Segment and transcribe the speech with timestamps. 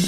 [0.00, 0.06] Hallo,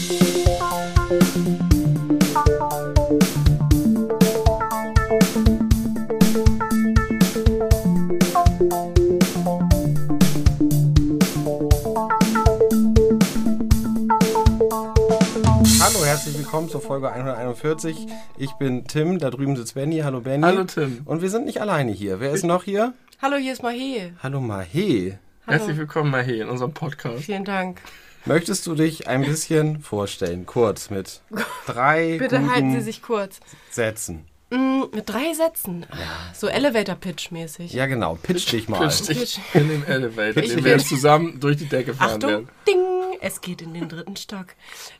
[16.06, 18.06] herzlich willkommen zur Folge 141.
[18.38, 19.98] Ich bin Tim, da drüben sitzt Benny.
[19.98, 20.42] Hallo Benny.
[20.42, 21.02] Hallo Tim.
[21.04, 22.18] Und wir sind nicht alleine hier.
[22.18, 22.94] Wer ist noch hier?
[23.20, 24.14] Hallo, hier ist Mahe.
[24.22, 25.18] Hallo Mahe.
[25.44, 27.24] Herzlich willkommen mal hier in unserem Podcast.
[27.24, 27.82] Vielen Dank.
[28.24, 31.20] Möchtest du dich ein bisschen vorstellen, kurz mit
[31.66, 33.40] drei Bitte guten halten Sie sich kurz.
[33.70, 34.26] Sätzen?
[34.50, 35.86] Mm, mit drei Sätzen.
[35.90, 35.96] Ah,
[36.34, 37.72] So Elevator-Pitch-mäßig.
[37.72, 38.16] Ja, genau.
[38.22, 38.86] Pitch dich mal.
[38.86, 42.48] Pitch dich in den Elevator, den wir jetzt zusammen durch die Decke fahren Achtung, werden.
[42.68, 42.80] ding,
[43.20, 44.46] es geht in den dritten Stock.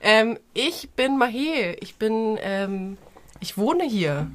[0.01, 1.77] Ähm, ich bin Mahe.
[1.81, 2.97] Ich bin, ähm,
[3.41, 4.31] ich wohne hier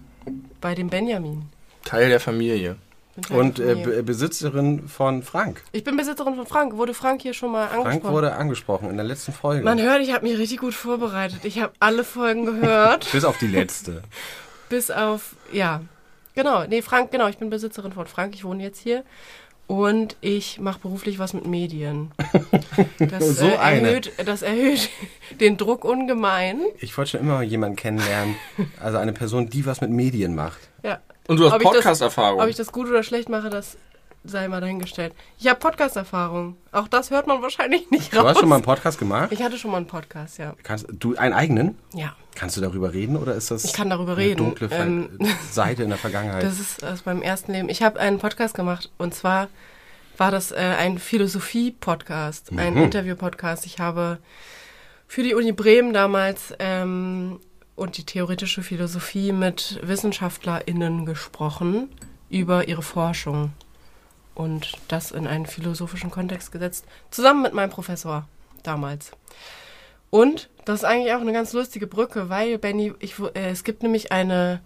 [0.62, 1.50] bei dem Benjamin.
[1.84, 2.76] Teil der Familie.
[3.30, 5.64] Und äh, Besitzerin von Frank.
[5.72, 6.76] ich bin Besitzerin von Frank.
[6.78, 8.02] Wurde Frank hier schon mal angesprochen?
[8.02, 9.64] Frank wurde angesprochen in der letzten Folge.
[9.64, 11.40] Man hört, ich habe mich richtig gut vorbereitet.
[11.44, 14.04] Ich habe alle Folgen gehört, Bis auf die letzte.
[14.70, 15.82] bis auf, ja,
[16.36, 16.66] genau.
[16.66, 17.28] Nee, Frank, genau.
[17.28, 18.36] Ich bin Besitzerin von Frank.
[18.36, 19.04] Ich wohne jetzt hier.
[19.66, 22.12] Und ich mache beruflich was mit Medien.
[23.00, 23.88] Das, So äh, eine.
[23.90, 24.90] erhöht, das erhöht
[25.40, 26.62] den Druck ungemein.
[26.80, 28.36] Ich wollte schon immer jemanden kennenlernen.
[28.80, 30.67] Also eine Person, die was mit Medien macht.
[31.28, 32.42] Und du hast Podcast-Erfahrung.
[32.42, 33.78] Ob ich das gut oder schlecht mache, das
[34.24, 35.14] sei mal dahingestellt.
[35.40, 36.58] Ich habe Podcast-Erfahrung.
[36.72, 38.24] Auch das hört man wahrscheinlich nicht raus.
[38.24, 39.32] Du hast schon mal einen Podcast gemacht?
[39.32, 40.54] ich hatte schon mal einen Podcast, ja.
[40.64, 41.78] Kannst du einen eigenen?
[41.94, 42.16] Ja.
[42.36, 44.38] Kannst du darüber reden oder ist das Ich kann darüber eine reden.
[44.38, 45.18] dunkle Ähm,
[45.52, 46.44] Seite in der Vergangenheit?
[46.44, 47.70] Das ist aus meinem ersten Leben.
[47.70, 49.48] Ich habe einen Podcast gemacht und zwar
[50.18, 52.84] war das äh, ein Philosophie-Podcast, ein Mhm.
[52.84, 53.66] Interview-Podcast.
[53.66, 54.18] Ich habe
[55.08, 57.40] für die Uni Bremen damals ähm,
[57.78, 61.90] und die theoretische Philosophie mit WissenschaftlerInnen gesprochen
[62.30, 63.54] über ihre Forschung
[64.36, 68.28] und das in einen philosophischen Kontext gesetzt, zusammen mit meinem Professor
[68.64, 69.12] damals.
[70.10, 73.84] Und das ist eigentlich auch eine ganz lustige Brücke, weil, Benny, ich, äh, es gibt
[73.84, 74.60] nämlich eine,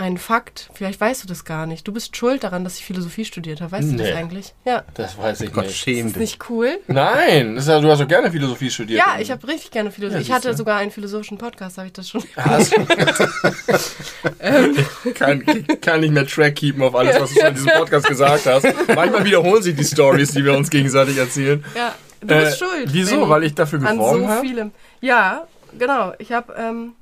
[0.00, 1.86] einen Fakt, vielleicht weißt du das gar nicht.
[1.86, 3.72] Du bist schuld daran, dass ich Philosophie studiert habe.
[3.72, 4.08] Weißt du Nee.
[4.08, 4.54] das eigentlich?
[4.64, 4.82] Ja.
[4.94, 5.76] das weiß ich Gott, nicht.
[5.76, 6.20] schäm Ist dich.
[6.20, 6.78] nicht cool?
[6.88, 8.98] Nein, das ist ja, du hast doch gerne Philosophie studiert.
[8.98, 10.22] Ja, ich habe richtig gerne Philosophie.
[10.22, 12.24] Ja, ich hatte sogar einen philosophischen Podcast, habe ich das schon.
[12.36, 12.74] Hast-
[15.14, 15.44] kann,
[15.80, 18.64] kann nicht mehr Track keepen auf alles, was du schon in diesem Podcast gesagt hast.
[18.94, 21.64] Manchmal wiederholen sich die Stories, die wir uns gegenseitig erzählen.
[21.76, 22.88] Ja, du Äh, bist schuld.
[22.92, 23.28] Wieso?
[23.28, 24.40] Weil ich dafür An geworben so habe?
[24.46, 24.72] vielem.
[25.00, 25.46] Ja,
[25.78, 26.12] genau.
[26.18, 26.52] Ich habe.
[26.56, 26.92] Ähm,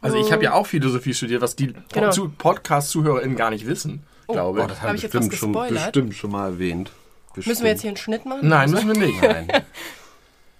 [0.00, 2.10] Also ich habe ja auch Philosophie studiert, was die Genau.
[2.10, 4.68] zu Podcast-ZuhörerInnen gar nicht wissen, glaube Oh, ich.
[4.68, 5.84] das Hab haben ich wir jetzt was bestimmt schon, gespoilert?
[5.92, 6.92] bestimmt schon mal erwähnt.
[7.34, 7.46] Bestimmt.
[7.48, 8.48] müssen wir jetzt hier einen Schnitt machen?
[8.48, 9.22] Nein, müssen wir nicht.
[9.22, 9.48] Nein.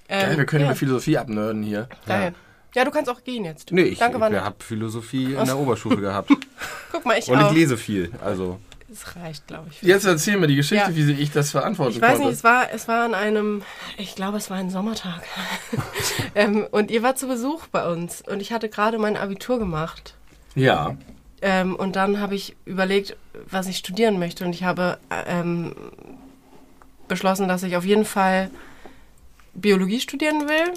[0.08, 1.88] Ähm, Geil, wir können ja, über Philosophie abnörden hier.
[2.06, 2.32] Geil.
[2.76, 3.72] Ja, du kannst auch gehen jetzt.
[3.72, 6.30] Nee, ich, Danke, ich habe Philosophie in der Oberstufe gehabt.
[6.92, 7.50] Guck mal, ich Und auch.
[7.50, 8.12] ich lese viel.
[8.24, 8.60] Also,
[9.02, 9.82] Es reicht, glaube ich.
[9.82, 10.96] Jetzt erzähl mir die Geschichte, Ja.
[10.96, 12.24] wie ich das verantworten Ich weiß konnte.
[12.28, 13.62] nicht, es war, es war an einem,
[13.98, 15.22] ich glaube, es war ein Sommertag.
[16.34, 20.14] ähm, und ihr wart zu Besuch bei uns und ich hatte gerade mein Abitur gemacht.
[20.54, 20.96] Ja.
[21.42, 23.16] Ähm, und dann habe ich überlegt,
[23.50, 24.44] was ich studieren möchte.
[24.46, 24.96] Und ich habe
[25.26, 25.74] ähm,
[27.08, 28.50] beschlossen, dass ich auf jeden Fall
[29.52, 30.72] Biologie studieren will.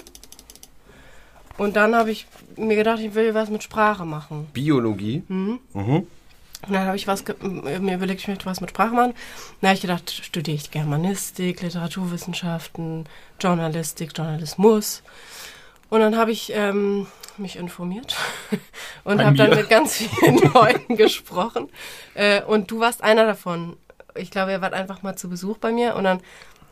[1.56, 2.26] Und dann habe ich
[2.56, 4.46] mir gedacht, ich will was mit Sprache machen.
[4.52, 5.22] Biologie.
[5.28, 5.60] Mhm.
[6.66, 9.14] Und dann habe ich was mir überlegt, ich möchte was mit Sprache machen.
[9.60, 13.06] Dann habe ich gedacht, studiere ich Germanistik, Literaturwissenschaften,
[13.40, 15.02] Journalistik, Journalismus.
[15.88, 17.06] Und dann habe ich ähm,
[17.38, 18.16] mich informiert
[19.04, 21.68] und habe dann mit ganz vielen Leuten gesprochen.
[22.14, 23.76] Äh, und du warst einer davon.
[24.14, 25.94] Ich glaube, ihr wart einfach mal zu Besuch bei mir.
[25.96, 26.20] Und dann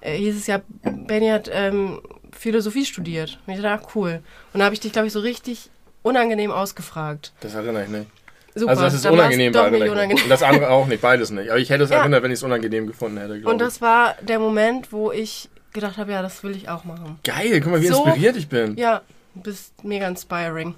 [0.00, 2.00] äh, hieß es ja, Benny hat ähm,
[2.32, 3.38] Philosophie studiert.
[3.46, 4.22] Und ich dachte, ah, cool.
[4.52, 5.70] Und dann habe ich dich, glaube ich, so richtig
[6.02, 7.32] unangenehm ausgefragt.
[7.40, 8.06] Das erinnere ich nicht.
[8.54, 9.90] Super, also das ist unangenehm, ich mich.
[9.90, 10.24] unangenehm.
[10.24, 11.50] Und das andere auch nicht, beides nicht.
[11.50, 11.98] Aber ich hätte es Ja.
[11.98, 15.96] erinnert, wenn ich es unangenehm gefunden hätte, Und das war der Moment, wo ich gedacht
[15.98, 17.18] habe, ja, das will ich auch machen.
[17.22, 17.30] ich.
[17.32, 18.76] Geil, guck mal, wie So- inspiriert ich bin.
[18.76, 19.02] Ja,
[19.34, 20.74] du bist mega inspiring.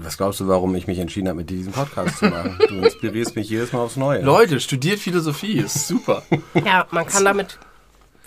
[0.00, 2.58] Was glaubst du, warum ich mich entschieden habe, mit dir diesen Podcast zu machen?
[2.68, 4.20] Du inspirierst mich jedes Mal aufs Neue.
[4.22, 6.22] Leute, studiert Philosophie, ist super.
[6.64, 7.58] Ja, man kann damit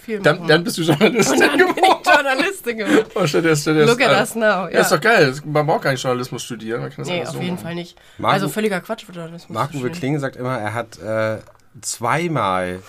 [0.05, 1.99] viel Dann, dann bist du Journalistin dann bin geworden.
[2.03, 3.05] ich Journalistin geworden.
[3.15, 4.21] Oh, stell dir, stell dir Look das at an.
[4.21, 4.41] us now.
[4.41, 4.79] Ja, Ja.
[4.81, 5.33] ist doch geil.
[5.45, 6.81] Man braucht gar nicht Journalismus studieren.
[6.81, 7.63] Man kann das Nee, auf so jeden machen.
[7.63, 7.97] Fall nicht.
[8.17, 9.53] Marco- also völliger Quatsch für Journalismus.
[9.53, 11.37] Marc-Uwe Kling sagt immer, er hat äh,
[11.81, 12.79] zweimal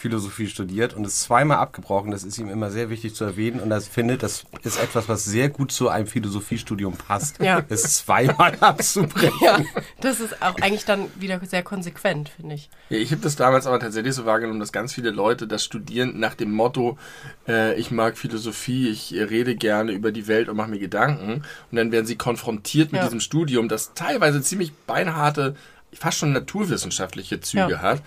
[0.00, 2.10] Philosophie studiert und ist zweimal abgebrochen.
[2.10, 5.24] Das ist ihm immer sehr wichtig zu erwähnen und er findet, das ist etwas, was
[5.24, 7.38] sehr gut zu einem Philosophiestudium passt.
[7.40, 7.62] Ja.
[7.68, 9.32] Es zweimal abzubrechen.
[9.42, 9.60] Ja,
[10.00, 12.70] das ist auch eigentlich dann wieder sehr konsequent, finde ich.
[12.88, 16.18] Ja, ich habe das damals aber tatsächlich so wahrgenommen, dass ganz viele Leute das studieren
[16.18, 16.98] nach dem Motto,
[17.46, 21.42] äh, ich mag Philosophie, ich rede gerne über die Welt und mache mir Gedanken.
[21.70, 23.04] Und dann werden sie konfrontiert mit Ja.
[23.06, 25.54] diesem Studium, das teilweise ziemlich beinharte,
[25.92, 27.82] fast schon naturwissenschaftliche Züge Ja.
[27.82, 28.02] hat.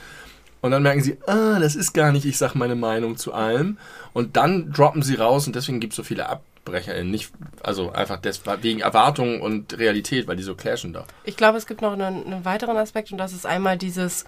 [0.63, 3.77] Und dann merken sie, ah, das ist gar nicht, ich sag meine Meinung zu allem.
[4.13, 7.11] Und dann droppen sie raus und deswegen gibt es so viele Ab WegbrecherInnen.
[7.11, 7.31] Nicht,
[7.61, 11.05] also einfach des, wegen Erwartungen und Realität, weil die so clashen da.
[11.23, 14.25] Ich glaube, es gibt noch einen, einen weiteren Aspekt und das ist einmal dieses,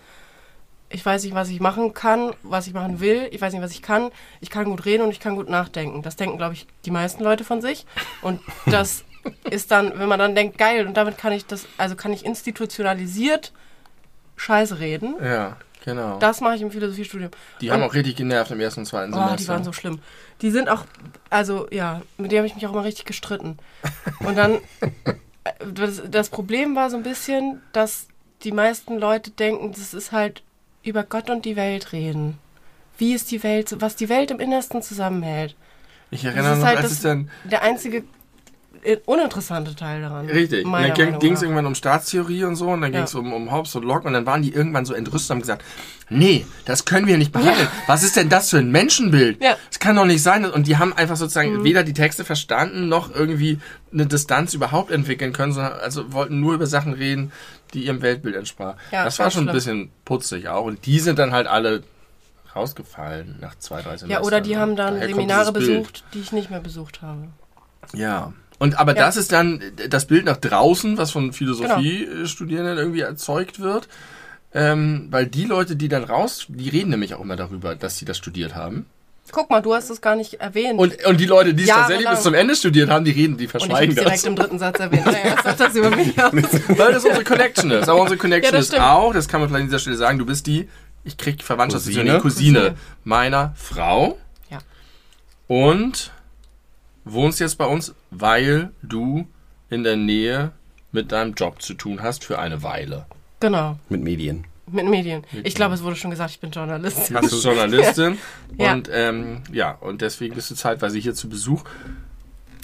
[0.90, 3.72] ich weiß nicht, was ich machen kann, was ich machen will, ich weiß nicht, was
[3.72, 4.12] ich kann,
[4.42, 6.02] ich kann gut reden und ich kann gut nachdenken.
[6.02, 7.86] Das denken, glaube ich, die meisten Leute von sich.
[8.22, 9.04] Und das
[9.50, 12.26] ist dann, wenn man dann denkt, geil, und damit kann ich das, also kann ich
[12.26, 13.54] institutionalisiert
[14.38, 15.16] Scheiße reden.
[15.24, 16.20] Ja, genau.
[16.20, 17.32] Das mache ich im Philosophiestudium.
[17.62, 19.38] die und- haben auch richtig genervt im ersten und zweiten Oh, Semester.
[19.38, 20.00] die waren so schlimm.
[20.42, 20.84] Die sind auch,
[21.30, 23.58] also ja, mit denen habe ich mich auch immer richtig gestritten.
[24.20, 28.08] Und dann, äh, das, das Problem war so ein bisschen, dass
[28.44, 30.44] die meisten Leute denken, das ist halt
[30.84, 32.38] über Gott und die Welt reden.
[32.98, 35.56] Wie ist die Welt, was die Welt im Innersten zusammenhält.
[36.12, 38.04] ich Das erinnere ist noch, halt das, dann der einzige
[39.06, 40.28] uninteressante Teil daran.
[40.28, 40.66] Richtig.
[40.66, 43.00] Und dann ging es irgendwann um Staatstheorie und so und dann Ja.
[43.00, 45.36] ging es um, um Hobbes und Locke und dann waren die irgendwann so entrüstet und
[45.36, 45.64] haben gesagt,
[46.10, 47.68] nee, das können wir nicht behandeln.
[47.88, 49.42] Was ist denn das für ein Menschenbild?
[49.42, 49.54] Ja.
[49.54, 49.58] Mhm.
[49.70, 50.46] Das kann doch nicht sein.
[50.46, 53.60] Und die haben einfach sozusagen weder die Texte verstanden noch irgendwie
[53.92, 57.32] eine Distanz überhaupt entwickeln können, sondern also wollten nur über Sachen reden,
[57.74, 58.78] die ihrem Weltbild entsprachen.
[58.92, 59.54] Ja, das war schon ein schlimm.
[59.56, 60.66] bisschen putzig auch.
[60.66, 61.84] Und die sind dann halt alle
[62.56, 64.10] rausgefallen nach zwei, drei Semestern.
[64.12, 65.82] Ja, oder die haben dann Daher Seminare dieses Bild.
[65.84, 67.28] besucht, die ich nicht mehr besucht habe.
[67.94, 68.34] Ja.
[68.60, 69.06] Und aber Ja.
[69.06, 73.88] das ist dann das Bild nach draußen, was von Philosophie-Studierenden irgendwie erzeugt wird.
[74.54, 78.06] Ähm, weil die Leute, die dann raus, die reden nämlich auch immer darüber, dass sie
[78.06, 78.86] das studiert haben.
[79.32, 80.80] Guck mal, du hast es gar nicht erwähnt.
[80.80, 83.44] Und, und die Leute, die es tatsächlich bis zum Ende studiert haben, die reden, die
[83.48, 84.24] Und ich habe verschweigen es direkt das.
[84.24, 85.06] im dritten Satz erwähnt.
[85.06, 86.32] Naja, sagt das über mich aus?
[86.32, 87.90] Weil das unsere Connection ist.
[87.90, 88.84] Aber unsere Connection Ja, das ist stimmt.
[88.88, 90.70] auch, das kann man vielleicht an dieser Stelle sagen, du bist die,
[91.04, 92.22] ich krieg Verwandtschaftsbeziehung, die Cousine.
[92.22, 92.76] Cousine, Cousine.
[93.04, 94.18] meiner Frau.
[94.50, 94.60] Ja.
[95.48, 96.12] Und
[97.06, 99.28] wohnst jetzt bei uns, weil du
[99.70, 100.52] in der Nähe
[100.92, 103.06] mit deinem Job zu tun hast für eine Weile.
[103.40, 103.78] Genau.
[103.90, 104.46] Mit Medien.
[104.68, 105.24] Mit Medien.
[105.44, 107.12] Ich glaube, es wurde schon gesagt, ich bin Journalist.
[107.12, 108.18] Du bist Journalistin
[108.58, 108.74] Ja.
[108.74, 111.64] und ähm, ja, und deswegen bist du zeitweise hier zu Besuch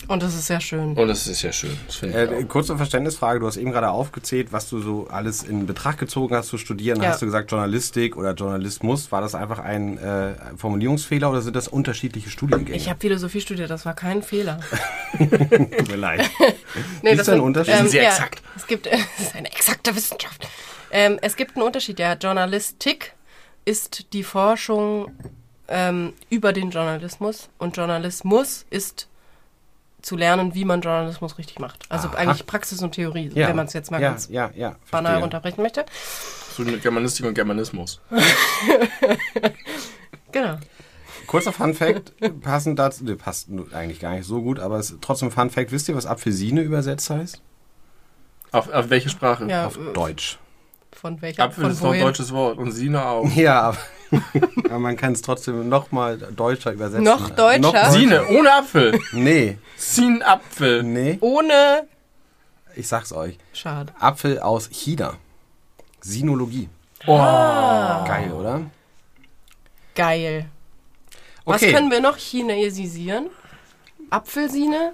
[0.07, 0.93] Und das ist sehr schön.
[0.97, 1.77] und das ist ja schön.
[2.01, 6.35] Äh, kurze Verständnisfrage, du hast eben gerade aufgezählt, was du so alles in Betracht gezogen
[6.35, 7.01] hast zu studieren.
[7.01, 7.09] Ja.
[7.09, 9.11] Hast du gesagt Journalistik oder Journalismus?
[9.11, 12.75] War das einfach ein äh, Formulierungsfehler oder sind das unterschiedliche Studiengänge?
[12.75, 14.59] Ich habe Philosophie studiert, das war kein Fehler.
[15.17, 16.29] Tut mir leid.
[17.01, 17.75] Nee, Ist das da ein Unterschied?
[17.75, 18.41] sind sehr exakt.
[18.55, 18.87] Es gibt,
[19.17, 20.47] es ist eine exakte Wissenschaft.
[20.91, 22.13] Ähm, es gibt einen Unterschied, ja.
[22.13, 23.13] Journalistik
[23.65, 25.11] ist die Forschung
[25.67, 29.07] ähm, über den Journalismus und Journalismus ist
[30.01, 31.85] zu lernen, wie man Journalismus richtig macht.
[31.89, 32.15] Also Aha.
[32.17, 33.47] eigentlich Praxis und Theorie, Ja.
[33.47, 35.21] wenn man es jetzt mal ja, ganz ja, ja, banal verstehe.
[35.21, 35.85] runterbrechen möchte.
[36.55, 38.01] So mit Germanistik und Germanismus.
[40.31, 40.57] Genau.
[41.27, 45.01] Kurzer Fun Fact, passend dazu, ne, passt eigentlich gar nicht so gut, aber es ist
[45.01, 45.71] trotzdem Fun Fact.
[45.71, 47.41] Wisst ihr, was Apfelsine übersetzt heißt?
[48.51, 49.45] Auf, auf welche Sprache?
[49.47, 50.39] Ja, Auf äh, Deutsch.
[50.91, 51.43] von welcher?
[51.43, 53.29] Apfel von ist doch ein deutsches Wort und Sina auch.
[53.35, 53.77] Ja, aber,
[54.65, 57.03] aber man kann es trotzdem noch mal deutscher übersetzen.
[57.03, 57.59] Noch deutscher?
[57.59, 58.99] Noch Sine, ohne Apfel.
[59.13, 60.83] Nee, Sin Apfel.
[60.83, 61.87] nee, Ohne.
[62.75, 63.37] ich sag's euch.
[63.53, 63.93] Schade.
[63.99, 65.15] Apfel aus China.
[66.01, 66.67] Sinologie.
[67.05, 67.17] Oh.
[67.17, 68.61] Geil, oder?
[69.95, 70.45] Geil.
[71.45, 71.73] Was Okay.
[71.73, 73.29] können wir noch chinesisieren?
[74.09, 74.93] Apfelsine?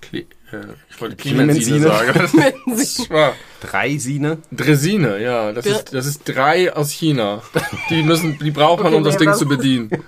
[0.00, 0.20] Cle
[0.52, 0.58] äh,
[0.90, 1.80] ich wollte Clemensine.
[1.88, 2.30] Sagen.
[3.62, 4.38] war Drei Sine.
[4.52, 5.52] Dresine, ja.
[5.52, 7.42] Das Bir- ist, das ist drei aus China.
[7.90, 9.90] Die müssen, die braucht man, Okay, um das Ding zu bedienen.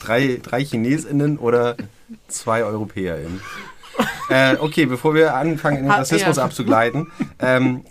[0.00, 1.76] Drei, drei ChinesInnen oder
[2.28, 3.40] zwei EuropäerInnen.
[4.30, 6.44] äh, okay, bevor wir anfangen, in den Rassismus ja.
[6.44, 7.08] abzugleiten.
[7.38, 7.84] Ähm,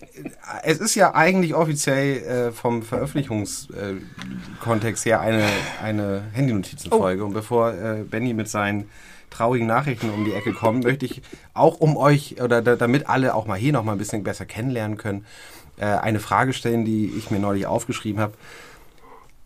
[0.64, 2.18] es ist ja eigentlich offiziell
[2.48, 5.44] äh, vom Veröffentlichungskontext äh, Kontext her eine,
[5.84, 7.24] eine Handynotizenfolge.
[7.24, 8.90] Und bevor äh, Benny mit seinen
[9.30, 11.22] traurigen Nachrichten um die Ecke kommt, möchte ich
[11.54, 14.46] auch um euch, oder da, damit alle auch mal hier noch mal ein bisschen besser
[14.46, 15.26] kennenlernen können,
[15.78, 18.34] äh, eine Frage stellen, die ich mir neulich aufgeschrieben habe.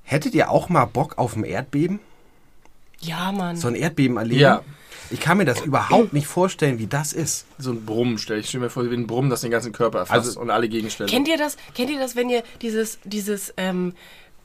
[0.04, 2.00] Hättet ihr auch mal Bock auf ein Erdbeben?
[3.00, 3.56] Ja, Mann.
[3.58, 4.42] So ein Erdbeben erleben?
[4.42, 4.62] Ja.
[5.10, 7.46] Ich kann mir das überhaupt nicht vorstellen, wie das ist.
[7.58, 8.48] So ein Brummen stelle ich.
[8.48, 11.12] Stell mir vor, wie ein Brummen, das den ganzen Körper erfasst Also- und alle Gegenstände.
[11.12, 11.58] Kennt ihr das?
[11.76, 13.94] Kennt ihr das, wenn ihr dieses, dieses ähm,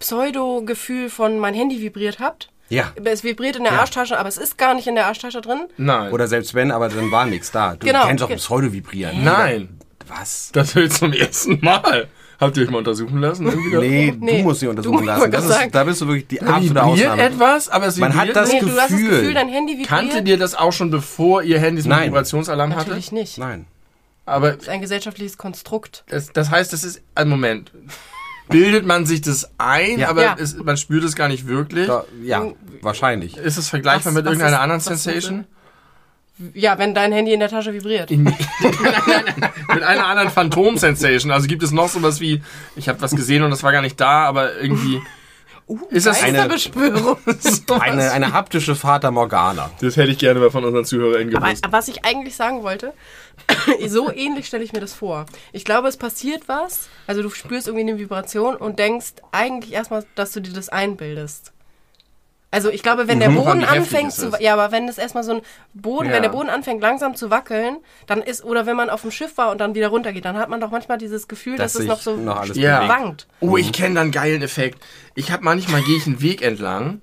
[0.01, 2.51] Pseudo-Gefühl von mein Handy vibriert habt?
[2.69, 2.93] Ja.
[3.05, 3.81] Es vibriert in der Ja.
[3.81, 5.67] Arschtasche, aber es ist gar nicht in der Arschtasche drin.
[5.77, 6.13] Nein.
[6.13, 7.77] Oder selbst wenn, aber dann war nichts da.
[7.77, 8.07] Du Genau.
[8.07, 9.23] kennst doch Ge- Pseudo-Vibrieren.
[9.23, 9.79] Nein.
[10.09, 10.51] Was?
[10.53, 12.09] Das will ich zum ersten Mal.
[12.39, 13.45] Habt ihr euch mal untersuchen lassen?
[13.47, 15.21] Nee, Nee, du musst sie du untersuchen lassen.
[15.23, 17.23] wollte Das ist, da bist du wirklich die absolute vibriert Ausnahme.
[17.23, 18.63] etwas, aber es Man hat vibriert das nicht.
[18.63, 19.11] Nee, du hast das Gefühl.
[19.21, 19.89] Gefühl, dein Handy vibriert.
[19.89, 22.09] Kanntet ihr das auch schon, bevor ihr Handys mit Nein.
[22.11, 22.89] Vibrationsalarm hatte?
[22.91, 23.39] Natürlich nicht.
[23.39, 23.67] Nein.
[24.27, 26.05] Aber Das ist ein gesellschaftliches Konstrukt.
[26.09, 27.71] das, das heißt, das ist ein Moment.
[28.49, 30.09] Bildet man sich das ein, Ja.
[30.09, 30.37] aber Ja.
[30.39, 31.87] Es, man spürt es gar nicht wirklich?
[31.89, 32.45] Da, ja,
[32.81, 33.37] wahrscheinlich.
[33.37, 35.45] Ist es vergleichbar Was- mit irgendeiner ist- anderen Sensation?
[36.53, 38.11] Ja, wenn dein Handy in der Tasche vibriert.
[38.11, 38.25] In,
[39.75, 41.31] mit einer anderen Phantom-Sensation.
[41.33, 42.43] Also gibt es noch sowas wie,
[42.77, 45.01] ich habe was gesehen und das war gar nicht da, aber irgendwie
[45.69, 47.17] Uh, Ist das eine- Geisterbeschwörung.
[47.81, 49.71] Eine, eine haptische Fata Morgana.
[49.81, 51.65] Das hätte ich gerne mal von unseren ZuhörerInnen Aber gewusst.
[51.71, 52.93] was ich eigentlich sagen wollte,
[53.89, 55.27] so ähnlich stelle ich mir das vor.
[55.53, 60.05] Ich glaube, es passiert was, also du spürst irgendwie eine Vibration und denkst eigentlich erstmal,
[60.15, 61.53] dass du dir das einbildest.
[62.53, 63.37] Also ich glaube, wenn der Mhm.
[63.37, 65.41] Boden anfängt zu ja, aber wenn es erstmal so ein
[65.75, 66.13] Boden, Ja.
[66.15, 69.37] wenn der Boden anfängt langsam zu wackeln, dann ist oder wenn man auf dem Schiff
[69.37, 71.89] war und dann wieder runtergeht, dann hat man doch manchmal dieses Gefühl, Dass dass, es
[71.89, 72.89] noch so noch alles Ja.
[72.89, 73.27] wankt.
[73.41, 74.83] Oh, ich kenne da einen geilen Effekt.
[75.17, 77.01] Ich habe manchmal gehe ich einen Weg entlang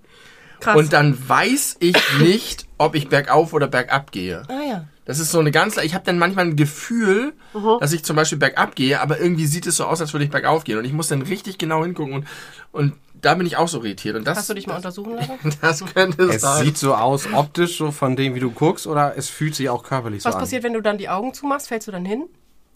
[0.62, 0.78] Krass.
[0.78, 4.44] und dann weiß ich nicht, ob ich bergauf oder bergab gehe.
[4.48, 4.86] ah ja.
[5.06, 7.78] Das ist so eine ganz, ich habe dann manchmal ein Gefühl, Mhm.
[7.82, 10.32] dass ich zum Beispiel bergab gehe, aber irgendwie sieht es so aus, als würde ich
[10.32, 12.28] bergauf gehen und ich muss dann richtig genau hingucken und,
[12.72, 15.34] und da bin ich auch so irritiert und das, Hast du dich mal untersuchen lassen?
[15.62, 16.63] das könnte Es sein.
[16.65, 19.84] sieht so aus, optisch, so von dem, wie du guckst, oder es fühlt sich auch
[19.84, 20.42] körperlich so Was an.
[20.42, 21.68] passiert, wenn du dann die Augen zumachst?
[21.70, 22.25] Fällst du dann hin?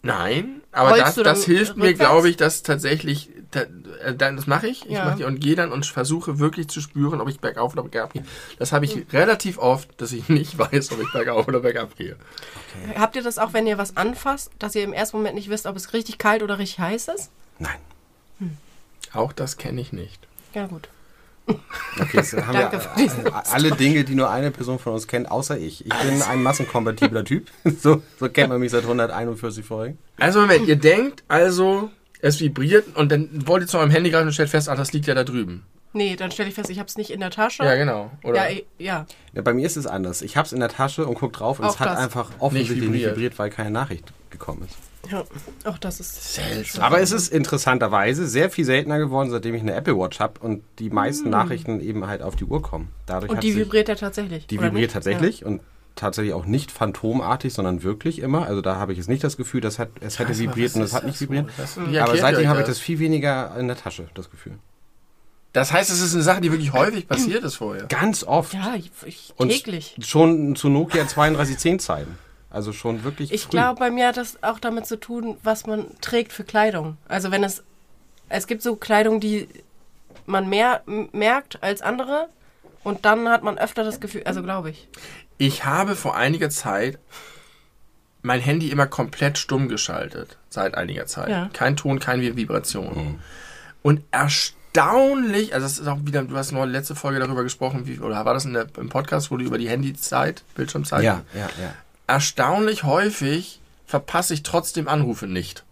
[0.02, 1.98] Nein, aber Rollst das, du dann das hilft mir, rückwärts?
[1.98, 5.04] glaube ich, dass tatsächlich, äh, dann, das mache ich, ich Ja.
[5.06, 8.12] mach die und gehe dann und versuche wirklich zu spüren, ob ich bergauf oder bergab
[8.12, 8.22] gehe.
[8.60, 12.16] Das habe ich relativ oft, dass ich nicht weiß, ob ich bergauf oder bergab gehe.
[12.96, 15.66] Habt ihr das auch, wenn ihr was anfasst, dass ihr im ersten Moment nicht wisst,
[15.66, 17.30] ob es richtig kalt oder richtig heiß ist?
[17.58, 17.78] Nein.
[19.12, 20.27] Auch das kenne ich nicht.
[20.54, 20.88] Ja, gut.
[21.98, 25.30] Okay, jetzt haben Danke wir äh, alle Dinge, die nur eine Person von uns kennt,
[25.30, 25.84] außer ich.
[25.86, 27.48] Ich bin ein massenkompatibler Typ.
[27.80, 29.96] So, so kennt man mich seit 141 Folgen.
[30.18, 31.90] Also Moment, ihr denkt also,
[32.20, 34.92] es vibriert und dann wollt ihr zu eurem Handy greifen und stellt fest, ach, das
[34.92, 35.64] liegt ja da drüben.
[35.94, 37.64] Nee, dann stelle ich fest, ich habe es nicht in der Tasche.
[37.64, 38.10] Ja, genau.
[38.22, 38.50] Oder?
[38.50, 39.06] Ja, ich- ja.
[39.32, 40.20] Ja, bei mir ist es anders.
[40.20, 41.98] Ich hab's in der Tasche und guck drauf und Auch es hat das.
[41.98, 43.16] einfach offensichtlich nicht vibriert.
[43.16, 43.38] vibriert.
[43.38, 44.76] weil keine Nachricht gekommen ist.
[45.10, 45.24] Ja.
[45.64, 46.34] Auch das ist.
[46.34, 46.82] Seltsam.
[46.84, 50.62] Aber es ist interessanterweise sehr viel seltener geworden, seitdem ich eine Apple Watch habe und
[50.78, 52.88] die meisten Nachrichten eben halt auf die Uhr kommen.
[53.06, 53.30] Dadurch.
[53.30, 54.46] Und die sich, vibriert ja tatsächlich.
[54.46, 54.92] die vibriert nicht?
[54.92, 55.60] tatsächlich und
[55.96, 58.46] tatsächlich auch nicht phantomartig, sondern wirklich immer.
[58.46, 60.92] Also da habe ich jetzt nicht das Gefühl, das hat, es hätte vibriert und es
[60.94, 61.46] hat nicht vibriert.
[61.56, 62.78] Das- wie Aber seitdem habe ich das?
[62.78, 64.58] viel weniger in der Tasche, das Gefühl.
[65.52, 67.86] Das heißt, es ist eine Sache, die wirklich häufig passiert ist vorher.
[67.86, 68.52] Ganz oft.
[68.54, 69.96] Ja, ich, ich, Und täglich.
[70.00, 72.18] schon zu Nokia 3210 Zeiten.
[72.50, 75.86] Also schon wirklich Ich glaube, bei mir hat das auch damit zu tun, was man
[76.00, 76.96] trägt für Kleidung.
[77.08, 77.62] Also wenn es.
[78.30, 79.48] Es gibt so Kleidung, die
[80.26, 82.28] man mehr merkt als andere.
[82.84, 84.88] Und dann hat man öfter das Gefühl, also glaube ich.
[85.38, 86.98] Ich habe vor einiger Zeit
[88.22, 90.36] mein Handy immer komplett stumm geschaltet.
[90.50, 91.28] Seit einiger Zeit.
[91.28, 91.50] Ja.
[91.52, 93.20] Kein Ton, keine Vibration.
[93.82, 97.98] Und erstaunlich, also das ist auch wieder, du hast noch letzte Folge darüber gesprochen, wie,
[97.98, 101.04] oder war das in der, im Podcast, wo du über die Handyzeit, Bildschirmzeit?
[101.04, 101.74] Ja, ja, ja.
[102.08, 105.64] Erstaunlich häufig verpasse ich trotzdem Anrufe nicht.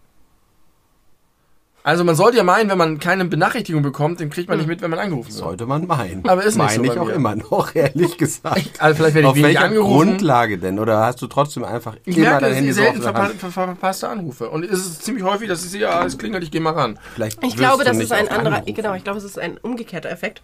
[1.83, 4.81] Also man sollte ja meinen, wenn man keine Benachrichtigung bekommt, dann kriegt man nicht mit,
[4.81, 5.37] wenn man angerufen wird.
[5.37, 6.27] Sollte man meinen.
[6.27, 7.13] Aber ist nicht so Meine ich bei auch mir.
[7.13, 8.71] immer noch, ehrlich gesagt.
[8.79, 9.93] Also vielleicht werde ich Auf welcher angerufen.
[10.09, 10.79] Grundlage denn?
[10.79, 13.51] Oder hast du trotzdem einfach Ich immer merke, dein Handy so selten verpa ver ver
[13.67, 14.49] verpasste Anrufe.
[14.49, 16.99] Und es ist ziemlich häufig, dass ich sehe, ah, es klingelt, ich gehe mal ran.
[17.15, 18.73] Vielleicht Ich glaube, das nicht ist ein anderer, Anrufe.
[18.73, 20.41] genau, ich glaube, es ist ein umgekehrter Effekt.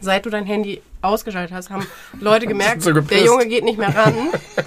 [0.00, 1.84] Seit du dein Handy ausgeschaltet hast, haben
[2.20, 4.14] Leute gemerkt, so der Junge geht nicht mehr ran.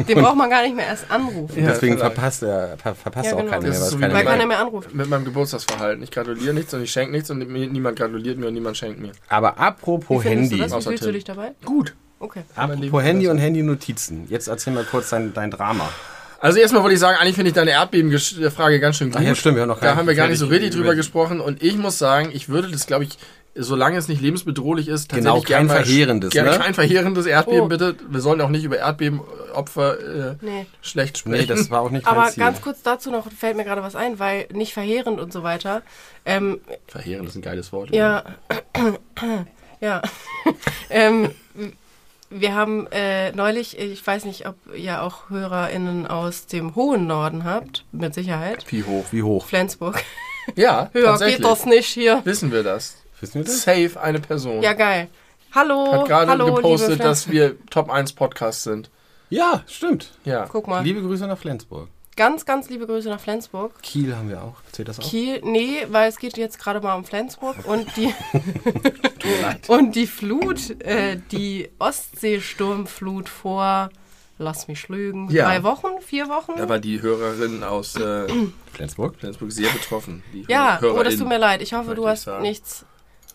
[0.08, 1.58] Den braucht man gar nicht mehr erst anrufen.
[1.58, 2.14] Ja, Deswegen vielleicht.
[2.16, 3.52] verpasst er, ver verpasst Ja, auch genau.
[3.52, 4.94] keiner Das mehr, so wie keiner Weil keiner mehr anruft.
[4.94, 6.04] Mit meinem Geburtstagsverhalten.
[6.04, 9.12] Ich gratuliere nichts und ich schenke nichts und niemand gratuliert mir und niemand schenkt mir.
[9.30, 10.58] Aber Wie apropos du Handy.
[10.58, 10.74] das?
[10.76, 11.52] Wie fühlst du dich dabei?
[11.66, 11.94] Gut.
[12.20, 12.44] Okay.
[12.56, 13.32] Apropos Handy besser.
[13.32, 14.28] und Handy-Notizen.
[14.30, 15.90] Jetzt erzähl mal kurz dein, dein Drama.
[16.40, 19.18] Also erstmal wollte ich sagen, eigentlich finde ich deine Erdbeben-Frage ganz schön gut.
[19.22, 20.86] Ach ja, stimmt, wir haben noch gar Da haben wir gar nicht so richtig drüber
[20.86, 23.18] über- gesprochen und ich muss sagen, ich würde das, glaube ich,
[23.56, 26.58] solange es nicht lebensbedrohlich ist, Genau, tatsächlich kein gern mal- verheerendes, Gerne ne?
[26.60, 27.68] kein verheerendes Erdbeben, Oh.
[27.68, 27.96] bitte.
[28.10, 30.66] Wir sollen auch nicht über Erdbebenopfer äh, Nee.
[30.82, 31.40] schlecht sprechen.
[31.40, 32.44] Nee, das war auch nicht mein Aber Ziel.
[32.44, 35.82] ganz kurz dazu noch fällt mir gerade was ein, weil nicht verheerend und so weiter.
[36.26, 37.94] Ähm, Verheerend ist ein geiles Wort.
[37.94, 38.24] ja,
[39.82, 40.02] ja.
[40.90, 41.32] ähm,
[42.30, 47.44] wir haben äh, neulich, ich weiß nicht, ob ihr auch HörerInnen aus dem hohen Norden
[47.44, 48.66] habt, mit Sicherheit.
[48.70, 49.04] Wie hoch?
[49.12, 49.46] Wie hoch?
[49.48, 50.02] Flensburg.
[50.56, 52.22] Ja, Höher geht das nicht hier.
[52.24, 52.96] Wissen wir das?
[53.22, 53.62] Wissen wir das?
[53.64, 54.62] Safe eine Person.
[54.62, 55.08] Ja, geil.
[55.54, 58.90] Hallo, Hat gerade hallo, gepostet, dass wir Top 1 Podcast sind.
[59.30, 60.12] Ja, stimmt.
[60.26, 60.46] Ja.
[60.52, 61.88] Guck mal, Liebe Grüße nach Flensburg.
[62.16, 63.82] ganz, ganz liebe Grüße nach Flensburg.
[63.82, 64.56] Kiel haben wir auch.
[64.72, 65.04] Zählt das auch?
[65.04, 68.14] Kiel, nee, weil es geht jetzt gerade mal um Flensburg und die
[69.68, 73.90] und die Flut, äh, die Ostseesturmflut vor,
[74.38, 75.46] lass mich lügen, Ja.
[75.46, 76.54] drei Wochen, vier Wochen?
[76.58, 78.28] Da war die Hörerin aus äh,
[78.74, 79.16] Flensburg?
[79.18, 80.24] Flensburg sehr betroffen.
[80.34, 81.00] Die ja, Hörerin.
[81.00, 81.62] oh, das tut mir leid.
[81.62, 82.42] Ich hoffe, du hast sagen.
[82.42, 82.86] nichts,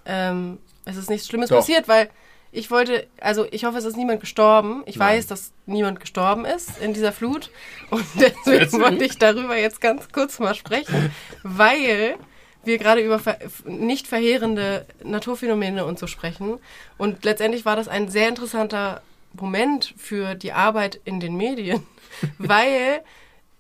[0.07, 1.59] ähm, es ist nichts Schlimmes Doch.
[1.59, 2.11] passiert, weil
[2.53, 4.83] ich wollte, also ich hoffe, es ist niemand gestorben.
[4.87, 7.51] Ich weiß, dass niemand gestorben ist in dieser Flut
[7.91, 11.11] und deswegen wollte ich darüber jetzt ganz kurz mal sprechen,
[11.43, 12.17] weil
[12.65, 13.21] wir gerade über
[13.65, 16.59] nicht verheerende Naturphänomene und so sprechen.
[16.99, 19.03] Und letztendlich war das ein sehr interessanter
[19.35, 21.87] Moment für die Arbeit in den Medien,
[22.39, 23.03] weil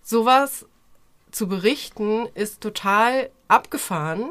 [0.02, 0.66] sowas
[1.30, 4.30] zu berichten ist total abgefahren.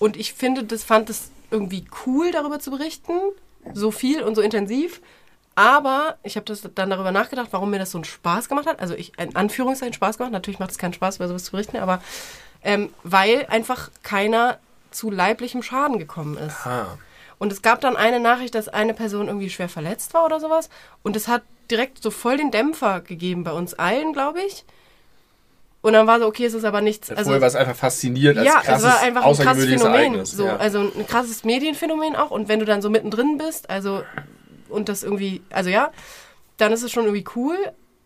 [0.00, 3.12] Und ich finde, das fand es irgendwie cool, darüber zu berichten,
[3.72, 5.00] so viel und so intensiv.
[5.54, 8.80] Aber ich habe das dann darüber nachgedacht, warum mir das so einen Spaß gemacht hat.
[8.80, 10.32] Also ich, in Anführungszeichen Spaß gemacht.
[10.32, 12.02] Natürlich macht es keinen Spaß, über sowas zu berichten, aber
[12.64, 14.58] ähm, weil einfach keiner
[14.90, 16.66] zu leiblichem Schaden gekommen ist.
[16.66, 16.98] Ah.
[17.38, 20.70] Und es gab dann eine Nachricht, dass eine Person irgendwie schwer verletzt war oder sowas.
[21.02, 24.64] Und es hat direkt so voll den Dämpfer gegeben bei uns allen, glaube ich.
[25.82, 27.10] Und dann war so, okay, es ist aber nichts.
[27.10, 29.94] Also, Vorher war es einfach faszinierend als ja, krasses, es war einfach ein krasses Phänomen.
[29.94, 30.30] Ereignis.
[30.32, 30.56] So, ja.
[30.56, 32.30] Also ein krasses Medienphänomen auch.
[32.30, 34.02] Und wenn du dann so mittendrin bist, also
[34.68, 35.90] und das irgendwie, also ja,
[36.58, 37.56] dann ist es schon irgendwie cool.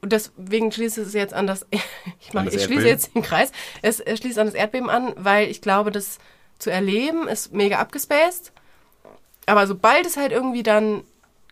[0.01, 3.23] Und deswegen schließe es jetzt an das, ich, mach, An das ich schließe jetzt den
[3.23, 3.51] Kreis,
[3.83, 6.19] es, es schließt an das Erdbeben an, weil ich glaube, das
[6.59, 8.53] zu erleben ist mega abgespaced.
[9.47, 11.03] Aber sobald es halt irgendwie dann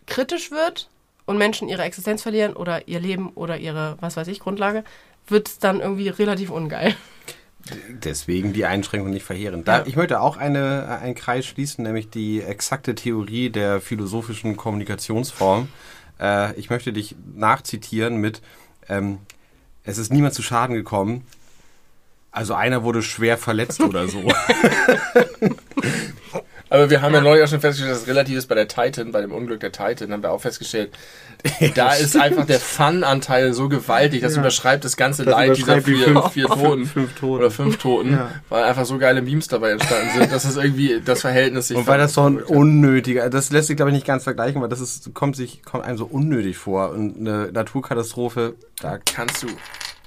[0.05, 0.89] kritisch wird
[1.25, 4.83] und Menschen ihre Existenz verlieren oder ihr Leben oder ihre, was weiß ich, Grundlage,
[5.27, 6.95] wird es dann irgendwie relativ ungeil.
[7.89, 9.67] Deswegen die Einschränkung nicht verheerend.
[9.67, 9.85] Da, Ja.
[9.85, 15.69] Ich möchte auch eine, einen Kreis schließen, nämlich die exakte Theorie der philosophischen Kommunikationsform.
[16.19, 18.41] Äh, ich möchte dich nachzitieren mit,
[18.89, 19.19] ähm,
[19.83, 21.25] es ist niemand zu Schaden gekommen,
[22.31, 24.23] also einer wurde schwer verletzt oder so.
[26.73, 29.11] Aber wir haben ja neulich auch schon festgestellt, dass es relativ ist bei der Titan,
[29.11, 30.91] bei dem Unglück der Titan, haben wir auch festgestellt,
[31.75, 34.41] da ist einfach der Fun-Anteil so gewaltig, das Ja.
[34.41, 36.85] überschreibt das ganze Das Leid dieser vier, fünf- vier Toten.
[36.87, 37.35] fünf Toten.
[37.37, 38.31] Oder fünf Toten, Ja.
[38.49, 41.85] weil einfach so geile Memes dabei entstanden sind, dass es irgendwie das Verhältnis sich Und
[41.85, 44.81] weil das so ein unnötiger, das lässt sich glaube ich nicht ganz vergleichen, weil das
[44.81, 46.89] ist, kommt sich, kommt einem so unnötig vor.
[46.89, 49.47] Und eine Naturkatastrophe, da kannst du,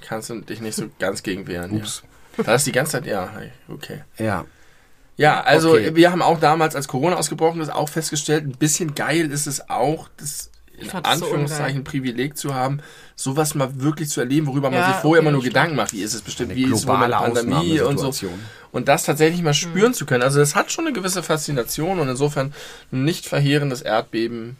[0.07, 1.71] kannst du dich nicht so ganz gegen wehren.
[1.77, 2.03] Ups.
[2.39, 2.43] Ja.
[2.45, 3.31] Da ist die ganze Zeit, ja,
[3.69, 4.03] okay.
[4.19, 4.45] ja.
[5.17, 5.95] Ja, also Okay.
[5.95, 9.71] wir haben auch damals, als Corona ausgebrochen ist, auch festgestellt, ein bisschen geil ist es
[9.71, 12.81] auch, das in es so Anführungszeichen Privileg zu haben,
[13.15, 15.55] sowas mal wirklich zu erleben, worüber man Ja, sich vorher okay, immer nur stimmt.
[15.55, 15.93] Gedanken macht.
[15.93, 18.13] Wie ist es bestimmt, Eine wie ist es mit Pandemie und so.
[18.73, 20.23] Und das tatsächlich mal spüren zu können.
[20.23, 22.53] Also das hat schon eine gewisse Faszination und insofern
[22.93, 24.59] ein nicht verheerendes Erdbeben.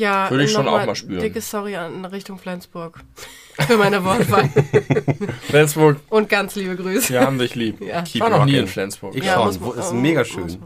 [0.00, 1.20] Ja, Würde ich schon nochmal auch mal spüren.
[1.20, 3.00] Dickes Sorry an Richtung Flensburg.
[3.66, 4.48] Für meine Wortwahl.
[5.42, 7.12] Flensburg, Und ganz liebe Grüße.
[7.12, 7.80] wir haben dich lieb.
[7.80, 8.02] Ja.
[8.06, 9.14] Ich war noch nie in Flensburg.
[9.14, 9.60] Ich Ja, schon.
[9.60, 10.56] Wo- ist oh, mega schön.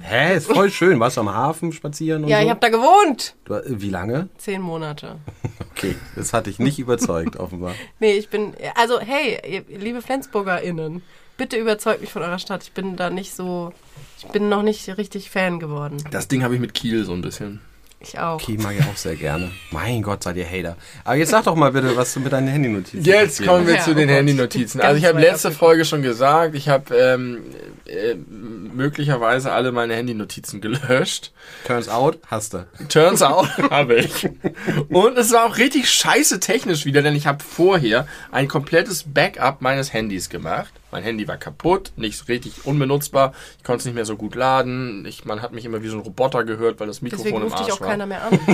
[0.00, 1.00] Hä, ist voll schön.
[1.00, 2.44] Warst du am Hafen spazieren und Ja, so?
[2.44, 3.34] ich habe da gewohnt.
[3.46, 4.28] du, äh, wie lange?
[4.38, 5.16] Zehn Monate.
[5.72, 7.74] Okay, das hat dich nicht überzeugt, offenbar.
[7.98, 11.02] Nee, ich bin, also hey, liebe FlensburgerInnen,
[11.36, 12.62] bitte überzeugt mich von eurer Stadt.
[12.62, 13.72] Ich bin da nicht so,
[14.18, 15.96] ich bin noch nicht richtig Fan geworden.
[16.10, 17.60] Das Ding habe ich mit Kiel so ein bisschen.
[18.00, 18.34] Ich auch.
[18.40, 19.50] Okay, mag ich auch sehr gerne.
[19.72, 20.76] Mein Gott, seid ihr Hater.
[21.04, 23.80] Aber jetzt sag doch mal bitte, was du mit deinen Handynotizen Jetzt kommen wir Ja,
[23.82, 24.16] zu oh den Gott.
[24.18, 24.80] Handynotizen.
[24.80, 25.50] Also ich habe letzte.
[25.50, 27.42] Folge schon gesagt, ich habe ähm,
[27.86, 31.32] äh, möglicherweise alle meine Handynotizen gelöscht.
[31.66, 32.66] Turns out, hast du.
[32.88, 34.28] Turns out habe ich.
[34.88, 39.60] Und es war auch richtig scheiße technisch wieder, denn ich habe vorher ein komplettes Backup
[39.60, 40.72] meines Handys gemacht.
[40.90, 43.34] Mein Handy war kaputt, nicht richtig unbenutzbar.
[43.58, 45.04] Ich konnte es nicht mehr so gut laden.
[45.06, 47.48] Ich, man hat mich immer wie so ein Roboter gehört, weil das Mikrofon Deswegen im
[47.52, 47.88] ruft dich Arsch auch war.
[47.88, 48.38] keiner mehr an.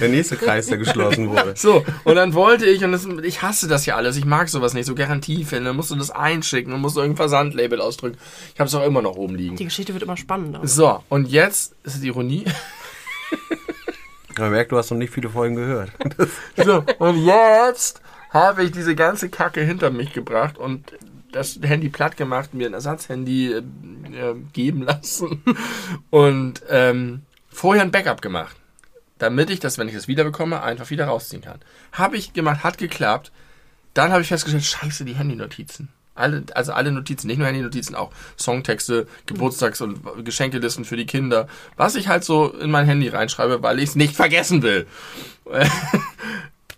[0.00, 1.54] Der nächste Kreis, der geschlossen wurde.
[1.62, 4.74] So, und dann wollte ich, und das, ich hasse das ja alles, ich mag sowas
[4.74, 8.18] nicht, so Garantiefälle, dann musst du das einschicken und musst du irgendein Versandlabel ausdrücken.
[8.54, 9.56] Ich habe es auch immer noch oben liegen.
[9.56, 10.60] Die Geschichte wird immer spannender.
[10.64, 12.44] So, und jetzt ist die Ironie.
[14.38, 15.90] Man merkt, du hast noch nicht viele Folgen gehört.
[16.56, 18.00] So, und jetzt
[18.32, 20.92] habe ich diese ganze Kacke hinter mich gebracht und
[21.32, 25.42] das Handy platt gemacht, mir ein Ersatzhandy äh, äh, geben lassen
[26.10, 28.56] und ähm, vorher ein Backup gemacht,
[29.18, 31.60] damit ich das, wenn ich das wiederbekomme, einfach wieder rausziehen kann.
[31.92, 33.32] Habe ich gemacht, hat geklappt.
[33.94, 35.88] Dann habe ich festgestellt, scheiße, die Handynotizen.
[36.14, 41.48] Alle, also alle Notizen, nicht nur Handynotizen, auch Songtexte, Geburtstags- und Geschenkelisten für die Kinder.
[41.76, 44.86] Was ich halt so in mein Handy reinschreibe, weil ich es nicht vergessen will.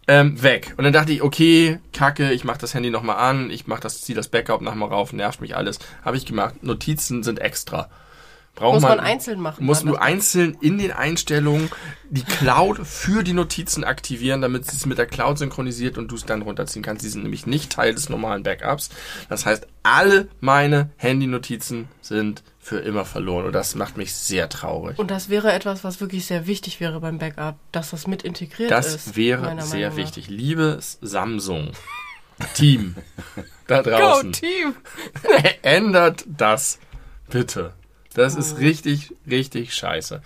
[0.06, 0.74] ähm, weg.
[0.76, 4.02] Und dann dachte ich, okay, kacke, ich mache das Handy nochmal an, ich mach das,
[4.02, 5.78] zieh das Backup nochmal rauf, nervt mich alles.
[6.04, 6.62] Habe ich gemacht.
[6.62, 7.88] Notizen sind extra.
[8.54, 9.66] Braucht Muss man einzeln machen.
[9.66, 11.70] Muss du einzeln in den Einstellungen
[12.08, 16.14] die Cloud für die Notizen aktivieren, damit sie es mit der Cloud synchronisiert und du
[16.14, 17.04] es dann runterziehen kannst.
[17.04, 18.90] Die sind nämlich nicht Teil des normalen Backups.
[19.28, 24.98] Das heißt, alle meine Handy-Notizen sind für immer verloren und das macht mich sehr traurig.
[24.98, 28.70] Und das wäre etwas, was wirklich sehr wichtig wäre beim Backup, dass das mit integriert
[28.70, 29.16] Das ist.
[29.16, 30.28] wäre meiner sehr wichtig.
[30.28, 31.72] Liebes Samsung
[32.54, 32.94] Team
[33.66, 34.76] da Go draußen, Team!
[35.62, 36.78] ändert das
[37.28, 37.72] bitte.
[38.14, 40.22] Das ist richtig, richtig scheiße.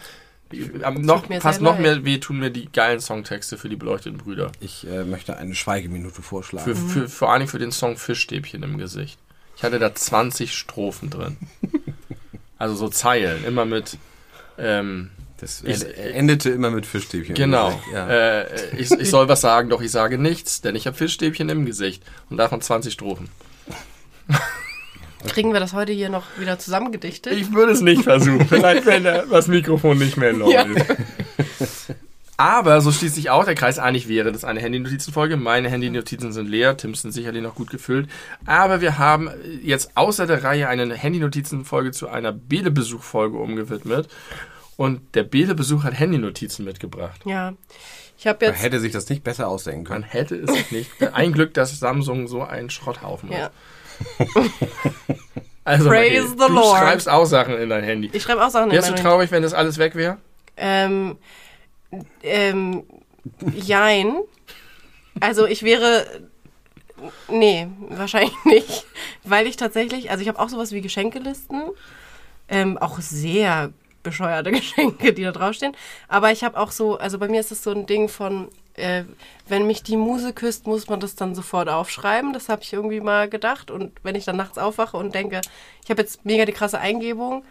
[0.83, 4.17] Am noch, mir fast noch mehr weh tun mir die geilen Songtexte für die beleuchteten
[4.19, 4.51] Brüder.
[4.61, 6.75] Ich äh, möchte eine Schweigeminute Für, vorschlagen.
[6.75, 9.19] für, vor allen Dingen für den Song Fischstäbchen im Gesicht.
[9.57, 11.37] Ich hatte da 20 Strophen drin.
[12.61, 13.99] Also so Zeilen, immer mit.
[14.59, 17.37] Ähm, Das Ich- en- endete immer mit Fischstäbchen.
[17.37, 17.81] genau.
[17.93, 18.09] Ja.
[18.09, 21.67] Äh, ich, ich soll was sagen, doch ich sage nichts, denn ich habe Fischstäbchen im
[21.67, 22.03] Gesicht.
[22.31, 23.29] Und davon 20 Strophen.
[25.27, 27.33] Kriegen wir das heute hier noch wieder zusammengedichtet?
[27.33, 28.47] Ich würde es nicht versuchen.
[28.47, 30.53] Vielleicht, wenn das Mikrofon nicht mehr läuft.
[30.53, 30.67] Ja.
[32.41, 33.81] Aber so schließt sich auch der Kreis.
[33.81, 35.37] Eigentlich wäre das eine Handy-Notizen-Folge.
[35.37, 36.77] Meine Handy-Notizen sind leer.
[36.77, 38.09] Tims sind sicherlich noch gut gefüllt.
[38.47, 39.29] Aber wir haben
[39.61, 44.07] jetzt außer der Reihe eine Handy-Notizen-Folge zu einer Bele-Besuch-Folge umgewidmet.
[44.77, 47.21] Und der Bele-Besuch hat Handy-Notizen mitgebracht.
[47.25, 47.55] Ja.
[48.17, 48.63] Ich habe Man jetzt.
[48.63, 50.05] hätte sich das nicht besser ausdenken Man können.
[50.05, 50.91] hätte es nicht.
[51.13, 53.47] Ein Glück, dass Samsung so ein Schrotthaufen Ja.
[53.47, 53.53] ist.
[55.65, 56.79] Also, Praise Michael, the du Lord.
[56.79, 58.09] schreibst auch Sachen in dein Handy.
[58.15, 60.17] Ich schreibe auch Sachen in Wärst du mein traurig, wenn das alles weg wäre?
[60.57, 61.19] Ähm,
[62.23, 62.85] ähm,
[63.55, 64.15] jein.
[65.21, 66.07] Also ich wäre.
[67.29, 68.87] Nee, wahrscheinlich nicht.
[69.25, 71.65] Weil ich tatsächlich, also ich habe auch sowas wie Geschenkelisten.
[72.49, 73.71] Ähm, auch sehr
[74.03, 75.77] bescheuerte Geschenke, die da draufstehen.
[76.09, 79.05] Aber ich habe auch so, also bei mir ist es so ein Ding von, äh,
[79.49, 82.33] wenn mich die Muse küsst, muss man das dann sofort aufschreiben.
[82.33, 83.71] Das habe ich irgendwie mal gedacht.
[83.71, 85.41] Und wenn ich dann nachts aufwache und denke,
[85.85, 87.45] ich habe jetzt mega die krasse Eingebung,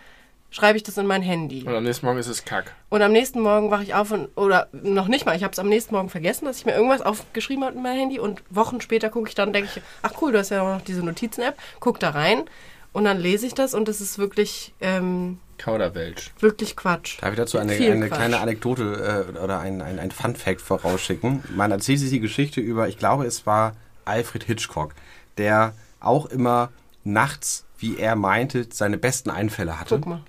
[0.49, 1.63] schreibe ich das in mein Handy.
[1.63, 2.73] Und am nächsten Morgen ist es Kack.
[2.89, 5.59] Und am nächsten Morgen wache ich auf und, oder noch nicht mal, ich habe es
[5.59, 8.79] am nächsten Morgen vergessen, dass ich mir irgendwas aufgeschrieben habe in mein Handy und Wochen
[8.81, 11.99] später gucke ich dann, denke ich, ach cool, du hast ja noch diese Notizen-App, guck
[11.99, 12.45] da rein
[12.93, 16.31] und dann lese ich das und es ist wirklich, ähm, Kauderwelsch.
[16.39, 17.21] wirklich Quatsch.
[17.21, 21.43] Darf ich dazu eine, eine kleine Anekdote äh, oder ein, ein, ein Fun-Fact vorausschicken?
[21.55, 24.93] Man erzählt sich die Geschichte über, ich glaube, es war Alfred Hitchcock,
[25.37, 26.69] der auch immer
[27.03, 29.95] nachts, wie er meinte, seine besten Einfälle hatte.
[29.95, 30.21] Guck mal.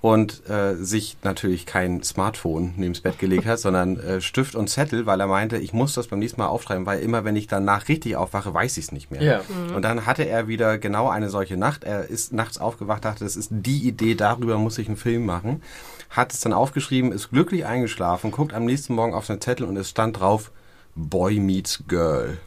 [0.00, 5.06] Und äh, sich natürlich kein Smartphone neben's Bett gelegt hat, sondern äh, Stift und Zettel,
[5.06, 7.88] weil er meinte, ich muss das beim nächsten Mal aufschreiben, weil immer wenn ich danach
[7.88, 9.22] richtig aufwache, weiß ich es nicht mehr.
[9.22, 9.40] Ja.
[9.74, 11.82] Und dann hatte er wieder genau eine solche Nacht.
[11.82, 15.62] Er ist nachts aufgewacht, dachte, das ist die Idee, darüber muss ich einen Film machen.
[16.10, 19.76] Hat es dann aufgeschrieben, ist glücklich eingeschlafen, guckt am nächsten Morgen auf seinen Zettel und
[19.76, 20.52] es stand drauf,
[20.94, 22.38] Boy meets Girl.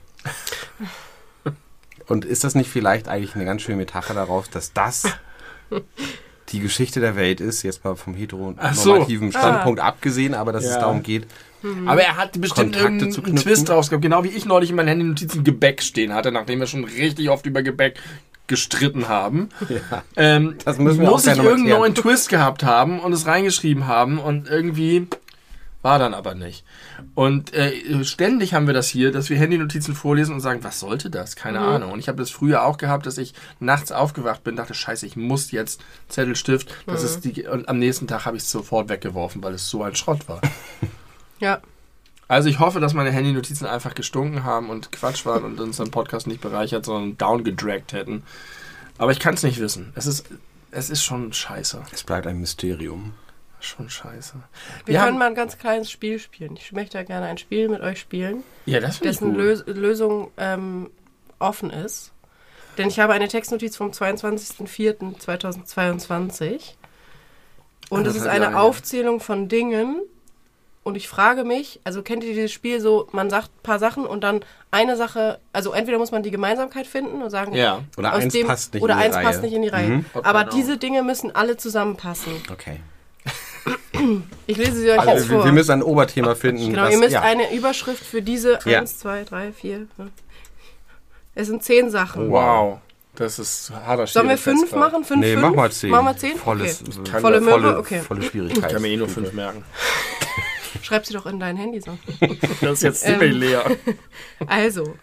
[2.07, 5.05] Und ist das nicht vielleicht eigentlich eine ganz schöne Metapher darauf, dass das
[6.49, 9.38] die Geschichte der Welt ist, jetzt mal vom heteronormativen so.
[9.38, 10.80] Standpunkt abgesehen, aber dass es Ja.
[10.80, 11.27] darum geht,
[11.86, 13.36] Aber er hat bestimmt Kontakte knüpfen.
[13.36, 14.01] Twist draus gehabt.
[14.01, 17.45] Genau wie ich neulich in meinen Handy-Notizen Gebäck stehen hatte, nachdem wir schon richtig oft
[17.45, 17.99] über Gebäck
[18.47, 19.49] gestritten haben.
[20.17, 23.86] Ähm, Das müssen wir muss auch ich irgendeinen neuen Twist gehabt haben und es reingeschrieben
[23.88, 25.08] haben und irgendwie
[25.81, 26.63] war dann aber nicht.
[27.15, 31.09] Und äh, ständig haben wir das hier, dass wir Handy-Notizen vorlesen und sagen, was sollte
[31.09, 31.35] das?
[31.35, 31.91] Keine Ahnung.
[31.91, 35.15] Und ich habe das früher auch gehabt, dass ich nachts aufgewacht bin, dachte, scheiße, ich
[35.15, 36.73] muss jetzt Zettel, Stift.
[36.85, 39.83] Das ist die, und am nächsten Tag habe ich es sofort weggeworfen, weil es so
[39.83, 40.41] ein Schrott war.
[41.39, 41.59] Ja.
[42.27, 46.27] Also ich hoffe, dass meine Handy-Notizen einfach gestunken haben und Quatsch waren und unseren Podcast
[46.27, 48.21] nicht bereichert, sondern downgedragt hätten.
[48.99, 49.91] Aber ich kann es nicht wissen.
[49.95, 50.27] Es ist,
[50.69, 51.81] es ist schon scheiße.
[51.91, 53.13] es bleibt ein Mysterium.
[53.62, 54.34] Schon scheiße.
[54.86, 56.56] Wir haben- können mal ein ganz kleines Spiel spielen.
[56.58, 59.38] Ich möchte ja gerne ein Spiel mit euch spielen, ja, das dessen gut.
[59.38, 60.89] Lös Lösung ähm,
[61.39, 62.12] offen ist.
[62.78, 63.91] Denn ich habe eine Textnotiz vom
[65.32, 66.76] 22.04.2022.
[67.89, 68.60] Und es das ist eine lange.
[68.60, 70.02] Aufzählung von Dingen.
[70.84, 74.04] Und ich frage mich, also kennt ihr dieses Spiel so, man sagt ein paar Sachen
[74.08, 74.39] und dann
[74.71, 77.84] eine Sache, also entweder muss man die Gemeinsamkeit finden und sagen, Ja.
[77.97, 79.26] Oder aus eins dem, passt nicht oder in die eins Reihe.
[79.26, 79.88] passt nicht in die Reihe.
[79.89, 80.06] Mhm.
[80.24, 80.56] Aber Genau.
[80.56, 82.34] diese Dinge müssen alle zusammenpassen.
[82.52, 82.80] Okay.
[84.47, 85.45] Ich lese sie euch Also, jetzt wir, vor.
[85.45, 86.69] wir müssen ein Oberthema finden.
[86.71, 87.21] Genau, was- ihr müsst ja.
[87.21, 88.80] eine Überschrift für diese Ja.
[88.80, 89.88] eins, zwei, drei, vier.
[89.95, 90.12] fünf.
[91.36, 92.30] Es sind zehn Sachen.
[92.32, 92.80] Wow.
[93.15, 94.91] Das ist harter Sollen wir fünf Schwierigkeitsgrad.
[94.93, 95.04] machen?
[95.06, 95.41] Fünf, Nee, fünf?
[95.43, 95.89] mach mal zehn.
[95.91, 96.38] Machen wir zehn?
[96.38, 97.19] Volles, okay.
[97.19, 98.00] Volle volle, Okay.
[98.00, 98.71] volle Ich Schwierigkeit.
[98.71, 99.63] kann mir eh nur fünf merken.
[100.82, 101.97] Schreib sie doch in dein Handy so.
[102.62, 103.19] Das ist jetzt Ähm.
[103.19, 103.65] ziemlich leer.
[104.47, 104.95] Also,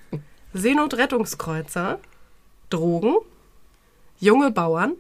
[0.55, 1.99] Seenotrettungskreuzer,
[2.71, 3.17] Drogen,
[4.19, 4.95] junge Bauern,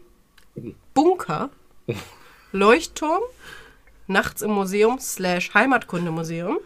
[0.94, 1.50] Bunker,
[2.52, 3.22] Leuchtturm,
[4.06, 6.58] nachts im Museum slash Heimatkundemuseum,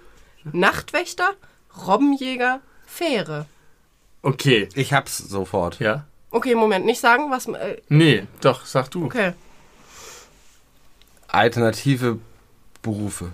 [0.52, 1.30] Nachtwächter,
[1.86, 3.46] Robbenjäger, Fähre.
[4.22, 4.68] Okay.
[4.74, 5.78] Ich hab's sofort.
[5.80, 6.04] Ja?
[6.30, 7.46] Okay, Moment, nicht sagen, was.
[7.46, 9.04] Äh, Nee, doch, sag du.
[9.06, 9.32] okay.
[11.28, 12.18] Alternative
[12.82, 13.30] Berufe.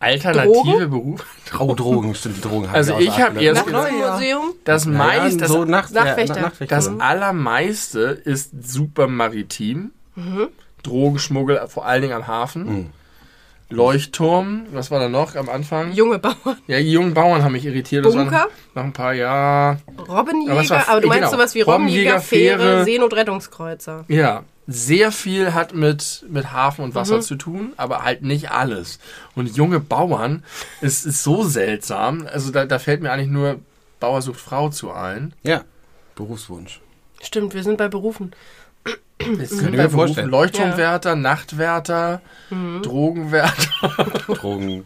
[0.00, 1.24] Alternative Berufe.
[1.58, 3.72] Oh, Drogen, stimmt, die Drogen haben Also ich außer hab Acht erst gelassen.
[3.82, 4.12] Nachts im Naja.
[4.14, 6.36] Museum, Das meiste, das, so Nacht, Nachtwächter.
[6.36, 6.74] Ja, Nachtwächter.
[6.76, 7.00] das Mhm.
[7.02, 9.92] allermeiste ist super maritim.
[10.82, 12.64] Drogenschmuggel, vor allen Dingen am Hafen.
[12.64, 12.86] Mhm.
[13.72, 15.92] Leuchtturm, was war da noch am Anfang?
[15.92, 18.04] junge Bauern, Ja, die jungen Bauern haben mich irritiert.
[18.04, 18.32] Das Bunker?
[18.32, 19.78] waren noch ein paar, ja.
[20.08, 21.30] Robbenjäger, Aber war- aber du meinst genau.
[21.32, 22.84] sowas wie Robbenjäger, Robbenjäger, Fähre, Fähre.
[22.84, 24.04] Seenotrettungskreuzer.
[24.08, 26.94] Ja, sehr viel hat mit, mit Hafen und Mhm.
[26.96, 28.98] Wasser zu tun, aber halt nicht alles.
[29.36, 30.42] Und junge Bauern
[30.80, 32.26] ist, ist so seltsam.
[32.32, 33.60] Also da, da fällt mir eigentlich nur
[34.00, 35.32] Bauer sucht Frau zu ein.
[35.44, 35.62] Ja,
[36.16, 36.80] Berufswunsch.
[37.22, 38.32] Stimmt, wir sind bei Berufen.
[39.18, 40.30] Könnte sind ich bei mir Berufen vorstellen.
[40.30, 42.82] Leuchtturmwärter, Nachtwärter, Mhm.
[42.82, 44.04] Drogenwärter.
[44.34, 44.84] Drogen.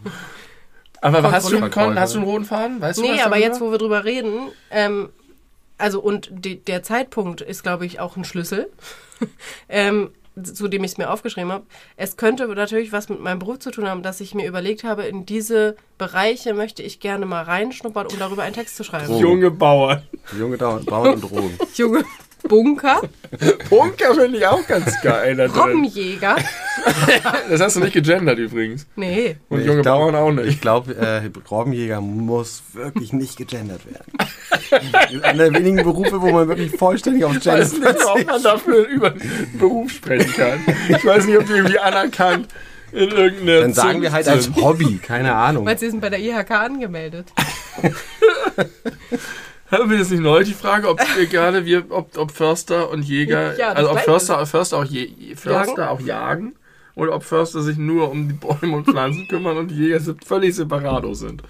[1.01, 1.71] Aber hast du.
[1.71, 2.81] Con, hast du einen roten Faden?
[2.81, 5.11] Weißt Nee, aber jetzt, wo wir drüber reden, ähm,
[5.79, 8.71] also und die, der Zeitpunkt ist, glaube ich, auch ein Schlüssel,
[9.69, 10.11] ähm,
[10.43, 11.65] zu dem ich es mir aufgeschrieben habe.
[11.97, 15.05] Es könnte natürlich was mit meinem Beruf zu tun haben, dass ich mir überlegt habe,
[15.05, 19.13] in diese Bereiche möchte ich gerne mal reinschnuppern, um darüber einen Text zu schreiben.
[19.13, 19.21] Oh.
[19.21, 20.03] Junge Bauern.
[20.39, 21.59] Junge Bauern und Drogen.
[21.75, 22.05] Junge
[22.49, 23.01] Bunker,
[23.71, 25.35] Bunker finde ich auch ganz geil.
[25.37, 25.47] da.
[25.47, 26.37] Robbenjäger.
[27.49, 28.87] Das hast du nicht gegendert übrigens.
[28.97, 29.37] Nee.
[29.49, 30.61] Und Ich junge glaub- Bauern auch Ich nicht.
[30.61, 35.23] glaube, äh, Robbenjäger muss wirklich nicht gegendert werden.
[35.23, 38.43] Einer der wenigen Berufe, wo man wirklich vollständig auf Ich Gender weiß nicht, ob man
[38.43, 39.15] dafür über
[39.59, 40.61] Beruf sprechen kann.
[40.89, 42.49] Ich weiß nicht, ob die irgendwie anerkannt
[42.93, 45.65] in irgendeiner Dann sagen wir halt als Hobby, keine Ahnung.
[45.65, 47.33] Weil sie sind bei der IHK angemeldet.
[49.79, 53.03] Haben wir jetzt nicht neulich die Frage, ob wir gerade wir, ob, ob Förster und
[53.03, 54.01] Jäger, Ja, also ob.
[54.01, 55.89] Förster, Förster auch je, Förster Jagen?
[55.89, 56.57] auch jagen
[56.95, 60.55] oder ob Förster sich nur um die Bäume und Pflanzen kümmern und die Jäger völlig
[60.55, 61.43] separado sind.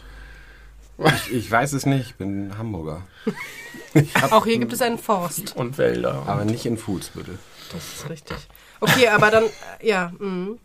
[1.32, 3.02] Ich weiß es nicht, ich bin Hamburger.
[4.30, 5.56] Auch hier gibt es einen Forst.
[5.56, 6.22] Und Wälder.
[6.26, 7.38] Aber nicht in Fuhlsbüttel.
[7.72, 8.36] Das ist richtig.
[8.80, 10.12] Okay, aber dann, äh, ja.
[10.18, 10.56] mh.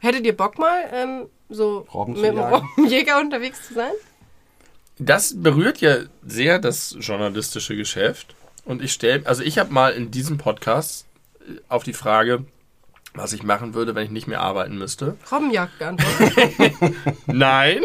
[0.00, 2.66] Hättet ihr Bock mal, ähm, so Robben mit dem jagen?
[2.76, 3.92] Robbenjäger unterwegs zu sein?
[5.04, 8.34] Das berührt ja sehr das journalistische Geschäft.
[8.64, 11.06] Und ich stelle, also ich habe mal in diesem Podcast
[11.40, 12.44] äh, auf die Frage,
[13.14, 15.16] was ich machen würde, wenn ich nicht mehr arbeiten müsste.
[15.30, 16.94] Robbenjagd geantwortet.
[17.26, 17.82] Nein,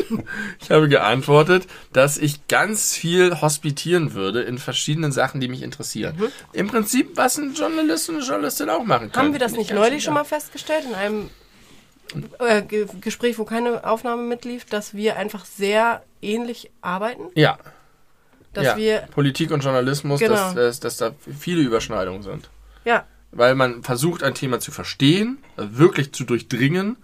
[0.61, 6.15] ich habe geantwortet, dass ich ganz viel hospitieren würde in verschiedenen Sachen, die mich interessieren.
[6.53, 9.25] Im Prinzip, was ein Journalist und eine Journalistin auch machen kann.
[9.25, 11.29] Haben wir das nicht neulich schon mal festgestellt in einem
[12.39, 17.23] äh, Ge Gespräch, wo keine Aufnahme mitlief, dass wir einfach sehr ähnlich arbeiten?
[17.35, 17.57] Ja,
[18.53, 18.77] Dass ja.
[18.77, 20.33] wir, Politik und Journalismus, Genau.
[20.33, 22.49] dass, dass, dass da viele Überschneidungen sind.
[22.85, 26.97] ja, Weil man versucht, ein Thema zu verstehen, also wirklich zu durchdringen.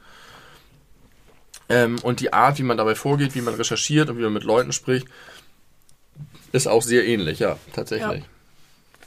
[1.70, 4.44] Ähm, und die Art, wie man dabei vorgeht, wie man recherchiert und wie man mit
[4.44, 5.08] Leuten spricht,
[6.52, 8.24] ist auch sehr ähnlich, ja, tatsächlich.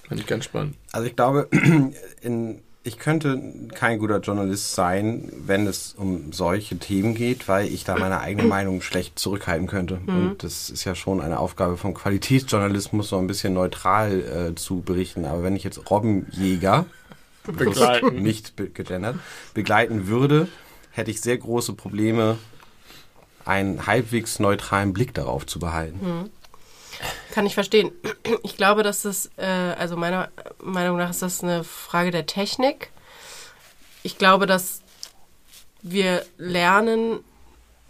[0.09, 0.77] Finde ich ganz spannend.
[0.93, 1.49] Also ich glaube,
[2.23, 3.43] in, ich könnte
[3.75, 8.45] kein guter Journalist sein, wenn es um solche Themen geht, weil ich da meine eigene
[8.57, 10.01] Meinung schlecht zurückhalten könnte.
[10.07, 14.21] Und das ist ja schon eine Aufgabe vom Qualitätsjournalismus, so ein bisschen neutral
[14.53, 15.25] äh, zu berichten.
[15.25, 16.87] Aber wenn ich jetzt Robbenjäger,
[17.45, 18.23] Begleiten.
[18.23, 19.17] nicht be- gegendert,
[19.53, 20.49] begleiten würde,
[20.93, 22.39] hätte ich sehr große Probleme,
[23.45, 26.31] einen halbwegs neutralen Blick darauf zu behalten.
[27.33, 27.91] Kann ich verstehen.
[28.43, 30.29] Ich glaube, dass das, äh, also meiner
[30.63, 32.91] Meinung nach ist das eine Frage der Technik.
[34.03, 34.81] Ich glaube, dass
[35.83, 37.21] wir lernen,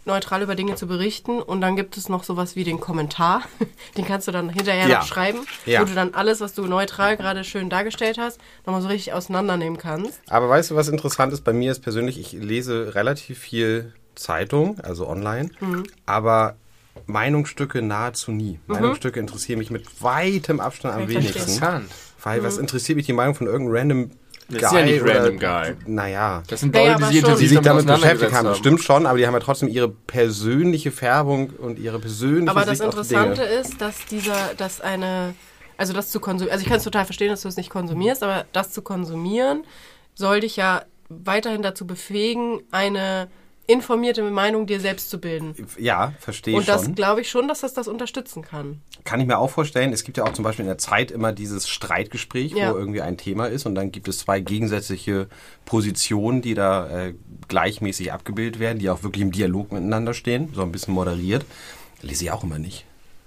[0.05, 3.43] neutral über Dinge zu berichten und dann gibt es noch sowas wie den Kommentar.
[3.97, 4.99] Den kannst du dann hinterher Ja.
[5.01, 5.81] noch schreiben, Ja.
[5.81, 9.79] wo du dann alles, was du neutral gerade schön dargestellt hast, nochmal so richtig auseinandernehmen
[9.79, 10.21] kannst.
[10.29, 14.79] Aber weißt du, was interessant ist bei mir ist persönlich, ich lese relativ viel Zeitung,
[14.81, 15.51] also online,
[16.07, 16.55] aber
[17.07, 18.59] Meinungsstücke nahezu nie.
[18.67, 21.39] Meinungsstücke interessieren mich mit weitem Abstand am wenigsten.
[21.39, 21.91] Interessant.
[22.23, 24.11] Weil was interessiert mich die Meinung von irgendeinem random
[24.49, 24.67] Das Guy?
[24.67, 25.75] ist ja nicht oder, random Guy.
[25.87, 26.43] Naja.
[26.49, 27.39] Das sind Ja, Leute, aber die schon.
[27.39, 31.51] Die sich damit beschäftigt haben, stimmt schon, aber die haben ja trotzdem ihre persönliche Färbung
[31.51, 35.35] und ihre persönliche Aber das Sicht die Interessante ist, dass dieser, dass eine,
[35.77, 38.23] also das zu konsumieren, also ich kann es total verstehen, dass du es nicht konsumierst,
[38.23, 39.65] aber das zu konsumieren
[40.15, 43.29] soll dich ja weiterhin dazu befähigen, eine
[43.67, 45.55] informierte Meinung dir selbst zu bilden.
[45.79, 48.81] Ja, verstehe ich Und das glaube ich schon, dass das das unterstützen kann.
[49.05, 49.93] Kann ich mir auch vorstellen.
[49.93, 52.73] Es gibt ja auch zum Beispiel in der Zeit immer dieses Streitgespräch, Ja.
[52.73, 55.29] wo irgendwie ein Thema ist und dann gibt es zwei gegensätzliche
[55.65, 57.15] Positionen, die da äh,
[57.49, 61.45] gleichmäßig abgebildet werden, die auch wirklich im Dialog miteinander stehen, so ein bisschen moderiert.
[62.03, 62.85] Lese ich auch immer nicht.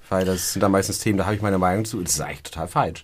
[0.10, 2.02] Weil das sind dann meistens Themen, da habe ich meine Meinung zu.
[2.02, 3.04] Das ist eigentlich total falsch.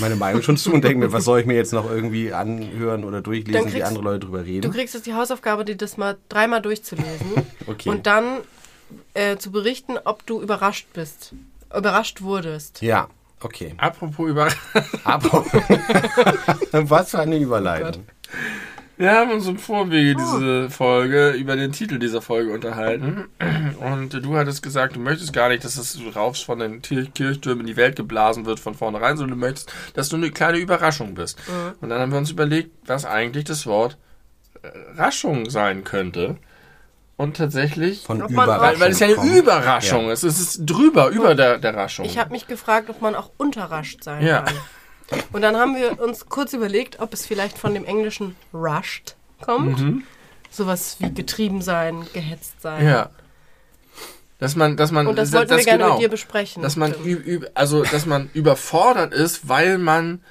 [0.00, 3.04] Meine Meinung schon zu und denke mir, was soll ich mir jetzt noch irgendwie anhören
[3.04, 4.72] oder Dann durchlesen, wie kriegst- andere Leute drüber Du reden.
[4.72, 7.32] kriegst jetzt die Hausaufgabe, dir das mal dreimal durchzulesen
[7.66, 7.88] Okay.
[7.88, 8.38] und dann
[9.14, 11.32] äh, zu berichten, ob du überrascht bist,
[11.76, 12.82] überrascht wurdest.
[12.82, 13.08] Ja,
[13.40, 13.74] okay.
[13.78, 14.48] Apropos über.
[15.04, 15.44] Aber
[16.72, 18.04] was für eine Überleitung.
[18.98, 23.26] Wir haben uns im Vorwege diese Folge über den Titel dieser Folge unterhalten.
[23.78, 27.60] Und du hattest gesagt, du möchtest gar nicht, dass das raufst von den Kirch- Kirchtürmen
[27.60, 31.14] in die Welt geblasen wird von vornherein, sondern du möchtest, dass du eine kleine Überraschung
[31.14, 31.38] bist.
[31.80, 33.96] Und dann haben wir uns überlegt, was eigentlich das Wort
[34.62, 36.36] äh, Raschung sein könnte.
[37.16, 38.62] Und tatsächlich, Von Ob Überraschung.
[38.62, 39.32] weil, weil es ja eine kommt.
[39.36, 40.12] Überraschung Ja.
[40.12, 40.22] ist.
[40.24, 42.04] Es ist drüber, über der, der Raschung.
[42.04, 44.42] Ich habe mich gefragt, ob man auch unterrascht sein Ja.
[44.42, 44.54] kann.
[45.32, 50.02] Und dann haben wir uns kurz überlegt, ob es vielleicht von dem englischen rushed kommt.
[50.50, 52.84] Sowas wie getrieben sein, gehetzt sein.
[52.86, 53.10] ja.
[54.40, 55.94] Dass man, dass man, Und das das- wollten wir das gerne genau.
[55.94, 56.62] mit dir besprechen.
[56.62, 57.04] dass man Tim.
[57.04, 60.22] üb, üb, also dass man überfordert ist, weil man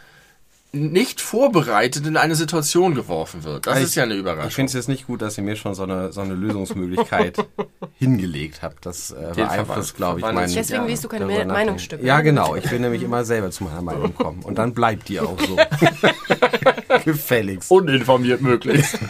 [0.73, 3.65] nicht vorbereitet in eine Situation geworfen wird.
[3.67, 4.51] Das Ich- ist ja eine Ich Überraschung.
[4.51, 7.37] finde es jetzt nicht gut, dass ihr mir schon so eine, so eine Lösungsmöglichkeit
[7.95, 8.85] hingelegt habt.
[8.85, 11.65] Das äh, beeinflusst, glaube ich, sich Deswegen Ja, liest du keine darüber Me nachdenken.
[11.67, 12.05] Meinungsstücke.
[12.05, 12.55] Ja, genau.
[12.55, 14.43] Ich will nämlich immer selber zu meiner Meinung kommen.
[14.43, 15.55] Und dann bleibt die auch so.
[17.05, 17.71] Gefälligst.
[17.71, 18.99] Uninformiert möglichst.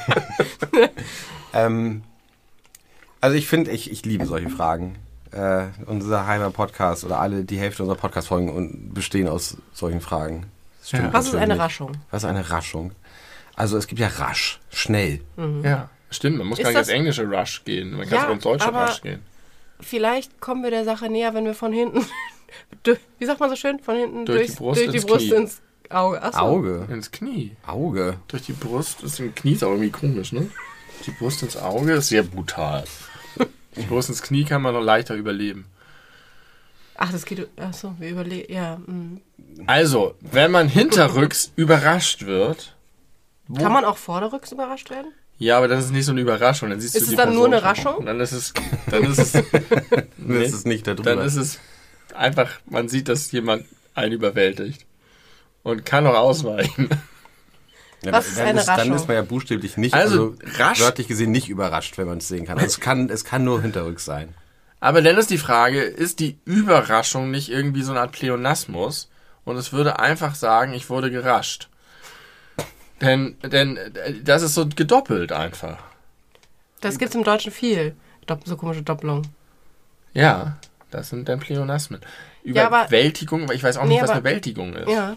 [1.54, 2.04] Ähm,
[3.20, 4.96] also ich finde, ich, ich liebe solche Fragen.
[5.32, 10.46] Äh, unser Heimer Podcast oder alle, die Hälfte unserer Podcast-Folgen und- bestehen aus solchen Fragen.
[10.88, 11.13] Stimmt.
[11.13, 11.58] Was ist eine.
[11.60, 11.91] Raschung?
[12.12, 12.91] Was ist eine Raschung?
[13.56, 15.21] Also es gibt ja rasch, schnell.
[15.63, 16.38] ja, stimmt.
[16.38, 17.91] Man muss Ist gar nicht das- ins englische Rush gehen.
[17.91, 19.21] Man kann Ja, sogar ins deutsche aber- Rush gehen.
[19.80, 22.06] Vielleicht kommen wir der Sache näher, wenn wir von hinten,
[22.84, 25.06] durch- wie sagt man so schön, von hinten Durch die durchs- Brust durch die ins
[25.06, 25.36] Brust Knie.
[25.36, 26.21] ins Auge.
[26.21, 26.39] Achso.
[26.39, 26.88] Auge.
[26.91, 27.56] Ins Knie.
[27.65, 28.17] Auge.
[28.28, 30.50] Durch die Brust ist ein Knie ist auch irgendwie komisch, ne?
[31.06, 32.84] Die Brust ins Auge ist sehr brutal.
[33.76, 35.65] Die Brust ins Knie kann man noch leichter überleben.
[36.98, 37.48] Ach, das geht.
[37.58, 38.52] Achso, wir überlegen.
[38.52, 38.78] Ja.
[38.78, 39.22] mm.
[39.68, 42.76] Also, wenn man hinterrücks überrascht wird,
[43.48, 45.12] wo- Kann man auch vorderrücks überrascht werden?
[45.40, 46.70] ja, aber das ist nicht so eine Überraschung.
[46.72, 47.88] Dann siehst Ist du es die dann nur Person eine schon.
[47.92, 48.06] Raschung?
[48.08, 48.54] Dann ist es,
[48.90, 49.34] dann ist es,
[50.18, 51.04] nee, ist nicht darüber.
[51.16, 51.60] dann ist es
[52.16, 54.86] einfach, man sieht, dass jemand einen überwältigt
[55.64, 56.90] und kann auch ausweichen.
[58.04, 58.96] Ja, Was ist dann eine ist, Dann Raschung?
[58.96, 62.28] ist man ja buchstäblich nicht, Also, also, rasch- wörtlich gesehen nicht überrascht, wenn man es
[62.28, 62.58] sehen kann.
[62.60, 64.36] Also es kann, es kann nur hinterrücks sein.
[64.80, 69.10] Aber dann ist die Frage, ist die Überraschung nicht irgendwie so eine Art Pleonasmus?
[69.44, 71.70] Und es würde einfach sagen, ich wurde gerascht.
[73.02, 73.80] Denn, denn
[74.24, 75.78] das ist so gedoppelt einfach.
[76.82, 77.96] Das gibt's im Deutschen viel.
[78.46, 79.28] So komische Doppelungen.
[80.13, 80.58] Ja,
[80.92, 82.02] das sind dann Pleonasmen.
[82.44, 84.24] Ja, aber- Überwältigung, aber ich weiß auch Nee, nicht, was aber- eine
[84.74, 84.90] ist.
[84.90, 85.16] Ja.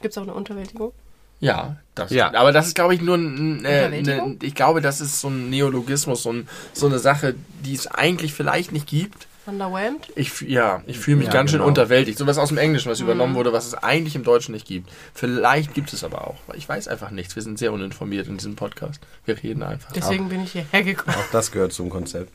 [0.00, 0.92] Gibt's auch eine Unterwältigung?
[1.40, 2.34] Ja, das Ja.
[2.34, 5.50] aber das ist, glaube ich, nur ein, äh, ne, ich glaube, das ist so ein
[5.50, 9.26] Neologismus, so, ein, so eine Sache, die es eigentlich vielleicht nicht gibt.
[9.46, 10.08] Underwhelmed?
[10.14, 11.68] Ich, ja, ich fühle mich Ja, ganz schön genau.
[11.68, 12.18] unterwältigt.
[12.18, 13.06] Sowas aus dem Englischen, was Mhm.
[13.06, 14.90] übernommen wurde, was es eigentlich im Deutschen nicht gibt.
[15.14, 16.36] Vielleicht gibt es aber auch.
[16.54, 17.34] Ich weiß einfach nichts.
[17.34, 19.00] Wir sind sehr uninformiert in diesem Podcast.
[19.24, 19.90] Wir reden einfach.
[19.92, 21.16] Deswegen bin ich hierher gekommen.
[21.16, 22.30] Auch das gehört zum Konzept.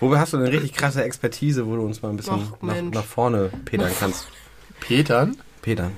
[0.00, 2.80] Wo hast du eine richtig krasse Expertise, wo du uns mal ein bisschen Och, nach,
[2.80, 4.26] nach vorne pedern kannst?
[4.80, 5.36] Petern?
[5.60, 5.92] Pedern.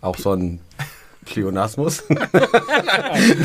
[0.00, 0.58] Auch so ein
[1.32, 2.04] Pleonasmus.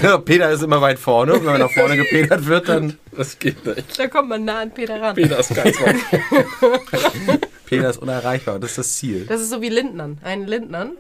[0.04, 1.34] ja, Peter ist immer weit vorne.
[1.34, 3.98] Und wenn man nach vorne gepedert wird, dann Das geht nicht.
[3.98, 5.16] Da kommt man nah an Peter ran.
[5.16, 5.96] Peter ist ganz weit.
[7.66, 8.60] Peter ist unerreichbar.
[8.60, 9.26] Das ist das Ziel.
[9.26, 10.20] Das ist so wie Lindnern.
[10.24, 10.92] Ein Lindnern.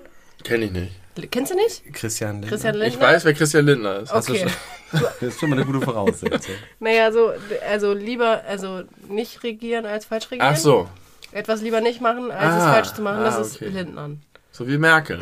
[0.44, 0.92] Kenn ich nicht.
[1.32, 1.84] Kennst du nicht?
[1.94, 2.50] Christian Lindner.
[2.50, 3.02] Christian Ich Lindner?
[3.08, 4.14] weiß, wer Christian Lindner ist.
[4.14, 4.42] Hast du Okay.
[4.44, 6.54] schon- Das ist schon mal eine gute Voraussetzung.
[6.80, 7.34] Naja, so,
[7.70, 10.48] also lieber, also nicht regieren als falsch regieren.
[10.54, 10.88] Ach so.
[11.34, 13.24] Etwas lieber nicht machen, als es Ah, falsch zu machen.
[13.24, 13.68] Das ah, ist okay.
[13.70, 14.22] Lindnern.
[14.52, 15.20] So wie Merkel.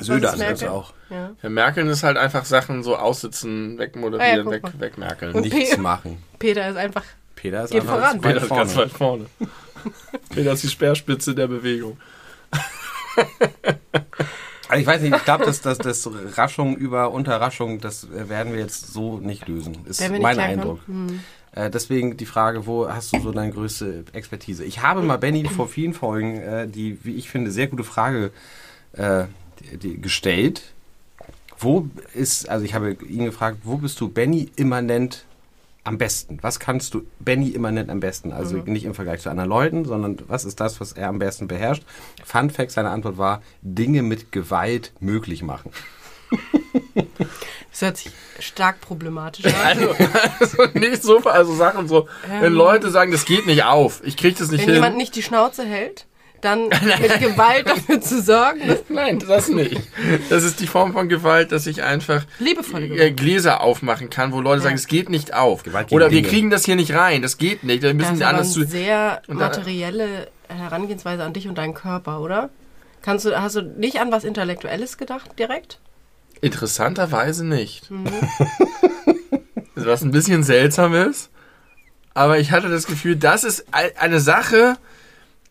[0.00, 0.68] Söder ist also Merkel?
[0.68, 0.92] auch.
[1.10, 1.30] Ja.
[1.42, 5.34] Ja, Merkel ist halt einfach Sachen so aussitzen, Ah wegmoderieren, ja, guck weg, wegmerkeln.
[5.34, 6.22] Und Nichts Pe- machen.
[6.38, 7.04] Peter ist einfach.
[7.36, 8.20] Peter ist Geht einfach voran.
[8.20, 9.26] Peter ist ganz weit vorne.
[10.30, 11.98] Peter ist die Speerspitze der Bewegung.
[14.68, 18.60] Also ich weiß nicht, ich glaube, dass das, das Raschung über Unterraschung, das werden wir
[18.60, 19.84] jetzt so nicht lösen.
[19.84, 20.40] Ist mein klarkommen?
[20.48, 20.80] Eindruck.
[20.86, 21.20] Hm.
[21.54, 24.64] Äh, deswegen die Frage, wo hast du so deine größte Expertise?
[24.64, 28.30] Ich habe mal Benny vor vielen Folgen äh, die, wie ich finde, sehr gute Frage
[28.94, 29.24] äh,
[30.00, 30.62] gestellt.
[31.58, 35.24] Wo ist, also ich habe ihn gefragt, wo bist du Benny immanent
[35.84, 36.38] am besten?
[36.42, 38.32] Was kannst du Benny immanent am besten?
[38.32, 41.46] Also nicht im Vergleich zu anderen Leuten, sondern was ist das, was er am besten
[41.48, 41.84] beherrscht?
[42.24, 45.70] Fun Fact, seine Antwort war, Dinge mit Gewalt möglich machen.
[47.70, 49.52] Das hört sich stark problematisch an.
[50.40, 52.54] Also, also nicht so, also Sachen so, wenn Ähm.
[52.54, 54.74] Leute sagen, das geht nicht auf, ich krieg das nicht Wenn hin.
[54.74, 56.06] jemand nicht die Schnauze hält,
[56.42, 56.68] dann
[57.00, 59.80] mit Gewalt dafür zu sorgen, dass Nein, das nicht.
[60.28, 63.16] Das ist die Form von Gewalt, dass ich einfach liebevolle äh, Gewalt.
[63.16, 64.62] Gläser aufmachen kann, wo Leute Ja.
[64.64, 65.62] sagen, es geht nicht auf.
[65.62, 67.82] Gewalt gegen Oder wir kriegen das hier nicht rein, das geht nicht.
[67.82, 68.64] Wir Das müssen eine anders zu.
[68.64, 72.50] sehr materielle Herangehensweise an dich und deinen Körper, oder?
[73.00, 75.80] Kannst du, hast du nicht an was Intellektuelles gedacht direkt?
[76.40, 77.90] Interessanterweise nicht.
[77.90, 78.04] Mhm.
[79.74, 81.30] Was ein bisschen seltsam ist.
[82.14, 84.76] Aber ich hatte das Gefühl, das ist ein- eine Sache,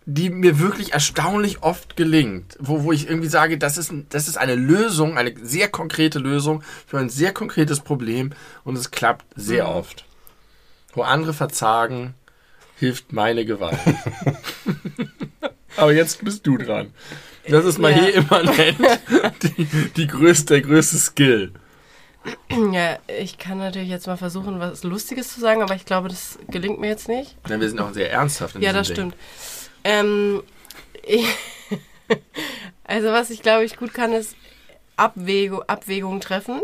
[0.05, 2.57] die mir wirklich erstaunlich oft gelingt.
[2.59, 6.63] Wo, wo ich irgendwie sage, das ist, das ist eine Lösung, eine sehr konkrete Lösung
[6.87, 8.33] für ein sehr konkretes Problem.
[8.63, 9.69] Und es klappt sehr Mhm.
[9.75, 10.05] oft.
[10.93, 12.15] Wo andere verzagen,
[12.77, 13.77] hilft meine Gewalt.
[15.77, 16.93] Aber jetzt bist du dran.
[17.47, 17.97] Das ist mal Ja.
[18.03, 18.77] hier immanent
[19.57, 21.53] die, die größte, der größte Skill.
[22.71, 26.37] Ja, ich kann natürlich jetzt mal versuchen, was Lustiges zu sagen, aber ich glaube, das
[26.49, 27.35] gelingt mir jetzt nicht.
[27.49, 28.95] Ja, wir sind auch sehr ernsthaft in Ja, das Ding.
[28.95, 29.15] stimmt.
[29.83, 30.43] Ähm,
[31.03, 31.25] ich,
[32.83, 34.35] also was ich glaube ich gut kann, ist
[34.97, 36.61] Abwägung, Abwägungen treffen.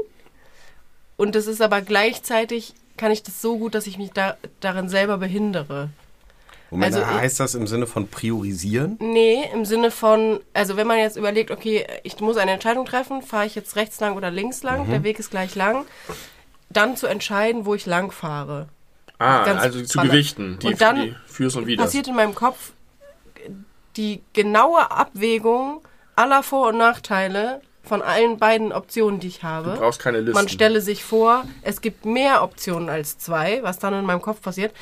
[1.16, 4.90] Und das ist aber gleichzeitig, kann ich das so gut, dass ich mich da, darin
[4.90, 5.90] selber behindere.
[6.70, 8.98] Moment, Also heißt das im Sinne von priorisieren?
[9.00, 13.22] Nee, im Sinne von, also wenn man jetzt überlegt, okay, ich muss eine Entscheidung treffen,
[13.22, 14.92] fahre ich jetzt rechts lang oder links lang, Mhm.
[14.92, 15.86] der Weg ist gleich lang,
[16.70, 18.68] dann zu entscheiden, wo ich lang fahre.
[19.18, 21.86] Ah, Ganz also zu baller- Gewichten, die, Und dann die Fürs und Widers.
[21.86, 22.74] Passiert in meinem Kopf
[23.98, 25.82] die genaue Abwägung
[26.16, 29.72] aller Vor- und Nachteile von allen beiden Optionen, die ich habe.
[29.72, 30.34] Du brauchst keine Listen.
[30.34, 34.42] Man stelle sich vor, es gibt mehr Optionen als zwei, was dann in meinem Kopf
[34.42, 34.74] passiert.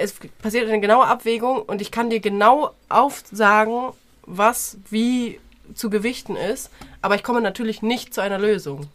[0.00, 5.40] Es passiert eine genaue Abwägung und ich kann dir genau aufsagen, was wie
[5.74, 6.70] zu gewichten ist,
[7.00, 8.88] aber ich komme natürlich nicht zu einer Lösung.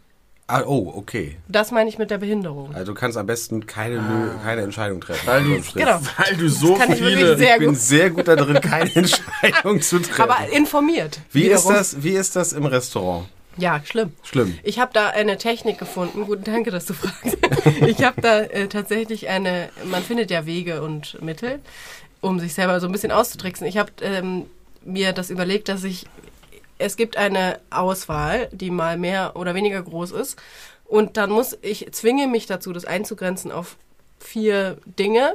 [0.52, 1.36] Ah, oh, okay.
[1.48, 2.74] Das meine ich mit der Behinderung.
[2.74, 5.26] Also du kannst am besten keine, Lö- keine Entscheidung treffen.
[5.26, 5.62] Weil du-.
[5.74, 6.00] Genau.
[6.16, 7.36] Weil du so kann ich wirklich viele...
[7.38, 7.78] sehr Ich bin gut.
[7.78, 10.22] sehr gut darin, keine Entscheidung zu treffen.
[10.22, 11.20] Aber informiert.
[11.32, 13.28] wie, ist das, wie ist das im Restaurant?
[13.56, 14.12] Ja, schlimm.
[14.22, 14.58] Schlimm.
[14.62, 16.24] Ich habe da eine Technik gefunden.
[16.26, 17.36] Gut, danke, dass du fragst.
[17.86, 21.60] Ich habe da äh, tatsächlich eine, man findet ja Wege und Mittel,
[22.20, 23.66] um sich selber so ein bisschen auszutricksen.
[23.66, 24.46] Ich habe ähm,
[24.84, 26.06] mir das überlegt, dass ich,
[26.80, 30.40] es gibt eine Auswahl, die mal mehr oder weniger groß ist.
[30.86, 33.76] Und dann muss ich, zwinge mich dazu, das einzugrenzen auf
[34.18, 35.34] vier Dinge.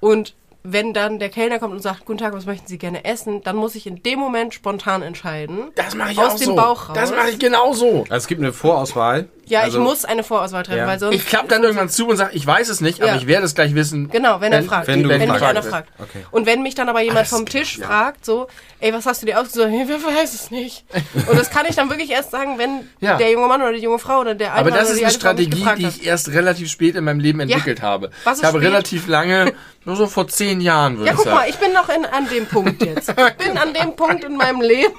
[0.00, 0.34] Und
[0.72, 3.56] wenn dann der Kellner kommt und sagt, guten Tag, was möchten Sie gerne essen, dann
[3.56, 5.70] muss ich in dem Moment spontan entscheiden.
[5.76, 6.56] Das mache ich aus auch dem so.
[6.56, 6.94] Bauch raus.
[6.96, 8.00] Das mache ich genauso.
[8.08, 9.28] Also es gibt eine Vorauswahl.
[9.48, 10.86] Ja, also, ich muss eine Vorauswahl treffen, Ja.
[10.88, 11.14] weil sonst.
[11.14, 13.16] Ich klappe dann irgendwann zu und sage, ich weiß es nicht, aber Ja.
[13.16, 14.10] ich werde es gleich wissen.
[14.10, 14.88] Genau, wenn, er fragt.
[14.88, 15.88] wenn du wenn mich gefragt einer fragt.
[16.00, 16.26] Okay.
[16.32, 17.86] Und wenn mich dann aber jemand das vom Tisch ja.
[17.86, 18.48] fragt, so,
[18.80, 19.68] ey, was hast du dir ausgesucht?
[19.86, 20.84] Wer weiß es nicht.
[21.30, 23.16] Und das kann ich dann wirklich erst sagen, wenn Ja.
[23.18, 25.12] der junge Mann oder die junge Frau oder der alte Aber das ist die eine
[25.12, 28.10] mich Strategie, die ich erst relativ spät in meinem Leben entwickelt habe.
[28.24, 28.68] Was ist ich habe spät?
[28.68, 29.52] relativ lange,
[29.86, 31.36] nur so vor zehn Jahren, würde Ja, ich guck sagen.
[31.38, 33.08] mal, ich bin noch in, an dem Punkt jetzt.
[33.08, 33.14] Ich
[33.46, 34.92] bin an dem Punkt in meinem Leben.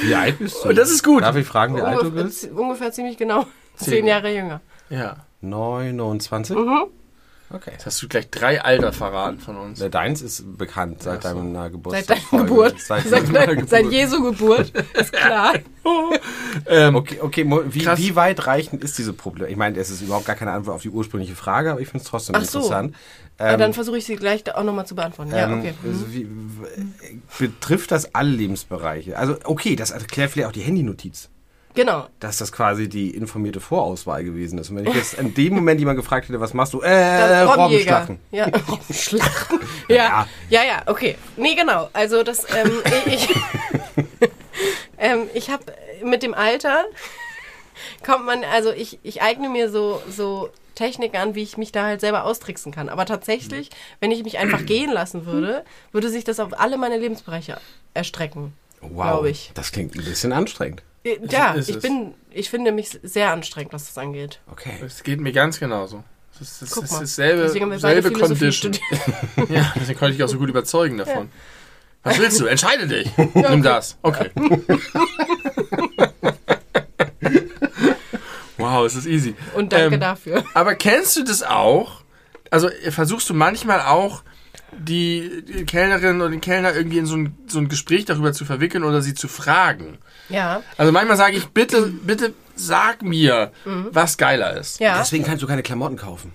[0.00, 0.70] Wie alt bist du?
[0.70, 1.22] Und das ist gut.
[1.22, 2.48] Darf ich fragen, wie alt du bist?
[2.50, 3.44] ungefähr ziemlich genau
[3.76, 3.88] Zehn.
[3.88, 4.60] zehn Jahre jünger.
[4.88, 5.16] Ja.
[5.42, 6.56] 29?
[6.56, 6.84] Mhm.
[7.54, 7.70] Okay.
[7.72, 9.78] Jetzt hast du gleich drei Alter verraten von uns.
[9.78, 12.18] Der Deins ist bekannt seit deiner Seit Geburtstag.
[12.30, 12.80] deiner Geburt.
[12.80, 13.68] Seit, Seit, Geburt.
[13.68, 14.72] seit Jesu Geburt.
[14.94, 15.54] Ist klar.
[16.66, 19.48] Ähm, Okay, okay, wie, wie weit reichend ist diese Problem?
[19.48, 22.04] Ich meine, es ist überhaupt gar keine Antwort auf die ursprüngliche Frage, aber ich finde
[22.04, 22.58] es trotzdem Ach so.
[22.58, 22.94] interessant.
[23.38, 25.32] Aber dann versuche ich sie gleich auch nochmal zu beantworten.
[25.32, 25.74] Ja, Ähm, okay.
[25.82, 25.90] Mhm.
[25.90, 26.28] also wie,
[27.38, 29.18] betrifft das alle Lebensbereiche?
[29.18, 31.28] Also, okay, das erklärt vielleicht auch die Handynotiz,
[31.74, 32.06] Genau.
[32.20, 34.70] dass das quasi die informierte Vorauswahl gewesen ist.
[34.70, 36.80] Und wenn ich jetzt in dem Moment jemand gefragt hätte, was machst du?
[36.80, 38.18] Äh, Dann Robbenschlachten.
[38.30, 39.60] Ja, Robbenschlachten.
[39.88, 41.16] Ja, ja, ja, okay.
[41.36, 41.88] Nee, genau.
[41.92, 42.70] Also das, ähm,
[43.06, 43.28] ich,
[44.98, 45.64] ähm, ich habe
[46.04, 46.84] mit dem Alter
[48.04, 51.84] kommt man, also ich, ich eigne mir so, so Techniken an, wie ich mich da
[51.84, 52.88] halt selber austricksen kann.
[52.88, 53.70] Aber tatsächlich,
[54.00, 57.58] wenn ich mich einfach gehen lassen würde, würde sich das auf alle meine Lebensbereiche
[57.94, 58.54] erstrecken.
[58.80, 59.52] Wow, ich.
[59.54, 60.82] das klingt ein bisschen anstrengend.
[61.04, 64.40] Äh, Ja, ist ich bin, ich finde mich sehr anstrengend, was das angeht.
[64.50, 64.74] Okay.
[64.84, 66.04] Es geht mir ganz genauso.
[66.34, 68.78] Es ist, es ist Deswegen selbe Philosophie Condition.
[69.48, 71.30] Ja, deswegen konnte ich auch so gut überzeugen davon.
[72.02, 72.46] Was willst du?
[72.46, 73.10] Entscheide dich.
[73.34, 73.96] Nimm das.
[74.02, 74.30] Okay.
[78.58, 79.34] wow, es ist easy.
[79.54, 80.44] Und danke Ähm, dafür.
[80.54, 82.02] Aber kennst du das auch?
[82.50, 84.22] Also versuchst du manchmal auch
[84.72, 88.44] die, die Kellnerin oder den Kellner irgendwie in so ein, so ein Gespräch darüber zu
[88.44, 89.98] verwickeln oder sie zu fragen?
[90.28, 94.78] Ja, Also manchmal sage ich, bitte, bitte sag mir, was geiler ist.
[94.80, 94.98] ja.
[94.98, 96.32] Deswegen kannst du keine Klamotten kaufen.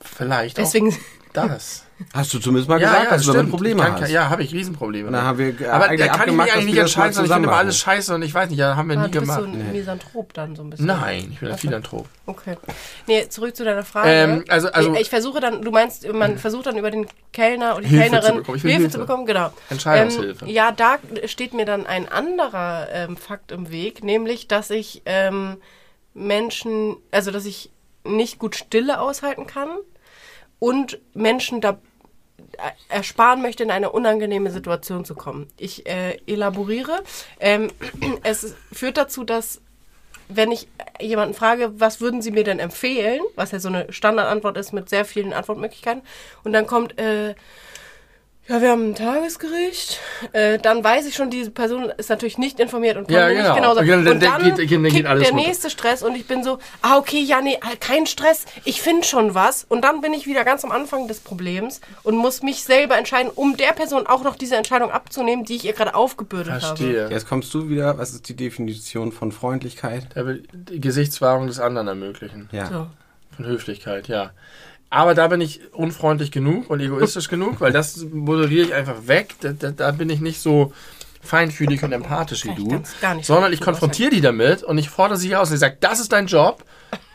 [0.00, 0.96] Vielleicht Deswegen, auch
[1.32, 1.84] das.
[2.14, 4.10] Hast du zumindest mal gesagt, dass du damit Probleme kann, hast.
[4.10, 5.10] Ja, habe ich Riesenprobleme.
[5.10, 7.44] Dann haben wir aber eigentlich da kann ich mich eigentlich nicht entscheiden, sondern ich zusammen
[7.44, 9.34] finde immer alles scheiße und ich weiß nicht, ja, haben wir ah, nie du bist
[9.34, 9.60] so gemacht.
[9.60, 10.86] ein Misanthrop dann so ein bisschen.
[10.86, 12.08] Nein, ich bin ein Philanthrop.
[12.26, 12.56] Okay.
[13.06, 14.08] Nee, zurück zu deiner Frage.
[14.08, 17.76] Ähm, also- also- ich, ich versuche dann, du meinst, man versucht dann über den Kellner
[17.76, 18.90] oder die Hilfe zu Kellnerin will Hilfe, Hilfe.
[18.90, 19.52] zu bekommen, genau.
[19.68, 20.46] Entscheidungshilfe.
[20.46, 25.02] Ähm, ja, da steht mir dann ein anderer ähm, Fakt im Weg, nämlich, dass ich
[25.04, 25.58] ähm,
[26.14, 27.70] Menschen, also dass ich
[28.04, 29.68] nicht gut Stille aushalten kann
[30.60, 31.80] und Menschen da
[32.52, 35.48] äh, ersparen möchte, in eine unangenehme Situation zu kommen.
[35.56, 37.02] Ich äh, elaboriere.
[37.40, 37.68] Ähm,
[38.22, 39.60] es führt dazu, dass
[40.28, 40.68] wenn ich
[41.00, 44.88] jemanden frage, was würden Sie mir denn empfehlen, was ja so eine Standardantwort ist mit
[44.88, 46.02] sehr vielen Antwortmöglichkeiten,
[46.44, 47.34] und dann kommt, äh,
[48.50, 49.98] ja, wir haben ein Tagesgericht,
[50.32, 53.42] äh, dann weiß ich schon, diese Person ist natürlich nicht informiert und kann Ja, genau.
[53.42, 53.88] nicht genau sagen.
[53.88, 55.46] Okay, dann- und dann geht- dann geht alles der runter.
[55.46, 59.34] nächste Stress und ich bin so, ah, okay, ja, nee, kein Stress, ich finde schon
[59.34, 59.64] was.
[59.68, 63.30] Und dann bin ich wieder ganz am Anfang des Problems und muss mich selber entscheiden,
[63.34, 66.60] um der Person auch noch diese Entscheidung abzunehmen, die ich ihr gerade aufgebürdet habe.
[66.76, 67.08] Verstehe.
[67.10, 67.96] Jetzt kommst du wieder.
[67.98, 70.08] Was ist die Definition von Freundlichkeit?
[70.14, 72.48] Er will die Gesichtswahrung des anderen ermöglichen.
[72.52, 72.66] Ja.
[72.66, 72.86] So.
[73.36, 74.32] Von Höflichkeit, ja.
[74.90, 79.36] Aber da bin ich unfreundlich genug und egoistisch genug, weil das moderiere ich einfach weg.
[79.40, 80.72] Da, da, da bin ich nicht so
[81.20, 82.82] feinfühlig und empathisch wie du,
[83.22, 85.48] sondern so ich konfrontiere die damit und ich fordere sie heraus.
[85.48, 86.64] Und ich sage, das ist dein Job,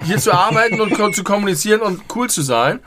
[0.03, 2.79] hier zu arbeiten und zu kommunizieren und cool zu sein.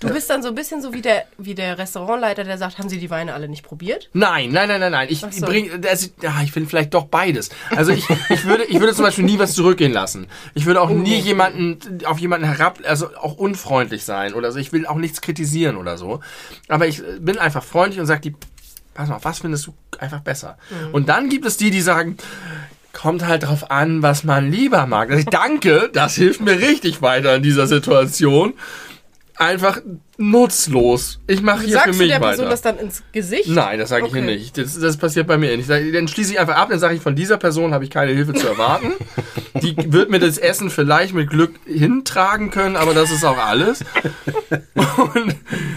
[0.00, 2.88] Du bist dann so ein bisschen so wie der, wie der Restaurantleiter, der sagt, haben
[2.88, 4.08] Sie die Weine alle nicht probiert?
[4.12, 5.08] Nein, nein, nein, nein, nein.
[5.10, 5.46] Ich so.
[5.46, 7.50] bring, das, ja, ich finde vielleicht doch beides.
[7.70, 10.26] Also ich, ich würde, ich würde zum Beispiel nie was zurückgehen lassen.
[10.54, 14.58] Ich würde auch nie jemanden auf jemanden herab, also auch unfreundlich sein oder so.
[14.58, 16.20] Ich will auch nichts kritisieren oder so.
[16.68, 18.34] Aber ich bin einfach freundlich und sage die,
[18.94, 20.58] pass mal, was findest du einfach besser?
[20.92, 22.16] Und dann gibt es die, die sagen,
[22.92, 25.10] kommt halt drauf an, was man lieber mag.
[25.10, 28.54] Also ich danke, das hilft mir richtig weiter in dieser Situation.
[29.36, 29.80] Einfach
[30.20, 31.18] nutzlos.
[31.26, 32.50] Ich mache hier für Sagst du mich der Person weiter.
[32.50, 33.48] das dann ins Gesicht?
[33.48, 34.20] Nein, das sage ich Okay.
[34.20, 34.56] ihr nicht.
[34.58, 35.68] Das, das passiert bei mir nicht.
[35.68, 38.34] Dann schließe ich einfach ab, dann sage ich, von dieser Person habe ich keine Hilfe
[38.34, 38.92] zu erwarten.
[39.62, 43.84] Die wird mir das Essen vielleicht mit Glück hintragen können, aber das ist auch alles.
[45.14, 45.36] Und,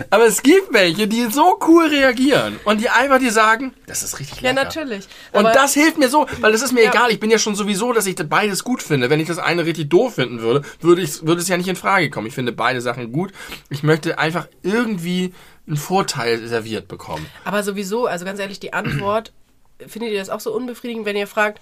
[0.10, 4.20] aber es gibt welche, die so cool reagieren und die einfach die sagen, das ist
[4.20, 4.64] richtig Ja, lecker.
[4.66, 5.08] natürlich.
[5.32, 6.92] Und Aber- das hilft mir so, weil es ist mir Ja.
[6.92, 7.12] egal.
[7.12, 9.10] Ich bin ja schon sowieso, dass ich das beides gut finde.
[9.10, 11.76] Wenn ich das eine richtig doof finden würde, würde, ich, würde es ja nicht in
[11.76, 12.28] Frage kommen.
[12.28, 13.32] Ich finde beide Sachen gut.
[13.70, 15.34] Ich möchte einfach irgendwie
[15.68, 17.26] einen Vorteil serviert bekommen.
[17.46, 19.32] Aber sowieso, also ganz ehrlich, die Antwort,
[19.88, 21.60] findet ihr das auch so unbefriedigend, wenn ihr fragt,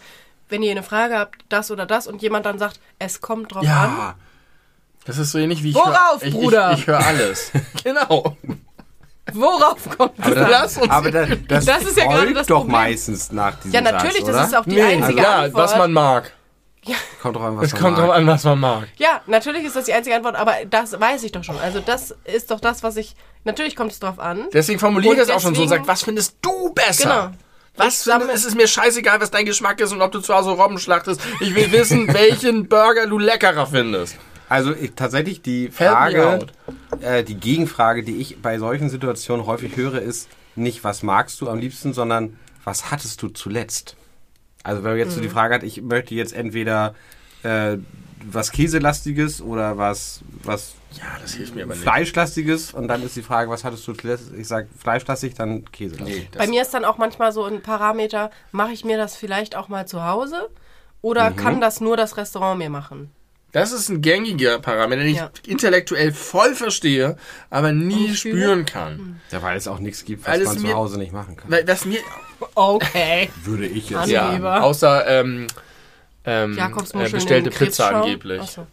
[0.49, 3.61] wenn ihr eine Frage habt, das oder das, und jemand dann sagt, es kommt drauf
[3.63, 3.67] an?
[3.67, 4.15] Ja.
[5.05, 6.73] Das ist so ähnlich wie ich Worauf, hör, ich, Bruder?
[6.73, 7.51] Ich, ich höre alles.
[7.83, 8.35] genau.
[9.33, 10.51] Worauf kommt es Aber, an?
[10.51, 12.71] Lass uns- aber das, das, Das ist ja gerade das doch Problem.
[12.73, 15.63] meistens nach diesem Ja, natürlich, Satz, das ist auch die Nee, einzige ja, Antwort.
[15.63, 16.33] was man mag.
[17.21, 18.05] Kommt doch an, was Es man kommt mag.
[18.05, 18.87] drauf an, was man mag.
[18.97, 21.57] Ja, natürlich ist das die einzige Antwort, aber das weiß ich doch schon.
[21.59, 23.15] Also das ist doch das, was ich.
[23.43, 24.47] Natürlich kommt es drauf an.
[24.53, 27.03] Deswegen formuliere ich das auch schon so und deswegen- sag, was findest du besser?
[27.03, 27.37] Genau.
[27.77, 30.51] Was findest, es ist mir scheißegal, was dein Geschmack ist und ob du zu Hause
[30.51, 31.21] Robben schlachtest.
[31.39, 34.15] Ich will wissen, welchen Burger du leckerer findest.
[34.49, 36.47] Also ich, tatsächlich die Frage,
[36.99, 41.49] äh, die Gegenfrage, die ich bei solchen Situationen häufig höre, ist nicht, was magst du
[41.49, 43.95] am liebsten, sondern was hattest du zuletzt?
[44.63, 45.31] Also wenn man jetzt so die Mhm.
[45.31, 46.93] Frage hat, ich möchte jetzt entweder
[47.43, 47.77] äh,
[48.23, 51.83] was Käselastiges oder was, was Ja, das hilft mir aber nicht.
[51.83, 54.31] Fleischlastiges und dann ist die Frage, was hattest du zuletzt?
[54.33, 56.25] Ich sage Fleischlastig, dann Käselastig.
[56.25, 59.55] Nee, Bei mir ist dann auch manchmal so ein Parameter, mache ich mir das vielleicht
[59.55, 60.49] auch mal zu Hause
[61.01, 63.09] oder kann das nur das Restaurant mir machen?
[63.53, 65.29] Das ist ein gängiger Parameter, den ich Ja.
[65.45, 67.17] intellektuell voll verstehe,
[67.49, 69.19] aber nie spüren kann.
[69.29, 71.51] Ja, weil es auch nichts gibt, was man zu mir- Hause nicht machen kann.
[71.51, 71.99] Weil was mir,
[72.55, 73.29] Okay.
[73.43, 74.35] Würde ich jetzt sagen.
[74.35, 74.63] Lieber.
[74.63, 75.47] außer ähm,
[76.25, 78.41] ähm, äh, bestellte Pizza angeblich.
[78.41, 78.65] Achso.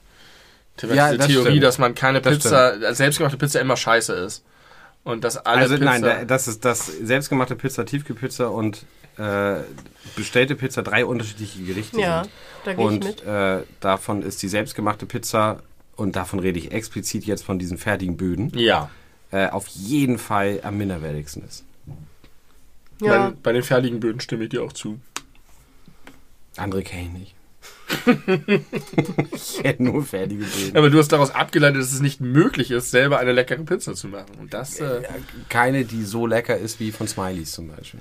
[0.81, 1.63] Die Ja, die das Theorie, stimmt.
[1.65, 4.45] dass man keine Das Pizza, äh, selbstgemachte Pizza immer scheiße ist.
[5.09, 5.85] Und dass alle Also Pizza...
[5.87, 8.85] nein, da, das ist das selbstgemachte Pizza, Tiefkühlpizza und
[9.17, 9.61] äh,
[10.17, 12.33] bestellte Pizza drei unterschiedliche Gerichte Ja, sind.
[12.65, 13.25] da gehe ich Und mit.
[13.25, 15.63] äh, davon ist die selbstgemachte Pizza,
[15.97, 18.91] und davon rede ich explizit jetzt von diesen fertigen Böden, ja.
[19.33, 21.65] äh, auf jeden Fall am minderwertigsten ist.
[23.01, 23.29] Ja.
[23.31, 25.01] Bei, bei den fertigen Böden stimme ich dir auch zu.
[26.59, 27.35] Andere kenne ich nicht.
[29.33, 30.77] ich hätte nur fertige Böden.
[30.77, 34.09] Aber du hast daraus abgeleitet, dass es nicht möglich ist, selber eine leckere Pizza zu
[34.09, 34.37] machen.
[34.39, 34.81] Und das...
[34.81, 35.03] Äh,
[35.49, 38.01] Keine, die so lecker ist wie von Smileys zum Beispiel.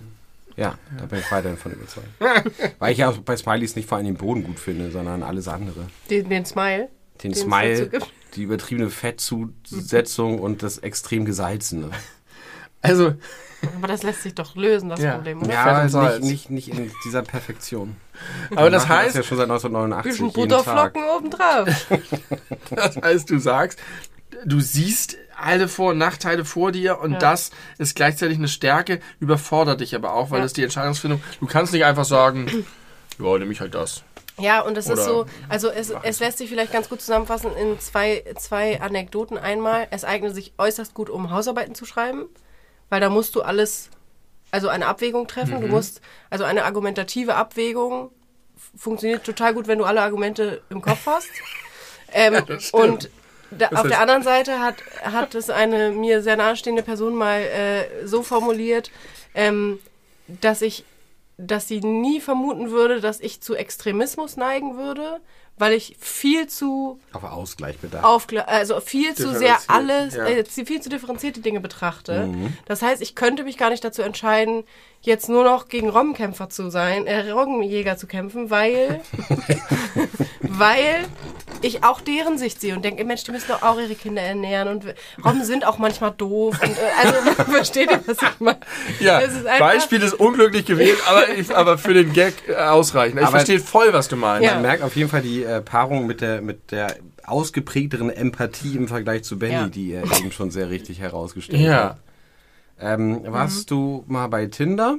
[0.55, 2.07] Ja, da bin ich weiterhin von überzeugt.
[2.79, 5.47] Weil ich ja auch bei Smileys nicht vor allem den Boden gut finde, sondern alles
[5.47, 5.87] andere.
[6.09, 6.89] Den, den Smile.
[7.23, 7.89] Den Den Smile,
[8.35, 11.91] die übertriebene Fettzusetzung und das extrem Gesalzene.
[12.81, 13.13] also,
[13.75, 15.15] Aber das lässt sich doch lösen, das Ja.
[15.15, 15.51] Problem, oder?
[15.51, 15.83] Ja,
[16.19, 17.95] nicht, nicht, nicht in dieser Perfektion.
[18.55, 20.33] Aber das Wir heißt, ja schon seit 1989 Bisschen.
[20.33, 21.87] Butterflocken obendrauf.
[22.69, 23.79] Das heißt, du sagst,
[24.45, 27.19] du siehst alle Vor- und Nachteile vor dir und Ja.
[27.19, 30.43] das ist gleichzeitig eine Stärke, überfordert dich aber auch, weil Ja.
[30.43, 32.47] das die Entscheidungsfindung, du kannst nicht einfach sagen,
[33.19, 34.03] ja, nehme ich halt das.
[34.39, 37.79] Ja, und es ist so, also es, es lässt sich vielleicht ganz gut zusammenfassen in
[37.79, 39.35] zwei, zwei Anekdoten.
[39.35, 42.25] Einmal, es eignet sich äußerst gut, um Hausarbeiten zu schreiben,
[42.89, 43.89] weil da musst du alles,
[44.51, 45.57] also eine Abwägung treffen.
[45.57, 45.61] Mhm.
[45.61, 48.11] Du musst, also eine argumentative Abwägung
[48.75, 51.29] funktioniert total gut, wenn du alle Argumente im Kopf hast.
[52.13, 52.73] Ähm, stimmt.
[52.73, 53.09] und
[53.51, 58.07] da, auf der anderen Seite hat, hat es eine mir sehr nahestehende Person mal äh,
[58.07, 58.91] so formuliert,
[59.35, 59.79] ähm,
[60.27, 60.85] dass ich,
[61.37, 65.19] dass sie nie vermuten würde, dass ich zu Extremismus neigen würde,
[65.57, 68.03] weil ich viel zu Auf Ausgleich bedacht.
[68.03, 70.25] aufkla also viel zu sehr alles, ja.
[70.25, 72.29] äh, viel zu differenzierte Dinge betrachte.
[72.65, 74.63] Das heißt, ich könnte mich gar nicht dazu entscheiden,
[75.07, 79.01] jetzt nur noch gegen Robbenkämpfer zu sein, äh, Robbenjäger zu kämpfen, weil,
[80.41, 81.05] weil
[81.61, 84.67] ich auch deren Sicht sehe und denke, Mensch, die müssen doch auch ihre Kinder ernähren
[84.67, 84.85] und
[85.25, 86.55] Robben sind auch manchmal doof.
[86.61, 88.59] Und, äh, also versteht ihr, was ich meine?
[88.99, 93.17] Ja, ist einfach- Beispiel ist unglücklich gewählt, aber, ich, aber für den Gag äh, ausreichend.
[93.19, 94.45] Ich Aber- verstehe voll, was du meinst.
[94.45, 94.53] Ja.
[94.53, 96.95] Man merkt auf jeden Fall die äh, Paarung mit der, mit der
[97.25, 99.67] ausgeprägteren Empathie im Vergleich zu Benny, Ja.
[99.67, 101.83] die er eben schon sehr richtig herausgestellt Ja.
[101.83, 101.97] hat.
[102.79, 104.97] Ähm, warst du mal bei Tinder?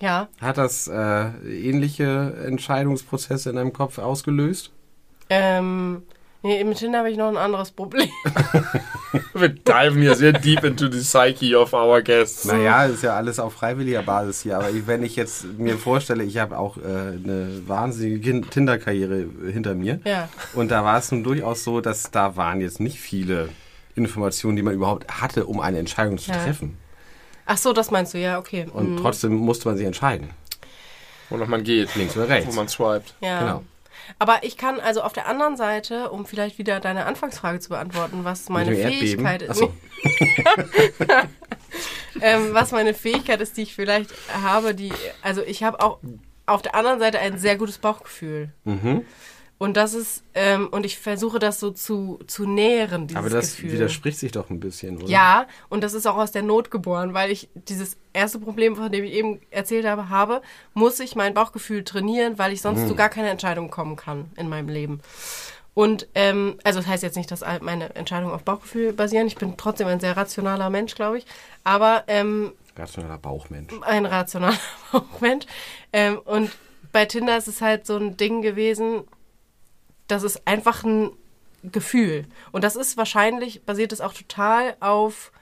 [0.00, 0.28] Ja.
[0.40, 4.70] Hat das äh, ähnliche Entscheidungsprozesse in deinem Kopf ausgelöst?
[5.30, 6.02] Ähm,
[6.42, 8.08] nee, mit Tinder habe ich noch ein anderes Problem.
[9.32, 12.44] Wir diven hier sehr deep into the psyche of our guests.
[12.44, 14.56] Naja, ist ja alles auf freiwilliger Basis hier.
[14.58, 19.74] Aber ich- wenn ich jetzt mir vorstelle, ich habe auch äh, eine wahnsinnige Tinder-Karriere hinter
[19.74, 20.00] mir.
[20.04, 20.28] Ja.
[20.54, 23.48] Und da war es nun durchaus so, dass da waren jetzt nicht viele
[23.94, 26.38] Informationen, die man überhaupt hatte, um eine Entscheidung zu Ja.
[26.44, 26.76] treffen.
[27.46, 28.66] Ach so, das meinst du, ja, okay.
[28.72, 28.96] Und Mhm.
[28.98, 30.30] trotzdem musste man sich entscheiden.
[31.30, 31.94] Wonach man geht.
[31.94, 32.50] Links oder rechts.
[32.50, 33.14] Wo man swiped.
[33.20, 33.40] Ja.
[33.40, 33.62] Genau.
[34.18, 38.24] Aber ich kann also auf der anderen Seite, um vielleicht wieder deine Anfangsfrage zu beantworten,
[38.24, 38.74] was meine?
[38.74, 39.50] Fähigkeit ist.
[39.50, 39.72] Achso.
[42.20, 44.92] ähm, was meine Fähigkeit ist, die ich vielleicht habe, die,
[45.22, 45.98] also ich habe auch
[46.46, 48.50] auf der anderen Seite ein sehr gutes Bauchgefühl.
[48.64, 49.04] Mhm.
[49.56, 53.54] Und das ist, ähm, und ich versuche das so zu, zu nähren, dieses Aber das
[53.56, 53.72] Gefühl.
[53.72, 55.06] widerspricht sich doch ein bisschen, oder?
[55.08, 58.90] Ja, und das ist auch aus der Not geboren, weil ich dieses erste Problem, von
[58.90, 60.42] dem ich eben erzählt habe, habe,
[60.74, 62.88] muss ich mein Bauchgefühl trainieren, weil ich sonst Mhm.
[62.88, 65.00] zu gar keine Entscheidung kommen kann in meinem Leben.
[65.72, 69.26] Und ähm, also das heißt jetzt nicht, dass meine Entscheidungen auf Bauchgefühl basieren.
[69.28, 71.26] Ich bin trotzdem ein sehr rationaler Mensch, glaube ich.
[71.64, 73.72] Aber ähm, Rationaler Bauchmensch.
[73.82, 74.56] ein rationaler
[75.20, 75.46] Mensch.
[75.92, 76.50] Ähm, und
[76.92, 79.02] bei Tinder ist es halt so ein Ding gewesen,
[80.08, 81.10] das ist einfach ein
[81.62, 82.26] Gefühl.
[82.52, 85.32] Und das ist wahrscheinlich, basiert es auch total auf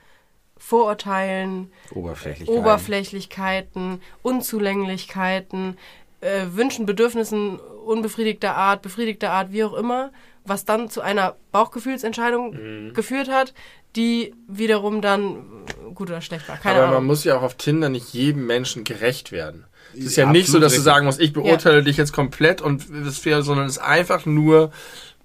[0.57, 2.57] Vorurteilen, Oberflächlichkeit.
[2.57, 5.77] Oberflächlichkeiten, Unzulänglichkeiten,
[6.21, 10.13] äh, Wünschen, Bedürfnissen unbefriedigter Art, befriedigter Art, wie auch immer,
[10.45, 13.55] was dann zu einer Bauchgefühlsentscheidung geführt hat,
[13.97, 15.37] die wiederum dann
[15.67, 16.57] äh, gut oder schlecht war.
[16.57, 16.99] Keine Aber Ahnung.
[16.99, 19.67] man muss ja auch auf Tinder nicht jedem Menschen gerecht werden.
[19.95, 22.61] Es ist Ja, ja nicht so, dass du sagen musst, ich beurteile dich jetzt komplett
[22.61, 24.71] und das wäre, sondern es ist einfach nur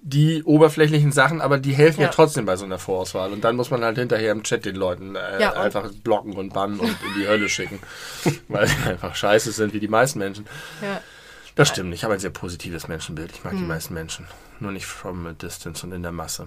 [0.00, 2.12] die oberflächlichen Sachen, aber die helfen ja, Ja.
[2.12, 3.32] trotzdem bei so einer Vorauswahl.
[3.32, 6.52] Und dann muss man halt hinterher im Chat den Leuten äh, Ja, einfach blocken und
[6.54, 7.80] bannen und in die Hölle schicken.
[8.48, 10.46] Weil sie einfach scheiße sind wie die meisten Menschen.
[10.82, 11.00] ja.
[11.56, 11.92] Das stimmt.
[11.92, 13.32] Ich habe ein sehr positives Menschenbild.
[13.32, 13.58] Ich mag Hm.
[13.58, 14.28] die meisten Menschen.
[14.60, 16.44] Nur nicht from a distance und in der Masse.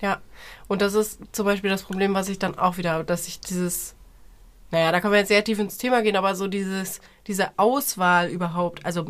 [0.00, 0.20] Ja,
[0.68, 3.40] und das ist zum Beispiel das Problem, was ich dann auch wieder habe, dass ich
[3.40, 3.95] dieses,
[4.70, 8.28] naja, da können wir jetzt sehr tief ins Thema gehen, aber so dieses, diese Auswahl
[8.28, 9.06] überhaupt, also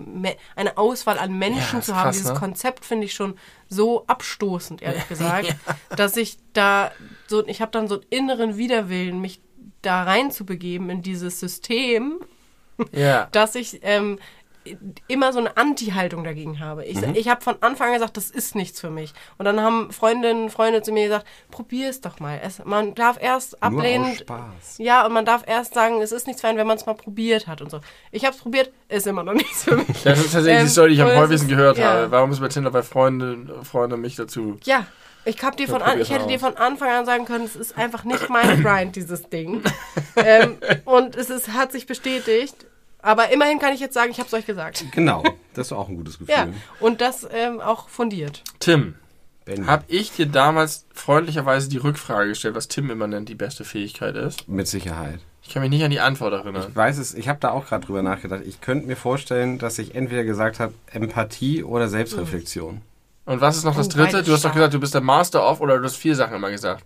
[0.55, 2.39] eine Auswahl an Menschen Ja, zu haben, krass, dieses ne?
[2.39, 3.37] Konzept finde ich schon
[3.69, 5.55] so abstoßend, ehrlich gesagt,
[5.97, 6.93] dass ich da
[7.27, 9.41] so, ich habe dann so einen inneren Widerwillen, mich
[9.83, 12.21] da reinzubegeben in dieses System,
[12.93, 13.29] Ja.
[13.33, 14.19] dass ich ähm,
[15.09, 16.85] immer so eine Anti-Haltung dagegen habe.
[16.85, 19.13] Ich, ich habe von Anfang an gesagt, das ist nichts für mich.
[19.39, 22.41] Und dann haben Freundinnen, Freunde zu mir gesagt, probier es doch mal.
[22.43, 24.17] Es, man darf erst Nur aus ablehnen.
[24.17, 24.79] Spaß.
[24.79, 26.95] Ja, und man darf erst sagen, es ist nichts für einen, wenn man es mal
[26.95, 27.81] probiert hat und so.
[28.11, 30.03] Ich habe es probiert, ist immer noch nichts für mich.
[30.03, 31.91] Das ist tatsächlich Ähm, die Story, die ich am häufigsten gehört ja.
[31.91, 32.11] habe.
[32.11, 34.59] Warum ist bei Tinder bei Freunde, Freunde mich dazu?
[34.65, 34.87] Ja,
[35.27, 37.77] ich hab dir von an, ich hätte dir von Anfang an sagen können, es ist
[37.77, 39.61] einfach nicht mein Grind, dieses Ding.
[40.17, 42.67] ähm, und es ist, hat sich bestätigt.
[43.07, 44.85] Aber immerhin kann ich jetzt sagen, ich habe es euch gesagt.
[44.91, 45.23] Genau,
[45.55, 46.35] das ist auch ein gutes Gefühl.
[46.35, 46.49] Ja,
[46.81, 48.43] und das ähm, auch fundiert.
[48.59, 48.97] Tim,
[49.67, 54.17] habe ich dir damals freundlicherweise die Rückfrage gestellt, was Tim immer nennt, die beste Fähigkeit
[54.17, 54.49] ist?
[54.49, 55.21] Mit Sicherheit.
[55.45, 56.67] Ich kann mich nicht an die Antwort erinnern.
[56.69, 58.43] Ich weiß es, ich habe da auch gerade drüber nachgedacht.
[58.45, 62.81] Ich könnte mir vorstellen, dass ich entweder gesagt habe, Empathie oder Selbstreflexion.
[63.27, 64.25] Und was ist noch das Oh, dritte?
[64.25, 66.51] Du hast doch gesagt, du bist der Master of oder du hast vier Sachen immer
[66.51, 66.85] gesagt.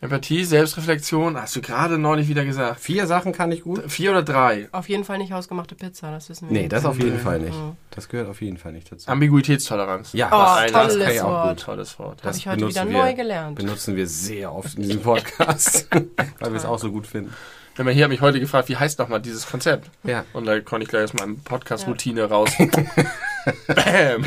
[0.00, 2.80] Empathie, Selbstreflexion, hast du gerade neulich wieder gesagt.
[2.80, 3.82] Vier Sachen kann ich gut.
[3.90, 4.68] Vier oder drei?
[4.70, 6.60] Auf jeden Fall nicht hausgemachte Pizza, das wissen wir.
[6.62, 7.18] Nee, das auf jeden.
[7.18, 7.56] Fall nicht.
[7.92, 9.10] Das gehört auf jeden Fall nicht dazu.
[9.10, 10.12] Ambiguitätstoleranz.
[10.12, 11.56] Ja, Oh, das, das tolles kann ich auch Wort.
[11.56, 11.64] gut.
[11.64, 12.22] Tolles Wort.
[12.24, 13.56] Habe ich heute benutzen wieder wir- neu gelernt.
[13.56, 15.88] Benutzen wir sehr oft in diesem Podcast,
[16.40, 17.32] weil wir es auch so gut finden.
[17.76, 19.90] Wenn man hier hat mich heute gefragt, wie heißt nochmal dieses Konzept?
[20.04, 22.50] Ja, Und da konnte ich gleich aus meinem Podcast-Routine raus.
[23.66, 24.24] Bam.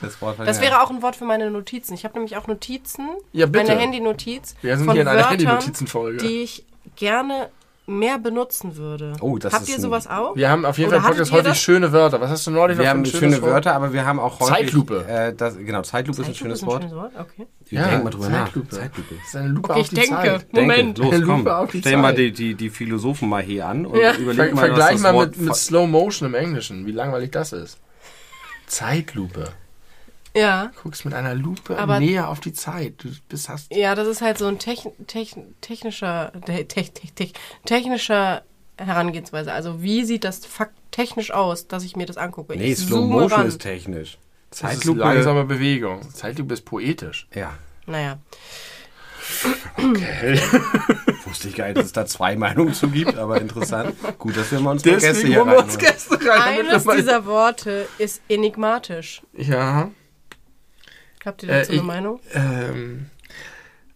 [0.00, 1.94] Das Wort Das ja- wäre auch ein Wort für meine Notizen.
[1.94, 3.70] Ich habe nämlich auch Notizen, Ja, bitte.
[3.72, 6.18] eine Handy-Notiz Wir sind von hier in einer Wörtern, Handy-Notizenfolge.
[6.18, 6.64] die ich
[6.96, 7.50] gerne
[7.90, 9.14] mehr benutzen würde.
[9.22, 10.36] Oh, das Habt ist ihr ein- sowas auch?
[10.36, 11.58] Wir haben auf jeden Oder Fall Podcast häufig das?
[11.62, 12.20] schöne Wörter.
[12.20, 13.50] Was hast du neulich noch Wir für haben ein schönes schöne Wort?
[13.52, 14.56] Wörter, aber wir haben auch häufig...
[14.56, 15.06] Zeitlupe.
[15.08, 16.82] Äh, das, genau, Zeitlupe ist ein Zeitlupe schönes ist Wort.
[16.82, 17.12] schönes Wort.
[17.18, 17.46] Okay.
[17.70, 18.74] Ja, Denk mal drüber Zeitlupe.
[18.74, 18.82] nach.
[18.82, 19.14] Zeitlupe.
[19.14, 20.10] Das ist eine Lupe Okay, auf ich die denke.
[20.22, 20.52] Zeit.
[20.52, 20.98] Moment.
[20.98, 21.46] Denke, los, Lupe komm.
[21.48, 22.18] auf die Stell mal Zeit.
[22.18, 24.12] die, die, die Philosophen mal hier an und Ja.
[24.16, 27.78] überleg Ver mal, Vergleich mal mit Slow Motion im Englischen, wie langweilig das ist.
[28.66, 29.44] Zeitlupe.
[30.38, 30.70] Ja.
[30.82, 32.94] Guckst mit einer Lupe Aber- näher auf die Zeit.
[32.98, 33.74] Du bist hast.
[33.74, 37.32] Ja, das ist halt so ein techn techn technischer, te te te te
[37.64, 38.42] technischer
[38.76, 39.52] Herangehensweise.
[39.52, 42.56] Also wie sieht das fakt technisch aus, dass ich mir das angucke?
[42.56, 43.48] Nee, ich Slow Motion ran.
[43.48, 44.18] ist technisch.
[44.50, 45.00] Das ist Zeitlupe...
[45.00, 46.00] langsame Bewegung.
[46.12, 47.28] Zeitlupe ist poetisch.
[47.34, 47.52] Ja.
[47.86, 48.18] Naja.
[51.26, 53.94] Wusste ich gar nicht, dass es da zwei Meinungen zu gibt, aber interessant.
[54.18, 55.76] Gut, dass wir mal uns mal Gäste hier uns.
[55.76, 56.66] Gäste rein.
[56.66, 59.22] wir Eines dieser Worte ist enigmatisch.
[59.34, 59.90] Ja.
[61.28, 62.20] Habt ihr dazu Äh, ich- eine Meinung?
[62.34, 63.06] Ähm,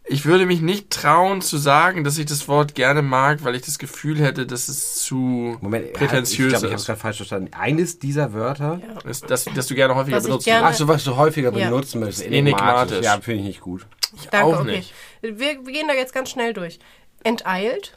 [0.05, 3.63] Ich würde mich nicht trauen zu sagen, dass ich das Wort gerne mag, weil ich
[3.63, 6.87] das Gefühl hätte, dass es zu Moment, prätentiös ich glaube, ich habe es ist.
[6.87, 7.51] gerade falsch verstanden.
[7.55, 10.45] Eines dieser Wörter, Ist, dass, dass du gerne häufiger Was ich benutzt.
[10.45, 11.71] gerne- ach so, was du häufiger Ja.
[11.71, 13.05] benutzen möchtest, Enigmatisch.
[13.05, 13.87] Ja, finde ich nicht gut.
[14.33, 14.77] Danke, auch okay.
[14.79, 14.93] nicht.
[15.23, 16.81] Wir, wir gehen da jetzt ganz schnell durch.
[17.23, 17.95] Enteilt.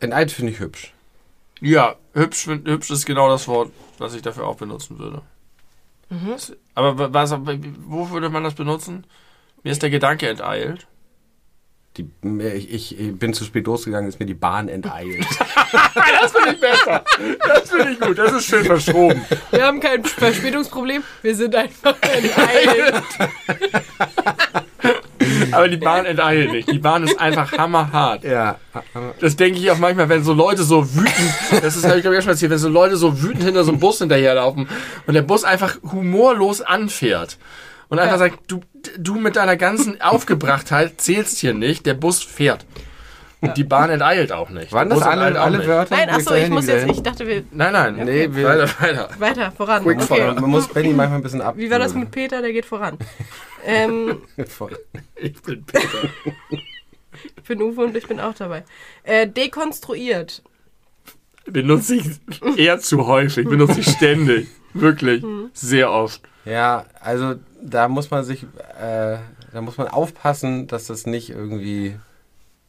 [0.00, 0.92] Enteilt finde ich hübsch.
[1.60, 5.22] Ja, hübsch, hübsch ist genau das Wort, was ich dafür auch benutzen würde.
[6.12, 6.36] Mhm.
[6.74, 7.32] Aber wa- was,
[7.86, 9.06] wo würde man das benutzen?
[9.62, 10.86] Mir ist der Gedanke enteilt.
[11.98, 12.08] Die,
[12.40, 15.26] ich, ich bin zu spät losgegangen, ist mir die Bahn enteilt.
[16.22, 17.04] Das finde ich besser.
[17.46, 18.16] Das finde ich gut.
[18.18, 19.24] Das ist schön verschoben.
[19.50, 21.02] Wir haben kein Verspätungsproblem.
[21.22, 23.02] Wir sind einfach enteilt.
[25.52, 26.70] Aber die Bahn enteilt nicht.
[26.70, 28.24] Die Bahn ist einfach hammerhart.
[28.24, 28.56] ja.
[29.20, 32.30] Das denke ich auch manchmal, wenn so Leute so wütend, das ist, glaube ich schon
[32.32, 34.68] erzählt, wenn so Leute so wütend hinter so einem Bus hinterherlaufen
[35.06, 37.38] und der Bus einfach humorlos anfährt
[37.88, 38.18] und einfach Ja.
[38.18, 38.60] sagt, du,
[38.98, 42.64] du mit deiner ganzen Aufgebrachtheit zählst hier nicht, der Bus fährt.
[43.42, 44.72] Und die Bahn enteilt auch nicht.
[44.72, 45.66] Waren das alle, alle nicht.
[45.66, 45.96] Wörter?
[45.96, 47.96] Nein, achso, ich muss jetzt, ich dachte, wir Nein, nein.
[48.04, 49.08] Nee, wir, Weiter, weiter.
[49.18, 49.82] weiter, voran.
[49.82, 50.06] Quick Okay.
[50.14, 50.40] fire.
[50.40, 51.56] man muss Benny manchmal ein bisschen ab.
[51.56, 52.40] Wie war das mit Peter?
[52.40, 52.96] Der geht voran.
[53.66, 54.78] Ähm, Voll.
[55.16, 56.08] Ich bin Peter.
[57.36, 58.62] ich bin Uwe und ich bin auch dabei.
[59.02, 60.42] Äh, dekonstruiert.
[61.44, 62.06] Benutze ich
[62.56, 64.46] eher zu häufig, benutze ich ständig.
[64.74, 65.24] Wirklich.
[65.52, 66.22] Sehr oft.
[66.44, 68.44] Ja, also da muss man sich,
[68.80, 69.16] äh,
[69.52, 71.96] da muss man aufpassen, dass das nicht irgendwie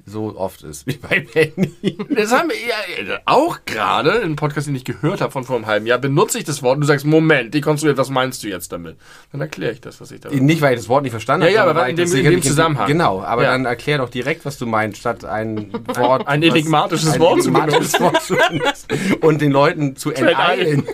[0.06, 1.97] so oft ist wie bei Benny.
[2.10, 5.66] Das haben wir ja, auch gerade im Podcast, den ich gehört habe von vor einem
[5.66, 8.72] halben Jahr, benutze ich das Wort und du sagst, Moment, dekonstruiert, was meinst du jetzt
[8.74, 8.97] damit?
[9.32, 11.47] Dann erkläre ich das, was ich damit Nicht, weil ich das Wort nicht verstanden Ja,
[11.47, 11.56] habe.
[11.56, 12.88] ja, aber weil in dem- in dem Zusammenhang.
[12.88, 13.51] Genau, aber Ja.
[13.54, 16.28] dann erklär doch direkt, was du meinst, statt ein Wort.
[16.28, 18.88] ein was- enigmatisches ein Wort zu enigmatisches Wort zu benutzen
[19.22, 20.84] und den Leuten zu enteilen.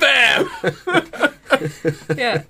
[0.00, 1.02] Bam!
[2.16, 2.42] Ja.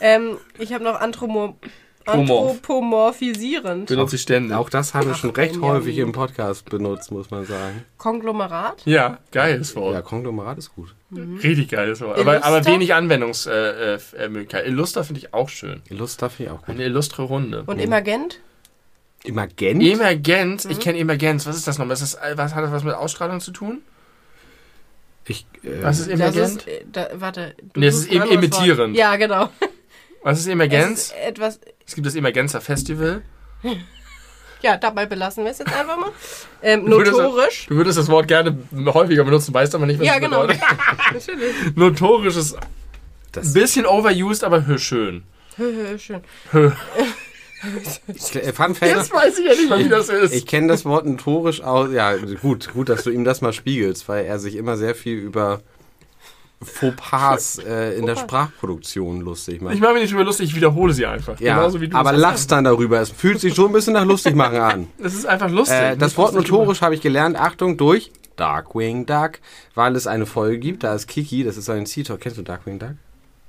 [0.00, 1.72] ähm, ich habe noch Anthromo Promorph.
[2.06, 3.86] Anthropomorphisierend.
[3.88, 4.56] Benutze ich ständig.
[4.56, 5.76] Auch das haben wir schon recht Benjamin.
[5.80, 7.84] häufig im Podcast benutzt, muss man sagen.
[7.98, 8.82] Konglomerat.
[8.84, 9.94] Ja, geiles Wort.
[9.94, 10.94] Ja, Konglomerat ist gut.
[11.42, 12.18] Richtig geiles Wort.
[12.18, 14.14] Aber, aber wenig Anwendungsmöglichkeit.
[14.20, 14.66] Äh, Möglichkeit.
[14.66, 15.82] Illuster finde ich auch schön.
[15.90, 16.74] Illustra finde ich auch gut.
[16.74, 17.64] Eine illustre Runde.
[17.66, 18.40] Und Emergent.
[19.24, 19.82] Emergent?
[19.82, 21.46] Emergenz, ich kenne Emergenz.
[21.46, 21.94] Was ist das nochmal?
[21.94, 23.82] Ist das, äh, was, hat das was mit Ausstrahlung zu tun?
[25.28, 26.56] Ich, äh, Was ist Das Emergenz?
[26.56, 27.54] ist, äh, da, warte.
[27.74, 28.90] du Nee, es suchst ist im- ein anderes imitieren.
[28.90, 28.98] Wort.
[28.98, 29.48] Ja, genau.
[30.24, 31.00] Was ist Es Emergenz?
[31.06, 31.60] ist etwas.
[31.92, 33.20] Es gibt das Emergenzer Festival.
[34.62, 36.10] Ja, dabei belassen wir es jetzt einfach mal.
[36.62, 37.66] Ähm, Du würdest- notorisch.
[37.68, 40.40] Du würdest das Wort gerne häufiger benutzen, weißt aber nicht, was Ja, es genau.
[40.46, 40.62] bedeutet.
[41.12, 41.54] Natürlich.
[41.76, 42.62] Notorisch ist ein
[43.32, 45.24] das, bisschen overused, aber hö- schön.
[45.58, 46.22] Hö, hö, Schön.
[46.54, 50.32] äh, Fun Fact, Jetzt weiß ich ja nicht mal, wie das ist.
[50.34, 51.92] Ich kenne das Wort notorisch aus.
[51.92, 55.18] Ja, gut, gut, dass du ihm das mal spiegelst, weil er sich immer sehr viel
[55.18, 55.60] über
[56.62, 58.16] Fauxpas äh, in der Fauxpas.
[58.16, 59.78] Ich Sprachproduktion lustig macht.
[59.80, 61.38] mache mich nicht drüber lustig, ich wiederhole sie einfach.
[61.40, 63.00] Ja, Genauso wie du aber lachst dann darüber.
[63.00, 64.86] Es fühlt sich schon ein bisschen nach lustig machen an.
[64.98, 65.76] Das ist einfach lustig.
[65.76, 69.40] Äh, das Wort notorisch habe ich gelernt, Achtung, durch Darkwing Duck,
[69.74, 70.84] weil es eine Folge gibt.
[70.84, 72.20] Da ist Kiki, das ist ein Sea Talk.
[72.20, 72.94] Kennst du Darkwing Duck?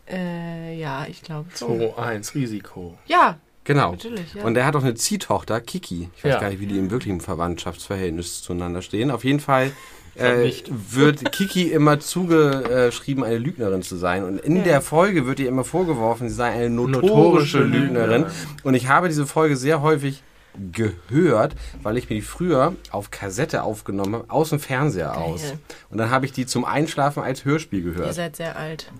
[0.09, 1.49] Äh, ja, ich glaube.
[1.53, 1.67] so.
[1.95, 2.97] 2, 1, Risiko.
[3.05, 3.91] Ja, Genau.
[3.91, 4.43] Natürlich, ja.
[4.43, 6.09] Und er hat auch eine Ziehtochter, Kiki.
[6.17, 6.39] Ich weiß Ja.
[6.41, 9.09] gar nicht, wie die im wirklichen Verwandtschaftsverhältnis zueinander stehen.
[9.09, 9.71] Auf jeden Fall
[10.15, 14.23] äh, wird Kiki immer zugeschrieben, eine Lügnerin zu sein.
[14.23, 14.63] Und in Ja.
[14.63, 18.21] der Folge wird ihr immer vorgeworfen, sie sei eine notorische, Notorische Lügnerin.
[18.21, 18.25] Lügnerin.
[18.63, 20.21] Und ich habe diese Folge sehr häufig
[20.71, 25.53] gehört, weil ich mir die früher auf Kassette aufgenommen habe, aus dem Fernseher aus.
[25.89, 28.13] Und dann habe ich die zum Einschlafen als Hörspiel ihr gehört.
[28.13, 28.91] seid sehr alt.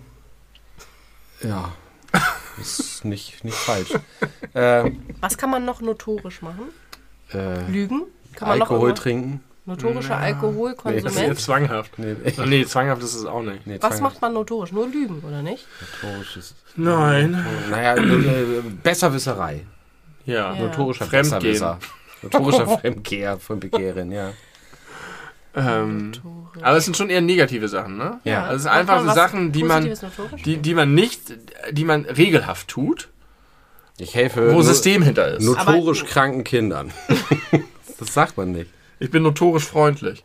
[1.44, 1.72] Ja,
[2.58, 3.90] das ist nicht, nicht falsch.
[4.54, 4.92] äh,
[5.22, 6.64] Was kann man noch notorisch machen?
[7.34, 8.04] äh, Lügen?
[8.36, 9.42] Kann man Alkohol noch trinken.
[9.66, 10.20] Notorischer Ja.
[10.20, 11.28] Das ist Alkoholkonsument?
[11.28, 12.00] jetzt zwanghaft.
[12.00, 13.66] Nee, nee, zwanghaft ist es auch nicht.
[13.66, 14.72] nee, Was macht man notorisch?
[14.72, 15.66] Nur Lügen, oder nicht?
[16.02, 16.56] Notorisches.
[16.76, 17.46] Nein.
[17.70, 19.66] Naja, äh, Besserwisserei.
[20.26, 20.54] Ja.
[20.54, 20.62] Ja.
[20.64, 21.40] Notorischer Fremdgehen.
[21.42, 21.80] Besserwisser.
[22.22, 24.32] Notorischer Fremdgeher von Begehren, ja.
[25.56, 26.64] Ähm, Notorisch.
[26.64, 28.20] aber es sind schon eher negative Sachen, ne?
[28.24, 28.44] Ja.
[28.44, 30.42] Also es sind einfach so Sachen, die man, notorisch?
[30.44, 31.22] die, die man nicht,
[31.72, 33.10] die man regelhaft tut,
[34.00, 35.44] Ich helfe wo System hinter ist.
[35.46, 36.92] notorisch Aber- kranken Kindern.
[38.00, 38.72] das sagt man nicht.
[39.04, 40.24] Ich bin notorisch freundlich.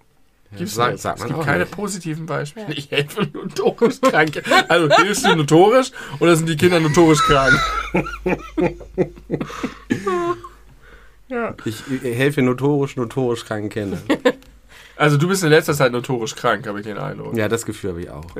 [0.56, 1.72] Gibt's sag- sagt man es gibt keine nicht.
[1.72, 2.72] positiven Beispiele.
[2.74, 4.40] Ich helfe notorisch Kranke.
[4.68, 7.58] Also hilfst du notorisch oder sind die Kinder notorisch krank?
[11.30, 11.54] Ja.
[11.66, 14.00] Ich, ich helfe notorisch, notorisch kranken Kindern.
[14.96, 17.36] Also du bist in letzter Zeit notorisch krank, habe ich den Eindruck.
[17.36, 18.24] Ja, das Gefühl habe ich auch.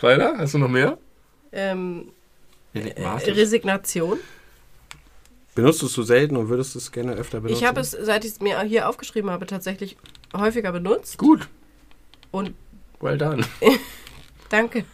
[0.00, 0.34] Weiter?
[0.38, 0.98] Hast du noch mehr?
[1.52, 2.08] Ähm,
[2.74, 3.02] äh.
[3.30, 4.18] Resignation.
[5.54, 7.60] Benutzt du es so selten und würdest du es gerne öfter benutzen?
[7.60, 9.96] Ich habe es, seit ich es mir hier aufgeschrieben habe, tatsächlich
[10.34, 11.18] häufiger benutzt.
[11.18, 11.48] Gut.
[12.30, 12.54] Und
[13.00, 13.44] Well done.
[14.48, 14.84] danke.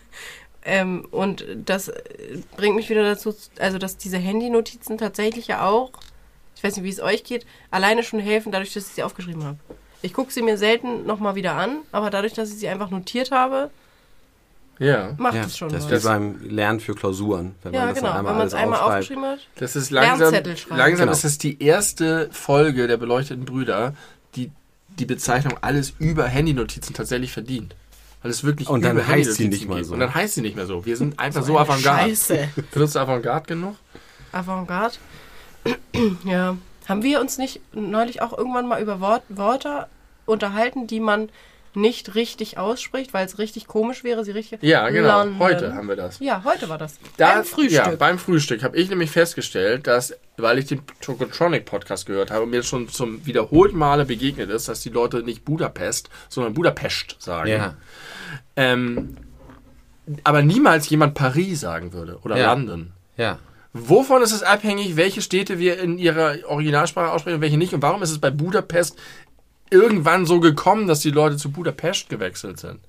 [0.64, 5.92] Ähm, und das äh, bringt mich wieder dazu, also dass diese Handy-Notizen tatsächlich ja auch,
[6.57, 9.44] ich weiß nicht, wie es euch geht, alleine schon helfen, dadurch, dass ich sie aufgeschrieben
[9.44, 9.59] habe.
[10.02, 13.30] Ich gucke sie mir selten nochmal wieder an, aber dadurch, dass ich sie einfach notiert
[13.30, 13.70] habe,
[14.79, 15.14] Ja.
[15.16, 17.55] macht Ja, es schon das ist wie beim Lernen für Klausuren.
[17.62, 18.12] Wenn Ja, man das genau.
[18.12, 18.95] einmal Wenn man es alles einmal aufschreibt.
[19.03, 19.39] aufgeschrieben hat.
[19.57, 20.77] Das ist langsam, Lernzettel schreiben.
[20.77, 21.12] langsam Genau.
[21.12, 23.95] ist es die erste Folge der beleuchteten Brüder,
[24.35, 24.51] die
[24.99, 27.74] die Bezeichnung alles über Handynotizen tatsächlich verdient.
[28.22, 29.95] Weil es wirklich Und dann über heißt sie nicht mal so.
[29.95, 30.85] Und dann heißt sie nicht mehr so.
[30.87, 32.09] Wir sind einfach so, eine avantgarde.
[32.11, 32.49] Scheiße.
[32.70, 33.77] Findest du Avantgarde genug?
[34.33, 34.97] Avantgarde.
[36.24, 36.57] ja.
[36.89, 39.89] Haben wir uns nicht neulich auch irgendwann mal über Wort, Wörter
[40.24, 41.29] unterhalten, die man
[41.77, 44.62] nicht richtig ausspricht, weil es richtig komisch wäre, sie richtig.
[44.62, 45.18] Ja, genau.
[45.20, 45.39] London.
[45.39, 46.18] Heute haben wir das.
[46.18, 46.99] Ja, heute war das.
[47.16, 47.87] Da, Beim Frühstück.
[47.87, 52.47] Ja, beim Frühstück habe ich nämlich festgestellt, dass, weil ich den Tokotronic Podcast gehört habe,
[52.47, 57.49] mir schon zum wiederholten Male begegnet ist, dass die Leute nicht Budapest, sondern Budapest sagen.
[57.51, 57.74] Ja.
[58.57, 59.16] Ähm,
[60.24, 62.53] aber niemals jemand Paris sagen würde oder Ja.
[62.53, 62.93] London.
[63.16, 63.39] Ja.
[63.79, 67.74] Wovon ist es abhängig, welche Städte wir in ihrer Originalsprache aussprechen und welche nicht?
[67.74, 68.99] Und warum ist es bei Budapest
[69.71, 72.81] irgendwann so gekommen, dass die Leute zu Budapest gewechselt sind?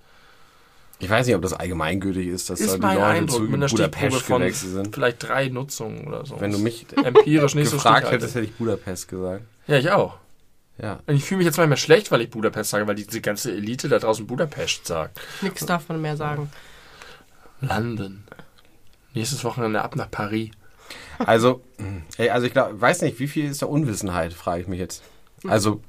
[1.00, 3.44] Ich weiß nicht, ob das allgemeingültig ist, dass da Ist die mein Leute Eindruck zu
[3.44, 4.96] mit einer Budapest von gewechselt sind.
[4.96, 6.40] vielleicht drei Nutzungen oder so.
[6.42, 8.22] Wenn du mich empirisch nicht so gefragt stichhaltig.
[8.22, 9.44] hättest, hätte ich Budapest gesagt.
[9.68, 10.18] Ja, ich auch.
[10.82, 11.00] Ja.
[11.06, 13.90] Und ich fühle mich jetzt manchmal schlecht, weil ich Budapest sage, weil diese ganze Elite
[13.90, 15.20] da draußen Budapest sagt.
[15.42, 16.50] Nix darf man mehr sagen.
[17.62, 18.24] London.
[19.14, 20.52] Nächstes Wochenende ab nach Paris.
[21.20, 21.62] Also,
[22.18, 25.02] ey, also ich glaub, weiß nicht, wie viel ist da Unwissenheit, frage ich mich jetzt.
[25.48, 25.82] Also,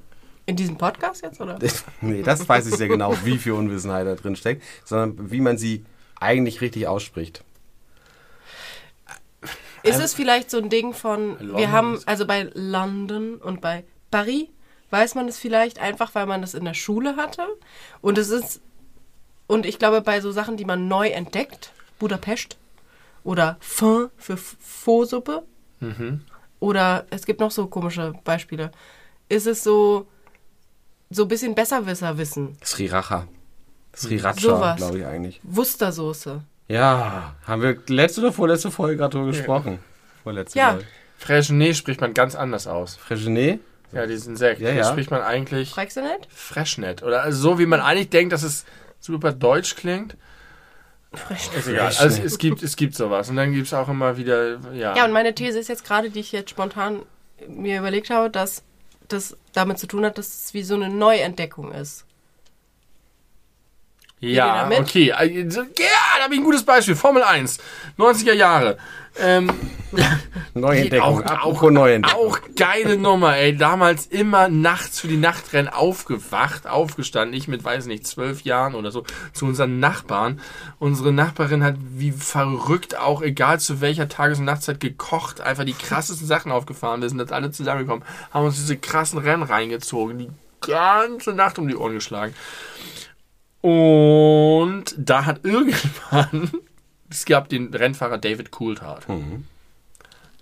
[0.49, 1.59] In diesem Podcast jetzt, oder?
[2.01, 5.59] nee, das weiß ich sehr genau, wie viel Unwissenheit da drin steckt, sondern wie man
[5.59, 5.85] sie
[6.19, 7.45] eigentlich richtig ausspricht.
[9.83, 13.85] Ist es vielleicht so ein Ding von, London wir haben, also bei London und bei
[14.11, 14.47] Paris,
[14.89, 17.47] weiß man es vielleicht einfach, weil man das in der Schule hatte.
[18.01, 18.63] Und es ist,
[19.49, 22.57] und ich glaube, bei so Sachen, die man neu entdeckt, Budapest
[23.23, 25.43] oder Fin für Faux-Suppe
[26.59, 28.73] oder es gibt noch so komische Beispiele,
[29.29, 30.07] ist es so,
[31.11, 32.57] so ein bisschen Besserwisser-Wissen.
[32.65, 33.27] Sriracha.
[33.97, 34.77] Sriracha, Sowas.
[34.77, 35.41] glaube ich eigentlich.
[35.43, 36.43] Wustersoße.
[36.69, 39.79] Ja, haben wir letzte oder vorletzte Folge gerade drüber gesprochen.
[40.23, 40.71] Vorletzte, Ja.
[40.73, 40.87] glaub ich.
[41.17, 42.95] Freshenet spricht man ganz anders aus.
[42.97, 43.61] Fresgenet?
[43.93, 44.61] Ja, diesen Sekt.
[44.61, 44.93] Ja, Das ja.
[44.93, 46.29] spricht man eigentlich nicht?
[46.31, 47.03] Freshnet.
[47.03, 48.65] Oder also so, wie man eigentlich denkt, dass es
[49.01, 50.17] super deutsch klingt.
[51.57, 51.87] Ist egal.
[51.87, 53.31] Also es gibt, es gibt sowas.
[53.31, 54.95] Und dann gibt es auch immer wieder, ja.
[54.95, 57.01] Ja, und meine These ist jetzt gerade, die ich jetzt spontan
[57.49, 58.63] mir überlegt habe, dass
[59.09, 62.05] das damit zu tun hat, dass es wie so eine Neuentdeckung ist.
[64.21, 65.13] Ja, okay.
[65.13, 65.67] Also, Ja,
[66.19, 66.97] da habe ich ein gutes Beispiel.
[66.97, 67.59] Formel 1,
[67.99, 68.77] 90er Jahre.
[69.21, 69.51] Ähm,
[70.55, 71.25] Neuentdeckung.
[71.25, 72.21] Auch- auch- Neuentdeckung.
[72.21, 73.57] auch geile Nummer, ey.
[73.57, 77.37] Damals immer nachts für die Nachtrennen aufgewacht, aufgestanden.
[77.37, 80.41] Ich mit, weiß nicht, zwölf Jahren oder so, zu unseren Nachbarn.
[80.79, 85.41] Unsere Nachbarin hat wie verrückt auch, egal zu welcher Tages- und Nachtzeit, gekocht.
[85.41, 87.03] Einfach die krassesten Sachen aufgefahren.
[87.03, 90.19] Wir sind jetzt alle zusammengekommen, haben uns diese krassen Rennen reingezogen.
[90.19, 92.35] Die ganze Nacht um die Ohren geschlagen.
[93.61, 96.51] Und da hat irgendwann,
[97.11, 99.09] es gab den Rennfahrer David Coulthard.
[99.09, 99.45] Mhm.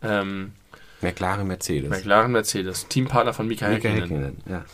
[0.03, 0.53] Ähm,
[1.01, 1.91] McLaren Mercedes.
[1.91, 4.03] McLaren Mercedes, Teampartner von Mika Mika Häkkinen.
[4.03, 4.64] Häkkinen, ja.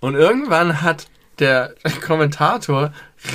[0.00, 1.06] Und irgendwann hat
[1.38, 1.74] der
[2.06, 2.92] Kommentator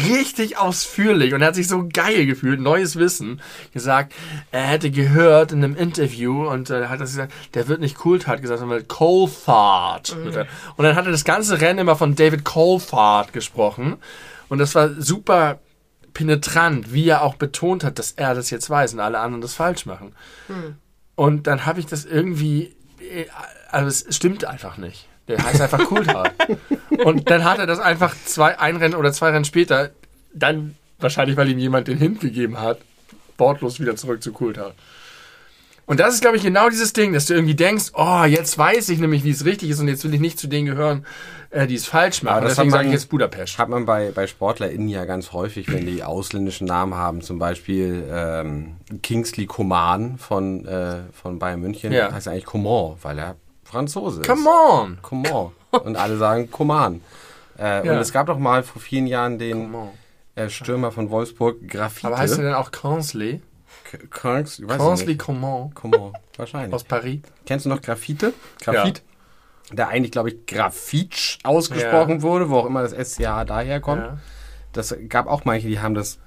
[0.08, 3.42] richtig ausführlich und er hat sich so geil gefühlt, neues Wissen,
[3.74, 4.14] gesagt,
[4.52, 8.42] er hätte gehört in einem Interview und äh, hat das gesagt, der wird nicht Coulthard
[8.42, 10.16] gesagt, sondern Coulthard.
[10.34, 10.48] er.
[10.76, 13.98] Und dann hat er das ganze Rennen immer von David Coulthard gesprochen
[14.50, 15.60] und das war super
[16.14, 19.54] penetrant, wie er auch betont hat, dass er das jetzt weiß und alle anderen das
[19.54, 20.14] falsch machen.
[21.16, 23.26] Und dann habe ich das irgendwie, äh,
[23.70, 25.08] also es stimmt einfach nicht.
[25.28, 26.34] Der heißt einfach Coulthard.
[27.04, 29.92] und dann hat er das einfach zwei, ein Rennen oder zwei Rennen später,
[30.34, 32.80] dann wahrscheinlich, weil ihm jemand den Hint gegeben hat,
[33.38, 34.76] wortlos wieder zurück zu Coulthard.
[35.88, 38.90] Und das ist, glaube ich, genau dieses Ding, dass du irgendwie denkst, oh, jetzt weiß
[38.90, 41.06] ich nämlich, wie es richtig ist und jetzt will ich nicht zu denen gehören,
[41.52, 42.38] äh, die es falsch machen.
[42.38, 43.60] Aber das Deswegen sage ich jetzt Budapest.
[43.60, 48.04] Hat man bei, bei SportlerInnen ja ganz häufig, wenn die ausländischen Namen haben, zum Beispiel
[48.12, 52.12] ähm, Kingsley Coman von, äh, von Bayern München, Ja.
[52.12, 54.28] heißt eigentlich Coman, weil er Franzose ist.
[54.28, 54.98] Come on!
[55.04, 55.52] Coman.
[55.70, 57.02] Und alle sagen Coman.
[57.60, 57.94] Äh, Ja.
[57.94, 59.74] Und es gab doch mal vor vielen Jahren den
[60.34, 62.08] äh, Stürmer von Wolfsburg, Graffiti.
[62.08, 63.42] Aber heißt er denn auch Consley?
[64.10, 64.60] Kranks?
[64.60, 65.20] Ich weiß Consley nicht.
[65.20, 66.14] Coman Coman.
[66.38, 66.74] Wahrscheinlich.
[66.74, 67.22] aus Paris.
[67.46, 68.34] Kennst du noch Graffite?
[68.62, 69.02] Graphit?
[69.72, 72.22] Der eigentlich, glaube ich, Graffitsch ausgesprochen Ja.
[72.22, 74.02] wurde, wo auch immer das SCH daherkommt.
[74.02, 74.18] Ja.
[74.74, 76.20] Das gab auch manche, die haben das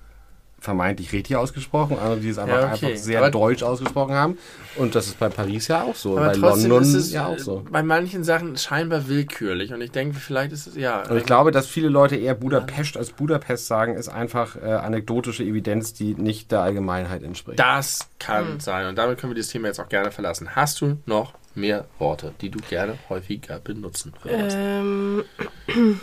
[0.60, 2.86] vermeintlich richtig ausgesprochen, andere, die es einfach, Ja, okay.
[2.86, 4.38] einfach sehr Aber- deutsch ausgesprochen haben.
[4.76, 6.16] Und das ist bei Paris ja auch so.
[6.18, 7.58] Aber bei London ist es ja auch so.
[7.66, 9.72] äh, bei manchen Sachen scheinbar willkürlich.
[9.72, 11.02] Und ich denke, vielleicht ist es, ja.
[11.08, 15.44] Und ich glaube, dass viele Leute eher Budapest als Budapest sagen, ist einfach äh, anekdotische
[15.44, 17.58] Evidenz, die nicht der Allgemeinheit entspricht.
[17.60, 18.86] Das kann sein.
[18.86, 20.56] Und damit können wir dieses Thema jetzt auch gerne verlassen.
[20.56, 24.56] Hast du noch mehr Worte, die du gerne häufiger benutzen würdest?
[24.58, 25.24] Ähm,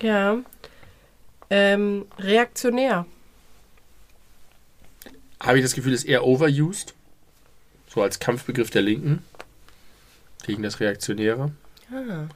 [0.00, 0.36] ja.
[1.50, 3.06] Ähm, reaktionär.
[5.40, 6.94] Habe ich das Gefühl, ist eher overused?
[7.88, 9.22] So als Kampfbegriff der Linken
[10.44, 11.52] gegen das Reaktionäre.
[11.92, 12.26] Ah.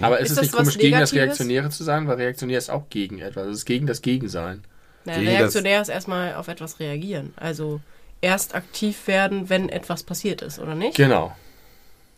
[0.00, 1.12] Aber ist, Ist es das nicht komisch, gegen das?
[1.12, 2.06] Reaktionäre zu sein?
[2.06, 3.46] Weil Reaktionär ist auch gegen etwas.
[3.48, 4.62] Es ist gegen das Gegensein.
[5.04, 7.32] Na, Gegen das- reaktionär ist erstmal auf etwas reagieren.
[7.36, 7.80] Also
[8.20, 10.96] erst aktiv werden, wenn etwas passiert ist, oder nicht?
[10.96, 11.34] Genau.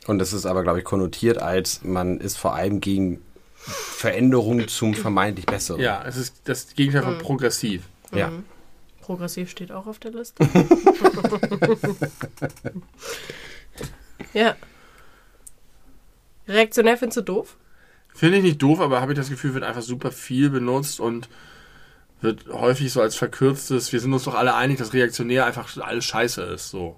[0.06, 3.22] Und das ist aber, glaube ich, konnotiert als, man ist vor allem gegen
[3.56, 5.80] Veränderungen zum vermeintlich Besseren.
[5.80, 7.06] Ja, es ist das Gegenteil Mhm.
[7.06, 7.84] von progressiv.
[8.12, 8.30] Ja.
[9.04, 10.42] Progressiv steht auch auf der Liste.
[14.32, 14.56] ja.
[16.48, 17.56] Reaktionär findest du doof?
[18.14, 21.28] Finde ich nicht doof, aber habe ich das Gefühl, wird einfach super viel benutzt und
[22.22, 26.06] wird häufig so als verkürztes, wir sind uns doch alle einig, dass reaktionär einfach alles
[26.06, 26.70] scheiße ist.
[26.70, 26.96] So.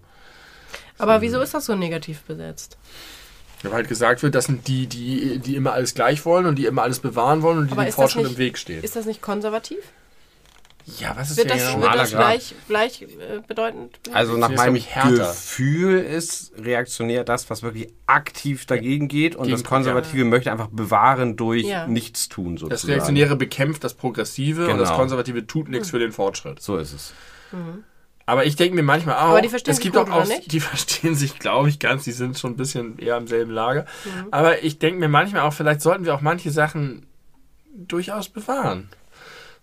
[0.98, 2.78] Aber wieso ist das so negativ besetzt?
[3.64, 6.66] Weil halt gesagt wird, das sind die, die, die immer alles gleich wollen und die
[6.66, 8.84] immer alles bewahren wollen und die Aber dem Fortschritt nicht- im Weg stehen.
[8.84, 9.78] Ist das nicht konservativ?
[11.00, 11.76] Ja, was ist Wird ja das, genau?
[11.82, 13.98] wird schmaler das gleich, gleich äh, bedeutend?
[14.12, 14.74] Also nach meinem.
[14.74, 20.68] Gefühl ist reaktionär das, was wirklich aktiv dagegen geht und Gegen- das Konservative möchte einfach
[20.68, 21.88] bewahren durch Ja.
[21.88, 22.70] Nichtstun sozusagen.
[22.70, 24.98] Das Reaktionäre bekämpft das Progressive und das Genau.
[25.00, 26.60] Konservative tut nichts für den Fortschritt.
[26.62, 27.12] So ist es.
[28.28, 30.50] Aber ich denke mir manchmal auch, Aber die verstehen es sich gibt gut, auch, nicht?
[30.52, 33.86] die verstehen sich, glaube ich, ganz, die sind schon ein bisschen eher im selben Lager.
[34.04, 34.28] Mhm.
[34.32, 37.06] Aber ich denke mir manchmal auch, vielleicht sollten wir auch manche Sachen
[37.74, 38.88] durchaus bewahren.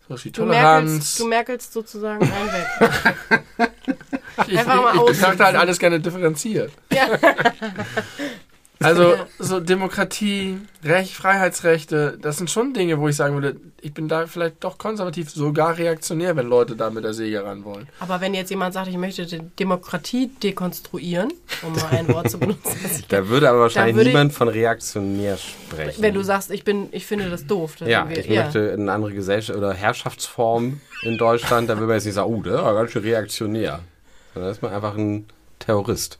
[0.07, 1.17] So was wie Du merkelst, Toleranz.
[1.17, 3.71] du merkelst sozusagen einen weg.
[4.47, 6.71] ich einfach mal ich betrachte halt alles gerne differenziert.
[6.91, 7.07] Ja.
[8.81, 9.27] Also Ja.
[9.39, 14.27] so Demokratie, Recht, Freiheitsrechte, das sind schon Dinge, wo ich sagen würde, ich bin da
[14.27, 17.87] vielleicht doch konservativ, sogar reaktionär, wenn Leute da mit der Säge ran wollen.
[17.99, 22.39] Aber wenn jetzt jemand sagt, ich möchte die Demokratie dekonstruieren, um mal ein Wort zu
[22.39, 22.77] benutzen,
[23.09, 26.01] Da würde aber wahrscheinlich würde ich- niemand von reaktionär sprechen.
[26.01, 27.75] wenn du sagst, ich bin, ich finde das doof.
[27.79, 31.95] dann ja, wir- ich möchte eine andere Gesellschaft oder Herrschaftsform in Deutschland, da würde man
[31.95, 33.79] jetzt nicht sagen, oh, der war ganz schön reaktionär.
[34.33, 35.25] Sondern ist man einfach ein
[35.59, 36.17] Terrorist.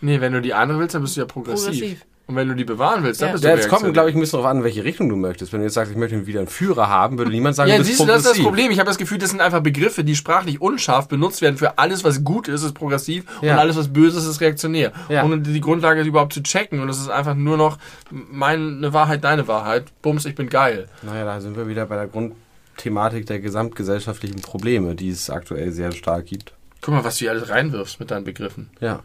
[0.00, 1.64] Nee, wenn du die andere willst, dann bist du ja progressiv.
[1.66, 2.04] Progressiv.
[2.28, 3.32] Und wenn du die bewahren willst, dann Ja.
[3.32, 5.16] bist du Ja, jetzt kommt, glaube ich, ein bisschen darauf an, in welche Richtung du
[5.16, 5.50] möchtest.
[5.54, 7.80] Wenn du jetzt sagst, ich möchte wieder einen Führer haben, würde niemand sagen, Ja, du
[7.80, 8.44] bist siehst du, das ist das progressiv.
[8.44, 8.70] Problem.
[8.70, 11.56] Ich habe das Gefühl, das sind einfach Begriffe, die sprachlich unscharf benutzt werden.
[11.56, 13.54] Für alles, was gut ist, ist progressiv Ja.
[13.54, 14.92] und alles, was böse ist, ist reaktionär.
[15.08, 15.24] Ja.
[15.24, 16.80] Ohne die Grundlage überhaupt zu checken.
[16.80, 17.78] Und es ist einfach nur noch
[18.10, 19.84] meine Wahrheit, deine Wahrheit.
[20.02, 20.86] Bums, ich bin geil.
[21.02, 25.92] Naja, da sind wir wieder bei der Grundthematik der gesamtgesellschaftlichen Probleme, die es aktuell sehr
[25.92, 26.52] stark gibt.
[26.82, 28.68] Guck mal, was du hier alles reinwirfst mit deinen Begriffen.
[28.80, 29.00] Ja.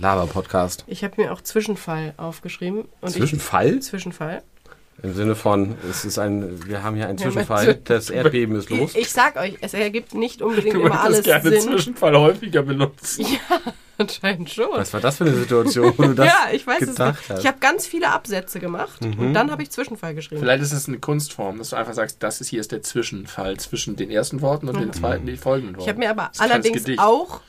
[0.00, 0.14] Ja.
[0.14, 0.84] Laber-Podcast.
[0.86, 2.84] Ich habe mir auch Zwischenfall aufgeschrieben.
[3.00, 3.76] Und Zwischenfall?
[3.76, 4.42] Ich, Zwischenfall.
[5.00, 8.68] Im Sinne von, es ist ein, wir haben hier einen Ja, Zwischenfall, das Erdbeben ist
[8.68, 8.90] los.
[8.96, 11.70] Ich, ich sag euch, es ergibt nicht unbedingt Du immer alles möchtest gerne Sinn.
[11.70, 13.24] Zwischenfall häufiger benutzen.
[13.98, 14.70] Anscheinend schon.
[14.72, 17.30] Was war das für eine Situation, wo du das ja, ich weiß es nicht.
[17.30, 17.36] Mhm.
[17.38, 20.40] Ich habe ganz viele Absätze gemacht und dann habe ich Zwischenfall geschrieben.
[20.40, 23.56] Vielleicht ist es eine Kunstform, dass du einfach sagst, das ist hier ist der Zwischenfall
[23.58, 25.80] zwischen den ersten Worten und den zweiten, die folgenden Worten.
[25.80, 25.82] Mhm.
[25.82, 27.40] Ich habe mir aber Das allerdings auch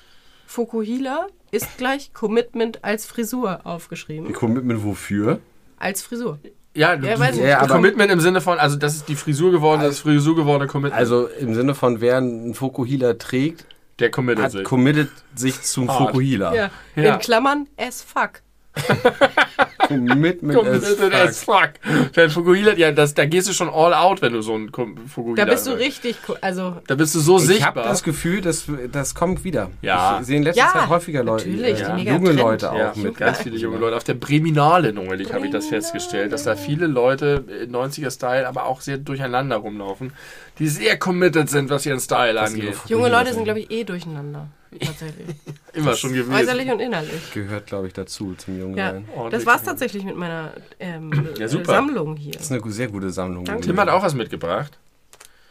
[0.46, 4.28] Fukuhila ist gleich Commitment als Frisur aufgeschrieben.
[4.28, 5.40] Die Commitment wofür?
[5.78, 6.40] Als Frisur.
[6.76, 7.46] Ja, du, Ja, weiß nicht.
[7.46, 10.70] Ja, aber- Commitment im Sinne von, also das ist die Frisur geworden, das Frisur gewordene
[10.70, 11.00] Commitment.
[11.00, 13.66] Also im Sinne von, wer einen Fokuhila trägt,
[14.00, 14.64] der committet hat sich.
[14.64, 15.90] committed sich zum.
[15.90, 16.54] Fokuhila.
[16.54, 16.70] Ja.
[16.96, 17.16] Ja.
[17.16, 18.42] In Klammern as fuck.
[19.88, 21.72] Commitment Committed as as fuck.
[21.84, 22.14] fuck.
[22.14, 25.46] Dein Fukuhila, ja, das, da gehst du schon all out, wenn du so ein Fukuhila
[25.46, 27.68] Da bist du richtig, also Da bist du so Ich sichtbar.
[27.70, 29.72] habe das Gefühl, das, das kommt wieder.
[29.82, 30.20] Ja.
[30.22, 32.40] Ich sehe in letzter Ja, Zeit häufiger Leute, natürlich, äh, mega junge Trend.
[32.40, 33.18] Leute auch ja, mit.
[33.18, 33.96] ganz viele junge Leute.
[33.96, 38.66] Auf der Breminale neulich habe ich das festgestellt, dass da viele Leute in 90er-Style, aber
[38.66, 40.14] auch sehr durcheinander rumlaufen,
[40.60, 42.76] die sehr committed sind, was ihren Style Was angeht.
[42.88, 44.48] junge Leute sind, glaube ich, eh durcheinander.
[44.80, 45.36] Tatsächlich.
[45.74, 46.34] Immer schon gewesen.
[46.34, 47.32] Äußerlich und innerlich.
[47.34, 49.10] Gehört, glaube ich, dazu, zum jungen Ja, Sein.
[49.16, 49.66] Ordentlich das war's gewesen.
[49.72, 51.66] tatsächlich mit meiner ähm, Ja, super.
[51.74, 52.34] Sammlung hier.
[52.34, 53.46] Das ist eine sehr gute Sammlung.
[53.46, 53.64] Danke.
[53.66, 54.78] Tim hat auch was mitgebracht,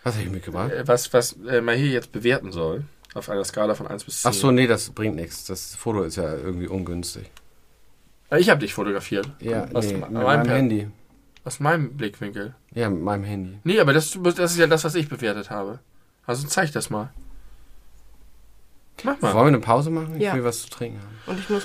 [0.04, 0.70] Was habe ich mitgebracht?
[0.72, 2.84] äh, was, was äh, man hier jetzt bewerten soll.
[3.14, 4.28] Auf einer Skala von 1 bis 10.
[4.30, 5.44] Ach so, nee, das bringt nichts.
[5.46, 7.30] Das Foto ist ja irgendwie ungünstig.
[8.30, 9.28] Äh, Ich habe dich fotografiert.
[9.40, 10.88] Ja, aus, nee, meinem mit meinem Handy.
[11.44, 12.54] aus meinem Blickwinkel.
[12.74, 13.58] Ja, mit meinem Handy.
[13.64, 15.80] Nee, aber das, das ist ja das, was ich bewertet habe.
[16.26, 17.10] Also zeig das mal.
[19.04, 19.34] Mach mal.
[19.34, 20.16] Wollen wir eine Pause machen?
[20.16, 20.34] Ich Ja.
[20.34, 21.08] will was zu trinken haben.
[21.26, 21.62] Und ich muss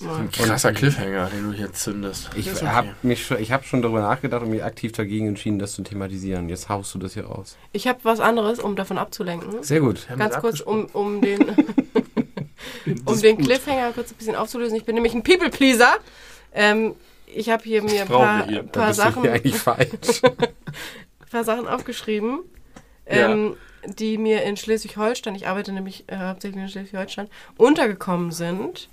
[0.00, 2.28] Ein krasser Cliffhanger, den du hier zündest.
[2.36, 2.66] Ich Ist okay.
[2.70, 5.82] habe mich schon, ich habe schon darüber nachgedacht und mich aktiv dagegen entschieden, das zu
[5.82, 6.48] thematisieren.
[6.50, 7.56] Jetzt haust du das hier raus.
[7.72, 9.62] Ich habe was anderes, um davon abzulenken.
[9.62, 10.06] Sehr gut.
[10.18, 11.40] Ganz das kurz, um, um den,
[13.06, 14.76] um den Cliffhanger kurz ein bisschen aufzulösen.
[14.76, 15.94] Ich bin nämlich ein People-Pleaser.
[16.52, 16.94] Ähm,
[17.26, 18.62] ich habe hier mir ein paar, hier.
[18.64, 20.20] Paar, Sachen, eigentlich falsch.
[21.30, 22.40] paar Sachen aufgeschrieben,
[23.08, 23.30] Ja.
[23.30, 23.56] ähm,
[23.86, 28.88] die mir in Schleswig-Holstein, ich arbeite nämlich äh, hauptsächlich in Schleswig-Holstein, untergekommen sind,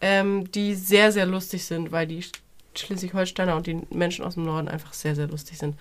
[0.00, 2.32] ähm, die sehr, sehr lustig sind, weil die Sch-
[2.76, 5.76] Schleswig-Holsteiner und die Menschen aus dem Norden einfach sehr, sehr lustig sind.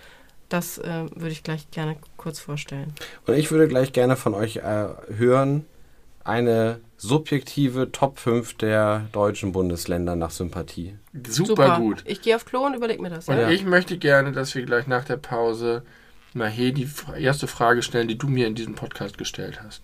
[0.49, 2.93] Das äh, würde ich gleich gerne kurz vorstellen.
[3.25, 5.65] Und ich würde gleich gerne von euch äh, hören,
[6.23, 10.95] eine subjektive Top 5 der deutschen Bundesländer nach Sympathie.
[11.27, 12.03] Super, gut.
[12.05, 13.27] Ich gehe auf Klo und überleg mir das.
[13.27, 13.49] Und Ja?
[13.49, 15.81] ich möchte gerne, dass wir gleich nach der Pause
[16.33, 16.87] Mahe die
[17.19, 19.81] erste Frage stellen, die du mir in diesem Podcast gestellt hast.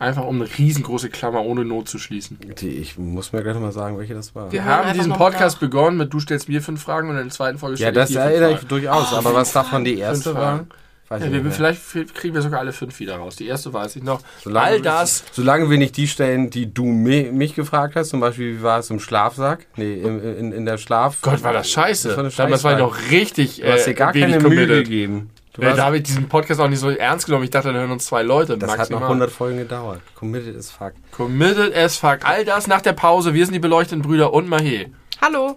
[0.00, 2.38] Einfach um eine riesengroße Klammer ohne Not zu schließen.
[2.60, 4.52] Die, ich muss mir gleich mal sagen, welche das war.
[4.52, 5.60] Wir haben diesen Podcast nach.
[5.60, 8.10] begonnen mit du stellst mir fünf Fragen und in der zweiten Folge ja, stelle das
[8.10, 9.12] ich dir fünf erinnere ich durchaus.
[9.12, 10.66] aber was davon die erste war,
[11.08, 11.50] weiß Ja, wir, mehr.
[11.50, 11.82] vielleicht
[12.14, 13.34] kriegen wir sogar alle fünf wieder raus.
[13.34, 14.20] Die erste weiß ich noch.
[14.44, 15.24] Solange, All das.
[15.32, 18.78] Solange wir nicht die stellen, die du mi- mich gefragt hast, zum Beispiel, wie war
[18.78, 19.66] es im Schlafsack?
[19.74, 21.22] Nee, im, in, in der Schlaf...
[21.22, 22.10] Gott, war das scheiße.
[22.14, 24.84] Das war Damals war ich noch richtig Du hast dir gar wenig keine Mühe committed.
[24.84, 25.30] gegeben.
[25.58, 27.42] Du Äh, warst, da habe ich diesen Podcast auch nicht so ernst genommen.
[27.42, 28.56] Ich dachte, da hören uns zwei Leute.
[28.56, 30.00] das hat noch 100 Folgen gedauert.
[30.14, 30.92] Committed as fuck.
[31.10, 32.18] Committed as fuck.
[32.22, 33.34] All das nach der Pause.
[33.34, 34.86] Wir sind die beleuchteten Brüder und Mahe.
[35.20, 35.56] Hallo.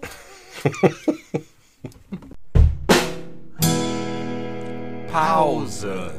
[5.12, 6.10] Pause.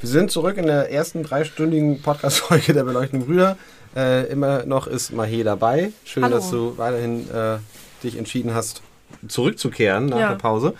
[0.00, 3.56] Wir sind zurück in der ersten dreistündigen Podcast-Folge der Beleuchteten Brüder.
[3.94, 5.92] Äh, immer noch ist Mahe dabei.
[6.04, 6.36] Schön, Hallo.
[6.36, 7.58] dass du weiterhin äh,
[8.02, 8.82] dich entschieden hast,
[9.26, 10.28] zurückzukehren nach Ja.
[10.30, 10.74] der Pause.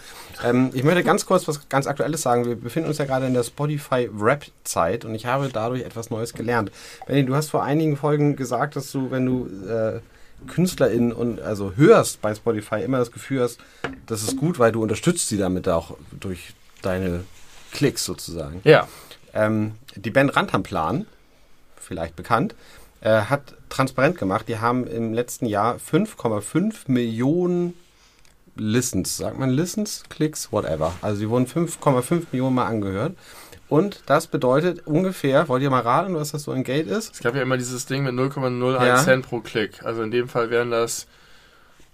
[0.44, 2.44] Ähm, ich möchte ganz kurz was ganz Aktuelles sagen.
[2.44, 6.70] Wir befinden uns ja gerade in der Spotify-Rap-Zeit und ich habe dadurch etwas Neues gelernt.
[7.06, 10.00] Benny, du hast vor einigen Folgen gesagt, dass du, wenn du äh,
[10.46, 13.58] KünstlerInnen und also hörst bei Spotify, immer das Gefühl hast,
[14.06, 17.24] das ist gut, weil du unterstützt sie damit auch durch deine
[17.72, 18.60] Klicks sozusagen.
[18.64, 18.86] Ja.
[19.34, 21.06] Ähm, die Band Rantanplan,
[21.76, 22.54] vielleicht bekannt,
[23.00, 27.74] äh, hat transparent gemacht, die haben im letzten Jahr 5,5 Millionen
[28.56, 30.92] Listens, sagt man Listens, Klicks, whatever.
[31.02, 33.16] Also sie wurden 5,5 Millionen Mal angehört.
[33.68, 37.14] Und das bedeutet ungefähr, wollt ihr mal raten, was das so in Geld ist?
[37.14, 38.96] Es gab ja immer dieses Ding mit 0,01 Ja.
[38.96, 39.84] Cent pro Klick.
[39.84, 41.06] Also in dem Fall wären das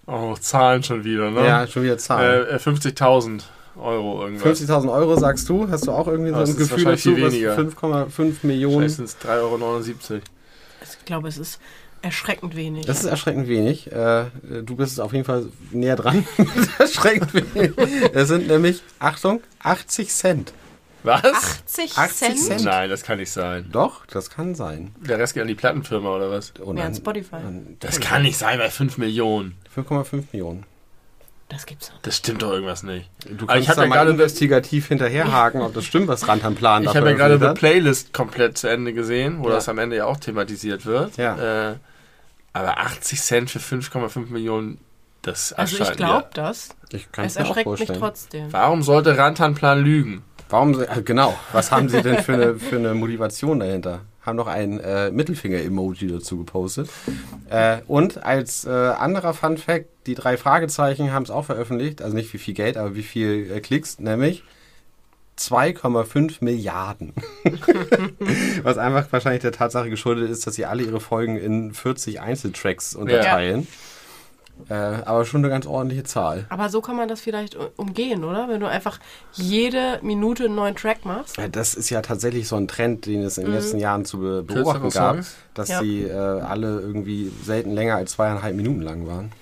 [0.06, 1.46] oh, Zahlen schon wieder, ne?
[1.46, 2.46] Ja, schon wieder Zahlen.
[2.46, 3.42] Äh, äh, 50.000
[3.76, 4.60] Euro irgendwas.
[4.60, 5.68] 50.000 Euro sagst du?
[5.70, 8.06] Hast du auch irgendwie so Das ein Gefühl wahrscheinlich dazu, viel was weniger.
[8.06, 8.76] 5,5 Millionen?
[8.76, 10.22] Vielleicht sind es 3,79 Euro.
[10.82, 11.58] Ich glaube, es ist
[12.02, 12.86] erschreckend wenig.
[12.86, 13.90] Das ist erschreckend wenig.
[13.90, 14.26] Äh,
[14.64, 16.26] du bist auf jeden Fall näher dran.
[16.78, 17.72] erschreckend wenig.
[18.12, 20.52] Es sind nämlich, Achtung, 80 Cent.
[21.04, 21.24] Was?
[21.24, 22.38] 80, 80 Cent?
[22.38, 22.64] Cent.
[22.64, 23.68] Nein, das kann nicht sein.
[23.72, 24.94] Doch, das kann sein.
[25.00, 26.52] Der Rest geht an die Plattenfirma oder was?
[26.60, 27.36] Und Ja, an- Spotify.
[27.36, 29.56] an- Das kann nicht sein bei 5 Millionen.
[29.74, 30.64] 5,5 Millionen.
[31.48, 31.98] Das gibt's doch.
[32.02, 33.10] Das stimmt doch irgendwas nicht.
[33.28, 36.44] Du ich kannst hab da ja mal gerade- investigativ hinterherhaken, ob das stimmt, was Rand
[36.44, 37.58] am Plan Ich habe ja gerade hat.
[37.58, 39.56] Playlist komplett zu Ende gesehen, wo Ja.
[39.56, 41.16] das am Ende ja auch thematisiert wird.
[41.18, 41.72] Ja.
[41.72, 41.74] Äh,
[42.52, 44.78] aber 80 Cent für 5,5 Millionen,
[45.22, 46.70] das Also ich erscheint glaube das.
[46.90, 48.52] Ich kann Es erschreckt mich trotzdem.
[48.52, 50.22] Warum sollte Rantanplan lügen?
[50.50, 54.00] Warum, äh, genau, was haben sie denn für eine, für eine Motivation dahinter?
[54.20, 56.90] Haben noch ein äh, Mittelfinger-Emoji dazu gepostet.
[57.48, 62.14] Äh, und als äh, anderer Fun Fact, die drei Fragezeichen haben es auch veröffentlicht, also
[62.14, 64.44] nicht wie viel Geld, aber wie viel äh, Klicks, nämlich
[65.38, 67.12] 2,5 Milliarden.
[68.62, 72.94] was einfach wahrscheinlich der Tatsache geschuldet ist, dass sie alle ihre Folgen in 40 Einzeltracks
[72.94, 73.66] unterteilen.
[74.68, 76.46] Äh, aber schon eine ganz ordentliche Zahl.
[76.50, 78.48] Aber so kann man das vielleicht umgehen, oder?
[78.48, 79.00] Wenn du einfach
[79.32, 81.36] jede Minute einen neuen Track machst.
[81.38, 83.56] Ja, Das ist ja tatsächlich so ein Trend, den es in den Mhm.
[83.58, 85.18] letzten Jahren zu be beobachten gab,
[85.54, 85.80] dass Ja.
[85.80, 89.32] sie äh, alle irgendwie selten länger als zweieinhalb Minuten lang waren.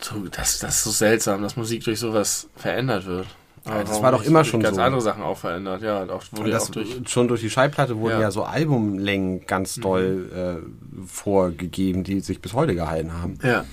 [0.00, 3.26] So, das, das ist so seltsam, dass Musik durch sowas verändert wird.
[3.70, 4.82] Ja, das war doch immer durch schon ganz so.
[4.82, 5.82] andere Sachen auch verändert.
[5.82, 7.08] Ja, auch, wurde ja das auch durch.
[7.08, 8.30] schon durch die Schallplatte wurden ja, Ja.
[8.30, 9.82] so Albumlängen ganz Mhm.
[9.82, 13.38] doll äh, vorgegeben, die sich bis heute gehalten haben.
[13.42, 13.64] Ja.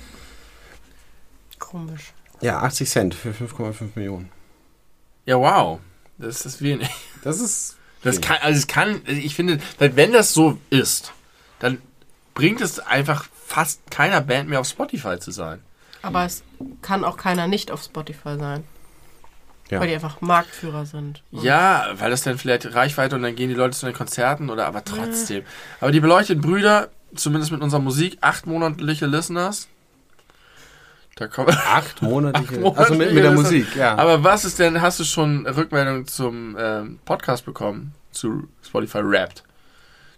[1.60, 2.14] Komisch.
[2.42, 4.30] Ja, 80 Cent für 5,5 Millionen.
[5.26, 5.80] ja, wow.
[6.20, 6.90] Das ist wenig.
[7.24, 8.28] Das ist Das wenig.
[8.28, 11.12] kann, also es kann, ich finde, wenn das so ist,
[11.60, 11.80] dann
[12.36, 15.60] bringt es einfach fast keiner Band mehr auf Spotify zu sein.
[16.04, 16.44] Aber es
[16.82, 18.64] kann auch keiner nicht auf Spotify sein.
[19.70, 19.80] Ja.
[19.80, 21.24] Weil die einfach Marktführer sind.
[21.32, 24.66] Ja, weil das dann vielleicht Reichweite und dann gehen die Leute zu den Konzerten oder
[24.66, 25.44] aber trotzdem.
[25.82, 29.68] Aber die beleuchteten Brüder, zumindest mit unserer Musik, acht monatliche Listeners.
[31.16, 31.50] Da kommen.
[31.50, 32.54] acht monatliche.
[32.54, 33.52] Acht monatliche also mit, mit der Listeners.
[33.52, 33.96] Musik, ja.
[33.98, 37.94] Aber was ist denn, hast du schon Rückmeldung zum ähm, Podcast bekommen?
[38.12, 39.44] Zu Spotify Wrapped?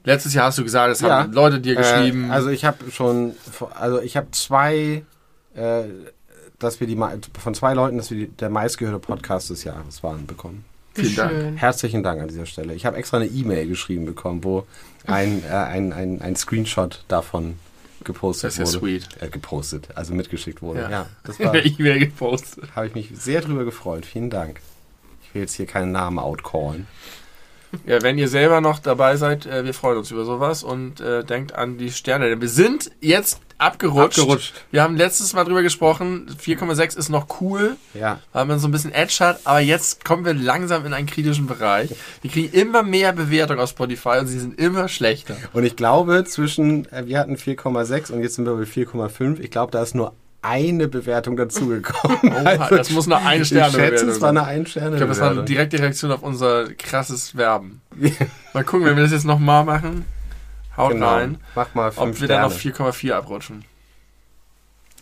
[0.04, 1.22] Letztes Jahr hast du gesagt, es Ja.
[1.22, 2.30] haben Leute dir geschrieben.
[2.30, 3.36] Äh, also ich habe schon,
[3.76, 5.04] also ich habe zwei,
[5.56, 5.84] äh,
[6.60, 6.98] dass wir die
[7.40, 10.66] von zwei Leuten, dass wir die, der meistgehörte Podcast des Jahres waren, bekommen.
[10.94, 11.60] Vielen Dank.
[11.60, 12.74] Herzlichen Dank an dieser Stelle.
[12.74, 14.66] Ich habe extra eine E-Mail geschrieben bekommen, wo
[15.06, 17.56] ein, äh, ein, ein, ein Screenshot davon
[18.04, 19.00] gepostet Das ist ja wurde.
[19.02, 19.22] sweet.
[19.22, 20.82] Äh, gepostet, also mitgeschickt wurde.
[20.82, 20.90] Ja.
[20.90, 22.76] Ja, das in war, der E-Mail gepostet.
[22.76, 24.06] habe ich mich sehr drüber gefreut.
[24.06, 24.60] Vielen Dank.
[25.24, 26.88] Ich will jetzt hier keinen Namen outcallen.
[27.86, 31.24] Ja, wenn ihr selber noch dabei seid, äh, wir freuen uns über sowas und äh,
[31.24, 32.30] denkt an die Sterne.
[32.30, 34.20] Denn wir sind jetzt abgerutscht.
[34.20, 34.54] Abgerutscht.
[34.72, 38.72] Wir haben letztes Mal drüber gesprochen, 4,6 ist noch cool, Ja, weil man so ein
[38.72, 41.90] bisschen Edge hat, aber jetzt kommen wir langsam in einen kritischen Bereich.
[42.22, 45.36] Wir kriegen immer mehr Bewertungen auf Spotify und sie sind immer schlechter.
[45.54, 49.40] Und ich glaube, zwischen, äh, wir hatten 4,6 und jetzt sind wir bei 4,5.
[49.40, 52.18] Ich glaube, da ist nur eine Bewertung dazugekommen.
[52.72, 54.38] Oh, das muss eine eine Sterne Ich schätze, es war sein.
[54.38, 57.82] eine ein sterne Ich glaube, das war eine direkte Reaktion auf unser krasses Werben.
[58.54, 60.06] Mal gucken, wenn wir das jetzt nochmal machen.
[60.78, 61.10] Haut Genau.
[61.14, 61.38] rein.
[61.56, 63.66] Mach mal fünf Ob wir dann auf 4,4 abrutschen.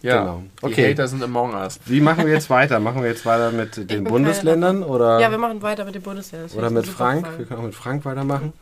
[0.02, 0.44] Ja, Genau.
[0.62, 0.92] die Okay.
[0.92, 1.80] Hater sind among us.
[1.86, 2.80] Wie machen wir jetzt weiter?
[2.80, 6.52] Machen wir jetzt weiter mit den Bundesländern oder, Ja, wir machen weiter mit den Bundesländern.
[6.58, 7.28] Oder mit Frank?
[7.38, 8.54] Wir können auch mit Frank weitermachen.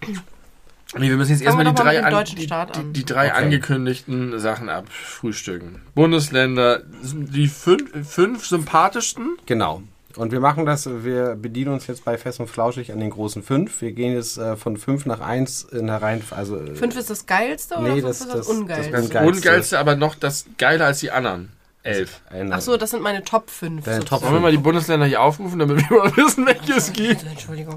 [0.98, 2.94] Nee, wir müssen jetzt erstmal die drei, an, deutschen die, Staat die, an.
[2.94, 3.44] die drei Okay.
[3.44, 5.82] angekündigten Sachen abfrühstücken.
[5.94, 9.38] Bundesländer, die fünf, fünf sympathischsten.
[9.46, 9.82] Genau.
[10.16, 13.44] Und wir machen das, wir bedienen uns jetzt bei Fest und Flauschig an den großen
[13.44, 13.82] fünf.
[13.82, 16.22] Wir gehen jetzt äh, von fünf nach eins in der Reihen.
[16.32, 18.92] Also, äh, Fünf ist das Geilste oder Nee, fünf das- ist das- das, das Ungeilste?
[18.92, 19.36] ganz Das Geilste.
[19.38, 21.50] ungeilste, aber noch das geiler als die anderen.
[21.84, 22.22] Elf.
[22.32, 23.84] ein- Ach so, das sind meine Top 5.
[23.86, 27.24] Deine Top Wollen wir mal die Bundesländer hier aufrufen, damit wir mal wissen, welches gibt?
[27.26, 27.76] Entschuldigung.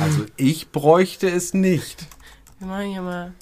[0.00, 2.06] Also ich bräuchte es nicht.
[2.58, 3.32] Wir machen hier mal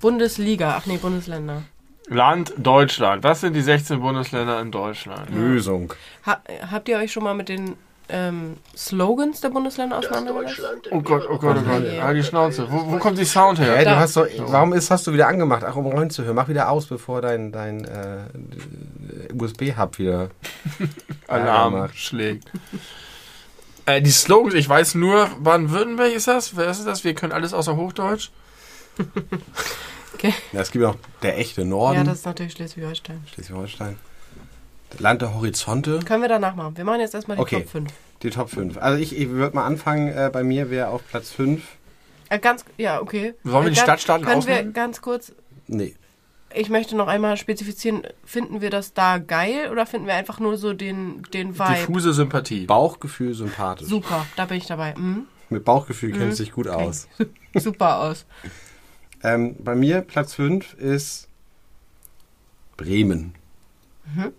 [0.00, 0.76] Bundesliga.
[0.78, 1.62] Ach nee, Bundesländer.
[2.08, 3.22] Land Deutschland.
[3.24, 5.30] Was sind die 16 Bundesländer in Deutschland?
[5.30, 5.94] Lösung.
[6.26, 7.76] Ha habt ihr euch schon mal mit den
[8.08, 10.88] ähm, Slogans der Bundesländer auseinandergesetzt?
[10.90, 12.02] Oh Gott, oh Gott, oh Gott.
[12.02, 12.66] Halt die Schnauze.
[12.70, 13.78] Wo, wo kommt die Sound her?
[13.78, 14.00] du Da.
[14.00, 15.62] hast doch, warum ist, hast du wieder angemacht?
[15.64, 16.34] Ach, um rein zu hören.
[16.34, 18.24] Mach wieder aus, bevor dein, dein äh,
[19.38, 20.30] USB-Hub wieder.
[21.28, 22.50] Alarm schlägt.
[23.86, 26.56] Äh, die Slogans, ich weiß nur, Baden-Württemberg ist das?
[26.56, 27.04] Wer ist das?
[27.04, 28.30] Wir können alles außer Hochdeutsch.
[30.14, 30.34] Okay.
[30.52, 31.96] Ja, es gibt noch der echte Norden.
[31.98, 33.22] Ja, das ist natürlich Schleswig-Holstein.
[33.32, 33.96] Schleswig-Holstein.
[34.98, 36.00] Land der Horizonte.
[36.00, 36.76] Können wir danach machen.
[36.76, 37.60] Wir machen jetzt erstmal die Okay.
[37.62, 37.92] Top 5.
[38.22, 38.76] Die Top 5.
[38.76, 41.62] Also ich, ich würde mal anfangen, äh, bei mir wäre auf Platz 5.
[42.28, 43.32] Äh, ganz, ja, okay.
[43.44, 44.72] Wollen wir Äh, die ganz- Stadtstaaten Können wir ausnehmen?
[44.74, 45.32] ganz kurz,
[45.68, 45.94] Nee.
[46.52, 50.58] ich möchte noch einmal spezifizieren, finden wir das da geil oder finden wir einfach nur
[50.58, 51.86] so den, den Vibe?
[51.86, 52.66] Diffuse Sympathie.
[52.66, 53.88] Bauchgefühl sympathisch.
[53.88, 54.94] Super, da bin ich dabei.
[54.98, 55.26] Mhm.
[55.48, 56.30] Mit Bauchgefühl kennt Mhm.
[56.32, 56.84] es sich gut Okay.
[56.84, 57.08] aus.
[57.54, 58.26] Super aus.
[59.22, 61.28] Ähm, bei mir Platz 5 ist
[62.76, 63.34] Bremen.
[64.14, 64.32] Mhm.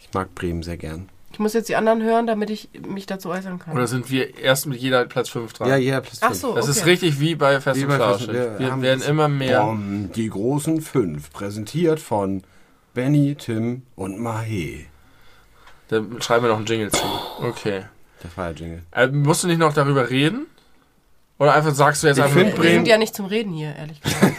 [0.00, 1.08] Ich mag Bremen sehr gern.
[1.32, 3.74] Ich muss jetzt die anderen hören, damit ich mich dazu äußern kann.
[3.74, 5.68] Oder sind wir erst mit jeder Platz 5 dran?
[5.68, 6.40] Ja, jeder Platz Ach 5.
[6.40, 6.78] so, Das okay.
[6.78, 8.32] ist richtig wie bei Fest Wie und Flauschig.
[8.32, 9.62] wir Wir haben werden das- immer mehr.
[9.62, 12.42] Bom, die großen 5, präsentiert von
[12.94, 14.86] Benny, Tim und Mahe.
[15.88, 17.04] Da schreiben wir noch einen Jingle zu.
[17.40, 17.84] Okay.
[18.22, 18.82] Der Feierjingle.
[18.90, 20.46] Äh, musst du nicht noch darüber reden?
[21.38, 23.74] Oder einfach sagst du jetzt Ich einfach find wir sind ja nicht zum Reden hier,
[23.76, 24.38] ehrlich gesagt.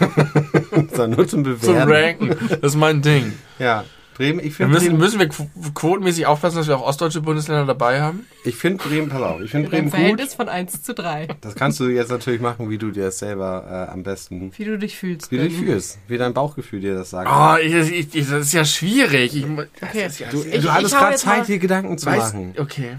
[1.16, 1.90] Nur zum zum Bewerten.
[2.30, 2.48] Ranken?
[2.60, 3.32] Das ist mein Ding.
[3.58, 7.22] Ja, Bremen, ich finde müssen, Bremen, müssen wir qu- quotenmäßig aufpassen, dass wir auch ostdeutsche
[7.22, 8.26] Bundesländer dabei haben?
[8.44, 9.94] ich finde Bremen, pass auf, ich finde Bremen gut.
[9.94, 11.28] Verhältnis von 1 zu 3.
[11.40, 14.64] Das kannst du jetzt natürlich machen, wie du dir das selber äh, am besten, Wie
[14.66, 15.30] du dich fühlst.
[15.32, 17.30] wie du dich fühlst, wie dein Bauchgefühl dir das sagt.
[17.32, 19.34] Oh, ich, ich, ich, das ist ja schwierig.
[19.34, 20.06] Ich, Okay.
[20.06, 22.54] ist ja Du, du hattest gerade Zeit, dir Gedanken zu machen.
[22.58, 22.96] okay.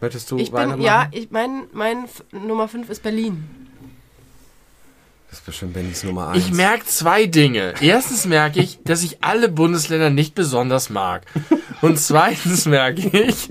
[0.00, 3.48] Möchtest du Ich bin, ja, ich, mein, mein F- Nummer 5 ist Berlin.
[5.30, 6.38] Das ist bestimmt Bennys Nummer 1.
[6.46, 7.74] Ich merke zwei Dinge.
[7.80, 11.26] Erstens merke ich, dass ich alle Bundesländer nicht besonders mag.
[11.82, 13.48] Und zweitens merke ich,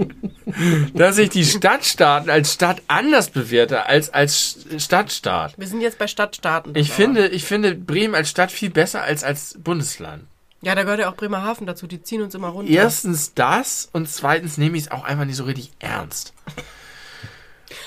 [0.93, 5.53] dass ich die Stadtstaaten als Stadt anders bewerte als als Stadtstaat.
[5.57, 6.73] Wir sind jetzt bei Stadtstaaten.
[6.76, 6.95] Ich aber.
[6.95, 10.23] finde, ich finde Bremen als Stadt viel besser als als Bundesland.
[10.65, 11.85] Ja, da gehört ja auch Bremerhaven dazu.
[11.85, 12.71] Die ziehen uns immer runter.
[12.71, 16.33] Erstens das und zweitens nehme ich es auch einfach nicht so richtig ernst.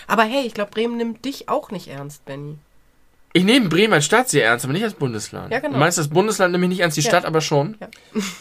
[0.07, 2.57] Aber hey, ich glaube, Bremen nimmt dich auch nicht ernst, Benny.
[3.33, 5.53] Ich nehme Bremen als Stadt sehr ernst, aber nicht als Bundesland.
[5.53, 5.75] Ja, genau.
[5.75, 7.11] Du meinst, das Bundesland nehme ich nicht ernst, die Ja.
[7.11, 7.77] Stadt aber schon?
[7.81, 7.89] Ja.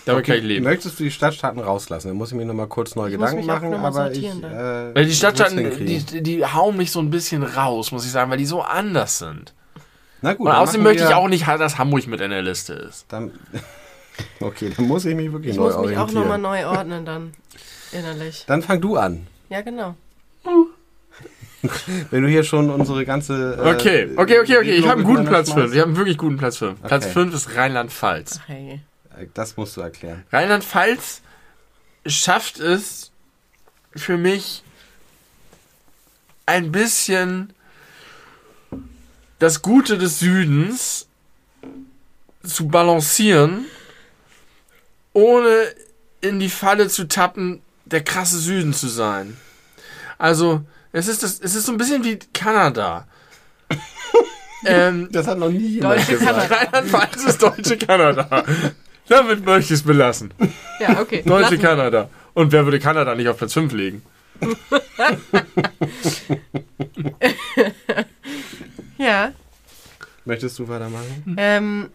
[0.05, 0.65] Damit kann ich leben.
[0.65, 2.09] Möchtest du die Stadtstaaten rauslassen?
[2.09, 4.23] Dann muss ich mir nochmal kurz neue Ich muss Gedanken machen, aber ich.
[4.23, 8.29] Äh, Weil die Stadtstaaten, die, die hauen mich so ein bisschen raus, muss ich sagen,
[8.29, 9.55] weil die so anders sind.
[10.21, 13.05] Na gut, Und außerdem möchte ich auch nicht, dass Hamburg mit in der Liste ist.
[13.09, 13.31] Dann,
[14.39, 16.13] okay, dann muss ich mich wirklich Ich neu muss mich auch orientieren.
[16.23, 17.33] nochmal neu ordnen dann.
[17.91, 18.43] Innerlich.
[18.47, 19.27] Dann fang du an.
[19.49, 19.95] Ja, genau.
[22.11, 23.55] Wenn du hier schon unsere ganze.
[23.55, 24.71] äh, Okay, okay, okay, okay.
[24.75, 25.59] Ich habe einen guten Platz 5.
[25.59, 25.73] schmeißt.
[25.73, 26.81] Wir haben einen wirklich guten Platz 5.
[26.81, 27.13] Platz Okay.
[27.13, 28.39] 5 ist Rheinland-Pfalz.
[28.45, 28.81] Hey.
[29.17, 30.23] Äh, Das musst du erklären.
[30.31, 31.21] Rheinland-Pfalz
[32.05, 33.11] schafft es
[33.95, 34.63] für mich
[36.45, 37.51] ein bisschen
[39.39, 41.07] das Gute des Südens
[42.43, 43.65] zu balancieren,
[45.17, 45.63] ohne
[46.21, 49.35] in die Falle zu tappen, der krasse Süden zu sein.
[50.19, 50.61] Also,
[50.91, 53.07] es ist, das, es ist so ein bisschen wie Kanada.
[54.65, 56.49] ähm, Das hat noch nie jemand Deutsche gesagt.
[56.49, 56.55] Kanada.
[56.55, 58.43] Rheinland-Pfalz ist deutsche Kanada.
[59.07, 60.31] Damit möchte ich es belassen.
[60.79, 61.23] Ja, okay.
[61.25, 61.67] Deutsche Lassen wir.
[61.67, 62.09] Kanada.
[62.35, 64.03] Und wer würde Kanada nicht auf Platz 5 legen?
[68.99, 69.31] Ja.
[70.25, 71.35] Möchtest du weitermachen?
[71.37, 71.89] Ähm,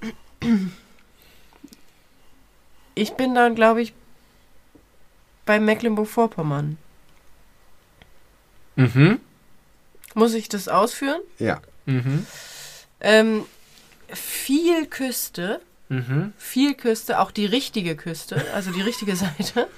[2.95, 3.93] ich bin dann, glaube ich,
[5.47, 6.79] bei Mecklenburg-Vorpommern.
[8.77, 9.21] Mhm.
[10.15, 11.21] Muss ich das ausführen?
[11.39, 11.61] Ja.
[11.87, 12.27] Mhm.
[13.01, 13.45] Ähm,
[14.09, 16.33] viel Küste, Mhm.
[16.39, 19.69] viel Küste, auch die richtige Küste, also die richtige Seite.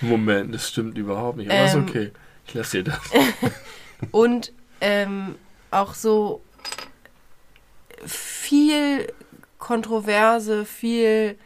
[0.00, 1.50] Moment, das stimmt überhaupt nicht.
[1.50, 1.86] Aber ist Ähm.
[1.88, 2.10] okay.
[2.46, 3.00] Ich lasse dir das.
[4.12, 5.34] Und ähm,
[5.70, 6.40] auch so
[8.06, 9.12] viel
[9.58, 11.36] Kontroverse, viel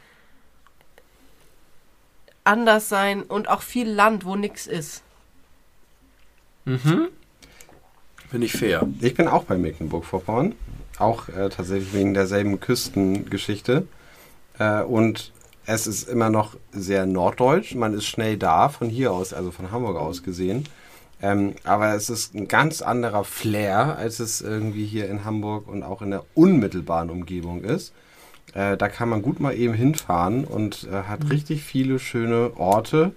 [2.45, 5.03] anders sein und auch viel Land, wo nichts ist.
[6.65, 7.09] Mhm.
[8.31, 8.89] Finde ich fair.
[9.01, 10.55] Ich bin auch bei Mecklenburg-Vorpommern.
[10.99, 13.87] Auch äh, tatsächlich wegen derselben Küstengeschichte.
[14.59, 15.33] Äh, und
[15.67, 17.75] es ist immer noch sehr norddeutsch.
[17.75, 20.69] Man ist schnell da, von hier aus, also von Hamburg aus gesehen.
[21.21, 25.83] Ähm, aber es ist ein ganz anderer Flair, als es irgendwie hier in Hamburg und
[25.83, 27.93] auch in der unmittelbaren Umgebung ist.
[28.55, 33.13] Äh, da kann man gut mal eben hinfahren und äh, hat richtig viele schöne Orte.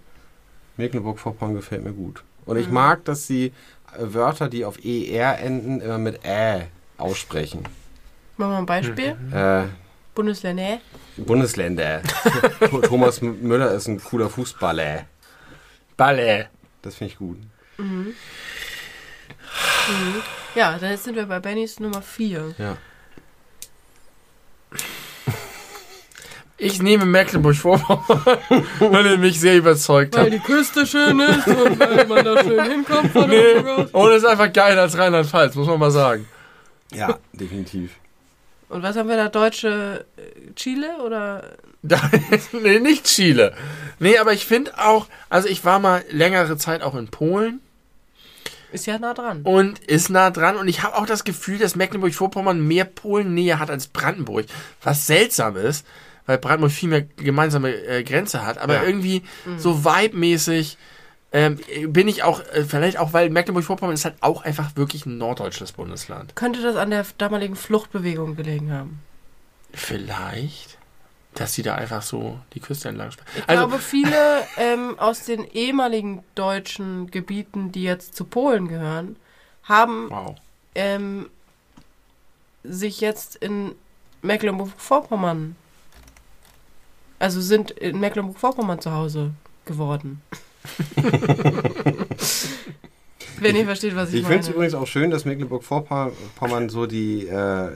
[0.78, 2.24] Mecklenburg-Vorpommern gefällt mir gut.
[2.46, 6.68] Und ich mag, dass sie äh, Wörter, die auf ER enden, immer mit Ä
[6.98, 7.64] aussprechen.
[8.38, 9.18] Machen wir ein Beispiel.
[9.34, 9.64] Äh,
[10.14, 10.80] Bundesländer.
[11.18, 12.02] Bundesländer.
[12.88, 15.06] Thomas Müller ist ein cooler Fußballer.
[15.98, 16.48] Balle.
[16.82, 17.38] Das finde ich gut.
[20.56, 22.56] Ja, dann sind wir bei Bennys Nummer 4.
[22.58, 22.78] Ja.
[26.58, 28.24] Ich nehme Mecklenburg-Vorpommern,
[28.80, 30.32] weil er mich sehr überzeugt hat.
[30.32, 33.56] die Küste schön ist und weil man da schön hinkommt von Nee,
[33.92, 36.26] und es ist einfach geiler als Rheinland-Pfalz, muss man mal sagen.
[36.94, 37.92] Ja, definitiv.
[38.70, 39.28] Und was haben wir da?
[39.30, 41.44] Deutsche äh, Chile oder?
[42.54, 43.54] Nee, nicht Chile.
[44.00, 47.60] Nee, aber ich finde auch, also ich war mal längere Zeit auch in Polen
[48.72, 49.42] Ist ja nah dran.
[49.44, 53.70] und ist nah dran und ich habe auch das Gefühl, dass Mecklenburg-Vorpommern mehr Polennähe hat
[53.70, 54.46] als Brandenburg,
[54.82, 55.86] was seltsam ist,
[56.26, 58.84] weil Brandenburg viel mehr gemeinsame äh, Grenze hat, aber Ja.
[58.84, 59.24] irgendwie
[59.58, 60.78] so vibe-mäßig
[61.32, 65.18] ähm, bin ich auch, äh, vielleicht auch, weil Mecklenburg-Vorpommern ist halt auch einfach wirklich ein
[65.18, 66.36] norddeutsches Bundesland.
[66.36, 69.02] Könnte das an der damaligen Fluchtbewegung gelegen haben?
[69.74, 70.78] Vielleicht,
[71.34, 74.16] dass sie da einfach so die Küste entlang sp- Ich Also, glaube, viele
[74.58, 79.18] ähm, aus den ehemaligen deutschen Gebieten, die jetzt zu Polen gehören,
[79.64, 80.36] haben wow.
[80.76, 81.30] ähm,
[82.64, 83.76] sich jetzt in
[84.22, 85.56] Mecklenburg-Vorpommern,
[87.26, 89.32] also sind in Mecklenburg-Vorpommern zu Hause
[89.66, 90.22] geworden.
[93.40, 94.56] Wenn ihr versteht, was ich, Ich finde es meine.
[94.56, 97.70] übrigens auch schön, dass Mecklenburg-Vorpommern so die, äh,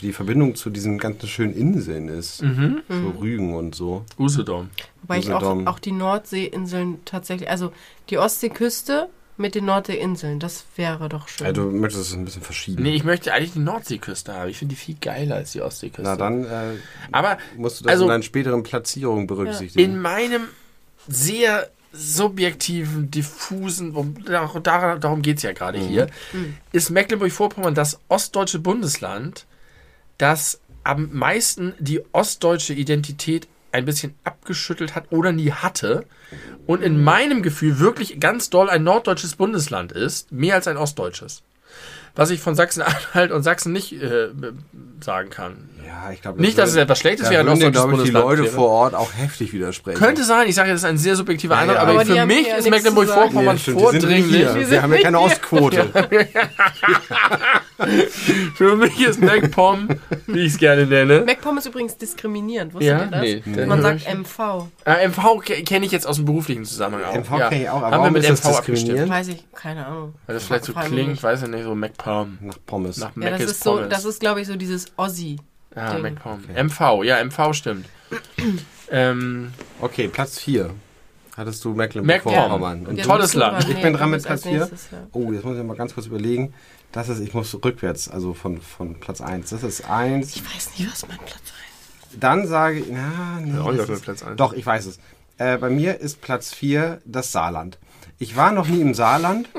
[0.00, 2.42] die Verbindung zu diesen ganzen schönen Inseln ist.
[2.42, 2.80] Mhm.
[2.88, 4.06] So Rügen und so.
[4.18, 4.70] Usedom.
[5.02, 5.66] Wobei ich auch, Usedom.
[5.68, 7.72] auch die Nordseeinseln tatsächlich, also
[8.08, 11.46] die Ostseeküste mit den Nordseeinseln, das wäre doch schön.
[11.46, 12.82] Also, du möchtest es ein bisschen verschieben.
[12.82, 14.48] Nee, ich möchte eigentlich die Nordseeküste haben.
[14.50, 16.02] Ich finde die viel geiler als die Ostseeküste.
[16.02, 16.76] Na, dann äh,
[17.12, 19.78] Aber musst du das Also- in deinen späteren Platzierungen berücksichtigen.
[19.92, 20.48] in meinem
[21.08, 26.08] sehr subjektiven, diffusen, um, dar- dar- darum geht es ja gerade hier,
[26.72, 29.46] ist Mecklenburg-Vorpommern das ostdeutsche Bundesland,
[30.18, 36.06] das am meisten die ostdeutsche Identität ein bisschen abgeschüttelt hat oder nie hatte
[36.66, 41.42] und in meinem Gefühl wirklich ganz doll ein norddeutsches Bundesland ist, mehr als ein ostdeutsches.
[42.14, 44.28] Was ich von Sachsen-Anhalt und Sachsen nicht äh,
[45.00, 45.68] sagen kann.
[45.86, 48.42] Ja, ich glaube, Nicht, dass es etwas Schlechtes wäre, dir, ostdeutsches glaube ich, die Leute
[48.44, 48.52] wäre.
[48.52, 49.98] vor Ort auch heftig widersprechen.
[49.98, 51.82] Könnte sein, ich sage, das ist ein sehr subjektiver Ja, Eindruck, ja.
[51.82, 54.70] aber, Aber die für mich ja ist Mecklenburg-Vorpommern Nee, vordringlich.
[54.70, 55.88] Wir haben ja keine Ostquote.
[58.54, 59.88] Für mich ist MacPom,
[60.26, 61.20] wie ich es gerne nenne.
[61.26, 63.04] MacPom ist übrigens diskriminierend, wusstet Ja?
[63.04, 63.20] ihr das?
[63.20, 64.06] Nee, den Man sagt.
[64.12, 64.68] MV.
[64.86, 67.14] Äh, MV ke- kenne ich jetzt aus dem beruflichen Zusammenhang auch.
[67.14, 68.68] MV kenn ich auch, aber Haben wir mit MV abgestimmt.
[68.78, 69.10] diskriminierend?
[69.12, 70.14] Weiß ich, keine Ahnung.
[70.26, 72.38] Weil das vielleicht so klingt, weiß ich nicht, so MacPom.
[72.40, 72.96] Nach Pommes.
[72.96, 73.88] Nach Ja, das ist so, Pommes.
[73.90, 75.36] das ist, glaube ich, so dieses Ossi.
[75.76, 76.02] Ah, Ding.
[76.02, 76.40] MacPom.
[76.54, 77.86] MV, ja, MV stimmt.
[78.90, 80.70] ähm, Okay, Platz 4.
[81.36, 81.74] Hattest du.
[81.74, 82.86] Mecklenburg-Vorpommern.
[82.86, 83.68] Und Jetzt tolles Land.
[83.68, 84.60] Ich bin dran mit Platz vier.
[84.60, 85.06] nächstes, ja.
[85.12, 86.54] Oh, jetzt muss ich mal ganz kurz überlegen.
[86.92, 89.50] Das ist, ich muss rückwärts, also von, von Platz 1.
[89.50, 90.34] Das ist 1.
[90.34, 92.22] Ich weiß nicht, was mein Platz ist.
[92.22, 94.36] Dann sage ich, na, nee, dem ist- Platz eins.
[94.36, 94.98] Doch, ich weiß es.
[95.36, 97.78] Äh, bei mir ist Platz 4 das Saarland.
[98.18, 99.50] Ich war noch nie im Saarland.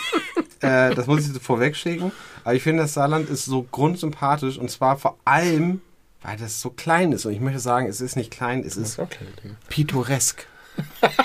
[0.60, 2.12] äh, das muss ich vorweg schicken.
[2.46, 5.80] Aber ich finde, das Saarland ist so grundsympathisch und zwar vor allem,
[6.22, 7.26] weil das so klein ist.
[7.26, 9.00] Und ich möchte sagen, es ist nicht klein, es ist
[9.68, 10.46] pittoresk.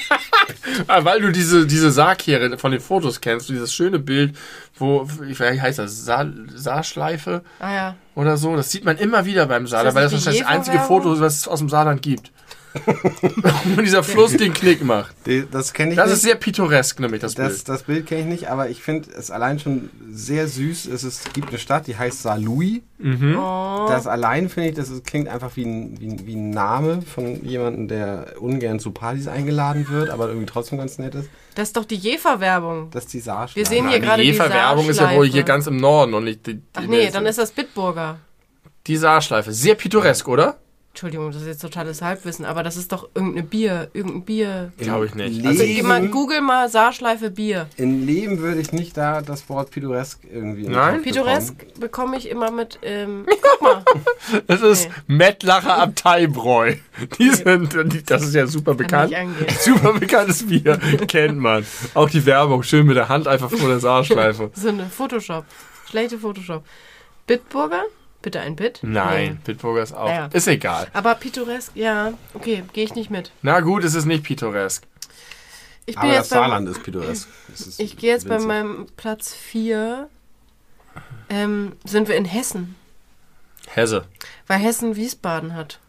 [0.88, 4.35] Ah, weil du diese, diese Saarkehre von den Fotos kennst, dieses schöne Bild,
[4.77, 7.95] wo, wie heißt das, Saar, Saarschleife Ah ja.
[8.15, 10.52] oder so, das sieht man immer wieder beim Saarland, das weil das nicht wahrscheinlich das
[10.52, 10.80] einzige?
[10.80, 12.31] Foto was es aus dem Saarland gibt.
[13.76, 15.15] Wo dieser Fluss den Knick macht.
[15.26, 16.15] Die- Das kenne ich Das nicht.
[16.15, 17.69] ist sehr pittoresk, nämlich das, Das, Bild.
[17.69, 20.85] das Bild kenne ich nicht, aber ich finde es allein schon sehr süß.
[20.88, 22.81] Es ist, gibt eine Stadt, die heißt Saarlouis.
[23.03, 23.85] Oh.
[23.89, 27.02] Das allein finde ich, das ist, klingt einfach wie ein, wie, ein, wie ein Name
[27.02, 31.30] von jemandem, der ungern zu Partys eingeladen wird, aber irgendwie trotzdem ganz nett ist.
[31.56, 32.89] Das ist doch die Jefer-Werbung.
[32.91, 33.56] Das ist die Saarschleife.
[33.56, 36.23] Wir sehen hier Nein, gerade die Jever-Werbung ist ja wohl hier ganz im Norden und
[36.23, 38.19] nicht die, die Ach nee, dann ist das Bitburger.
[38.88, 39.52] die Saarschleife.
[39.52, 40.57] Sehr pittoresk, oder?
[40.94, 44.74] Entschuldigung, das ist jetzt totales Halbwissen, aber das ist doch irgendeine Bier, irgendein Bier.
[44.78, 45.42] Glaube ich nicht.
[45.42, 47.68] Leben, Also, mal, Google mal Saarschleife Bier.
[47.78, 51.02] in Leben würde ich nicht da das Wort pittoresk irgendwie Nein?
[51.02, 53.84] Pittoresk bekomme ich immer mit, ähm, guck mal,
[54.48, 56.76] Das ist Mettlacher Abteibräu.
[57.18, 59.16] Die sind, die, das ist ja super kann bekannt.
[59.62, 60.78] Super bekanntes Bier,
[61.08, 61.66] kennt man.
[61.94, 64.52] Auch die Werbung, schön mit der Hand einfach vor der Saarschleife.
[64.56, 65.46] So eine Photoshop.
[65.90, 66.66] Schlechte Photoshop.
[67.28, 67.84] Bitburger?
[68.22, 68.80] Bitte ein Bit?
[68.84, 69.38] Nein, Nee.
[69.45, 70.10] Bitburger ist auch.
[70.10, 70.27] Ja.
[70.27, 70.88] Ist egal.
[70.93, 73.31] Aber pittoresk, ja, okay, gehe ich nicht mit.
[73.41, 74.84] Na gut, es ist nicht pittoresk.
[75.88, 77.27] Ich bin Aber das jetzt beim, Saarland ist pittoresk.
[77.49, 78.48] Das ist Ich gehe jetzt bei winzig.
[78.48, 80.07] meinem Platz 4.
[81.30, 82.76] Ähm, sind wir in Hessen.
[83.68, 84.06] Hesse.
[84.48, 85.80] Weil Hessen Wiesbaden hat.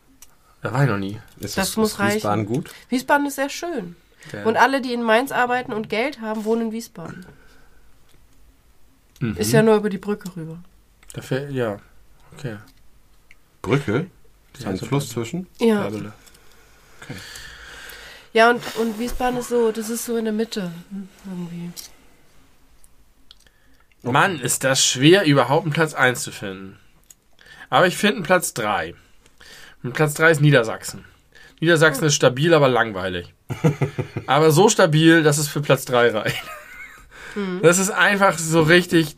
[0.63, 1.21] Da war ich noch nie.
[1.41, 2.17] Ist das muss reichen.
[2.17, 2.71] Wiesbaden gut?
[2.89, 3.97] Wiesbaden ist sehr schön.
[4.33, 7.27] Der- Und alle, die in Mainz arbeiten und Geld haben, wohnen in Wiesbaden.
[9.21, 9.37] Mhm.
[9.37, 10.59] Ist ja nur über die Brücke rüber.
[11.13, 11.79] Dafür, ja.
[12.37, 12.57] Okay.
[13.63, 14.07] Brücke?
[14.55, 15.47] Ist Ja, ein so Fluss zwischen?
[15.61, 15.83] Ja.
[15.83, 16.13] Bärbele.
[18.33, 20.73] Ja, und, und Wiesbaden ist so, das ist so in der Mitte.
[20.91, 21.71] hm, Irgendwie.
[24.03, 26.79] Mann, ist das schwer, überhaupt einen Platz 1 zu finden.
[27.71, 28.95] Aber ich finde einen Platz 3.
[29.83, 31.05] Und Platz 3 ist Niedersachsen.
[31.61, 33.33] Niedersachsen ist stabil, aber langweilig.
[34.27, 36.43] aber so stabil, dass es für Platz 3 reicht.
[37.63, 39.17] Das ist einfach so richtig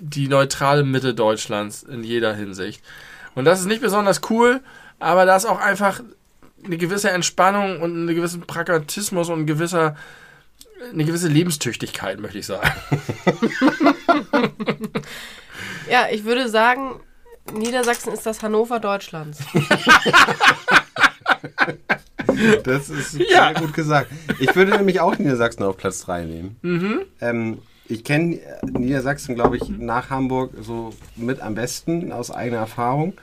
[0.00, 2.82] die neutrale Mitte Deutschlands in jeder Hinsicht.
[3.34, 4.60] Und das ist nicht besonders cool,
[4.98, 6.00] aber da ist auch einfach
[6.64, 9.96] eine gewisse Entspannung und einen gewissen Pragmatismus und ein gewisser,
[10.92, 12.68] eine gewisse Lebenstüchtigkeit, möchte ich sagen.
[15.90, 17.00] Ja, ich würde sagen,
[17.52, 19.38] Niedersachsen ist das Hannover Deutschlands.
[22.64, 23.52] Das ist Ja.
[23.52, 24.10] sehr gut gesagt.
[24.38, 27.06] Ich würde nämlich auch Niedersachsen auf Platz 3 nehmen.
[27.20, 27.58] Ähm,
[27.88, 28.38] ich kenne
[28.70, 33.14] Niedersachsen, glaube ich, nach Hamburg so mit am besten aus eigener Erfahrung.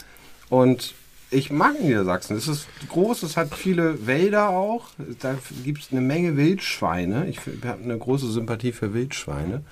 [0.49, 0.95] Und
[1.29, 2.35] ich mag Niedersachsen.
[2.35, 4.87] Es ist groß, es hat viele Wälder auch.
[5.19, 7.27] Da gibt es eine Menge Wildschweine.
[7.27, 9.63] Ich habe eine große Sympathie für Wildschweine.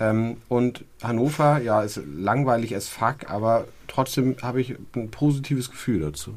[0.00, 6.00] Ähm, und Hannover, ja, ist langweilig as fuck, aber trotzdem habe ich ein positives Gefühl
[6.00, 6.34] dazu.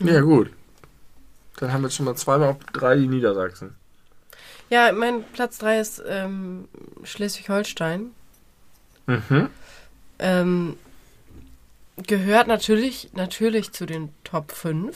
[0.00, 0.50] Ja, gut.
[1.56, 3.74] Dann haben wir jetzt schon mal zweimal auf drei die Niedersachsen.
[4.70, 6.68] Ja, mein Platz 3 ist ähm,
[7.02, 8.10] Schleswig-Holstein.
[9.06, 9.50] Mhm.
[10.18, 10.76] Ähm,
[12.06, 14.94] gehört natürlich, natürlich zu den Top 5.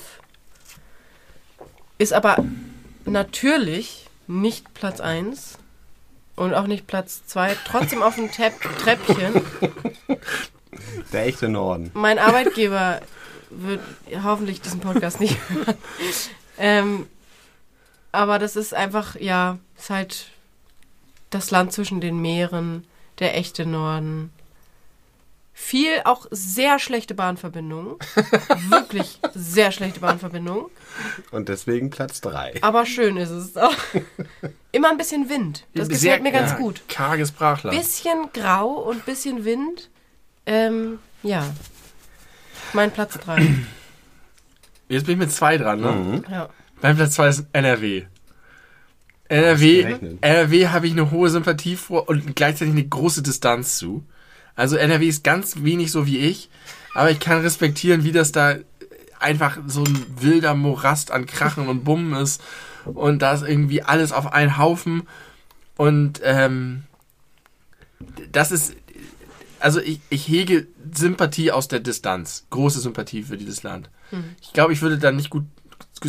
[1.99, 2.45] Ist aber
[3.07, 5.59] natürlich nicht Platz 1
[6.37, 7.57] und auch nicht Platz 2.
[7.65, 9.43] Trotzdem auf dem Tepp Treppchen.
[11.13, 11.91] Der echte Norden.
[11.95, 13.01] Mein Arbeitgeber
[13.51, 13.81] wird
[14.23, 15.77] hoffentlich diesen Podcast nicht hören.
[16.59, 17.07] Ähm,
[18.13, 20.27] aber das ist einfach, ja, ist halt
[21.31, 22.87] das Land zwischen den Meeren,
[23.19, 24.31] der echte Norden.
[25.55, 27.97] Viel auch sehr schlechte Bahnverbindungen.
[28.69, 30.67] Wirklich sehr schlechte Bahnverbindungen.
[31.31, 32.63] Und deswegen Platz 3.
[32.63, 33.75] Aber schön ist es auch.
[34.73, 35.67] Immer ein bisschen Wind.
[35.75, 36.83] Das gefällt Sehr- mir ganz ja, gut.
[36.89, 37.77] Karges Brachland.
[37.77, 39.91] Bisschen grau und bisschen Wind.
[40.47, 41.47] Ähm, ja.
[42.73, 43.55] Mein Platz 3.
[44.89, 45.93] Jetzt bin ich mit zwei dran, ne?
[45.93, 46.25] Mhm.
[46.31, 46.49] ja.
[46.83, 48.03] Mein Platz zwei ist NRW.
[49.29, 50.17] NRW.
[50.21, 54.05] NRW habe ich eine hohe Sympathie vor und gleichzeitig eine große Distanz zu.
[54.57, 56.51] Also NRW ist ganz wenig so wie ich,
[56.95, 58.57] aber ich kann respektieren, wie das da
[59.19, 62.43] einfach so ein wilder Morast an Krachen und Bummen ist
[62.85, 65.05] und da ist irgendwie alles auf einen Haufen
[65.77, 66.83] und ähm,
[68.33, 68.75] das ist
[69.61, 73.89] also ich, ich hege Sympathie aus der Distanz, große Sympathie für dieses Land.
[74.43, 75.45] Ich glaube, ich würde da nicht gut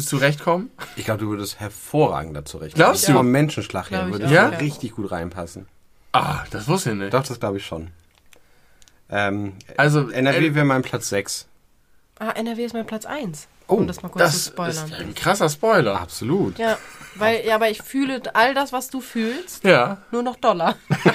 [0.02, 0.72] zurechtkommen.
[0.95, 2.76] Ich glaube, du würdest hervorragend dazu recht.
[2.76, 3.14] Glaubst du?
[3.14, 4.49] Vom Menschenschlag her würde ja.
[4.49, 5.68] da richtig gut reinpassen.
[6.11, 7.14] Ah, das wusste ich nicht.
[7.14, 7.91] Doch, das glaube ich schon.
[9.10, 11.48] Ähm, Also NRW N- wäre mein Platz 6.
[12.20, 13.48] Ah, NRW ist mein Platz 1.
[13.68, 14.86] Oh, um das mal kurz Das zu spoilern.
[14.91, 15.99] ist ein krasser Spoiler.
[15.99, 16.60] Absolut.
[16.60, 16.78] Ja,
[17.15, 19.99] weil, ja, aber ich fühle all das, was du fühlst, Ja.
[20.11, 20.76] nur noch Dollar.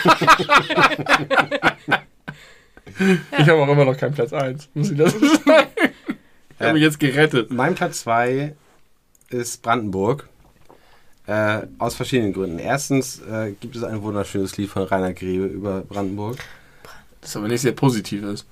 [3.39, 4.71] Ich habe auch immer noch keinen Platz 1.
[4.75, 5.29] Muss ich das sagen?
[6.61, 7.53] Ich habe mich jetzt gerettet.
[7.53, 8.57] Mein Platz 2
[9.31, 10.29] ist Brandenburg.
[11.27, 12.59] Äh, aus verschiedenen Gründen.
[12.59, 16.39] Erstens äh, gibt es ein wunderschönes Lied von Rainer Grebe über Brandenburg.
[17.21, 18.47] Das aber nicht sehr positiv ist.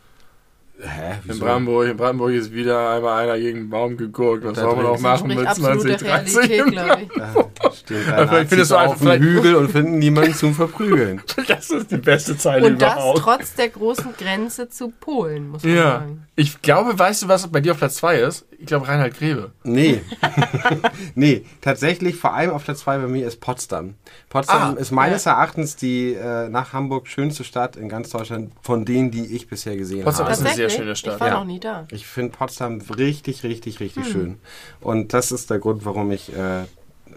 [0.79, 1.15] Hä?
[1.27, 1.39] In?
[1.39, 4.45] Brandenburg, in Brandenburg ist wieder einmal einer gegen einen Baum geguckt.
[4.45, 6.73] Was soll man auch machen mit absolut der 20, Realität, 30?
[6.73, 7.17] glaube ich.
[7.17, 11.23] Äh, stehen drei Aber vielleicht findest du auf dem Hügel und finden niemanden zum Verprügeln.
[11.49, 13.19] Das ist die beste Zeile Und das überhaupt.
[13.21, 15.83] trotz der großen Grenze zu Polen, muss man Ja.
[16.01, 16.27] sagen.
[16.35, 18.45] Ich glaube, weißt du, was bei dir auf Platz 2 ist?
[18.59, 19.53] Ich glaube, Reinhard Grebe.
[19.65, 20.01] Nee.
[21.15, 23.95] nee, tatsächlich, vor allem auf Platz 2 bei mir ist Potsdam.
[24.29, 28.85] Potsdam Ah, ist meines Erachtens die äh, nach Hamburg schönste Stadt in ganz Deutschland, von
[28.85, 30.35] denen, die ich bisher gesehen Potsdam habe.
[30.35, 30.85] ist eine sehr Tatsächlich?
[30.85, 31.15] schöne Stadt.
[31.15, 31.35] Ich war Ja.
[31.35, 31.87] noch nie da.
[31.91, 34.13] Ich finde Potsdam richtig, richtig, richtig Hm.
[34.13, 34.39] schön.
[34.81, 36.65] Und das ist der Grund, warum ich äh,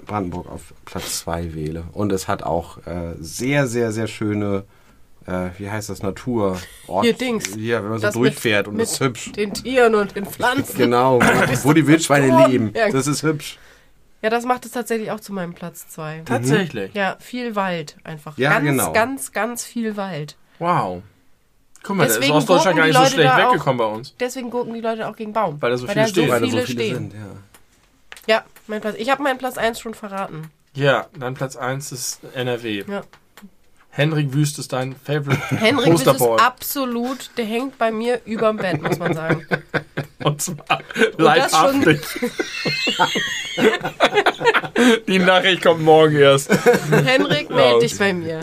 [0.05, 1.83] Brandenburg auf Platz 2 wähle.
[1.93, 4.63] Und es hat auch äh, sehr, sehr, sehr schöne,
[5.27, 6.57] äh, wie heißt das, Natur.
[6.87, 7.53] Ort, Hier, Dings.
[7.55, 9.31] Hier, wenn man so Das mit- durchfährt und das ist hübsch.
[9.33, 10.77] Den Tieren und den Pflanzen.
[10.77, 11.19] Genau,
[11.63, 12.73] wo, die Wildschweine leben.
[12.91, 13.57] Das ist hübsch.
[14.21, 16.23] Ja, das macht es tatsächlich auch zu meinem Platz 2.
[16.25, 16.93] Tatsächlich.
[16.93, 18.37] Ja, viel Wald einfach.
[18.37, 18.91] Ja, ganz, genau.
[18.91, 20.35] ganz, ganz viel Wald.
[20.59, 21.03] Wow.
[21.83, 23.51] Guck mal, der ist Deswegen Ostdeutschland gar gucken nicht die so Leute schlecht da auch-
[23.53, 24.15] weggekommen bei uns.
[24.19, 25.61] Deswegen gucken die Leute auch gegen Baum.
[25.61, 26.25] Weil da so viele da stehen.
[26.27, 26.95] So Weil da so viele stehen.
[26.95, 28.35] sind, ja.
[28.35, 28.95] Ja, mein Platz.
[28.99, 30.51] Ich habe meinen Platz 1 schon verraten.
[30.75, 32.83] Ja, dein Platz 1 ist NRW.
[32.87, 33.01] Ja.
[33.91, 38.81] Henrik Wüst ist dein Favorite Henrik Wüst ist absolut, der hängt bei mir überm Bett,
[38.81, 39.47] muss man sagen.
[40.23, 41.99] Und zwar das leibhaftig.
[45.07, 46.49] Die Nachricht kommt morgen erst.
[46.91, 47.81] Henrik, meld Raus.
[47.83, 48.39] dich bei mir.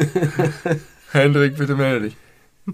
[1.13, 2.17] Henrik, bitte melde dich.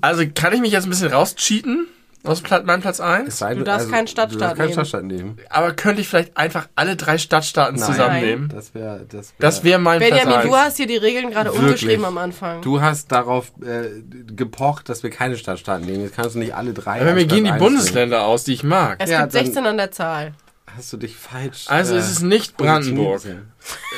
[0.01, 1.86] Also kann ich mich jetzt ein bisschen rauscheaten
[2.24, 3.28] aus meinem Platz 1?
[3.28, 4.73] Es sei Du darfst keinen Stadtstaat du darfst keinen nehmen.
[4.74, 5.39] Stadtstaat nehmen.
[5.51, 7.90] Aber könnte ich vielleicht einfach alle drei Stadtstaaten Nein.
[7.90, 8.48] zusammennehmen?
[8.48, 10.64] Das wäre das wär, Das wäre mein Platz Benjamin, du 1.
[10.64, 12.62] hast hier die Regeln gerade umgeschrieben am Anfang.
[12.62, 14.02] Du hast darauf äh,
[14.35, 16.02] gepocht, dass wir keine Stadtstaaten nehmen.
[16.05, 17.01] Jetzt kannst du nicht alle drei.
[17.01, 18.98] Aber mir gehen die Bundesländer aus, die ich mag.
[19.02, 20.24] es Ja, gibt dann- 16 an der Zahl.
[20.27, 20.36] nehmen.
[20.77, 21.64] Hast du dich falsch.
[21.69, 23.20] Also äh, es ist nicht Brandenburg.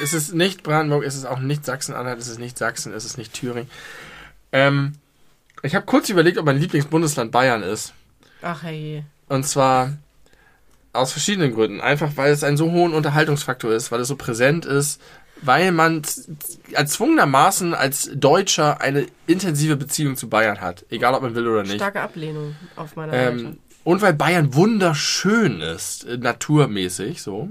[0.02, 3.16] Es ist nicht Brandenburg, es ist auch nicht Sachsen-Anhalt, es ist nicht Sachsen, es ist
[3.16, 3.70] nicht Thüringen.
[4.50, 4.94] Ähm,
[5.64, 7.92] ich habe kurz überlegt, ob mein Lieblingsbundesland Bayern ist.
[8.42, 9.04] Ach hey.
[9.28, 9.94] Und zwar
[10.92, 11.80] aus verschiedenen Gründen.
[11.80, 15.00] Einfach weil es einen so hohen Unterhaltungsfaktor ist, weil es so präsent ist,
[15.42, 16.02] weil man
[16.72, 20.84] erzwungenermaßen als Deutscher eine intensive Beziehung zu Bayern hat.
[20.90, 21.76] Egal ob man will oder nicht.
[21.76, 23.30] Starke Ablehnung auf meiner Seite.
[23.30, 27.50] Ähm, und weil Bayern wunderschön ist, äh, naturmäßig so.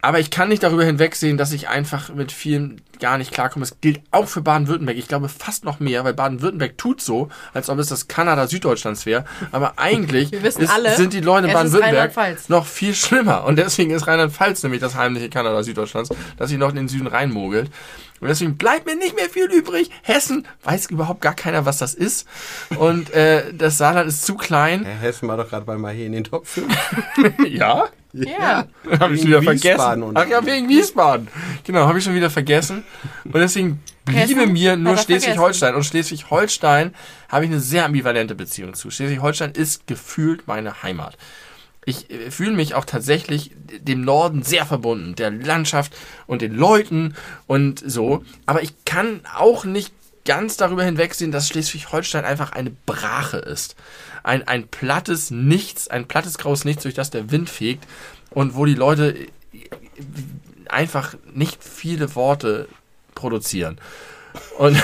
[0.00, 3.64] Aber ich kann nicht darüber hinwegsehen, dass ich einfach mit vielen gar nicht klarkomme.
[3.64, 4.96] Es gilt auch für Baden-Württemberg.
[4.96, 9.06] Ich glaube fast noch mehr, weil Baden-Württemberg tut so, als ob es das Kanada Süddeutschlands
[9.06, 9.24] wäre.
[9.50, 12.12] Aber eigentlich ist, alle, sind die Leute in Baden-Württemberg
[12.48, 13.44] noch viel schlimmer.
[13.44, 17.08] Und deswegen ist Rheinland-Pfalz nämlich das heimliche Kanada Süddeutschlands, das sich noch in den Süden
[17.08, 17.70] reinmogelt.
[18.20, 19.90] Und deswegen bleibt mir nicht mehr viel übrig.
[20.02, 22.26] Hessen weiß überhaupt gar keiner, was das ist.
[22.78, 24.84] Und äh, das Saarland ist zu klein.
[24.84, 26.66] Hä, Hessen war doch gerade mal hier in den Top 5.
[27.48, 27.84] Ja?
[28.12, 28.66] ja.
[28.98, 30.02] Habe ich wieder Wiesbaden vergessen.
[30.02, 31.28] und- Ach ja, wegen Wiesbaden.
[31.64, 32.84] Genau, habe ich schon wieder vergessen.
[33.24, 35.74] Und deswegen bliebe mir nur Schleswig-Holstein.
[35.74, 36.94] Und Schleswig-Holstein
[37.28, 38.90] habe ich eine sehr ambivalente Beziehung zu.
[38.90, 41.16] Schleswig-Holstein ist gefühlt meine Heimat.
[41.88, 45.96] Ich äh, fühle mich auch tatsächlich dem Norden sehr verbunden, der Landschaft
[46.26, 47.14] und den Leuten
[47.46, 48.24] und so.
[48.46, 49.92] Aber ich kann auch nicht
[50.26, 53.76] ganz darüber hinwegsehen, dass Schleswig-Holstein einfach eine Brache ist.
[54.22, 57.86] Ein, ein plattes Nichts, ein plattes graues Nichts, durch das der Wind fegt
[58.30, 59.28] und wo die Leute äh,
[60.68, 62.68] einfach nicht viele Worte
[63.14, 63.80] produzieren.
[64.58, 64.76] Und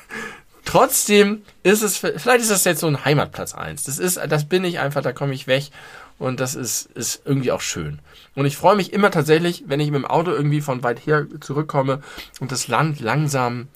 [0.64, 3.82] trotzdem ist es, vielleicht ist das jetzt so ein Heimatplatz 1.
[3.82, 5.70] Das ist, das bin ich einfach, da komme ich weg
[6.18, 8.00] und das ist, ist irgendwie auch schön.
[8.34, 11.26] Und ich freue mich immer tatsächlich, wenn ich mit dem Auto irgendwie von weit her
[11.40, 12.00] zurückkomme
[12.40, 13.68] und das Land langsam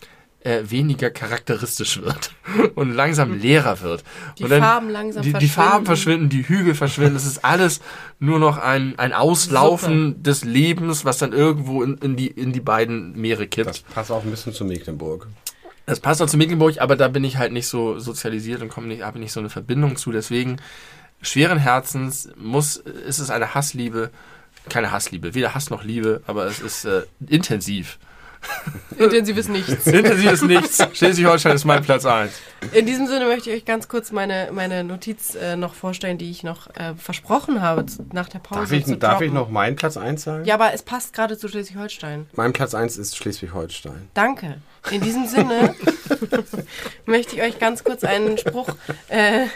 [0.43, 2.33] äh, weniger charakteristisch wird
[2.75, 4.05] und langsam leerer wird.
[4.39, 5.71] Die und dann Farben langsam die, die verschwinden.
[5.71, 7.17] Farben verschwinden, die Hügel verschwinden.
[7.17, 7.81] Es ist alles
[8.19, 12.61] nur noch ein, ein Auslaufen des Lebens, was dann irgendwo in, in, die, in die
[12.61, 13.69] beiden Meere kippt.
[13.69, 15.27] Das passt auch ein bisschen zu Mecklenburg.
[15.87, 18.87] Das passt auch zu Mecklenburg, aber da bin ich halt nicht so sozialisiert und komme
[18.87, 20.13] nicht, habe nicht so eine Verbindung zu.
[20.13, 20.59] Deswegen
[21.23, 24.11] schweren Herzens muss, ist es eine Hassliebe,
[24.69, 27.99] keine Hassliebe, weder Hass noch Liebe, aber es ist äh, intensiv.
[28.99, 29.87] Intensives Nichts.
[29.87, 30.79] Intensives Nichts.
[30.95, 32.33] Schleswig-Holstein ist mein Platz 1.
[32.73, 36.31] In diesem Sinne möchte ich euch ganz kurz meine, meine Notiz äh, noch vorstellen, die
[36.31, 39.51] ich noch äh, versprochen habe, zu, nach der Pause Darf ich, zu darf ich noch
[39.51, 40.45] meinen Platz 1 sagen?
[40.45, 42.29] Ja, aber es passt gerade zu Schleswig-Holstein.
[42.35, 44.09] Mein Platz 1 ist Schleswig-Holstein.
[44.15, 44.57] Danke.
[44.91, 45.75] In diesem Sinne
[47.07, 48.69] möchte ich euch ganz kurz einen Spruch,
[49.09, 49.47] äh,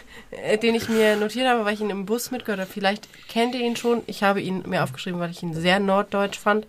[0.59, 2.71] den ich mir notiert habe, weil ich ihn im Bus mitgehört habe.
[2.71, 4.03] Vielleicht kennt ihr ihn schon.
[4.07, 6.67] Ich habe ihn mir aufgeschrieben, weil ich ihn sehr norddeutsch fand.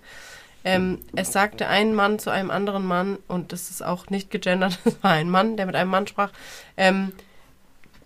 [0.64, 4.80] Ähm, es sagte ein Mann zu einem anderen Mann, und das ist auch nicht gegendert,
[4.86, 6.32] es war ein Mann, der mit einem Mann sprach,
[6.76, 7.14] ähm,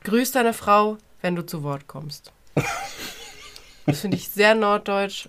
[0.04, 2.34] grüß deine Frau, wenn du zu Wort kommst.
[3.90, 5.28] Das finde ich sehr norddeutsch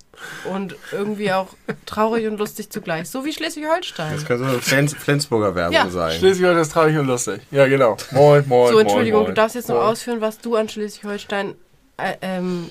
[0.53, 1.49] und irgendwie auch
[1.87, 3.09] traurig und lustig zugleich.
[3.11, 4.13] So wie Schleswig-Holstein.
[4.15, 5.89] Das könnte so eine Flens Flensburger Werbung Ja.
[5.91, 6.19] sein.
[6.19, 7.41] Schleswig-Holstein ist traurig und lustig.
[7.51, 7.97] Ja, genau.
[8.13, 9.35] Moin, moin, So, Entschuldigung, moin, moin.
[9.35, 9.87] du darfst jetzt noch Moin.
[9.87, 11.55] ausführen, was du an Schleswig-Holstein
[11.97, 12.71] äh, ähm,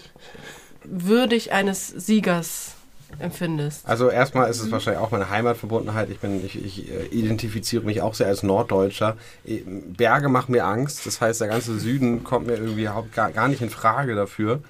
[0.84, 2.74] würdig eines Siegers
[3.18, 3.88] empfindest.
[3.88, 6.10] Also erstmal ist es wahrscheinlich auch meine Heimatverbundenheit.
[6.12, 9.18] Ich bin, ich, ich äh, identifiziere mich auch sehr als Norddeutscher.
[9.46, 11.06] Eh, Berge machen mir Angst.
[11.08, 14.62] Das heißt, der ganze Süden kommt mir irgendwie überhaupt gar, gar nicht in Frage dafür.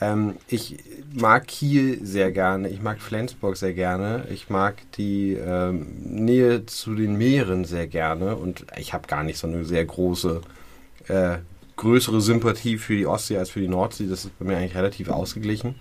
[0.00, 0.76] Ähm, ich
[1.12, 2.68] mag Kiel sehr gerne.
[2.68, 4.26] Ich mag Flensburg sehr gerne.
[4.30, 8.36] Ich mag die ähm, Nähe zu den Meeren sehr gerne.
[8.36, 10.40] Und ich habe gar nicht so eine sehr große,
[11.08, 11.36] äh,
[11.76, 14.06] größere Sympathie für die Ostsee als für die Nordsee.
[14.08, 15.76] Das ist bei mir eigentlich relativ ausgeglichen.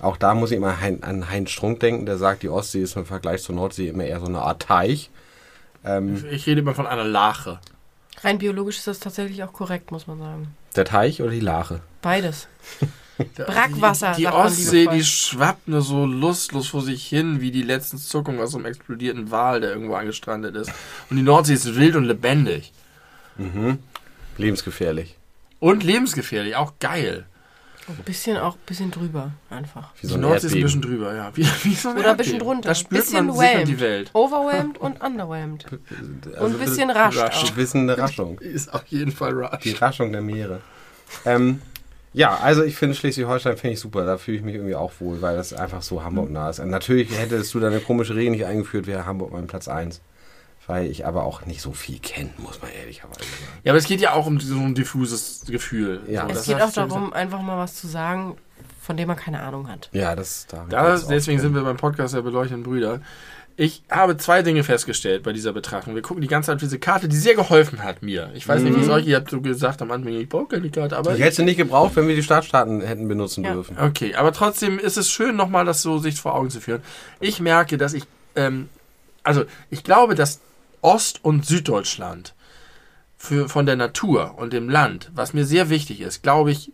[0.00, 3.06] Auch da muss ich immer an Heinz Strunk denken, der sagt, die Ostsee ist im
[3.06, 5.10] Vergleich zur Nordsee immer eher so eine Art Teich.
[5.84, 7.60] Ähm, Ich rede immer von einer Lache.
[8.22, 10.48] Rein biologisch ist das tatsächlich auch korrekt, muss man sagen.
[10.76, 11.80] der Teich oder die Lache?
[12.02, 12.48] Beides.
[13.36, 17.98] Brackwasser, Die, die Ostsee, die schwappt nur so lustlos vor sich hin, wie die letzten
[17.98, 20.70] Zuckungen aus so einem explodierten Wal, der irgendwo angestrandet ist.
[21.10, 22.72] Und die Nordsee ist wild und lebendig.
[24.36, 25.16] Lebensgefährlich.
[25.60, 27.26] Und lebensgefährlich, auch geil.
[27.86, 29.90] Ein bisschen auch ein bisschen drüber, einfach.
[29.96, 31.30] Wie Die so ein Nordsee ist ein bisschen drüber, ja.
[31.34, 32.68] Wie, wie so ein Oder ein bisschen drunter.
[32.70, 33.68] Da spürt bisschen man whelmed.
[33.68, 34.10] die Welt.
[34.14, 35.66] Overwhelmed und underwhelmed.
[36.32, 37.50] Also und ein bisschen rasch rasch.
[37.50, 38.38] Ein bisschen eine Raschung.
[38.40, 39.82] Ist auf jeden Fall Die rush.
[39.82, 40.60] Raschung der Meere.
[41.26, 41.60] Ähm,
[42.14, 44.06] ja, also ich finde Schleswig-Holstein finde ich super.
[44.06, 46.60] Da fühle ich mich irgendwie auch wohl, weil das einfach so Hamburg nah ist.
[46.60, 50.00] Und natürlich hättest du da eine komische Regel nicht eingeführt, wäre Hamburg mein Platz 1.
[50.66, 53.60] Weil ich aber auch nicht so viel kenne, muss man ehrlicherweise sagen.
[53.64, 56.00] Ja, aber es geht ja auch um so ein diffuses Gefühl.
[56.08, 56.26] Ja.
[56.26, 58.38] So, Es geht auch darum, einfach mal was zu sagen,
[58.80, 59.90] von dem man keine Ahnung hat.
[59.92, 60.64] Ja, das da.
[60.68, 63.00] Da, deswegen sind wir beim Podcast der beleuchteten Brüder.
[63.56, 65.94] Ich habe zwei Dinge festgestellt bei dieser Betrachtung.
[65.94, 68.30] Wir gucken die ganze Zeit auf diese Karte, die sehr geholfen hat mir.
[68.34, 70.70] Ich weiß nicht, wie es euch, ihr habt so gesagt am Anfang, ich brauche keine
[70.70, 73.52] Karte, aber Ich hätte sie nicht gebraucht, wenn wir die Startstaaten hätten benutzen Ja.
[73.52, 73.78] dürfen.
[73.78, 76.82] Okay, aber trotzdem ist es schön, nochmal das so sich vor Augen zu führen.
[77.20, 78.02] Ich merke, dass ich,
[78.34, 78.68] ähm,
[79.22, 80.40] also ich glaube, dass
[80.80, 82.34] Ost- und Süddeutschland
[83.16, 86.72] für, von der Natur und dem Land, was mir sehr wichtig ist, glaube ich,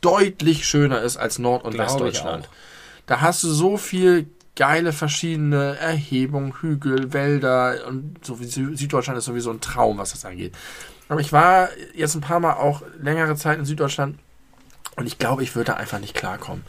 [0.00, 2.46] deutlich schöner ist als Nord- und Glaube ich Westdeutschland.
[2.46, 2.52] auch.
[3.06, 4.26] Da hast du so viel
[4.56, 10.12] geile verschiedene Erhebungen, Hügel, Wälder und so wie Sü- Süddeutschland ist sowieso ein Traum, was
[10.12, 10.54] das angeht.
[11.08, 14.18] Aber ich war jetzt ein paar Mal auch längere Zeit in Süddeutschland
[14.96, 16.64] und ich glaube, ich würde da einfach nicht klarkommen.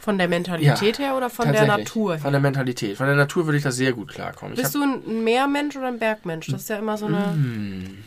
[0.00, 1.66] Von der Mentalität her oder von der.
[1.66, 2.20] Natur her?
[2.22, 2.96] Von der Mentalität.
[2.96, 4.54] Von der Natur würde ich da sehr gut klarkommen.
[4.54, 6.46] Bist du ein Meermensch oder ein Bergmensch?
[6.46, 7.32] Das ist ja immer so eine.
[7.32, 8.04] Hm.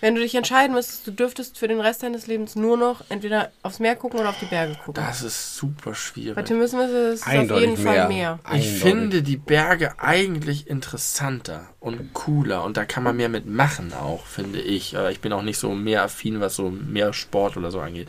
[0.00, 3.50] Wenn du dich entscheiden müsstest, du dürftest für den Rest deines Lebens nur noch entweder
[3.62, 4.94] aufs Meer gucken oder auf die Berge gucken.
[5.04, 6.46] Das ist super Bei schwierig.
[6.46, 8.08] Tim müssen wir es ist auf Eindeutig jeden Fall mehr.
[8.08, 8.38] mehr.
[8.44, 8.82] Ich Eindeutig.
[8.82, 14.60] finde die Berge eigentlich interessanter und cooler und da kann man mehr mitmachen auch, finde
[14.60, 14.94] ich.
[14.94, 18.08] Äh, Ich bin auch nicht so mehr affin, was so mehr Sport oder so angeht.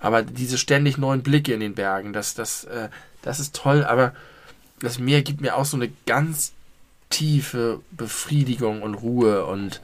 [0.00, 2.88] Aber diese ständig neuen Blicke in den Bergen, das, das, äh,
[3.22, 4.14] das ist toll, aber
[4.80, 6.52] das Meer gibt mir auch so eine ganz
[7.10, 9.80] tiefe Befriedigung und Ruhe und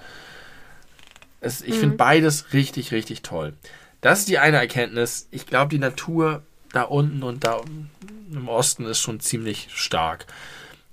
[1.41, 3.55] es, ich finde beides richtig, richtig toll.
[4.01, 5.29] Das ist die eine Erkenntnis.
[5.31, 6.43] Ich glaube, die Natur
[6.73, 7.61] da unten und da
[8.31, 10.27] im Osten ist schon ziemlich stark.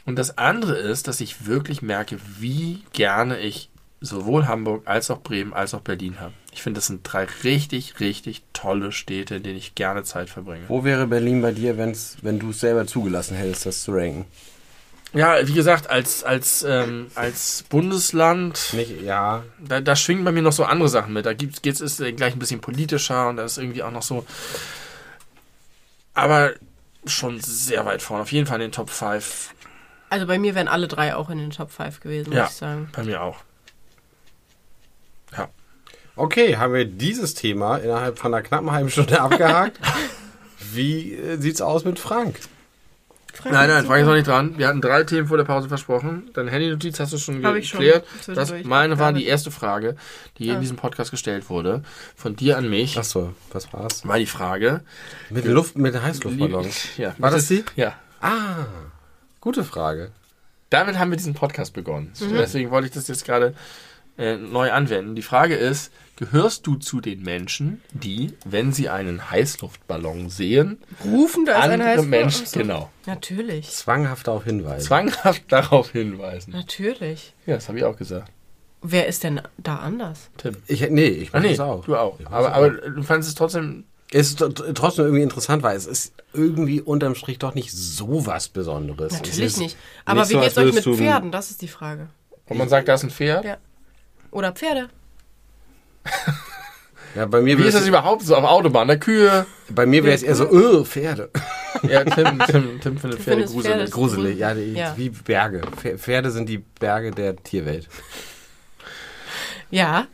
[0.06, 3.70] Und das andere ist, dass ich wirklich merke, wie gerne ich
[4.00, 6.34] sowohl Hamburg als auch Bremen als auch Berlin habe.
[6.54, 10.66] Ich finde, das sind drei richtig, richtig tolle Städte, in denen ich gerne Zeit verbringe.
[10.68, 14.26] Wo wäre Berlin bei dir, wenn's, wenn du es selber zugelassen hättest, das zu ranken?
[15.14, 20.42] Ja, wie gesagt, als, als, ähm, als Bundesland, Nicht, ja, da, da schwingen bei mir
[20.42, 21.26] noch so andere Sachen mit.
[21.26, 24.26] Da gibt's, geht's, ist gleich ein bisschen politischer und da ist irgendwie auch noch so.
[26.14, 26.52] Aber
[27.06, 28.24] schon sehr weit vorne.
[28.24, 29.52] Auf jeden Fall in den Top 5.
[30.10, 32.44] Also bei mir wären alle drei auch in den Top 5 gewesen, Ja.
[32.44, 32.90] muss ich sagen.
[32.94, 33.38] Bei mir auch.
[36.18, 39.80] Okay, haben wir dieses Thema innerhalb von einer knappen halben Stunde abgehakt.
[40.74, 42.40] Wie äh, sieht's aus mit Frank?
[43.44, 44.58] Nein, nein, Frank ist noch nicht dran.
[44.58, 46.30] Wir hatten drei Themen vor der Pause versprochen.
[46.34, 47.80] Deine Handy-Notiz hast du schon Hab ich schon.
[47.82, 48.06] geklärt.
[48.28, 49.96] Das, meine war die erste Frage,
[50.38, 50.60] die in Ah.
[50.60, 51.84] diesem Podcast gestellt wurde.
[52.16, 54.08] Von dir an mich Achso, was war's?
[54.08, 54.82] war die Frage.
[55.30, 56.68] Mit Luft, mit Heißluftballon.
[56.98, 57.64] Ja, War das die?
[57.76, 57.94] Ja.
[58.22, 58.66] Ah,
[59.42, 60.12] gute Frage.
[60.70, 62.12] damit haben wir diesen Podcast begonnen.
[62.20, 62.34] Mhm.
[62.36, 63.54] Deswegen wollte ich das jetzt gerade
[64.18, 65.16] äh, neu anwenden.
[65.16, 71.46] Die Frage ist, gehörst du zu den Menschen, die, wenn sie einen Heißluftballon sehen, Rufen,
[71.46, 72.06] da andere Heißball.
[72.08, 72.60] Menschen, so.
[72.60, 73.70] genau, Natürlich.
[73.70, 74.86] Zwanghaft darauf hinweisen.
[74.88, 76.52] zwanghaft darauf hinweisen?
[76.54, 77.34] Natürlich.
[77.46, 78.32] Ja, das habe ich auch gesagt.
[78.82, 80.30] Wer ist denn da anders?
[80.38, 80.56] Tim.
[80.68, 81.86] Ich, nee, ich Ah, mach nee, das auch.
[81.86, 82.20] du auch.
[82.26, 82.56] Aber, auch.
[82.56, 83.86] aber du fandest es trotzdem.
[84.12, 88.26] Es ist tr- trotzdem irgendwie interessant, weil es ist irgendwie unterm Strich doch nicht so
[88.26, 89.14] was Besonderes.
[89.14, 89.78] Es Natürlich nicht.
[90.06, 91.32] Aber nicht wie so, geht's als euch mit Pferden?
[91.32, 92.08] Das ist die Frage.
[92.46, 93.44] Und man sagt, da ist ein Pferd.
[93.44, 93.58] Ja.
[94.32, 94.90] Oder Pferde.
[97.16, 98.88] Ja, bei mir Wie ist das überhaupt so auf Autobahn?
[98.88, 99.46] Der Kühe.
[99.70, 101.30] bei mir wäre es eher so, öh, Pferde.
[101.84, 103.76] Ja, Tim, Tim, Tim findet Pferde findest gruselig.
[103.76, 104.94] Pferde- Gruselig, ja, die, Ja.
[104.98, 105.62] wie Berge.
[105.62, 107.88] Pfer- Pferde sind die Berge der Tierwelt.
[109.70, 110.08] Ja.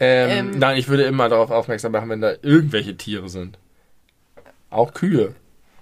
[0.00, 0.58] Ähm, Ähm.
[0.58, 3.58] nein, ich würde immer darauf aufmerksam machen, wenn da irgendwelche Tiere sind.
[4.70, 5.34] Auch Kühe.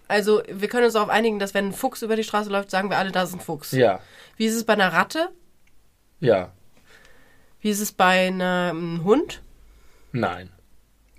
[0.07, 2.91] Also, wir können uns darauf einigen, dass wenn ein Fuchs über die Straße läuft, sagen
[2.91, 3.73] wir alle, da ist ein Fuchs.
[3.73, 4.01] Ja.
[4.37, 5.29] Wie ist es bei einer Ratte?
[6.21, 6.53] Ja.
[7.65, 9.41] Wie ist es bei einem Hund?
[10.13, 10.51] Nein.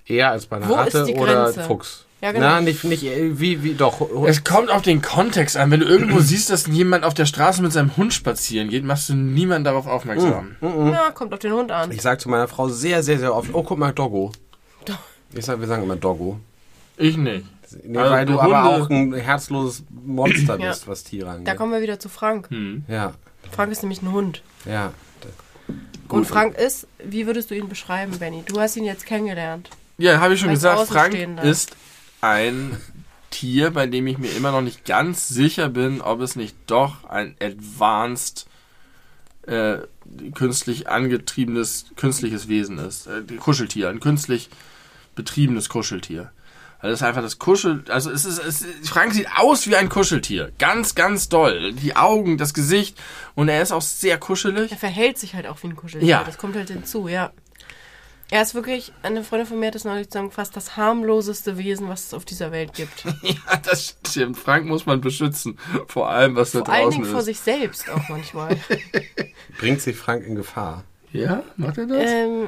[0.06, 1.52] Eher als bei einer Wo Ratte oder?
[1.52, 2.06] Fuchs.
[2.22, 2.46] Ja, genau.
[2.46, 4.00] Na, nicht, nicht, äh, wie, wie, doch.
[4.28, 5.72] Es kommt auf den Kontext an.
[5.72, 9.10] Wenn du irgendwo siehst, dass jemand auf der Straße mit seinem Hund spazieren geht, machst
[9.10, 10.56] du niemanden darauf aufmerksam.
[10.62, 11.92] Ja, kommt auf den Hund an.
[11.92, 14.32] Ich sage zu meiner Frau sehr, sehr, sehr oft, oh, guck mal, Doggo.
[14.86, 14.94] Do-
[15.34, 16.40] Ich sag, wir sagen immer Doggo.
[16.98, 17.48] Ich nicht.
[17.84, 20.70] Nee, Also weil du aber Hunde- auch ein herzloses Monster Ja.
[20.70, 21.48] bist, was Tiere angeht.
[21.48, 22.52] Da kommen wir wieder zu Frank.
[22.52, 22.86] Hm.
[22.88, 23.14] ja,
[23.52, 24.44] Frank ist nämlich ein Hund.
[24.66, 24.94] ja.
[26.10, 28.44] Und Frank ist, wie würdest du ihn beschreiben, Benny?
[28.46, 29.70] Du hast ihn jetzt kennengelernt.
[29.98, 31.14] Ja, habe ich schon Als gesagt, Frank
[31.44, 31.76] ist
[32.22, 32.78] ein
[33.32, 37.04] Tier, bei dem ich mir immer noch nicht ganz sicher bin, ob es nicht doch
[37.10, 38.48] ein advanced
[39.48, 39.80] äh,
[40.34, 43.08] künstlich angetriebenes künstliches Wesen ist.
[43.08, 44.50] Äh, Kuscheltier, ein künstlich
[45.16, 46.32] betriebenes Kuscheltier.
[46.86, 49.76] Also das ist einfach das Kuschel, also es ist, es, ist- Frank sieht aus wie
[49.76, 50.52] ein Kuscheltier.
[50.60, 51.74] Ganz, ganz doll.
[51.74, 52.96] Die Augen, das Gesicht
[53.34, 54.70] und er ist auch sehr kuschelig.
[54.72, 56.08] Er verhält sich halt auch wie ein Kuscheltier.
[56.08, 56.24] Ja.
[56.24, 57.32] Das kommt halt hinzu, ja.
[58.30, 62.06] Er ist wirklich, eine Freundin von mir hat es neulich zusammengefasst, das harmloseste Wesen, was
[62.08, 63.04] es auf dieser Welt gibt.
[63.24, 64.38] Ja, das stimmt.
[64.38, 65.58] Frank muss man beschützen.
[65.88, 67.26] Vor allem, was da Vor allen draußen Dingen vor ist.
[67.26, 68.58] sich selbst auch manchmal.
[69.60, 70.84] Bringt sich Frank in Gefahr.
[71.12, 72.12] Ja, macht er das?
[72.12, 72.48] ähm,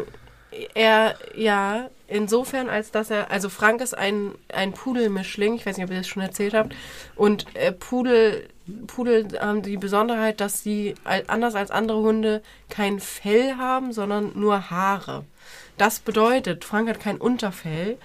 [0.73, 5.85] er, ja, insofern, als dass er, also Frank ist ein, ein Pudelmischling, ich weiß nicht,
[5.85, 6.75] ob ihr das schon erzählt habt,
[7.15, 8.47] und äh, Pudel,
[8.87, 10.95] Pudel haben die Besonderheit, dass sie
[11.27, 15.23] anders als andere Hunde kein Fell haben, sondern nur Haare.
[15.77, 17.97] Das bedeutet, Frank hat kein Unterfell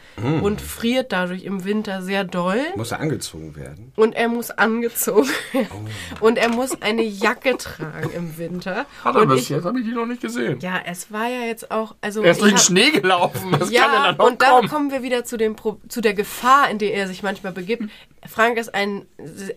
[0.42, 2.60] und friert dadurch im Winter sehr doll.
[2.76, 3.92] Muss er angezogen werden.
[3.96, 5.88] Und er muss angezogen werden.
[6.20, 8.84] Und er muss eine Jacke tragen im Winter.
[9.02, 10.60] Hat er und bis ich, jetzt, habe ich die noch nicht gesehen.
[10.60, 11.94] ja, es war ja jetzt auch.
[12.02, 13.50] Also Er ist durch den hab- Schnee gelaufen.
[13.52, 14.68] Das kann er ja, dann noch und da kommen.
[14.68, 17.84] kommen wir wieder zu, dem Pro zu der Gefahr, in der er sich manchmal begibt.
[18.28, 19.06] Frank ist ein,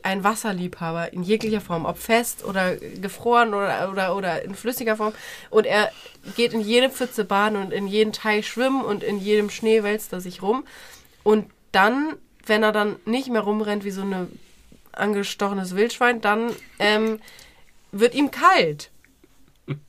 [0.03, 5.13] ein Wasserliebhaber in jeglicher Form, ob fest oder gefroren oder, oder, oder in flüssiger Form.
[5.49, 5.91] Und er
[6.35, 10.13] geht in jede Pfütze baden und in jeden Teich schwimmen und in jedem Schnee wälzt
[10.13, 10.65] er sich rum.
[11.23, 12.15] Und dann,
[12.45, 14.39] wenn er dann nicht mehr rumrennt wie so ein
[14.93, 17.19] angestochenes Wildschwein, dann ähm,
[17.91, 18.91] wird ihm kalt.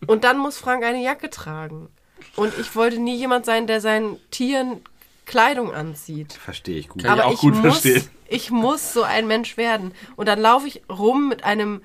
[0.07, 1.89] Und dann muss Frank eine Jacke tragen.
[2.35, 4.81] Und ich wollte nie jemand sein, der seinen Tieren
[5.27, 6.33] Kleidung anzieht.
[6.33, 7.03] Verstehe ich gut.
[7.03, 8.09] Kann ich Aber auch ich, gut muss, verstehen.
[8.29, 9.93] Ich muss so ein Mensch werden.
[10.17, 11.83] Und dann laufe ich rum mit einem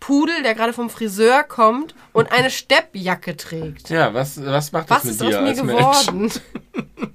[0.00, 3.90] Pudel, der gerade vom Friseur kommt und eine Steppjacke trägt.
[3.90, 6.06] Ja, was, was macht das Was mit ist dir aus mir als Mensch?
[6.06, 6.32] geworden?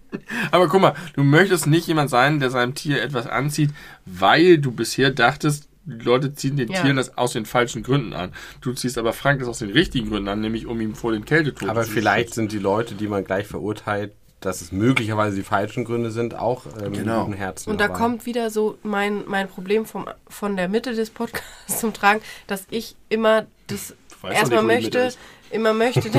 [0.52, 3.72] Aber guck mal, du möchtest nicht jemand sein, der seinem Tier etwas anzieht,
[4.06, 6.82] weil du bisher dachtest, die Leute ziehen den Ja.
[6.82, 8.32] Tieren das aus den falschen Gründen an.
[8.62, 11.26] Du ziehst aber Frank das aus den richtigen Gründen an, nämlich um ihm vor den
[11.26, 14.14] Kältetod Aber zu vielleicht sind die Leute, die man gleich verurteilt,
[14.46, 17.18] dass es möglicherweise die falschen Gründe sind, auch ähm, Genau.
[17.20, 17.70] mit guten Herzen.
[17.72, 18.00] Und da dabei.
[18.00, 21.46] kommt wieder so mein, mein Problem vom, von der Mitte des Podcasts
[21.80, 25.14] zum Tragen, dass ich immer das erstmal möchte.
[25.54, 26.10] Immer möchte,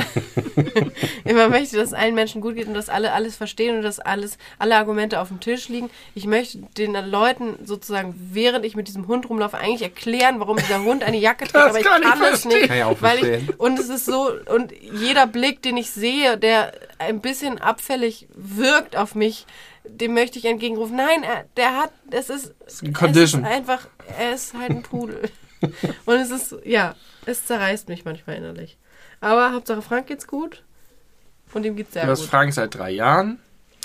[1.24, 4.38] immer möchte, dass allen Menschen gut geht und dass alle alles verstehen und dass alles,
[4.58, 5.90] alle Argumente auf dem Tisch liegen.
[6.14, 10.82] Ich möchte den Leuten sozusagen, während ich mit diesem Hund rumlaufe, eigentlich erklären, warum dieser
[10.82, 13.78] Hund eine Jacke trägt, aber ich kann kann es nicht, Kann ich weil ich, und
[13.78, 19.14] es ist so, und jeder Blick, den ich sehe, der ein bisschen abfällig wirkt auf
[19.14, 19.46] mich,
[19.84, 23.86] dem möchte ich entgegenrufen, nein, er, der hat, es ist, es ist einfach,
[24.18, 25.30] er ist halt ein Pudel.
[26.06, 26.94] Und es ist, ja,
[27.26, 28.76] es zerreißt mich manchmal innerlich.
[29.24, 30.62] Aber Hauptsache Frank geht's gut.
[31.54, 32.28] Und ihm geht's sehr Du hast gut.
[32.28, 33.38] Frank seit drei Jahren.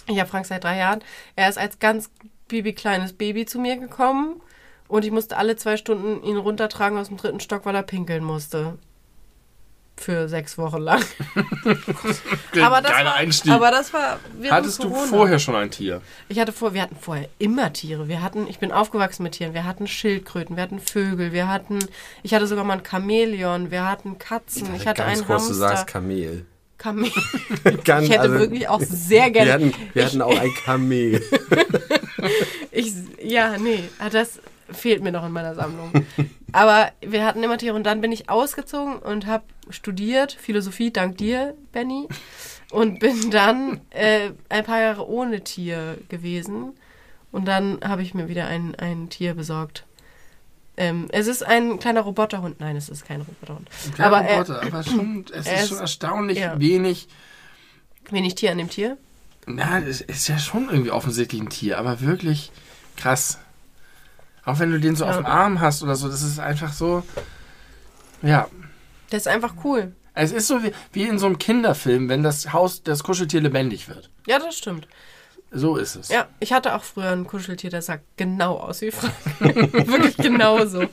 [0.07, 1.01] Ich habe Frank seit drei Jahren.
[1.37, 2.09] Er ist als ganz
[2.49, 4.41] baby kleines Baby zu mir gekommen.
[4.89, 8.23] Und ich musste alle zwei Stunden ihn runtertragen aus dem dritten Stock, weil er pinkeln
[8.23, 8.77] musste.
[9.99, 11.03] Für sechs Wochen lang.
[12.61, 13.51] aber, das Geiler war, Einstieg.
[13.51, 14.19] aber das war
[14.49, 16.01] Hattest du vorher schon ein Tier?
[16.27, 18.07] Ich hatte vor, wir hatten vorher immer Tiere.
[18.07, 19.53] Wir hatten, ich bin aufgewachsen mit Tieren.
[19.53, 21.79] Wir hatten Schildkröten, wir hatten Vögel, wir hatten,
[22.23, 25.53] ich hatte sogar mal ein Chamäleon, wir hatten Katzen, ich hatte Ganz einen kurz, du
[25.53, 25.91] sagst Hamster.
[25.91, 26.45] Kamel.
[26.77, 27.11] Kamel.
[27.83, 29.47] Ganz, Ich hätte also, wirklich auch sehr gerne.
[29.47, 31.21] Wir hatten, wir hatten auch ein Kamel.
[32.71, 32.93] Ich,
[33.23, 34.39] ja, nee, das
[34.71, 35.91] fehlt mir noch in meiner Sammlung.
[36.51, 41.17] Aber wir hatten immer Tiere und dann bin ich ausgezogen und habe studiert, Philosophie, dank
[41.17, 42.07] dir, Benny.
[42.71, 46.73] Und bin dann äh, ein paar Jahre ohne Tier gewesen.
[47.31, 49.85] Und dann habe ich mir wieder ein, ein Tier besorgt.
[50.77, 52.59] Ähm, es ist ein kleiner Roboterhund.
[52.59, 53.69] Nein, es ist kein Roboterhund.
[53.97, 56.59] Aber, aber äh, Roboter, aber schon, es er ist ist- schon erstaunlich ja.
[56.59, 57.07] wenig.
[58.09, 58.97] wenig Tier an dem Tier.
[59.45, 62.51] Na, es ist ja schon irgendwie offensichtlich ein Tier, aber wirklich
[62.97, 63.39] krass.
[64.45, 65.11] Auch wenn du den so Ja.
[65.11, 67.03] auf dem Arm hast oder so, das ist einfach so.
[68.21, 68.47] Ja.
[69.09, 69.93] Das ist einfach cool.
[70.13, 73.87] Es ist so wie, wie in so einem Kinderfilm, wenn das Haus, das Kuscheltier lebendig
[73.87, 74.09] wird.
[74.27, 74.87] Ja, das stimmt.
[75.51, 76.09] So ist es.
[76.09, 79.13] Ja, ich hatte auch früher ein Kuscheltier, das sah genau aus wie Frank.
[79.39, 80.83] Wirklich genauso.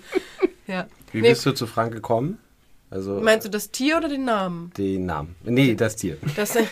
[0.67, 0.87] Ja.
[1.13, 1.31] Wie Nee.
[1.31, 2.39] bist du zu Frank gekommen?
[2.89, 4.73] Also Meinst du das Tier oder den Namen?
[4.77, 5.35] den Namen.
[5.43, 6.19] Nee, das Tier.
[6.37, 6.65] Das, äh,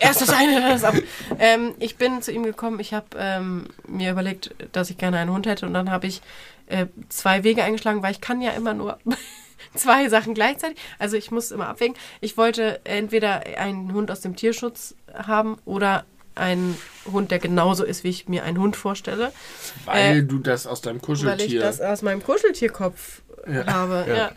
[0.00, 1.04] erst das eine, dann das andere.
[1.38, 5.32] Ähm, ich bin zu ihm gekommen, ich habe ähm, mir überlegt, dass ich gerne einen
[5.32, 6.22] Hund hätte und dann habe ich
[6.66, 8.98] äh, zwei Wege eingeschlagen, weil ich kann ja immer nur
[9.74, 10.78] zwei Sachen gleichzeitig.
[10.98, 11.96] Also ich muss immer abwägen.
[12.20, 16.76] Ich wollte entweder einen Hund aus dem Tierschutz haben oder einen
[17.12, 19.32] Hund, der genauso ist, wie ich mir einen Hund vorstelle.
[19.84, 21.60] Weil Äh, du das aus deinem Weil ich Kuscheltier.
[21.60, 23.66] das aus meinem Kuscheltierkopf Ja.
[23.66, 24.04] habe.
[24.08, 24.14] Ja.
[24.16, 24.32] Ja.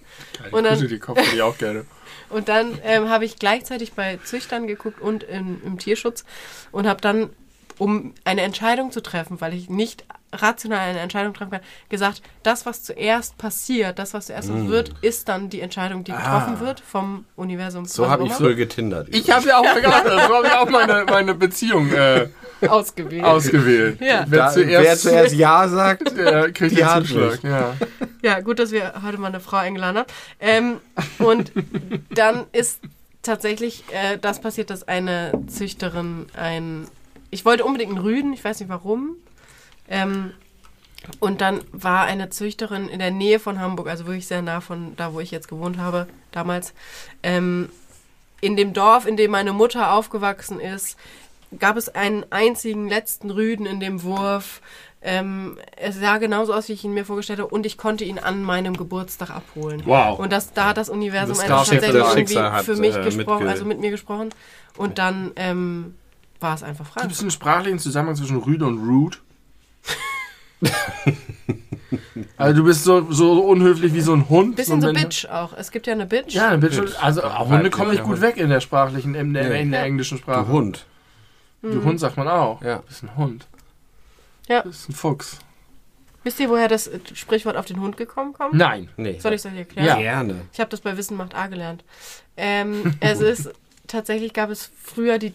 [0.51, 1.85] Und dann- Kuscheltierkopf hätte ich auch gerne.
[2.29, 6.23] Und dann ähm, habe ich gleichzeitig bei Züchtern geguckt und im, im Tierschutz
[6.71, 7.29] und habe dann,
[7.77, 12.65] um eine Entscheidung zu treffen, weil ich nicht rational eine Entscheidung treffen kann, gesagt, das,
[12.65, 14.67] was zuerst passiert, das, was zuerst Mm.
[14.69, 16.59] wird, ist dann die Entscheidung, die getroffen Ah.
[16.59, 17.85] wird vom Universum.
[17.85, 19.07] So habe ich früher getindert.
[19.11, 22.27] Ich habe ja auch, gedacht, so habe ich auch meine, meine Beziehung äh,
[22.67, 23.23] ausgewählt.
[23.23, 23.99] ausgewählt.
[24.01, 24.25] Ja.
[24.27, 27.43] Wer, da, zuerst, wer zuerst Ja sagt, der kriegt den Zuschlag.
[27.43, 27.73] Ja.
[28.21, 30.07] Ja, gut, dass wir heute mal eine Frau eingeladen haben.
[30.39, 30.77] Ähm,
[31.19, 31.51] und
[32.09, 32.79] dann ist
[33.21, 36.87] tatsächlich äh, das passiert, dass eine Züchterin ein.
[37.31, 39.15] Ich wollte unbedingt einen Rüden, ich weiß nicht warum.
[39.87, 40.33] Ähm,
[41.19, 44.95] und dann war eine Züchterin in der Nähe von Hamburg, also wirklich sehr nah von
[44.95, 46.73] da, wo ich jetzt gewohnt habe, damals.
[47.21, 47.69] Ähm,
[48.41, 50.97] in dem Dorf, in dem meine Mutter aufgewachsen ist,
[51.59, 54.61] gab es einen einzigen letzten Rüden in dem Wurf.
[55.01, 58.19] Ähm, es sah genauso aus, wie ich ihn mir vorgestellt habe, und ich konnte ihn
[58.19, 59.83] an meinem Geburtstag abholen.
[59.85, 60.19] Wow.
[60.19, 63.03] Und das, da hat das Universum Das einfach tatsächlich das irgendwie hat, für mich äh,
[63.03, 64.29] gesprochen, also mit mir gesprochen.
[64.77, 65.95] Und dann ähm,
[66.39, 67.01] war es einfach Frank.
[67.01, 69.17] Gibt es einen sprachlichen Zusammenhang zwischen Rüde und Rude?
[72.37, 74.55] also du bist so, so unhöflich wie so ein Hund.
[74.55, 75.53] Bisschen so ein Bitch auch.
[75.53, 76.33] Es gibt ja eine Bitch.
[76.33, 76.79] Ja, eine Bitch.
[76.79, 76.95] Bitch.
[77.01, 78.21] Also auch Hunde kommen nicht gut Hund.
[78.21, 79.61] weg in der sprachlichen, in der, Nee.
[79.61, 79.85] in der Ja.
[79.85, 80.47] englischen du Sprache.
[80.47, 80.85] Hund.
[81.61, 82.61] Du Hund sagt man auch.
[82.61, 82.77] Ja.
[82.77, 83.47] Du bist ein Hund.
[84.47, 84.61] Ja.
[84.63, 85.37] Du bist ein Fuchs.
[86.25, 88.53] Wisst ihr, woher das Sprichwort auf den Hund gekommen kommt?
[88.53, 88.89] Nein.
[88.97, 89.19] Nee.
[89.19, 89.85] Soll ich es euch erklären?
[89.87, 89.95] Ja.
[89.97, 90.35] Gerne.
[90.53, 91.83] Ich habe das bei Wissen macht A gelernt.
[92.37, 93.51] Ähm, es ist
[93.87, 95.33] tatsächlich gab es früher die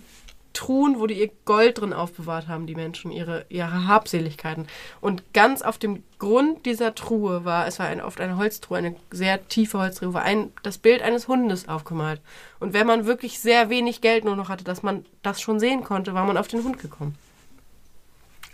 [0.53, 4.67] Truhen, wo die ihr Gold drin aufbewahrt haben, die Menschen, ihre, ihre Habseligkeiten.
[5.01, 8.97] Und ganz auf dem Grund dieser Truhe war, es war eine, oft eine Holztruhe, eine
[9.11, 12.21] sehr tiefe Holztruhe, war ein, das Bild eines Hundes aufgemalt.
[12.61, 15.85] Und wenn man wirklich sehr wenig Geld nur noch hatte, dass man das schon sehen
[15.85, 17.15] konnte, war man auf den Hund gekommen.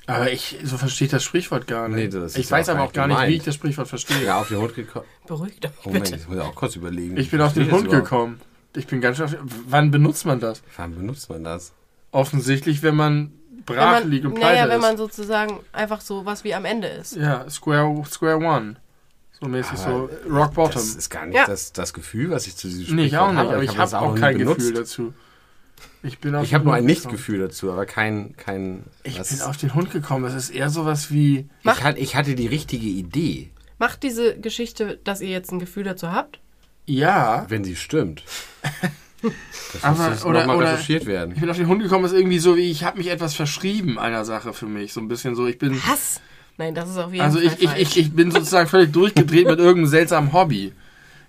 [0.06, 2.12] Aber ich, so verstehe ich das Sprichwort gar nicht.
[2.12, 3.36] Nee, ich weiß auch aber gar auch gar nicht nicht, wie gemeint.
[3.38, 4.22] ich das Sprichwort verstehe.
[4.22, 5.06] Ja, auf den Hund gekommen.
[5.26, 6.16] Beruhigt euch Oh Moment, bitte.
[6.16, 7.16] ich muss auch kurz überlegen.
[7.16, 8.40] Ich bin auf den Hund gekommen.
[8.76, 9.36] Ich bin ganz schön auf,
[9.68, 10.62] Wann benutzt man das?
[10.76, 11.72] Wann benutzt man das?
[12.14, 16.24] Offensichtlich, wenn man Wenn brach man, liegt und pleite naja, wenn man sozusagen einfach so
[16.24, 17.16] was wie am Ende ist.
[17.16, 18.76] ja, Square, Square One.
[19.40, 20.74] So mäßig Aber so Rock Bottom.
[20.74, 21.46] Das ist gar nicht Ja.
[21.46, 23.50] das, das Gefühl, was ich zu diesem Nee, ich auch nicht, habe.
[23.54, 24.58] aber ich hab habe das auch kein benutzt.
[24.60, 25.14] Gefühl dazu.
[26.04, 26.84] Ich bin auf Ich habe nur ein.
[26.84, 28.84] Nicht-Gefühl dazu, aber kein, kein.
[29.02, 30.22] Ich was- bin auf den Hund gekommen.
[30.24, 31.48] Das ist eher sowas wie.
[31.62, 35.82] ich, hatte, ich hatte die richtige Idee, Macht diese Geschichte, dass ihr jetzt ein Gefühl
[35.82, 36.38] dazu habt?
[36.86, 38.22] Ja, wenn sie stimmt.
[39.72, 41.34] Das Aber- muss oder- nochmal recherchiert ich werden.
[41.34, 44.24] bin auf den Hund gekommen, ist irgendwie so wie, ich habe mich etwas verschrieben einer
[44.24, 44.92] Sache für mich.
[44.92, 45.80] So ein bisschen so, ich bin.
[45.88, 46.20] Was?
[46.56, 49.46] Nein, das ist auf jeden Also Fall ich, ich, ich, ich bin sozusagen völlig durchgedreht
[49.48, 50.72] mit irgendeinem seltsamen Hobby.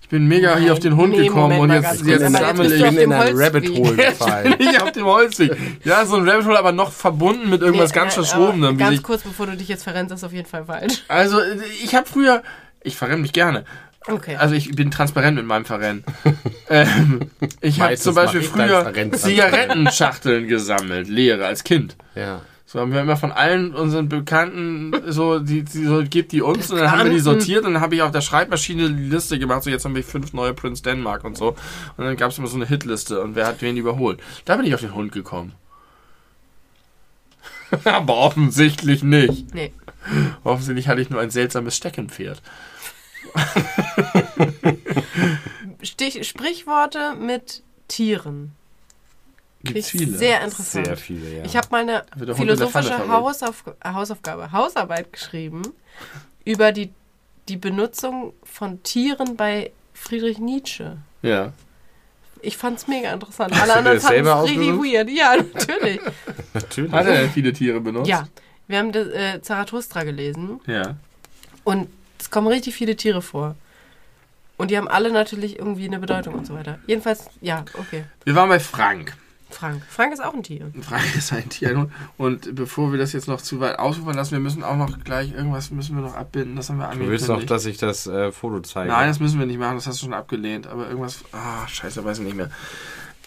[0.01, 2.63] Ich bin mega Nein, hier auf den Hund nee, gekommen Moment und jetzt, jetzt, sammle
[2.65, 2.89] jetzt ich.
[2.91, 3.35] bin in ein.
[3.35, 4.55] Rabbit Hole Jetzt gefallen.
[4.55, 5.57] bin ich auf dem Holzweg.
[5.83, 8.77] Ja, so ein Rabbit Hole, aber noch verbunden mit irgendwas Nee, ganz Verschrobenem.
[8.77, 11.03] Ganz kurz, bevor du dich jetzt verrennst, ist auf jeden Fall falsch.
[11.07, 11.39] Also,
[11.83, 12.43] ich habe früher,
[12.83, 13.65] ich verrenne mich gerne.
[14.07, 14.35] Okay.
[14.35, 16.03] Also ich bin transparent mit meinem Verrennen.
[16.69, 18.93] ähm, ich habe zum Beispiel früher.
[19.13, 21.95] Zigarettenschachteln gesammelt, leere als Kind.
[22.13, 22.41] Ja.
[22.67, 26.71] So haben wir immer von allen unseren Bekannten so, die, die so gibt die uns
[26.71, 27.39] und dann haben wir die Bekannten.
[27.39, 30.03] sortiert und dann habe ich auf der Schreibmaschine die Liste gemacht, so jetzt haben wir
[30.03, 31.55] fünf neue Prince Denmark und so.
[31.95, 34.19] Und dann gab es immer so eine Hitliste und wer hat wen überholt.
[34.45, 35.53] Da bin ich auf den Hund gekommen.
[37.85, 39.53] Aber offensichtlich nicht.
[39.53, 39.71] Nee.
[40.43, 42.41] Offensichtlich hatte ich nur ein seltsames Steckenpferd.
[45.81, 48.51] Stich, Sprichworte mit Tieren.
[49.63, 50.85] Finde ich Sehr interessant.
[50.85, 51.43] Sehr viele, ja.
[51.43, 52.03] Ich habe meine
[52.35, 53.07] philosophische.
[53.07, 55.63] Hausauf Hausaufgabe, Hausarbeit geschrieben
[56.43, 56.91] über die,
[57.49, 60.97] die Benutzung von Tieren bei Friedrich Nietzsche.
[61.23, 61.51] Ja.
[62.41, 63.53] Ich fand's mega interessant.
[63.53, 65.09] Hast Alle du anderen fanden es richtig weird.
[65.09, 65.99] Ja, natürlich.
[66.53, 66.91] Natürlich.
[66.91, 68.07] Hat er viele Tiere benutzt?
[68.07, 68.27] ja,
[68.67, 70.95] wir haben das, äh, Zarathustra gelesen Ja.
[71.63, 71.87] und
[72.25, 73.55] es kommen richtig viele Tiere vor.
[74.57, 76.79] Und die haben alle natürlich irgendwie eine Bedeutung und so weiter.
[76.87, 78.05] Jedenfalls, ja, okay.
[78.23, 79.15] Wir waren bei Frank.
[79.51, 79.83] Frank.
[79.87, 80.71] Frank ist auch ein Tier.
[80.81, 81.87] Frank ist ein Tier.
[82.17, 85.33] Und bevor wir das jetzt noch zu weit ausufern lassen, wir müssen auch noch gleich
[85.33, 86.55] irgendwas müssen wir noch abbinden.
[86.55, 87.29] Das haben wir Du willst angekündigt.
[87.29, 88.89] noch, dass ich das äh, Foto zeige?
[88.89, 89.75] Nein, das müssen wir nicht machen.
[89.75, 90.65] Das hast du schon abgelehnt.
[90.67, 91.19] Aber irgendwas.
[91.31, 92.49] Ah, scheiße, weiß ich nicht mehr.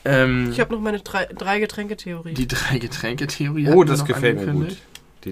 [0.05, 2.35] Ähm, Ich habe noch meine drei, drei Getränke-Theorie.
[2.35, 3.67] die drei Getränke-Theorie.
[3.67, 4.77] oh, hatten wir das noch gefällt mir gut.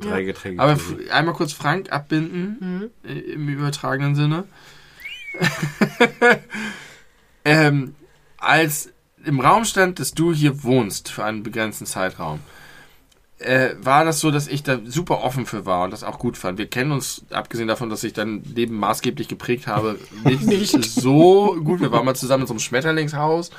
[0.01, 0.13] Die Ja.
[0.13, 0.63] drei Getränke.
[0.63, 0.79] Aber
[1.11, 2.57] einmal kurz Frank abbinden.
[2.61, 2.91] Mhm.
[3.09, 4.45] äh, im übertragenen Sinne.
[7.45, 7.95] ähm,
[8.39, 8.91] als
[9.25, 12.41] im Raum stand, dass du hier wohnst für einen begrenzten Zeitraum,
[13.39, 16.39] äh, war das so, dass ich da super offen für war und das auch gut
[16.39, 16.59] fand.
[16.59, 21.81] Wir kennen uns, abgesehen davon, dass ich dein Leben maßgeblich geprägt habe, nicht, so gut.
[21.81, 23.51] Wir waren mal zusammen in so einem Schmetterlingshaus.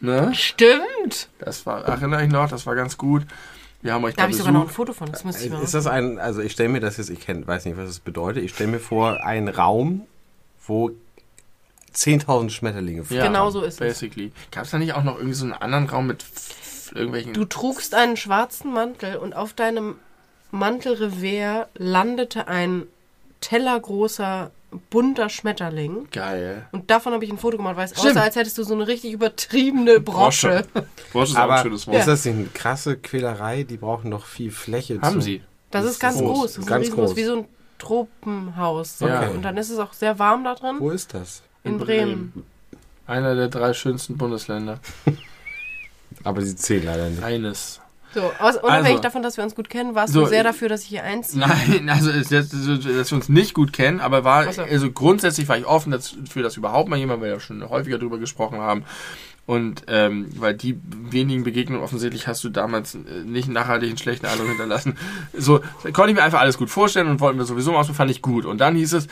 [0.00, 0.32] Ne?
[0.34, 1.28] Stimmt.
[1.38, 3.24] Das war, erinnere ich noch, das war ganz gut.
[3.84, 4.68] Wir haben euch Da da habe ich sogar noch ein.
[4.68, 5.12] Foto von.
[5.12, 7.46] Das müsste ich mal ist das ein, also ich stelle mir das jetzt, ich kenn,
[7.46, 10.06] weiß nicht, was das bedeutet, ich stelle mir vor, einen Raum,
[10.66, 10.90] wo
[11.94, 13.22] 10.000 Schmetterlinge fliegen.
[13.22, 13.80] Genau so ist es.
[13.80, 14.32] basically.
[14.50, 16.24] Gab es da nicht auch noch irgendwie so einen anderen Raum mit
[16.94, 17.34] irgendwelchen...
[17.34, 19.96] Du trugst einen schwarzen Mantel und auf deinem
[20.50, 22.84] Mantelrevers landete ein
[23.42, 24.50] tellergroßer,
[24.90, 26.08] bunter Schmetterling.
[26.12, 26.66] Geil.
[26.72, 28.86] Und davon habe ich ein Foto gemacht, weil es aussah, als hättest du so eine
[28.86, 30.64] richtig übertriebene Brosche.
[31.12, 31.96] Brosche ist auch ein Aber schönes Wort.
[31.96, 33.62] ist das nicht eine krasse Quälerei?
[33.64, 35.00] Die brauchen doch viel Fläche.
[35.00, 35.42] Haben zum- sie.
[35.70, 36.52] Das ist ganz groß, groß.
[36.54, 37.16] Das ist ganz riesengroß, groß.
[37.16, 37.44] wie so ein
[37.78, 38.98] Tropenhaus.
[38.98, 39.08] So.
[39.08, 39.28] Ja.
[39.28, 40.76] Und dann ist es auch sehr warm da drin.
[40.78, 41.42] Wo ist das?
[41.64, 42.44] In Bremen.
[43.06, 44.78] Einer der drei schönsten Bundesländer.
[46.24, 47.22] Aber sie zählen leider nicht.
[47.22, 47.80] Eines.
[48.14, 49.02] So, aus, unabhängig Also.
[49.02, 51.40] davon, dass wir uns gut kennen, warst So, du sehr dafür, dass ich hier einziehe.
[51.40, 54.62] Nein, also ist jetzt, dass wir uns nicht gut kennen, aber war so.
[54.62, 57.98] also grundsätzlich war ich offen dafür, dass überhaupt mal jemand, weil wir ja schon häufiger
[57.98, 58.84] drüber gesprochen haben.
[59.46, 64.24] Und ähm, weil die wenigen Begegnungen offensichtlich hast du damals äh, nicht nachhaltig einen schlechten
[64.24, 64.96] Eindruck hinterlassen.
[65.36, 65.60] So
[65.92, 68.22] konnte ich mir einfach alles gut vorstellen und wollten wir sowieso mal ausprobieren, fand ich
[68.22, 68.46] gut.
[68.46, 69.06] Und dann hieß es,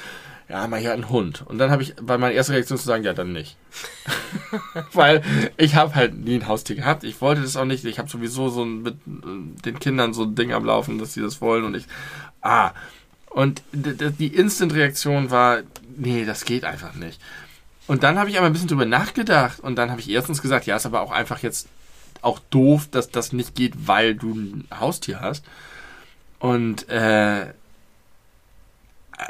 [0.49, 1.45] ja, mal hier einen Hund.
[1.47, 3.57] Und dann habe ich, war meine erste Reaktion zu sagen, ja, dann nicht.
[4.93, 5.23] Weil
[5.57, 7.05] ich habe halt nie ein Haustier gehabt.
[7.05, 7.85] Ich wollte das auch nicht.
[7.85, 11.23] Ich habe sowieso so ein, mit den Kindern so ein Ding am Laufen, dass sie
[11.23, 11.65] das wollen.
[11.65, 11.87] Und ich,
[12.43, 12.73] ah.
[13.31, 15.63] Und die Instant-Reaktion war,
[15.97, 17.21] nee, das geht einfach nicht.
[17.87, 19.61] Und dann habe ich aber ein bisschen drüber nachgedacht.
[19.61, 21.69] Und dann habe ich erstens gesagt, ja, ist aber auch einfach jetzt
[22.21, 25.45] auch doof, dass das nicht geht, weil du ein Haustier hast.
[26.39, 27.47] Und äh,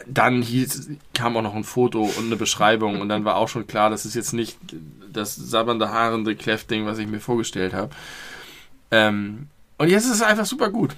[0.06, 3.66] dann hieß, kam auch noch ein Foto und eine Beschreibung und dann war auch schon
[3.66, 4.58] klar, das ist jetzt nicht
[5.12, 7.90] das sabbernde, haarende Kläffding, was ich mir vorgestellt habe.
[8.90, 9.48] Ähm,
[9.78, 10.94] und jetzt ist es einfach super gut.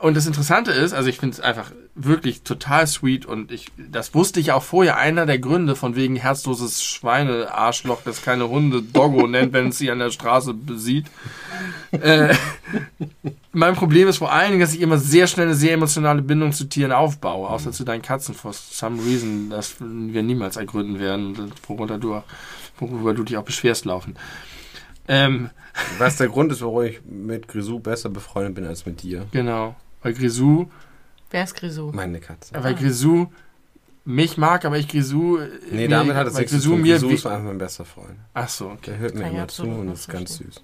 [0.00, 4.14] Und das Interessante ist, also ich finde es einfach wirklich total sweet und ich, das
[4.14, 9.26] wusste ich auch vorher, einer der Gründe von wegen herzloses Schweine-Arschloch, das keine Hunde Doggo
[9.26, 11.06] nennt, wenn es sie an der Straße besieht.
[11.90, 12.32] Äh,
[13.52, 16.52] mein Problem ist vor allen Dingen, dass ich immer sehr schnell eine sehr emotionale Bindung
[16.52, 21.50] zu Tieren aufbaue, außer zu deinen Katzen, for some reason, das wir niemals ergründen werden,
[21.66, 22.22] worunter du
[22.78, 24.14] worüber du dich auch beschwerst laufen.
[25.08, 25.50] Ähm,
[25.98, 29.26] Was der Grund ist, warum ich mit Grisou besser befreundet bin als mit dir.
[29.32, 29.74] genau.
[30.02, 30.66] Weil Grisou,
[31.30, 31.90] Wer ist Grisou?
[31.92, 32.54] Meine Katze.
[32.62, 33.26] weil Grisou
[34.04, 35.38] mich mag, aber ich Grisou.
[35.70, 36.82] Nee, mir- damit hat es nichts zu Grisou tun.
[36.82, 36.94] mir.
[36.98, 38.16] Grisou ist einfach mein bester Freund.
[38.34, 38.92] Ach so, okay.
[38.92, 40.52] Der hört mir immer zu und ist ganz verstehen.
[40.52, 40.62] süß.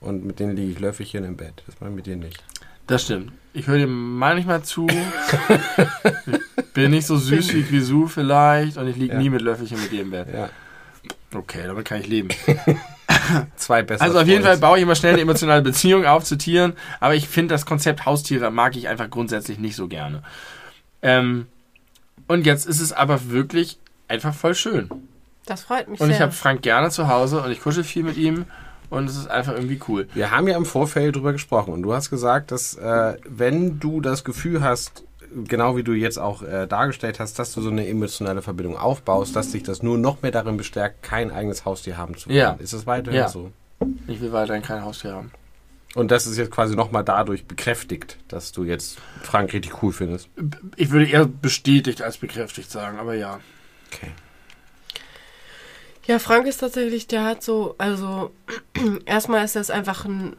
[0.00, 1.62] Und mit denen liege ich Löffelchen im Bett.
[1.66, 2.42] Das mache ich mit dir nicht.
[2.88, 3.30] Das stimmt.
[3.52, 4.88] Ich höre dir manchmal zu.
[6.74, 9.20] Bin nicht so süß wie Grisou vielleicht und ich liege Ja.
[9.20, 10.26] nie mit Löffelchen mit dir im Bett.
[10.34, 10.50] Ja.
[11.34, 12.28] Okay, damit kann ich leben.
[13.56, 14.02] Zwei besser.
[14.02, 17.14] Also auf jeden Fall baue ich immer schnell eine emotionale Beziehung auf zu Tieren, aber
[17.14, 20.22] ich finde das Konzept Haustiere mag ich einfach grundsätzlich nicht so gerne.
[21.02, 21.46] Ähm,
[22.28, 23.78] und jetzt ist es aber wirklich
[24.08, 24.88] einfach voll schön.
[25.46, 26.16] Das freut mich Und sehr.
[26.16, 28.46] ich habe Frank gerne zu Hause und ich kuschel viel mit ihm
[28.90, 30.06] und es ist einfach irgendwie cool.
[30.14, 34.00] Wir haben ja im Vorfeld drüber gesprochen und du hast gesagt, dass äh, wenn du
[34.00, 35.04] das Gefühl hast,
[35.46, 39.34] genau wie du jetzt auch äh, dargestellt hast, dass du so eine emotionale Verbindung aufbaust,
[39.36, 42.38] dass dich das nur noch mehr darin bestärkt, kein eigenes Haustier haben zu wollen.
[42.38, 42.56] Ja.
[42.58, 43.28] Ist das weiterhin Ja.
[43.28, 43.50] so?
[44.06, 45.32] Ich will weiterhin kein Haustier haben.
[45.94, 50.28] Und das ist jetzt quasi nochmal dadurch bekräftigt, dass du jetzt Frank richtig cool findest.
[50.76, 53.40] Ich würde eher bestätigt als bekräftigt sagen, aber ja.
[53.92, 54.12] Okay.
[56.06, 58.30] Ja, Frank ist tatsächlich, der hat so, also
[59.04, 60.34] erstmal ist das einfach ein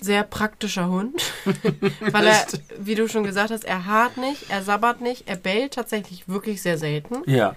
[0.00, 1.22] sehr praktischer Hund,
[2.00, 2.46] weil er,
[2.78, 6.60] wie du schon gesagt hast, er hart nicht, er sabbert nicht, er bellt tatsächlich wirklich
[6.62, 7.22] sehr selten.
[7.30, 7.56] Ja.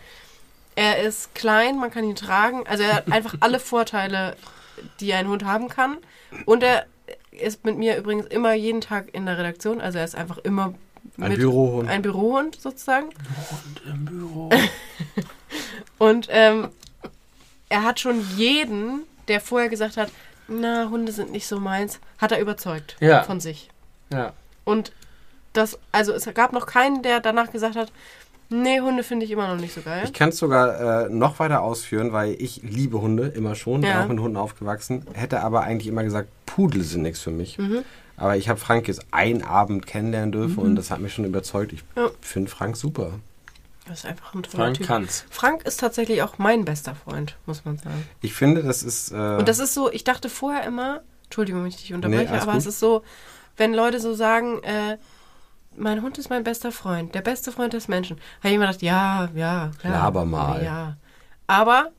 [0.76, 4.38] Er ist klein, man kann ihn tragen, also er hat einfach alle Vorteile,
[5.02, 5.98] die ein Hund haben kann.
[6.46, 6.86] Und er
[7.32, 10.74] ist mit mir übrigens immer jeden Tag in der Redaktion, also er ist einfach immer
[11.18, 11.90] Ein mit- Bürohund.
[11.90, 13.08] ein Bürohund sozusagen.
[13.08, 14.50] Und im Büro.
[15.98, 16.70] Und ähm,
[17.68, 20.10] er hat schon jeden, der vorher gesagt hat,
[20.50, 23.24] na, Hunde sind nicht so meins, hat er überzeugt Ja.
[23.24, 23.70] von sich.
[24.12, 24.34] Ja.
[24.66, 24.92] Und
[25.54, 27.92] das, also es gab noch keinen, der danach gesagt hat,
[28.50, 30.04] nee, Hunde finde ich immer noch nicht so geil.
[30.06, 33.90] Ich kann es sogar äh, noch weiter ausführen, weil ich liebe Hunde immer schon, bin
[33.90, 34.04] Ja.
[34.04, 37.58] auch mit Hunden aufgewachsen, hätte aber eigentlich immer gesagt, Pudel sind nichts für mich.
[37.58, 37.84] Mhm.
[38.18, 41.72] Aber ich habe Frank jetzt einen Abend kennenlernen dürfen und das hat mich schon überzeugt.
[41.74, 42.10] Ich Ja.
[42.22, 43.12] finde Frank super.
[43.90, 44.88] Das ist einfach ein toller Frank Typ.
[44.88, 45.26] kann's.
[45.32, 48.08] Frank ist tatsächlich auch mein bester Freund, muss man sagen.
[48.22, 49.12] Ich finde, das ist.
[49.12, 52.44] Äh, Und das ist so, ich dachte vorher immer, Entschuldigung, wenn ich dich unterbreche, alles
[52.44, 52.62] aber gut.
[52.62, 53.04] es ist so,
[53.58, 54.98] wenn Leute so sagen, äh,
[55.76, 58.82] mein Hund ist mein bester Freund, der beste Freund des Menschen, habe ich immer gedacht,
[58.84, 59.94] ja, ja, klar.
[59.94, 60.64] Laber mal.
[60.64, 60.98] Ja.
[61.48, 61.92] Aber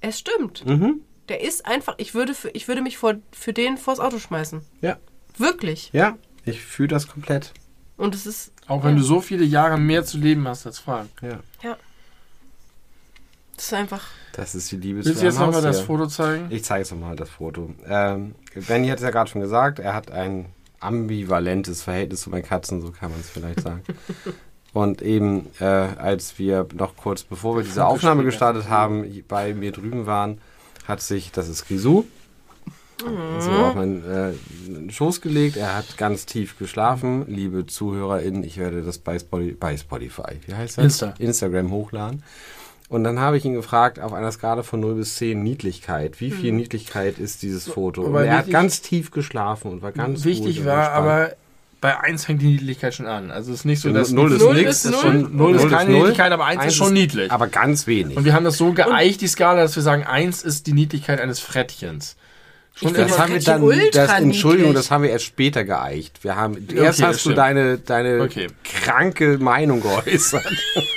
[0.00, 0.64] es stimmt.
[0.64, 1.00] Mhm.
[1.28, 4.60] Der ist einfach, ich würde, für, ich würde mich vor, für den vors Auto schmeißen.
[4.82, 4.98] Ja.
[5.36, 5.90] Wirklich.
[5.92, 7.52] Ja, ich fühle das komplett.
[7.96, 11.10] Und es ist, Auch wenn du so viele Jahre mehr zu leben hast als Frank.
[11.22, 11.38] Ja.
[11.62, 11.76] ja.
[13.56, 14.02] Das ist einfach,
[14.32, 15.80] Das ist die Liebe Willst du jetzt nochmal das.
[15.80, 16.46] Foto zeigen?
[16.50, 17.70] Ich zeige es nochmal, das Foto.
[17.86, 18.34] Ähm,
[18.66, 20.46] Benny hat es ja gerade schon gesagt, er hat ein
[20.80, 23.82] ambivalentes Verhältnis zu meinen Katzen, so kann man es vielleicht sagen.
[24.72, 29.70] Und eben, äh, als wir noch kurz bevor wir diese Aufnahme gestartet haben, bei mir
[29.70, 30.40] drüben waren,
[30.88, 32.04] hat sich, das ist Grisou,
[33.00, 35.56] so auf meinen äh, Schoß gelegt.
[35.56, 37.24] Er hat ganz tief geschlafen.
[37.28, 40.84] Liebe ZuhörerInnen, ich werde das bei, Spotify, bei Spotify, wie heißt das?
[40.84, 41.14] Insta.
[41.18, 42.22] Instagram hochladen.
[42.88, 46.30] Und dann habe ich ihn gefragt, auf einer Skala von 0 bis 10 Niedlichkeit, wie
[46.30, 48.02] viel Niedlichkeit ist dieses Foto?
[48.02, 51.08] Und Aber er hat ganz tief geschlafen und war ganz Wichtig und war entspannt.
[51.08, 51.32] aber,
[51.80, 53.30] bei 1 fängt die Niedlichkeit schon an.
[53.30, 55.90] Also es ist nicht so, dass Null ist schon, 0 ist keine.
[55.90, 57.30] Niedlichkeit, aber 1 ist schon niedlich.
[57.30, 58.16] Aber ganz wenig.
[58.16, 61.20] Und wir haben das so geeicht, die Skala, dass wir sagen, 1 ist die Niedlichkeit
[61.20, 62.16] eines Frettchens.
[62.76, 64.82] Schon Ich das haben wir dann, das, Entschuldigung, niedlich.
[64.84, 66.24] das haben wir erst später geeicht.
[66.24, 68.48] Wir haben, Okay, erst hast du deine, deine Okay.
[68.64, 70.44] kranke Meinung geäußert.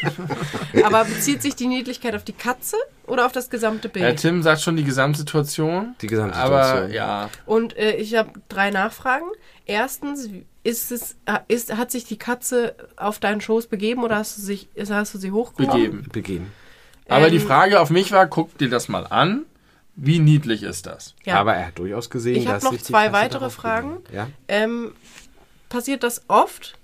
[0.83, 4.03] aber bezieht sich die Niedlichkeit auf die Katze oder auf das gesamte Bild?
[4.05, 5.95] Ja, Tim sagt schon die Gesamtsituation.
[6.01, 9.25] Die gesamte Aber ja, Und äh, ich habe drei Nachfragen.
[9.65, 10.29] Erstens,
[10.63, 14.41] ist es, äh, ist, hat sich die Katze auf deinen Schoß begeben oder hast du,
[14.41, 15.73] sich, hast du sie hochgehoben?
[15.79, 16.05] begeben.
[16.11, 16.51] Begehen.
[17.07, 19.45] Aber Ähm, die Frage auf mich war, guck dir das mal an.
[19.99, 21.15] Wie niedlich ist das?
[21.25, 21.39] Ja.
[21.39, 23.97] Aber er hat durchaus gesehen, Ich dass noch sich die zwei weitere Fragen.
[24.13, 24.29] Ja?
[24.47, 24.93] ähm,
[25.69, 26.77] passiert das oft,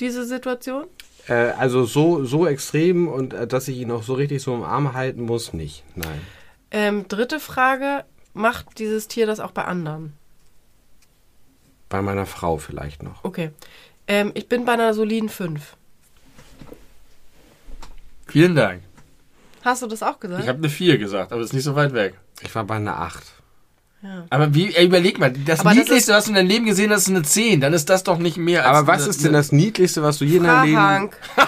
[0.00, 0.86] diese Situation?
[1.28, 4.62] Äh, also so, so extrem und äh, dass ich ihn auch so richtig so im
[4.62, 5.84] Arm halten muss, nicht.
[5.96, 6.20] Nein.
[6.70, 10.14] Ähm, dritte Frage, macht dieses Tier das auch bei anderen?
[11.90, 13.22] Bei meiner Frau vielleicht noch.
[13.22, 13.50] Okay.
[14.08, 15.76] Ähm, ich bin bei einer soliden 5.
[18.26, 18.82] Vielen Dank.
[19.62, 20.42] Hast du das auch gesagt?
[20.42, 22.14] Ich habe eine 4 gesagt, aber ist nicht so weit weg.
[22.42, 23.22] Ich war bei einer 8.
[24.02, 24.24] ja.
[24.30, 26.90] Aber wie, ey, überleg mal, das Aber das Niedlichste, was du in deinem Leben gesehen
[26.92, 27.60] hast, ist eine 10.
[27.60, 30.18] Dann ist das doch nicht mehr als Aber was eine, ist denn das Niedlichste, was
[30.18, 30.76] du je in deinem Leben...
[30.76, 31.16] Frank,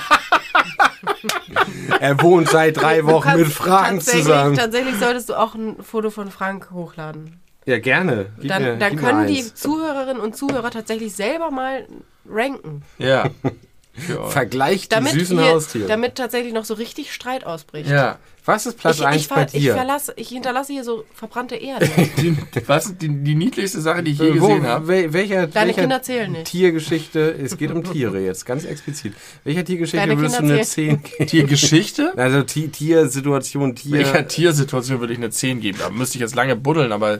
[2.00, 4.56] Er wohnt seit drei Wochen kannst mit Fragen tatsächlich, zusammen.
[4.56, 7.40] Tatsächlich solltest du auch ein Foto von Frank hochladen.
[7.66, 8.26] Ja, gerne.
[8.38, 9.30] Gib Dann, mir, dann gib mir können eins.
[9.30, 11.86] die Zuhörerinnen und Zuhörer tatsächlich selber mal
[12.28, 12.82] ranken.
[12.98, 13.30] Ja.
[14.08, 14.24] ja.
[14.28, 15.88] Vergleich die Damit, süßen hier, Haustiere.
[15.88, 17.90] damit tatsächlich noch so richtig Streit ausbricht.
[17.90, 18.18] ja.
[18.44, 19.74] Was ist Platz Ich, 1 ich, bei ver, ich, dir?
[19.74, 21.86] verlasse, ich hinterlasse hier so verbrannte Erde.
[22.16, 22.34] Die,
[22.66, 24.90] was die, die niedlichste Sache, die ich je Äh, gesehen habe?
[24.90, 26.46] wel- welcher, Deine welcher Kinder zählen nicht.
[26.46, 29.12] Tiergeschichte, es geht um Tiere jetzt, ganz explizit.
[29.44, 31.26] Welcher Tiergeschichte Deine würdest du Kinder eine 10 geben?
[31.28, 32.12] Tiergeschichte?
[32.16, 33.92] Also Ti- Tiersituation, Tier...
[33.98, 35.78] Welcher Tiersituation würde ich eine 10 geben?
[35.80, 37.18] Da müsste ich jetzt lange buddeln, aber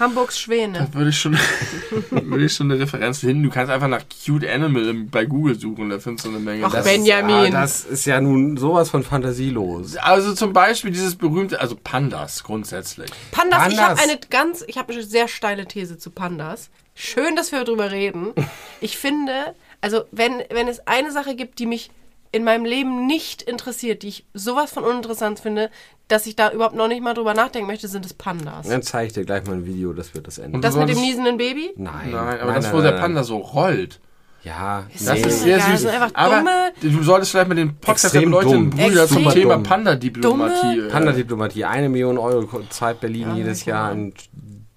[0.00, 0.88] Hamburgs Schwäne.
[0.92, 1.38] da würde ich schon,
[2.10, 3.42] würde ich schon eine Referenz finden.
[3.42, 6.64] Du kannst einfach nach Cute Animal im- bei Google suchen, da findest du eine Menge.
[6.66, 7.54] Ach, Das- Benjamin.
[7.54, 9.96] Ah, das ist ja nun sowas von fantasielos.
[9.98, 13.10] Also zum Beispiel dieses berühmte, also Pandas grundsätzlich.
[13.30, 14.02] Pandas, ich habe Pandas.
[14.08, 16.70] eine ganz, ich habe eine sehr steile These zu Pandas.
[16.94, 18.32] Schön, dass wir darüber reden.
[18.80, 21.90] Ich finde, also wenn, wenn es eine Sache gibt, die mich
[22.32, 25.70] in meinem Leben nicht interessiert, die ich sowas von uninteressant finde,
[26.08, 28.68] dass ich da überhaupt noch nicht mal drüber nachdenken möchte, sind es Pandas.
[28.68, 30.56] Dann zeige ich dir gleich mal ein Video, das wird das Ende.
[30.56, 31.70] Und Das mit dem niesenden Baby?
[31.76, 33.00] Nein, Nein, aber nein, das, wo nein, der nein.
[33.00, 34.00] Panda so rollt.
[34.42, 35.20] Ja, Das nee.
[35.28, 35.86] ist sehr Ja, süß.
[35.86, 36.44] einfach aber
[36.80, 38.78] du solltest vielleicht mit den Podcast beleuchteten dumm.
[38.78, 39.58] Brüder zum Thema.
[39.58, 40.78] Panda-Diplomatie.
[40.78, 43.64] Äh, Panda-Diplomatie, eine Million Euro zahlt Berlin Ja, jedes.
[43.66, 44.14] Jahr an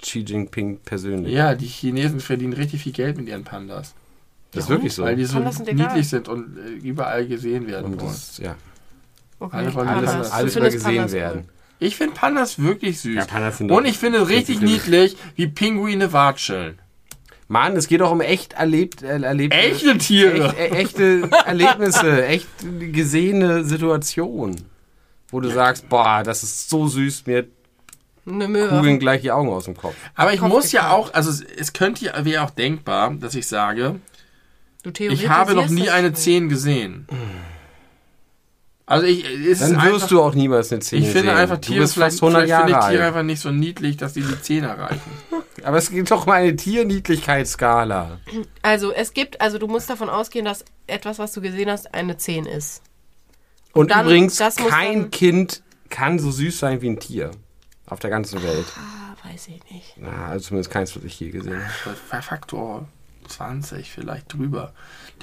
[0.02, 1.34] Xi Jinping persönlich.
[1.34, 3.94] Ja, die Chinesen verdienen richtig viel Geld mit ihren Pandas.
[4.54, 5.04] Das ist wirklich so.
[5.04, 8.12] Weil die so niedlich sind und äh, überall gesehen werden Und wollen.
[8.12, 8.56] das, ja,
[9.40, 9.58] Okay.
[9.58, 11.50] Alle wollen alles, alles findest gesehen Pandas werden.
[11.80, 13.16] Ich finde Pandas wirklich süß.
[13.16, 16.80] Ja, Pandas sind und ich finde richtig sind- niedlich, wie Pinguine watscheln.
[17.50, 20.56] Mann, es geht doch um echt erlebt, äh, erlebte, Echte Tiere.
[20.56, 22.48] echt, äh, echte Erlebnisse, echt
[22.94, 24.56] gesehene Situationen.
[25.30, 27.26] Wo du sagst, boah, das ist so süß,
[28.48, 29.96] mir kugeln gleich die Augen aus dem Kopf.
[30.16, 33.36] Aber ich Kopf muss ja auch, also es, es könnte ja, wäre auch denkbar, dass
[33.36, 33.96] ich sage,
[34.84, 37.08] Du ich habe noch nie eine das 10 gesehen.
[38.86, 41.38] Also ich, es Dann wirst einfach, du auch niemals eine Szene ich finde sehen.
[41.38, 44.14] einfach Tiere, vielleicht, fast 100 vielleicht Jahre finde ich Tiere einfach nicht so niedlich, dass
[44.14, 45.00] die die 10 erreichen.
[45.64, 48.20] Aber es gibt doch mal eine Tierniedlichkeitsskala.
[48.62, 52.18] Also es gibt, also du musst davon ausgehen, dass etwas, was du gesehen hast, eine
[52.18, 52.82] 10 ist.
[53.72, 57.32] Und dann- übrigens, kein dann- Kind kann so süß sein wie ein Tier.
[57.86, 58.66] Auf der ganzen Welt.
[58.78, 59.94] Ah, weiß ich nicht.
[59.98, 62.22] Na, also zumindest keins, was ich je gesehen habe.
[62.22, 62.88] Faktor
[63.30, 64.74] 20 vielleicht drüber.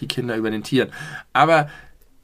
[0.00, 0.88] Die Kinder über den Tieren.
[1.32, 1.68] Aber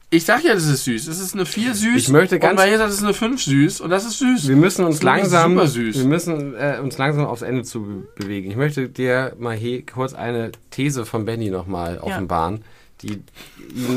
[0.09, 1.09] ich sag ja, das ist süß.
[1.09, 1.97] Es ist eine 4 süß.
[1.97, 3.81] Ich möchte ganz- Und Maria sagt, es ist eine 5 süß.
[3.81, 4.48] Und das ist süß.
[4.48, 5.98] Wir müssen uns langsam, super süß.
[5.98, 8.51] wir müssen äh, uns langsam aufs Ende zu be bewegen.
[8.51, 12.62] Ich möchte dir mal hier kurz eine These von Benny nochmal offenbaren,
[13.03, 13.20] die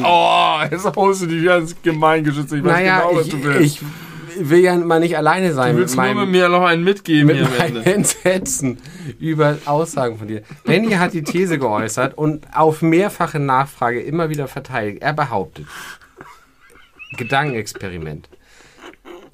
[0.04, 2.52] Oh, jetzt holst du die ganz gemein geschützt.
[2.54, 3.62] Ich weiß naja, genau, was ich, du willst.
[3.62, 3.82] ich
[4.42, 6.84] will ja mal nicht alleine sein du mit willst nur meinem, mit mir noch einen
[6.84, 7.86] mitgeben mit Ende.
[7.86, 8.78] Entsetzen
[9.20, 10.44] über Aussagen von dir.
[10.64, 15.02] Benny hat die These geäußert und auf mehrfache Nachfrage immer wieder verteidigt.
[15.02, 15.66] Er behauptet,
[17.18, 18.30] Gedankenexperiment.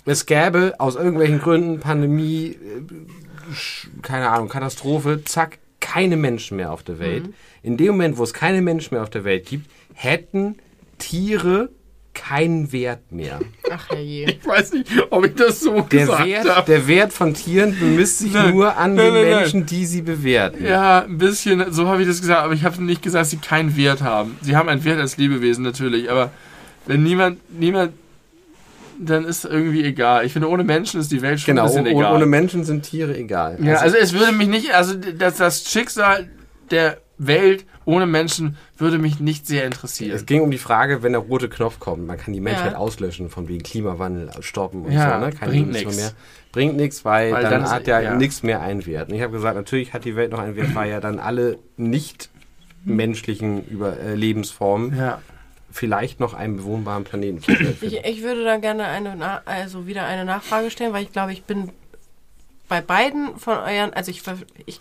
[0.06, 6.84] Es gäbe aus irgendwelchen Gründen, Pandemie, äh, keine Ahnung, Katastrophe, zack, keine Menschen mehr auf
[6.84, 7.30] der Welt.
[7.64, 10.57] In dem Moment, wo es keine Menschen mehr auf der Welt gibt, hätten
[10.98, 11.69] Tiere
[12.16, 13.40] keinen Wert mehr.
[13.72, 14.26] Ach herrje.
[14.32, 16.66] Ich weiß nicht, ob ich das so Der gesagt Wert, habe.
[16.72, 19.40] der Wert von Tieren bemisst sich Nein, nur an nein, den nein, nein.
[19.42, 20.66] Menschen, die sie bewerten.
[20.66, 23.38] Ja, ein bisschen, so habe ich das gesagt, aber ich habe nicht gesagt, dass sie
[23.38, 24.38] keinen Wert haben.
[24.42, 26.32] Sie haben einen Wert als Lebewesen natürlich, aber
[26.88, 27.94] wenn niemand, niemand,
[28.98, 30.26] dann ist irgendwie egal.
[30.26, 32.16] Ich finde, ohne Menschen ist die Welt schon Genau, ein bisschen oh- egal.
[32.16, 33.58] ohne Menschen sind Tiere egal.
[33.62, 36.30] ja, also es würde mich nicht, also das, das Schicksal
[36.72, 40.12] der Welt ohne Menschen würde mich nicht sehr interessieren.
[40.16, 42.78] es ging um die Frage, wenn der rote Knopf kommt, man kann die Menschheit Ja.
[42.78, 45.32] auslöschen, von wegen Klimawandel, stoppen und Ja, so, ne?
[45.34, 45.95] Keine bringt nix.
[45.95, 46.12] mehr.
[46.52, 48.16] Bringt nichts, weil, Weil dann, dann hat ja, ja.
[48.16, 49.10] nichts mehr einen Wert.
[49.10, 51.57] Und ich habe gesagt, natürlich hat die Welt noch einen Wert, weil ja dann alle
[51.78, 52.30] nicht
[52.86, 55.22] menschlichen Über äh, Lebensformen Ja.
[55.72, 57.41] vielleicht noch einen bewohnbaren Planeten
[57.82, 61.34] Ich, ich würde da gerne eine, Na- also wieder eine Nachfrage stellen, weil ich glaube,
[61.34, 61.70] ich bin
[62.70, 64.80] bei beiden von euren, also ich, ver- ich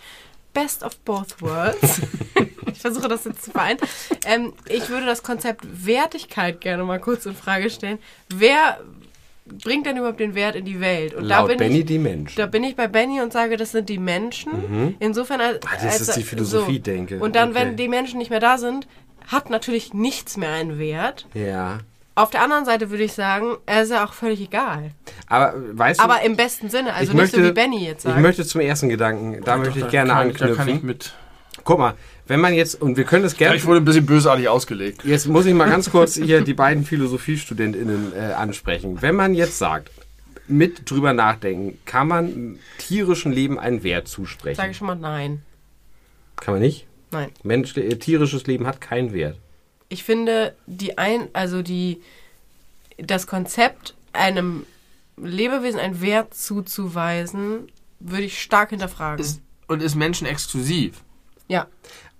[0.52, 2.00] best of both worlds.
[2.84, 3.78] ich versuche das jetzt zu vereinen.
[4.26, 7.98] Ähm, ich würde das Konzept Wertigkeit gerne mal kurz in Frage stellen.
[8.28, 8.78] Wer
[9.46, 11.14] bringt denn überhaupt den Wert in die Welt?
[11.14, 12.36] Und da Laut bin Benny ich, die Menschen.
[12.36, 14.96] da bin ich bei Benny und sage, das sind die Menschen.
[15.00, 17.18] Insofern als, Ah, das als ist die Philosophie, denke.
[17.20, 17.60] Und dann, Okay.
[17.60, 18.86] wenn die Menschen nicht mehr da sind,
[19.28, 21.26] hat natürlich nichts mehr einen Wert.
[21.34, 21.78] ja.
[22.16, 24.92] Auf der anderen Seite würde ich sagen, er ist ja auch völlig egal.
[25.26, 28.04] Aber weißt du, Aber im besten Sinne, also ich nicht so möchte- wie Benny jetzt
[28.04, 28.22] ich sagt.
[28.22, 30.76] möchte zum ersten Gedanken, da möchte ich Da gerne kann, Da kann anknüpfen.
[30.76, 31.12] ich mit.
[31.64, 31.94] Guck mal,
[32.26, 35.04] wenn man jetzt, und wir können das gerne Ich wurde ein bisschen bösartig ausgelegt.
[35.04, 39.02] Jetzt muss ich mal ganz kurz hier die beiden PhilosophiestudentInnen äh, ansprechen.
[39.02, 39.90] Wenn man jetzt sagt,
[40.46, 44.56] mit drüber nachdenken, kann man tierischen Leben einen Wert zusprechen?
[44.56, 45.42] Sage ich schon mal nein.
[46.36, 46.86] Kann man nicht?
[47.10, 47.30] Nein.
[47.42, 49.38] Mensch, äh, tierisches Leben hat keinen Wert.
[49.88, 52.00] Ich finde, die ein, also die,
[52.98, 54.66] das Konzept, einem
[55.16, 57.68] Lebewesen einen Wert zuzuweisen,
[58.00, 59.24] würde ich stark hinterfragen.
[59.24, 61.02] Ist, und ist Menschen exklusiv.
[61.48, 61.66] ja.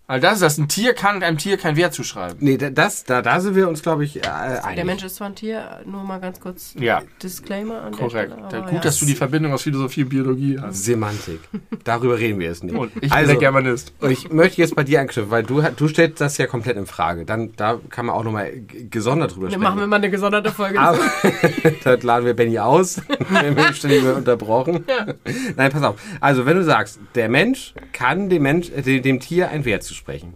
[0.07, 0.59] Weil das ist das.
[0.59, 2.37] Ein Tier kann einem Tier keinen Wert zuschreiben.
[2.41, 4.77] Nee, da- das, da, da sind wir uns, glaube ich, äh, einig.
[4.77, 7.01] Der Mensch ist zwar ein Tier, nur mal ganz kurz Ja.
[7.23, 8.33] Disclaimer an Korrekt.
[8.33, 8.63] der Stelle.
[8.65, 8.81] gut, ja.
[8.81, 10.85] dass du die Verbindung aus Philosophie und Biologie hast.
[10.85, 11.41] Semantik.
[11.85, 12.75] Darüber reden wir jetzt nicht.
[12.77, 13.95] Und ich bin also, der Germanist.
[14.01, 16.85] und ich möchte jetzt bei dir anknüpfen, weil du, du stellst das ja komplett in
[16.85, 17.25] Frage.
[17.25, 18.53] Dann, da kann man auch nochmal
[18.91, 19.63] gesondert drüber Dann sprechen.
[19.63, 20.79] machen wir mal eine gesonderte Folge.
[20.81, 20.99] Aber
[21.85, 23.01] dann laden wir Benny aus.
[23.31, 24.85] Wir werden ständig unterbrochen.
[25.57, 25.97] Nein, pass auf.
[26.21, 29.83] Also, wenn du sagst, der Mensch kann dem, Mensch, äh, dem, dem Tier einen Wert
[29.95, 30.35] zusprechen.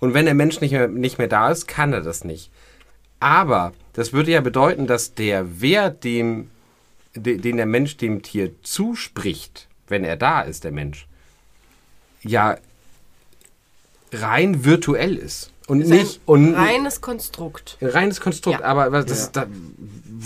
[0.00, 2.50] Und wenn der Mensch nicht mehr, nicht mehr da ist, kann er das nicht.
[3.20, 6.50] Aber das würde ja bedeuten, dass der Wert, dem,
[7.14, 11.06] de, den der Mensch dem Tier zuspricht, wenn er da ist, der Mensch,
[12.22, 12.56] ja
[14.12, 15.50] rein virtuell ist.
[15.66, 16.16] Und ist nicht.
[16.18, 17.78] ein Und, reines Konstrukt.
[17.80, 18.66] ein reines Konstrukt, Ja.
[18.66, 19.46] aber was, das, da,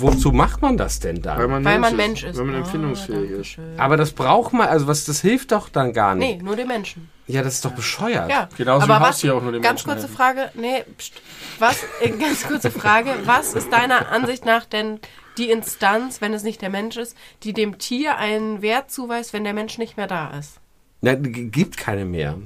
[0.00, 1.38] wozu macht man das denn dann?
[1.38, 1.48] Weil
[1.78, 2.36] man Mensch ist.
[2.36, 3.56] Weil man Ah, empfindungsfähig ist.
[3.76, 6.38] Aber das braucht man, also was, das hilft doch dann gar nicht.
[6.38, 7.08] Nee, nur den Menschen.
[7.26, 8.30] Ja, das ist doch bescheuert.
[8.30, 10.14] Ja, Genauso wie aber was, Haustiere auch nur den ganz Menschen kurze.
[10.14, 11.12] Frage, nee, pst,
[11.58, 15.00] was, äh, ganz kurze Frage, was ist deiner Ansicht nach denn
[15.36, 19.44] die Instanz, wenn es nicht der Mensch ist, die dem Tier einen Wert zuweist, wenn
[19.44, 20.54] der Mensch nicht mehr da ist?
[21.00, 22.38] Na, gibt keine mehr.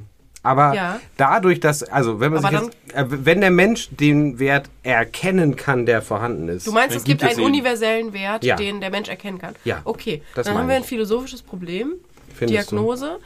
[0.45, 1.01] Aber Ja.
[1.17, 6.03] dadurch, dass, also wenn man jetzt, äh, wenn der Mensch den Wert erkennen kann, der
[6.03, 6.67] vorhanden ist.
[6.67, 8.57] Du meinst, es gibt gibt es einen universellen Wert, Ja.
[8.57, 9.55] den der Mensch erkennen kann?
[9.65, 10.83] Ja, Okay, das dann haben wir ich.
[10.83, 11.93] ein philosophisches Problem.
[12.35, 12.71] Findest?
[12.73, 13.19] Diagnose.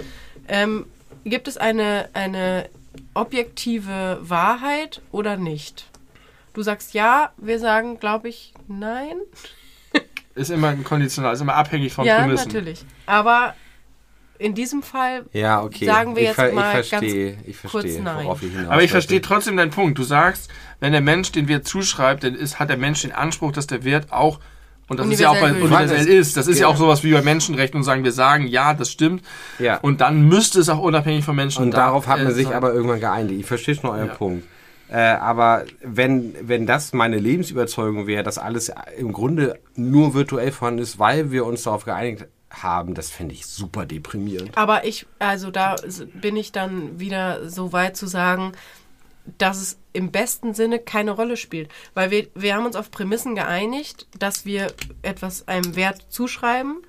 [0.49, 0.85] Ähm,
[1.25, 2.69] gibt es eine, eine
[3.15, 5.87] objektive Wahrheit oder nicht?
[6.53, 9.17] Du sagst ja, wir sagen, glaube ich, nein.
[10.35, 12.49] Ist immer ein konditional, ist immer abhängig von ja, Prämissen.
[12.49, 12.85] natürlich.
[13.07, 13.55] Aber
[14.39, 15.85] in diesem Fall Ja, okay.
[15.87, 18.25] Sagen wir ich, jetzt ver- mal ich verstehe, ich kurz verstehe, nein.
[18.27, 19.99] worauf ich hinaus Aber ich verstehe trotzdem deinen Punkt.
[19.99, 20.51] Du sagst,
[20.81, 23.85] wenn der Mensch den Wert zuschreibt, dann ist, hat der Mensch den Anspruch, dass der
[23.85, 24.39] Wert auch,
[24.89, 25.63] und das ist ja auch bei Universell
[25.97, 26.75] universell ist, das ist ja Genau.
[26.75, 29.23] auch sowas wie bei Menschenrechten und sagen, wir sagen, ja, das stimmt.
[29.59, 29.79] Ja.
[29.79, 32.49] Und dann müsste es auch unabhängig von Menschen Und da- darauf hat man äh, sich
[32.55, 33.41] aber irgendwann geeinigt.
[33.41, 34.15] Ich verstehe schon euren Ja.
[34.15, 34.47] Punkt.
[34.89, 40.81] Äh, aber wenn, wenn das meine Lebensüberzeugung wäre, dass alles im Grunde nur virtuell vorhanden
[40.81, 44.57] ist, weil wir uns darauf geeinigt haben, das fände ich super deprimierend.
[44.57, 45.77] Aber ich, also da
[46.15, 48.53] bin ich dann wieder so weit zu sagen,
[49.39, 51.71] dass es im besten Sinne keine Rolle spielt.
[51.95, 56.83] Weil wir, wir haben uns auf Prämissen geeinigt, dass wir etwas einem Wert zuschreiben.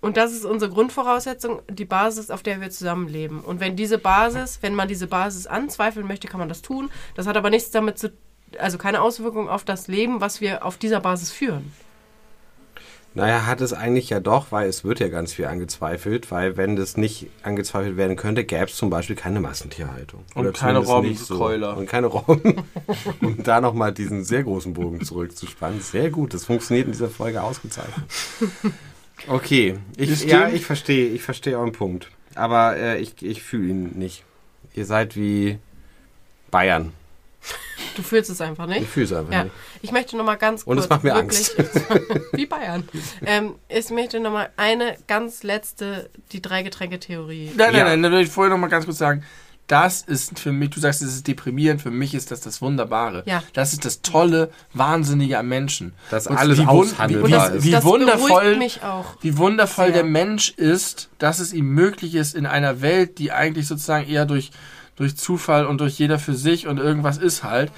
[0.00, 3.40] Und das ist unsere Grundvoraussetzung, die Basis, auf der wir zusammenleben.
[3.40, 6.90] Und wenn diese Basis, wenn man diese Basis anzweifeln möchte, kann man das tun.
[7.16, 8.12] Das hat aber nichts damit zu,
[8.58, 11.72] also keine Auswirkung auf das Leben, was wir auf dieser Basis führen.
[13.12, 16.76] Naja, hat es eigentlich ja doch, weil es wird ja ganz viel angezweifelt, weil wenn
[16.76, 20.24] das nicht angezweifelt werden könnte, gäbe es zum Beispiel keine Massentierhaltung.
[20.34, 21.76] Und Oder keine nicht Robbenkeuler.
[21.76, 22.62] Und keine Robben.
[23.20, 25.80] um da nochmal diesen sehr großen Bogen zurückzuspannen.
[25.80, 28.04] Sehr gut, das funktioniert in dieser Folge ausgezeichnet.
[29.26, 32.10] Okay, ich, ja, ich verstehe, ich verstehe euren Punkt.
[32.34, 34.24] Aber äh, ich, ich fühle ihn nicht.
[34.74, 35.58] Ihr seid wie
[36.50, 36.92] Bayern.
[37.96, 38.82] Du fühlst es einfach nicht.
[38.82, 39.54] Ich fühle es einfach Ja, nicht.
[39.82, 40.72] Ich möchte noch mal ganz kurz.
[40.76, 41.50] Und es macht mir wirklich,
[42.32, 42.88] Wie Bayern.
[43.24, 47.52] Ähm, ich möchte noch mal eine ganz letzte, die Drei-Getränke-Theorie.
[47.56, 47.84] Nein, nein, Ja.
[47.84, 49.22] nein, da will ich vorher noch mal ganz kurz sagen,
[49.66, 53.22] das ist für mich, du sagst, es ist deprimierend, für mich ist das das Wunderbare.
[53.26, 53.44] Ja.
[53.52, 55.92] Das ist das Tolle, Wahnsinnige am Menschen.
[56.10, 57.64] Dass Und alles wie aushandelbar wie, das, ist.
[57.64, 59.04] wie das wundervoll, beruhigt mich auch.
[59.20, 63.68] wie wundervoll der Mensch ist, dass es ihm möglich ist, in einer Welt, die eigentlich
[63.68, 64.50] sozusagen eher durch,
[64.96, 67.70] durch Zufall und durch jeder für sich und irgendwas ist halt,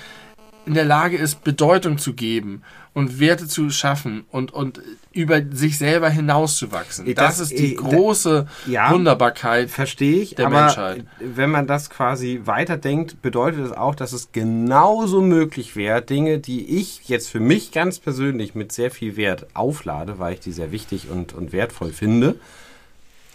[0.66, 2.62] in der Lage ist, Bedeutung zu geben
[2.94, 4.80] und Werte zu schaffen und, und
[5.12, 7.06] über sich selber hinauszuwachsen.
[7.14, 8.92] Das- Das, ist die eh, da- große Ja.
[8.92, 9.70] Wunderbarkeit.
[9.70, 11.06] Verstehe ich, der aber Menschheit.
[11.18, 16.78] wenn man das quasi weiterdenkt, bedeutet es auch, dass es genauso möglich wäre, Dinge, die
[16.78, 20.70] ich jetzt für mich ganz persönlich mit sehr viel Wert auflade, weil ich die sehr
[20.70, 22.36] wichtig und, und wertvoll finde,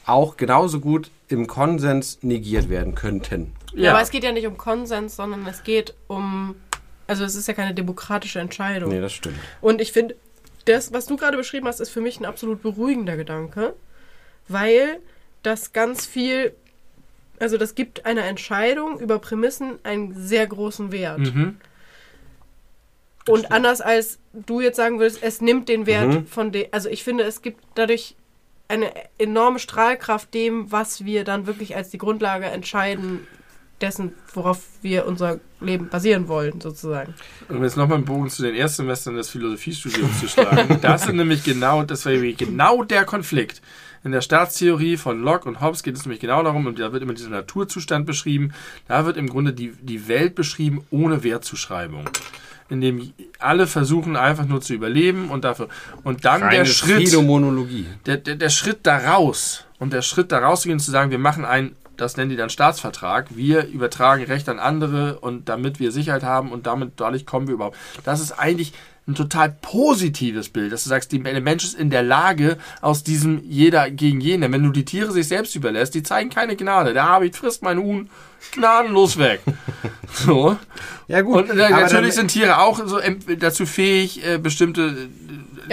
[0.06, 3.52] auch genauso gut im Konsens negiert werden könnten.
[3.76, 3.92] Ja.
[3.92, 6.56] Aber es geht ja nicht um Konsens, sondern es geht um.
[7.08, 8.90] Also, es ist ja keine demokratische Entscheidung.
[8.90, 9.38] Nee, das stimmt.
[9.62, 10.16] Und ich finde,
[10.66, 13.74] das, was du gerade beschrieben hast, ist für mich ein absolut beruhigender Gedanke,
[14.48, 15.00] weil
[15.44, 16.54] das ganz viel.
[17.40, 21.20] Also, das gibt einer Entscheidung über Prämissen einen sehr großen Wert.
[21.20, 21.58] Mhm.
[23.28, 26.28] Und anders als du jetzt sagen würdest, es nimmt den Wert Mhm.
[26.28, 26.68] von dem.
[26.72, 28.16] Also ich finde, es gibt dadurch
[28.70, 33.28] eine enorme Strahlkraft dem, was wir dann wirklich als die Grundlage entscheiden,
[33.82, 37.14] dessen, worauf wir unser Leben basieren wollen, sozusagen.
[37.50, 40.80] Um jetzt nochmal einen Bogen zu den Erstsemestern des Philosophiestudiums zu schlagen.
[40.82, 43.62] Das sind nämlich genau, das wäre nämlich genau der Konflikt.
[44.04, 47.04] In der Staatstheorie von Locke und Hobbes geht es nämlich genau darum, und da wird
[47.04, 48.54] immer dieser Naturzustand beschrieben,
[48.88, 52.10] da wird im Grunde die, die Welt beschrieben ohne Wertzuschreibung.
[52.70, 55.70] In dem alle versuchen einfach nur zu überleben und dafür.
[56.04, 57.86] Und dann der Reine Schritt Phänomenologie.
[58.06, 61.46] der, der, der Schritt daraus und der Schritt daraus zu gehen, zu sagen, wir machen
[61.46, 66.24] einen, das nennen die dann Staatsvertrag, wir übertragen Recht an andere und damit wir Sicherheit
[66.24, 67.78] haben und damit dadurch kommen wir überhaupt.
[68.04, 68.74] Das ist eigentlich
[69.10, 73.04] ein total positives Bild, dass du sagst, die- der Mensch ist in der Lage, aus
[73.04, 76.94] diesem jeder gegen jene, wenn du die Tiere sich selbst überlässt, die zeigen keine Gnade.
[76.94, 78.10] Der Habit frisst mein Huhn
[78.54, 79.42] gnadenlos weg.
[80.14, 80.58] So.
[81.08, 84.82] Ja gut, Und äh, natürlich dann- sind Tiere auch so em- dazu fähig, äh, bestimmte
[84.82, 85.08] äh,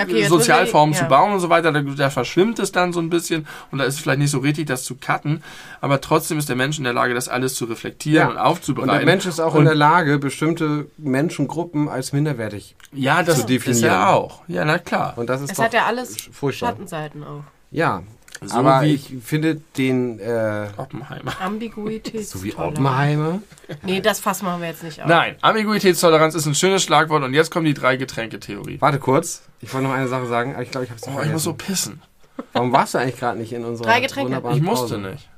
[0.02, 1.08] okay, Sozialformen zu wir- ja.
[1.08, 1.72] bauen und so weiter.
[1.72, 4.38] Da, da verschwimmt es dann so ein bisschen und da ist es vielleicht nicht so
[4.38, 5.42] richtig, das zu cutten.
[5.80, 8.30] Aber trotzdem ist der Mensch in der Lage, das alles zu reflektieren Ja.
[8.32, 8.90] und aufzubereiten.
[8.90, 12.74] Und der Mensch ist auch Und- in der Lage, bestimmte Menschengruppen als minderwertig.
[12.92, 13.76] ja, das zu definieren.
[13.76, 14.42] ist er auch.
[14.48, 15.14] Ja, na klar.
[15.16, 16.70] Und das ist Es doch hat ja alles furchtbar.
[16.70, 17.44] Schattenseiten auch.
[17.70, 18.02] Ja,
[18.48, 21.32] So aber wie- ich finde den äh, Oppenheimer.
[21.40, 22.28] Ambiguität.
[22.28, 23.40] so wie Oppenheimer.
[23.82, 25.08] Nee, das Fass machen wir jetzt nicht auf.
[25.08, 28.80] Nein, Ambiguitätstoleranz ist ein schönes Schlagwort und jetzt kommt die drei Getränke-Theorie.
[28.80, 31.20] Warte kurz, ich wollte noch eine Sache sagen, aber ich glaube, ich habe es Oh,
[31.22, 32.02] ich muss so pissen.
[32.52, 34.26] Warum warst du eigentlich gerade nicht in unserer Drei Getränke.
[34.26, 35.08] wunderbaren Ich musste Pause?
[35.10, 35.28] nicht.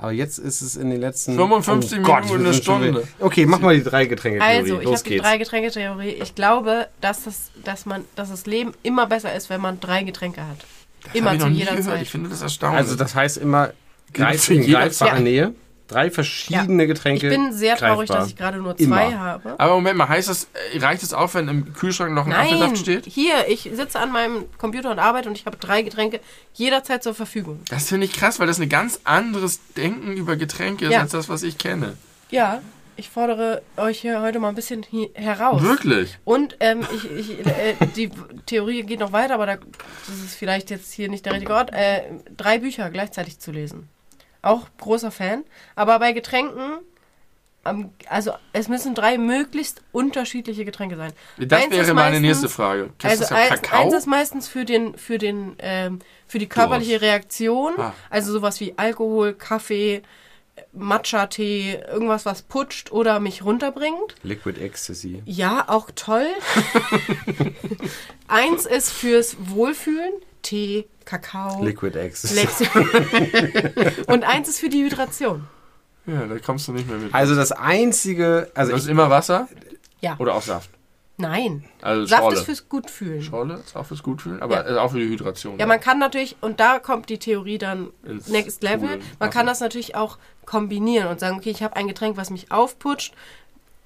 [0.00, 3.08] Aber jetzt ist es in den letzten 55 Oh Gott, Minuten, eine Stunde.
[3.18, 6.10] Okay, mach mal die drei Getränke Also, ich habe die drei Getränke-Theorie.
[6.10, 10.04] Ich glaube, dass das, dass man, dass das Leben immer besser ist, wenn man drei
[10.04, 10.58] Getränke hat.
[11.04, 11.84] Das Immer ich zu noch nie jeder gehört.
[11.86, 12.02] Zeit.
[12.02, 12.78] Ich finde das erstaunlich.
[12.80, 13.72] also das heißt immer
[14.12, 15.20] Greif, in greifbarer Ja.
[15.20, 15.54] Nähe.
[15.86, 17.30] Drei verschiedene Ich Getränke.
[17.30, 18.18] bin sehr traurig, greifbar.
[18.18, 19.18] dass ich gerade nur zwei Immer.
[19.20, 19.54] habe.
[19.58, 22.40] Aber Moment mal, heißt das, äh, reicht es auch, wenn im Kühlschrank noch ein Nein,
[22.46, 23.06] Apfelsaft steht?
[23.06, 26.20] hier, ich sitze an meinem Computer und arbeite und ich habe drei Getränke
[26.52, 27.60] jederzeit zur Verfügung.
[27.70, 31.00] Das finde ich krass, weil das ein ganz anderes Denken über Getränke ist, Ja.
[31.00, 31.94] als das, was ich kenne.
[32.30, 32.60] Ja,
[32.98, 34.84] ich fordere euch hier heute mal ein bisschen
[35.14, 35.62] heraus.
[35.62, 36.18] Wirklich?
[36.24, 38.10] Und ähm, ich, ich, äh, die
[38.46, 41.72] Theorie geht noch weiter, aber da, das ist vielleicht jetzt hier nicht der richtige Ort.
[41.72, 42.02] Äh,
[42.36, 43.88] drei Bücher gleichzeitig zu lesen.
[44.42, 45.44] Auch großer Fan.
[45.76, 46.78] Aber bei Getränken,
[47.64, 51.12] ähm, also es müssen drei möglichst unterschiedliche Getränke sein.
[51.38, 52.90] Das Eins wäre ist meine meistens- nächste Frage.
[52.98, 53.82] Kennst Also das ja eins, Kakao?
[53.84, 57.74] eins ist meistens für den, für den, ähm, für die körperliche Reaktion.
[57.78, 57.94] Ah.
[58.10, 60.02] Also sowas wie Alkohol, Kaffee,
[60.72, 64.14] Matcha-Tee, irgendwas, was putscht oder mich runterbringt.
[64.22, 65.22] Liquid Ecstasy.
[65.26, 66.26] Ja, auch toll.
[68.28, 70.12] Eins ist fürs Wohlfühlen,
[70.42, 71.64] Tee, Kakao.
[71.64, 72.68] Liquid Ecstasy.
[74.06, 75.46] Und eins ist für die Hydration.
[76.06, 77.14] ja, da kommst du nicht mehr mit.
[77.14, 79.48] Also das einzige, also das ist immer Wasser
[80.00, 80.16] Ja.
[80.18, 80.70] oder auch Saft?
[81.20, 81.64] Nein.
[81.82, 82.36] Also Saft Schorle.
[82.36, 83.22] ist fürs Gutfühlen.
[83.22, 84.60] Schorle ist auch fürs Gutfühlen, aber Ja.
[84.62, 85.58] ist auch für die Hydration.
[85.58, 89.30] Ja, man kann natürlich, und da kommt die Theorie dann Ins next level, man Wasser.
[89.30, 90.16] kann das natürlich auch
[90.46, 93.14] kombinieren und sagen, okay, ich habe ein Getränk, was mich aufputscht,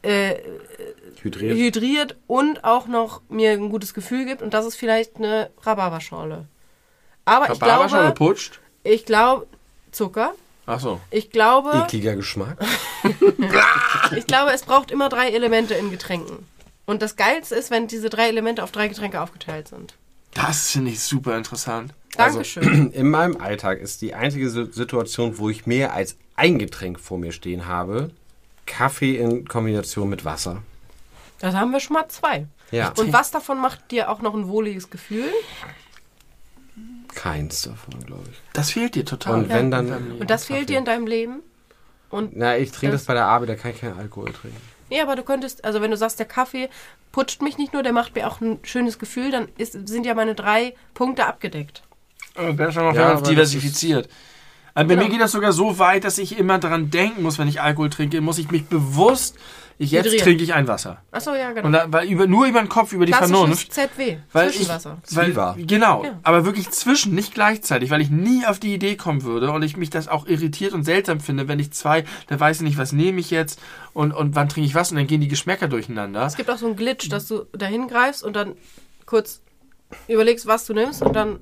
[0.03, 0.35] äh,
[1.23, 1.57] hydriert.
[1.57, 6.47] hydriert und auch noch mir ein gutes Gefühl gibt und das ist vielleicht eine Rhabarberschorle.
[7.25, 8.61] Aber ich Rhabarberschorle glaube, putscht?
[8.83, 9.47] ich glaube,
[9.91, 10.33] Zucker,
[10.67, 11.01] Ach so.
[11.11, 12.59] ich glaube, Ekliger Geschmack.
[14.17, 16.47] ich glaube, es braucht immer drei Elemente in Getränken.
[16.87, 19.95] Und das Geilste ist, wenn diese drei Elemente auf drei Getränke aufgeteilt sind.
[20.35, 21.93] Das finde ich super interessant.
[22.17, 22.69] Dankeschön.
[22.69, 26.99] Also, in meinem Alltag ist die einzige Si- Situation, wo ich mehr als ein Getränk
[26.99, 28.11] vor mir stehen habe,
[28.67, 30.63] Kaffee in Kombination mit Wasser.
[31.41, 32.47] Das haben wir schon mal zwei.
[32.71, 35.29] Ja, Und was davon macht dir auch noch ein wohliges Gefühl?
[37.15, 38.37] keins davon, glaube ich.
[38.55, 39.35] Das fehlt dir total.
[39.41, 41.41] Und wenn dann- Und das fehlt dir in deinem Leben?
[42.09, 44.57] Und Na, ich trinke das, Das- bei der Arbeit, da kann ich keinen Alkohol trinken.
[44.93, 46.69] Nee, aber du könntest, also wenn du sagst, der Kaffee
[47.13, 50.15] putscht mich nicht nur, der macht mir auch ein schönes Gefühl, dann ist, sind ja
[50.15, 51.83] meine drei Punkte abgedeckt.
[52.35, 54.07] Äh, Besser noch Ja, ja, diversifiziert.
[54.07, 54.19] Also
[54.75, 55.03] bei Genau.
[55.03, 57.91] mir geht das sogar so weit, dass ich immer daran denken muss, wenn ich Alkohol
[57.91, 59.37] trinke, muss ich mich bewusst,
[59.79, 60.25] ich, jetzt Hydrieren.
[60.25, 61.03] trinke ich ein Wasser.
[61.11, 61.67] Achso, ja, genau.
[61.67, 63.73] Und da, weil über, nur über den Kopf, über die Vernunft.
[63.73, 64.99] ZW, Weil ich, Zwischenwasser.
[65.11, 65.57] weil, Zwieber.
[65.59, 66.21] genau, Ja.
[66.23, 69.77] aber wirklich zwischen, nicht gleichzeitig, weil ich nie auf die Idee kommen würde und ich
[69.77, 72.93] mich das auch irritiert und seltsam finde, wenn ich zwei, da weiß ich nicht, was
[72.93, 73.61] nehme ich jetzt
[73.93, 76.25] und, und wann trinke ich was und dann gehen die Geschmäcker durcheinander.
[76.27, 78.53] Es gibt auch so einen Glitch, dass du dahin greifst und dann
[79.07, 79.41] kurz
[80.07, 81.41] überlegst, was du nimmst und dann.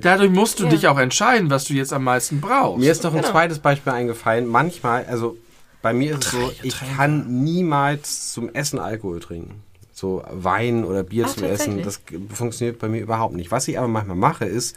[0.00, 0.70] Dadurch musst du Ja.
[0.70, 2.78] dich auch entscheiden, was du jetzt am meisten brauchst.
[2.80, 3.30] Mir ist noch ein Genau.
[3.32, 4.46] zweites Beispiel eingefallen.
[4.46, 5.36] Manchmal, also
[5.82, 9.62] bei mir ist es so, ich kann niemals zum Essen Alkohol trinken.
[9.92, 12.00] So Wein oder Bier Ach, zum Essen, das
[12.32, 13.50] funktioniert bei mir überhaupt nicht.
[13.50, 14.76] Was ich aber manchmal mache, ist,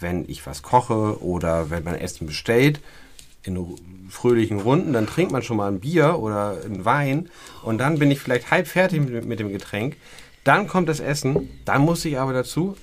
[0.00, 2.80] wenn ich was koche oder wenn man Essen bestellt,
[3.44, 3.58] in
[4.08, 7.28] fröhlichen Runden, dann trinkt man schon mal ein Bier oder ein Wein
[7.62, 9.96] und dann bin ich vielleicht halb fertig mit, mit dem Getränk.
[10.44, 12.76] Dann kommt das Essen, dann muss ich aber dazu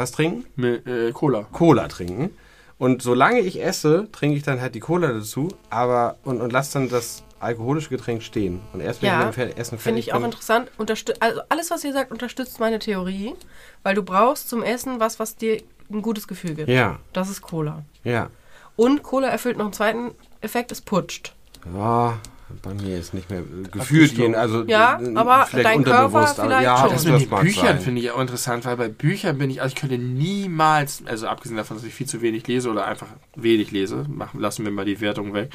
[0.00, 0.44] was trinken?
[0.56, 1.42] Mit, äh, Cola.
[1.52, 2.30] Cola trinken.
[2.78, 6.74] Und solange ich esse, trinke ich dann halt die Cola dazu, aber und, und lasse
[6.78, 8.60] dann das alkoholische Getränk stehen.
[8.72, 10.70] Und erst wenn Ja, ich mit dem Essen Finde ich auch interessant.
[10.78, 13.34] Unterstü also alles, was ihr sagt, unterstützt meine Theorie,
[13.82, 16.68] weil du brauchst zum Essen was, was dir ein gutes Gefühl gibt.
[16.68, 17.82] Ja, Das ist Cola.
[18.04, 18.28] ja.
[18.76, 21.34] Und Cola erfüllt noch einen zweiten Effekt, es putscht.
[21.74, 22.18] Ja,
[22.62, 26.36] bei mir ist nicht mehr äh, gefühlt gehen, also Ja, äh, aber vielleicht dein unterbewusst,
[26.36, 26.90] Körper aber vielleicht ja, schon.
[26.90, 29.80] Das mit den Büchern finde ich auch interessant, weil bei Büchern bin ich, also ich
[29.80, 34.06] könnte niemals, also abgesehen davon, dass ich viel zu wenig lese oder einfach wenig lese,
[34.08, 35.50] machen, lassen wir mal die Wertung weg.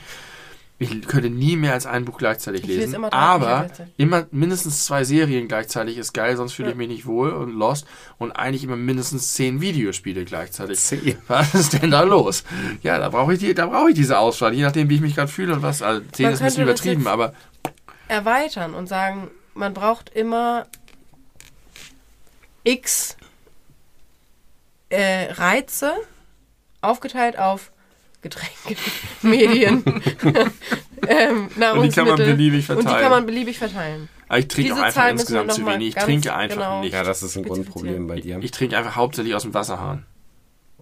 [0.78, 2.96] Ich könnte nie mehr als ein Buch gleichzeitig Ich lese lesen.
[2.96, 3.94] immer aber gleichzeitig.
[3.96, 6.78] immer mindestens zwei Serien gleichzeitig ist geil, sonst fühle ich Ja.
[6.78, 7.88] mich nicht wohl und lost.
[8.18, 10.78] Und eigentlich immer mindestens zehn Videospiele gleichzeitig.
[10.80, 11.18] Zehn.
[11.30, 12.44] Was ist denn da los?
[12.84, 15.16] Ja, da brauche ich die, da brauche ich diese Auswahl, je nachdem, wie ich mich
[15.16, 15.82] gerade fühle und was.
[15.82, 17.34] Also zehn Man ist ein bisschen übertrieben, aber
[18.10, 20.68] Erweitern und sagen, man braucht immer
[22.66, 23.16] x
[24.90, 25.94] äh, Reize
[26.82, 27.72] aufgeteilt auf
[28.30, 28.82] Getränke,
[29.22, 29.84] Medien,
[31.08, 31.78] ähm, Nahrungsmittel.
[31.78, 33.02] Und die kann man beliebig Und die verteilen.
[33.02, 34.10] kann man beliebig verteilen.
[34.28, 35.88] aber ich trinke auch Diese einfach Zahl müssen wir insgesamt noch zu mal wenig.
[35.90, 36.94] Ich trinke einfach genau- nicht.
[36.94, 37.44] Ja, das ist ein.
[37.44, 38.40] Grundproblem bei dir.
[38.42, 40.06] Ich trinke einfach hauptsächlich aus dem Wasserhahn.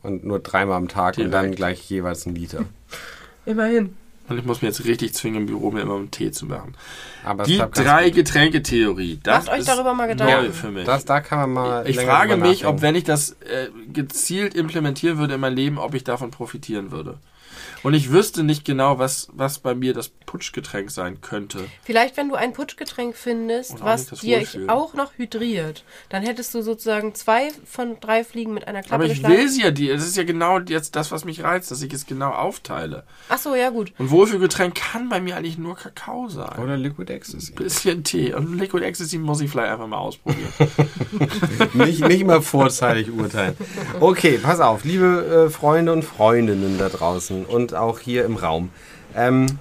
[0.02, 1.34] Und nur dreimal am Tag und Direkt.
[1.34, 2.66] dann gleich jeweils einen Liter.
[3.46, 3.96] Immerhin.
[4.30, 6.76] Und ich muss mir jetzt richtig zwingen, im Büro mir immer einen Tee zu machen.
[7.26, 8.10] Aber es Die drei.
[8.10, 9.20] Getränketheorie.
[9.22, 10.54] Das Macht euch darüber mal neu Gedanken.
[10.54, 10.86] für mich.
[10.86, 11.90] Das, da kann man mal.
[11.90, 15.78] ich länger frage mich, ob wenn ich das äh, gezielt implementieren würde in mein Leben,
[15.78, 17.18] ob ich davon profitieren würde.
[17.84, 21.60] Und ich wüsste nicht genau, was, was bei mir das Putschgetränk sein könnte.
[21.84, 24.70] Vielleicht, wenn du ein Putschgetränk findest, was dir Wohlfühlen.
[24.70, 29.06] auch noch hydriert, dann hättest du sozusagen zwei von drei Fliegen mit einer Klappe Aber
[29.06, 29.36] ich geschlagen.
[29.36, 31.94] will sie ja, die, das ist ja genau jetzt das, was mich reizt, dass ich
[31.94, 33.04] es genau aufteile.
[33.30, 33.94] Ach so, ja gut.
[33.98, 36.58] Und Wohlfühlgetränk kann bei mir eigentlich nur Kakao sein.
[36.60, 37.52] Oder Liquid Ecstasy.
[37.54, 38.34] Bisschen Tee.
[38.34, 40.54] Und Liquid Ecstasy muss ich vielleicht einfach mal ausprobieren.
[41.74, 43.56] nicht, nicht immer vorzeitig urteilen.
[44.00, 48.70] Okay, pass auf, liebe äh, Freunde und Freundinnen da draußen und auch hier im Raum.
[49.16, 49.60] Ähm,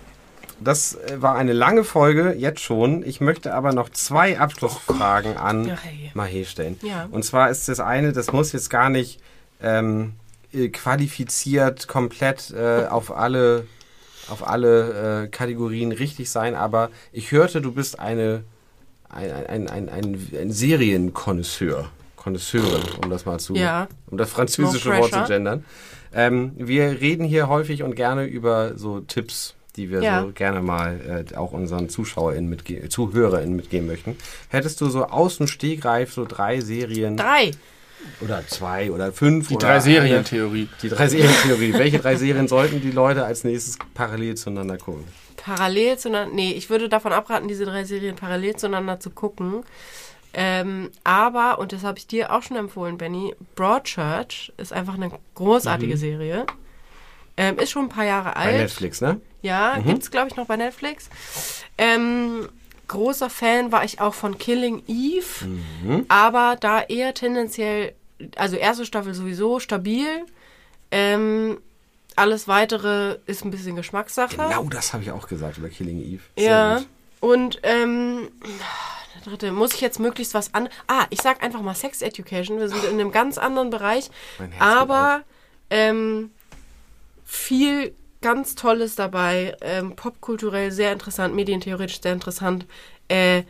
[0.60, 3.02] das äh, war eine lange Folge, jetzt schon.
[3.04, 5.76] Ich möchte aber noch zwei Abschlussfragen an.
[6.14, 6.78] Mahé stellen.
[6.82, 7.08] Ja.
[7.10, 9.20] Und zwar ist das eine, das muss jetzt gar nicht
[9.60, 10.12] ähm,
[10.52, 13.66] äh, qualifiziert komplett äh, auf alle,
[14.28, 18.44] auf alle äh, Kategorien richtig sein, aber ich hörte, du bist eine,
[19.08, 21.88] ein, ein, ein, ein, ein Serienkonnoisseur.
[22.16, 23.88] Konnoisseurin, um das mal zu, Ja.
[24.08, 25.64] um das französische No Wort zu gendern.
[26.14, 30.22] Ähm, wir reden hier häufig und gerne über so Tipps, die wir Ja.
[30.22, 34.16] so gerne mal äh, auch unseren ZuschauerInnen mitge ZuhörerInnen mitgeben möchten.
[34.48, 37.52] Hättest du so aus dem Stegreif so drei Serien Drei.
[38.20, 40.68] oder zwei oder fünf Die oder drei Serientheorie.
[40.82, 41.72] Die drei Serientheorie.
[41.74, 45.04] Welche drei Serien sollten die Leute als nächstes parallel zueinander gucken?
[45.36, 46.34] Parallel zueinander.
[46.34, 49.62] Nee, ich würde davon abraten, diese drei Serien parallel zueinander zu gucken.
[50.34, 55.10] Ähm, aber, und das habe ich dir auch schon empfohlen, Benny, Broadchurch ist einfach eine
[55.34, 56.46] großartige Serie.
[57.36, 58.58] Ähm, ist schon ein paar Jahre Bei alt.
[58.58, 59.20] Netflix, ne?
[59.42, 61.08] Ja, gibt's glaube ich noch bei Netflix.
[61.78, 62.48] Ähm,
[62.88, 65.48] großer Fan war ich auch von Killing Eve,
[66.08, 67.94] aber da eher tendenziell,
[68.36, 70.06] also erste Staffel sowieso stabil.
[70.90, 71.58] Ähm,
[72.14, 74.36] alles weitere ist ein bisschen Geschmackssache.
[74.36, 76.22] Genau das habe ich auch gesagt über Killing Eve.
[76.36, 76.76] Sehr Ja.
[76.78, 76.86] gut.
[77.20, 78.28] Und ähm,
[79.22, 80.68] dritte, muss ich jetzt möglichst was an.
[80.86, 82.58] Ah, ich sag einfach mal Sex Education.
[82.58, 84.10] Wir sind in einem ganz anderen Bereich.
[84.58, 85.22] Aber
[85.70, 86.30] ähm,
[87.24, 89.56] viel ganz Tolles dabei.
[89.60, 92.66] Ähm, popkulturell sehr interessant, medientheoretisch sehr interessant.
[93.08, 93.44] Äh, äh,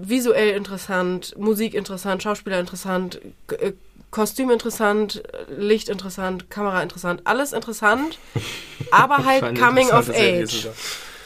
[0.00, 3.20] visuell interessant, Musik interessant, Schauspieler interessant,
[3.58, 3.72] äh,
[4.10, 8.18] Kostüm interessant, Licht interessant, Kamera interessant, alles interessant,
[8.90, 10.72] aber halt Coming of interessante Serie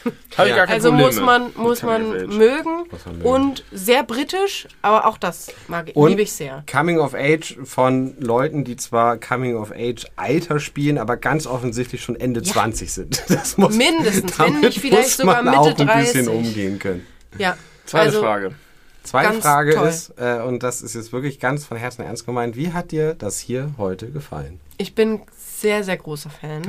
[0.39, 0.65] Ja.
[0.65, 3.29] Also Problem muss man, muss man mögen Muss man mögen.
[3.29, 6.65] und sehr britisch, aber auch das mag ich, Und liebe ich sehr.
[6.71, 12.03] Coming of Age von Leuten, die zwar Coming of Age Alter spielen, aber ganz offensichtlich
[12.03, 13.23] schon Ende 20 sind.
[13.33, 16.29] Das muss, Mindestens, wenn nicht vielleicht sogar man auch Mitte ein bisschen 30.
[16.29, 17.07] umgehen können.
[17.39, 17.57] Ja.
[17.87, 18.55] Zweite also, Frage.
[19.03, 19.89] Zweite Ganz Frage toll.
[19.89, 23.15] ist, äh, und das ist jetzt wirklich ganz von Herzen ernst gemeint, wie hat dir
[23.15, 24.61] das hier heute gefallen?
[24.79, 25.21] Ich bin
[25.63, 26.63] sehr, sehr großer Fan.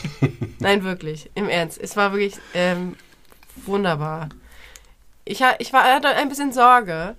[0.60, 1.80] Nein, wirklich, im Ernst.
[1.80, 2.94] Es war wirklich ähm,
[3.64, 4.28] wunderbar.
[5.24, 7.16] Ich, ich war, hatte ein bisschen Sorge,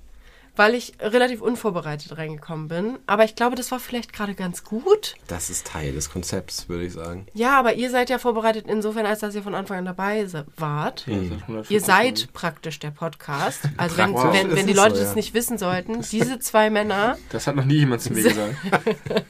[0.58, 3.00] weil ich relativ unvorbereitet reingekommen bin.
[3.06, 5.16] Aber ich glaube, das war vielleicht gerade ganz gut.
[5.28, 7.28] Das ist Teil des Konzepts, würde ich sagen.
[7.34, 10.28] Ja, aber ihr seid ja vorbereitet insofern, als dass ihr von Anfang an dabei
[10.58, 11.06] wart.
[11.70, 13.62] Ihr seid praktisch der Podcast.
[13.78, 15.16] Also wenn, Praktisch wenn, wenn die Leute so, das ja.
[15.16, 18.56] nicht wissen sollten, diese zwei Männer, Das hat noch nie jemand zu mir gesagt.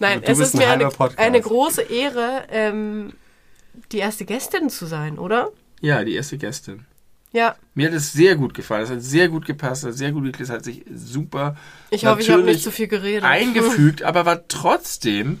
[0.00, 3.12] nein, Du es bist ist ein mir eine, eine große Ehre, ähm,
[3.92, 5.50] die erste Gästin zu sein, oder?
[5.80, 6.84] Ja, die erste Gästin.
[7.32, 8.82] Ja, Mir hat es sehr gut gefallen.
[8.84, 11.56] Es hat sehr gut gepasst, hat sehr gut geklappt, es hat sich super
[11.90, 13.24] ich hoffe, ich habe natürlich nicht zu viel geredet.
[13.24, 15.40] eingefügt, aber war trotzdem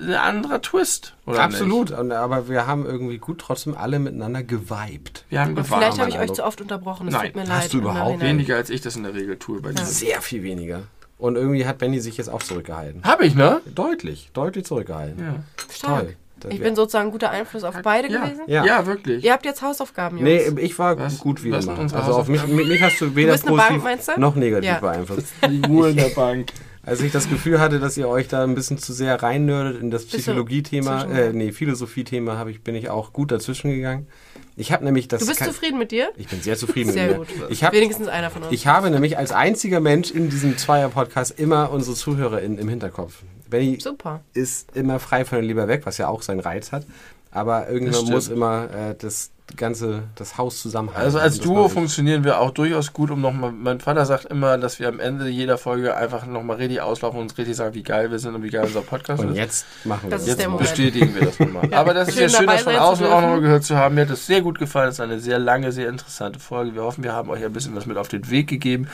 [0.00, 1.14] ein anderer Twist.
[1.26, 5.24] Oder Absolut, und, aber wir haben irgendwie gut trotzdem alle miteinander geweibt.
[5.24, 5.24] Nicht?
[5.30, 5.84] Wir haben gewarnt.
[5.84, 7.08] vielleicht habe ich euch zu oft unterbrochen.
[7.08, 7.32] Es Nein.
[7.32, 7.72] tut mir Hast leid.
[7.72, 8.20] du im überhaupt.
[8.20, 9.84] Weniger als ich das in der Regel tue bei dir.
[9.84, 10.82] Sehr viel weniger.
[11.18, 13.02] Und irgendwie hat Benny sich jetzt auch zurückgehalten.
[13.02, 13.62] Habe ich, ne?
[13.74, 15.24] Deutlich, deutlich zurückgehalten.
[15.24, 15.34] Ja.
[15.72, 16.00] Stark.
[16.00, 16.16] Toll.
[16.50, 18.24] Ich bin sozusagen ein guter Einfluss auf beide Ja.
[18.24, 18.42] gewesen.
[18.46, 18.64] Ja.
[18.64, 18.86] Ja.
[18.86, 19.24] wirklich.
[19.24, 20.28] Ihr habt jetzt Hausaufgaben, Jungs.
[20.54, 21.18] Nee, ich war Was?
[21.18, 21.78] gut wie immer.
[21.78, 24.20] Also auf mich, mich hast du weder eine positiv Bank, meinst du?
[24.20, 24.78] noch negativ Ja.
[24.78, 25.28] beeinflusst.
[25.48, 26.48] Die Uhr in der Bank.
[26.84, 29.90] Als ich das Gefühl hatte, dass ihr euch da ein bisschen zu sehr reinnördet in
[29.90, 34.06] das du Psychologie-Thema, äh, nee, Philosophie-Thema, habe ich, bin ich auch gut dazwischen gegangen.
[34.54, 35.20] Ich habe nämlich das.
[35.22, 36.10] du bist kann- zufrieden mit dir?
[36.16, 37.38] Ich bin sehr zufrieden Sehr mit gut.
[37.40, 37.46] mir.
[37.50, 38.52] Ich habe Wenigstens einer von uns.
[38.52, 43.22] ich habe nämlich als einziger Mensch in diesem Zweier-Podcast immer unsere ZuhörerInnen im Hinterkopf.
[43.48, 44.20] Benny Super.
[44.34, 46.86] ist immer frei von der Leber weg, was ja auch seinen Reiz hat.
[47.30, 48.10] Aber stimmt.
[48.10, 51.04] muss immer äh, das ganze, das Haus zusammenhalten.
[51.04, 54.58] Also als Und Duo funktionieren wir auch durchaus gut, um nochmal, mein Vater sagt immer,
[54.58, 57.82] dass wir am Ende jeder Folge einfach nochmal richtig auslaufen und uns richtig sagen, wie
[57.84, 59.36] geil wir sind und wie geil unser Podcast Und ist.
[59.36, 60.22] jetzt machen wir Das das.
[60.22, 60.68] ist Jetzt der Moment.
[60.68, 61.68] bestätigen wir das nochmal.
[61.70, 61.78] Ja.
[61.80, 63.94] Aber das ist Schön ja schön, das von außen auch nochmal gehört zu haben.
[63.94, 64.88] Mir hat das sehr gut gefallen.
[64.88, 66.74] Es ist eine sehr lange, sehr interessante Folge.
[66.74, 68.88] Wir hoffen, wir haben euch ein bisschen was mit auf den Weg gegeben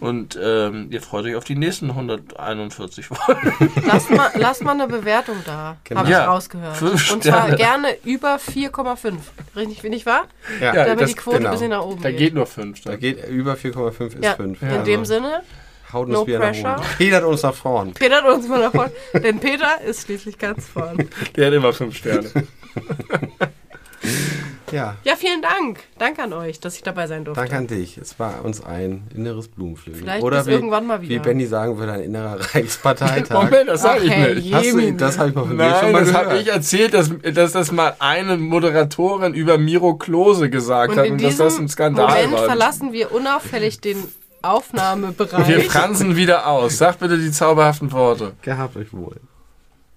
[0.00, 3.52] und ähm, ihr freut euch auf die nächsten 141 Folgen.
[3.86, 5.76] Lasst mal, lasst mal eine Bewertung da.
[5.84, 6.00] Genau.
[6.00, 6.26] Habe ich Ja.
[6.26, 6.80] rausgehört.
[6.82, 9.14] Und zwar gerne über 4,5.
[9.56, 10.26] Richtig, nicht wahr?
[10.60, 11.48] Ja, Damit das- die Quote genau.
[11.50, 12.18] ein bisschen nach oben Da geht.
[12.18, 12.82] geht nur 5.
[12.82, 14.60] da geht über 4,5 ist ja, 5.
[14.62, 15.42] in Ja, dem also- Sinne,
[15.92, 16.62] Haut uns No wieder pressure.
[16.64, 16.86] nach oben.
[16.96, 17.92] Federt uns nach vorn.
[17.94, 18.90] Peter hat uns mal davon.
[19.14, 21.08] Denn Peter ist schließlich ganz vorn.
[21.36, 22.30] Der hat immer fünf Sterne.
[24.74, 25.78] Ja, Ja, vielen Dank.
[25.98, 27.40] Danke an euch, dass ich dabei sein durfte.
[27.40, 27.96] danke an dich.
[27.96, 30.00] Es war uns ein inneres Blumenpflücken.
[30.02, 31.22] Vielleicht Oder bis wie, irgendwann mal wie wieder.
[31.22, 33.34] Benny sagen würde, ein innerer Reichsparteitag.
[33.44, 34.52] Moment, das sage ich hey, nicht.
[34.52, 36.92] Hast du, das habe ich mal von dir schon Nein, mal das habe ich erzählt,
[36.94, 41.58] dass, dass das mal eine Moderatorin über Miro Klose gesagt Und hat und dass das
[41.58, 42.44] ein Skandal Moment war.
[42.46, 43.96] verlassen wir unauffällig den
[44.42, 45.48] Aufnahmebereich.
[45.48, 46.78] Wir fransen wieder aus.
[46.78, 48.32] Sag bitte die zauberhaften Worte.
[48.42, 49.16] Gehabt euch wohl.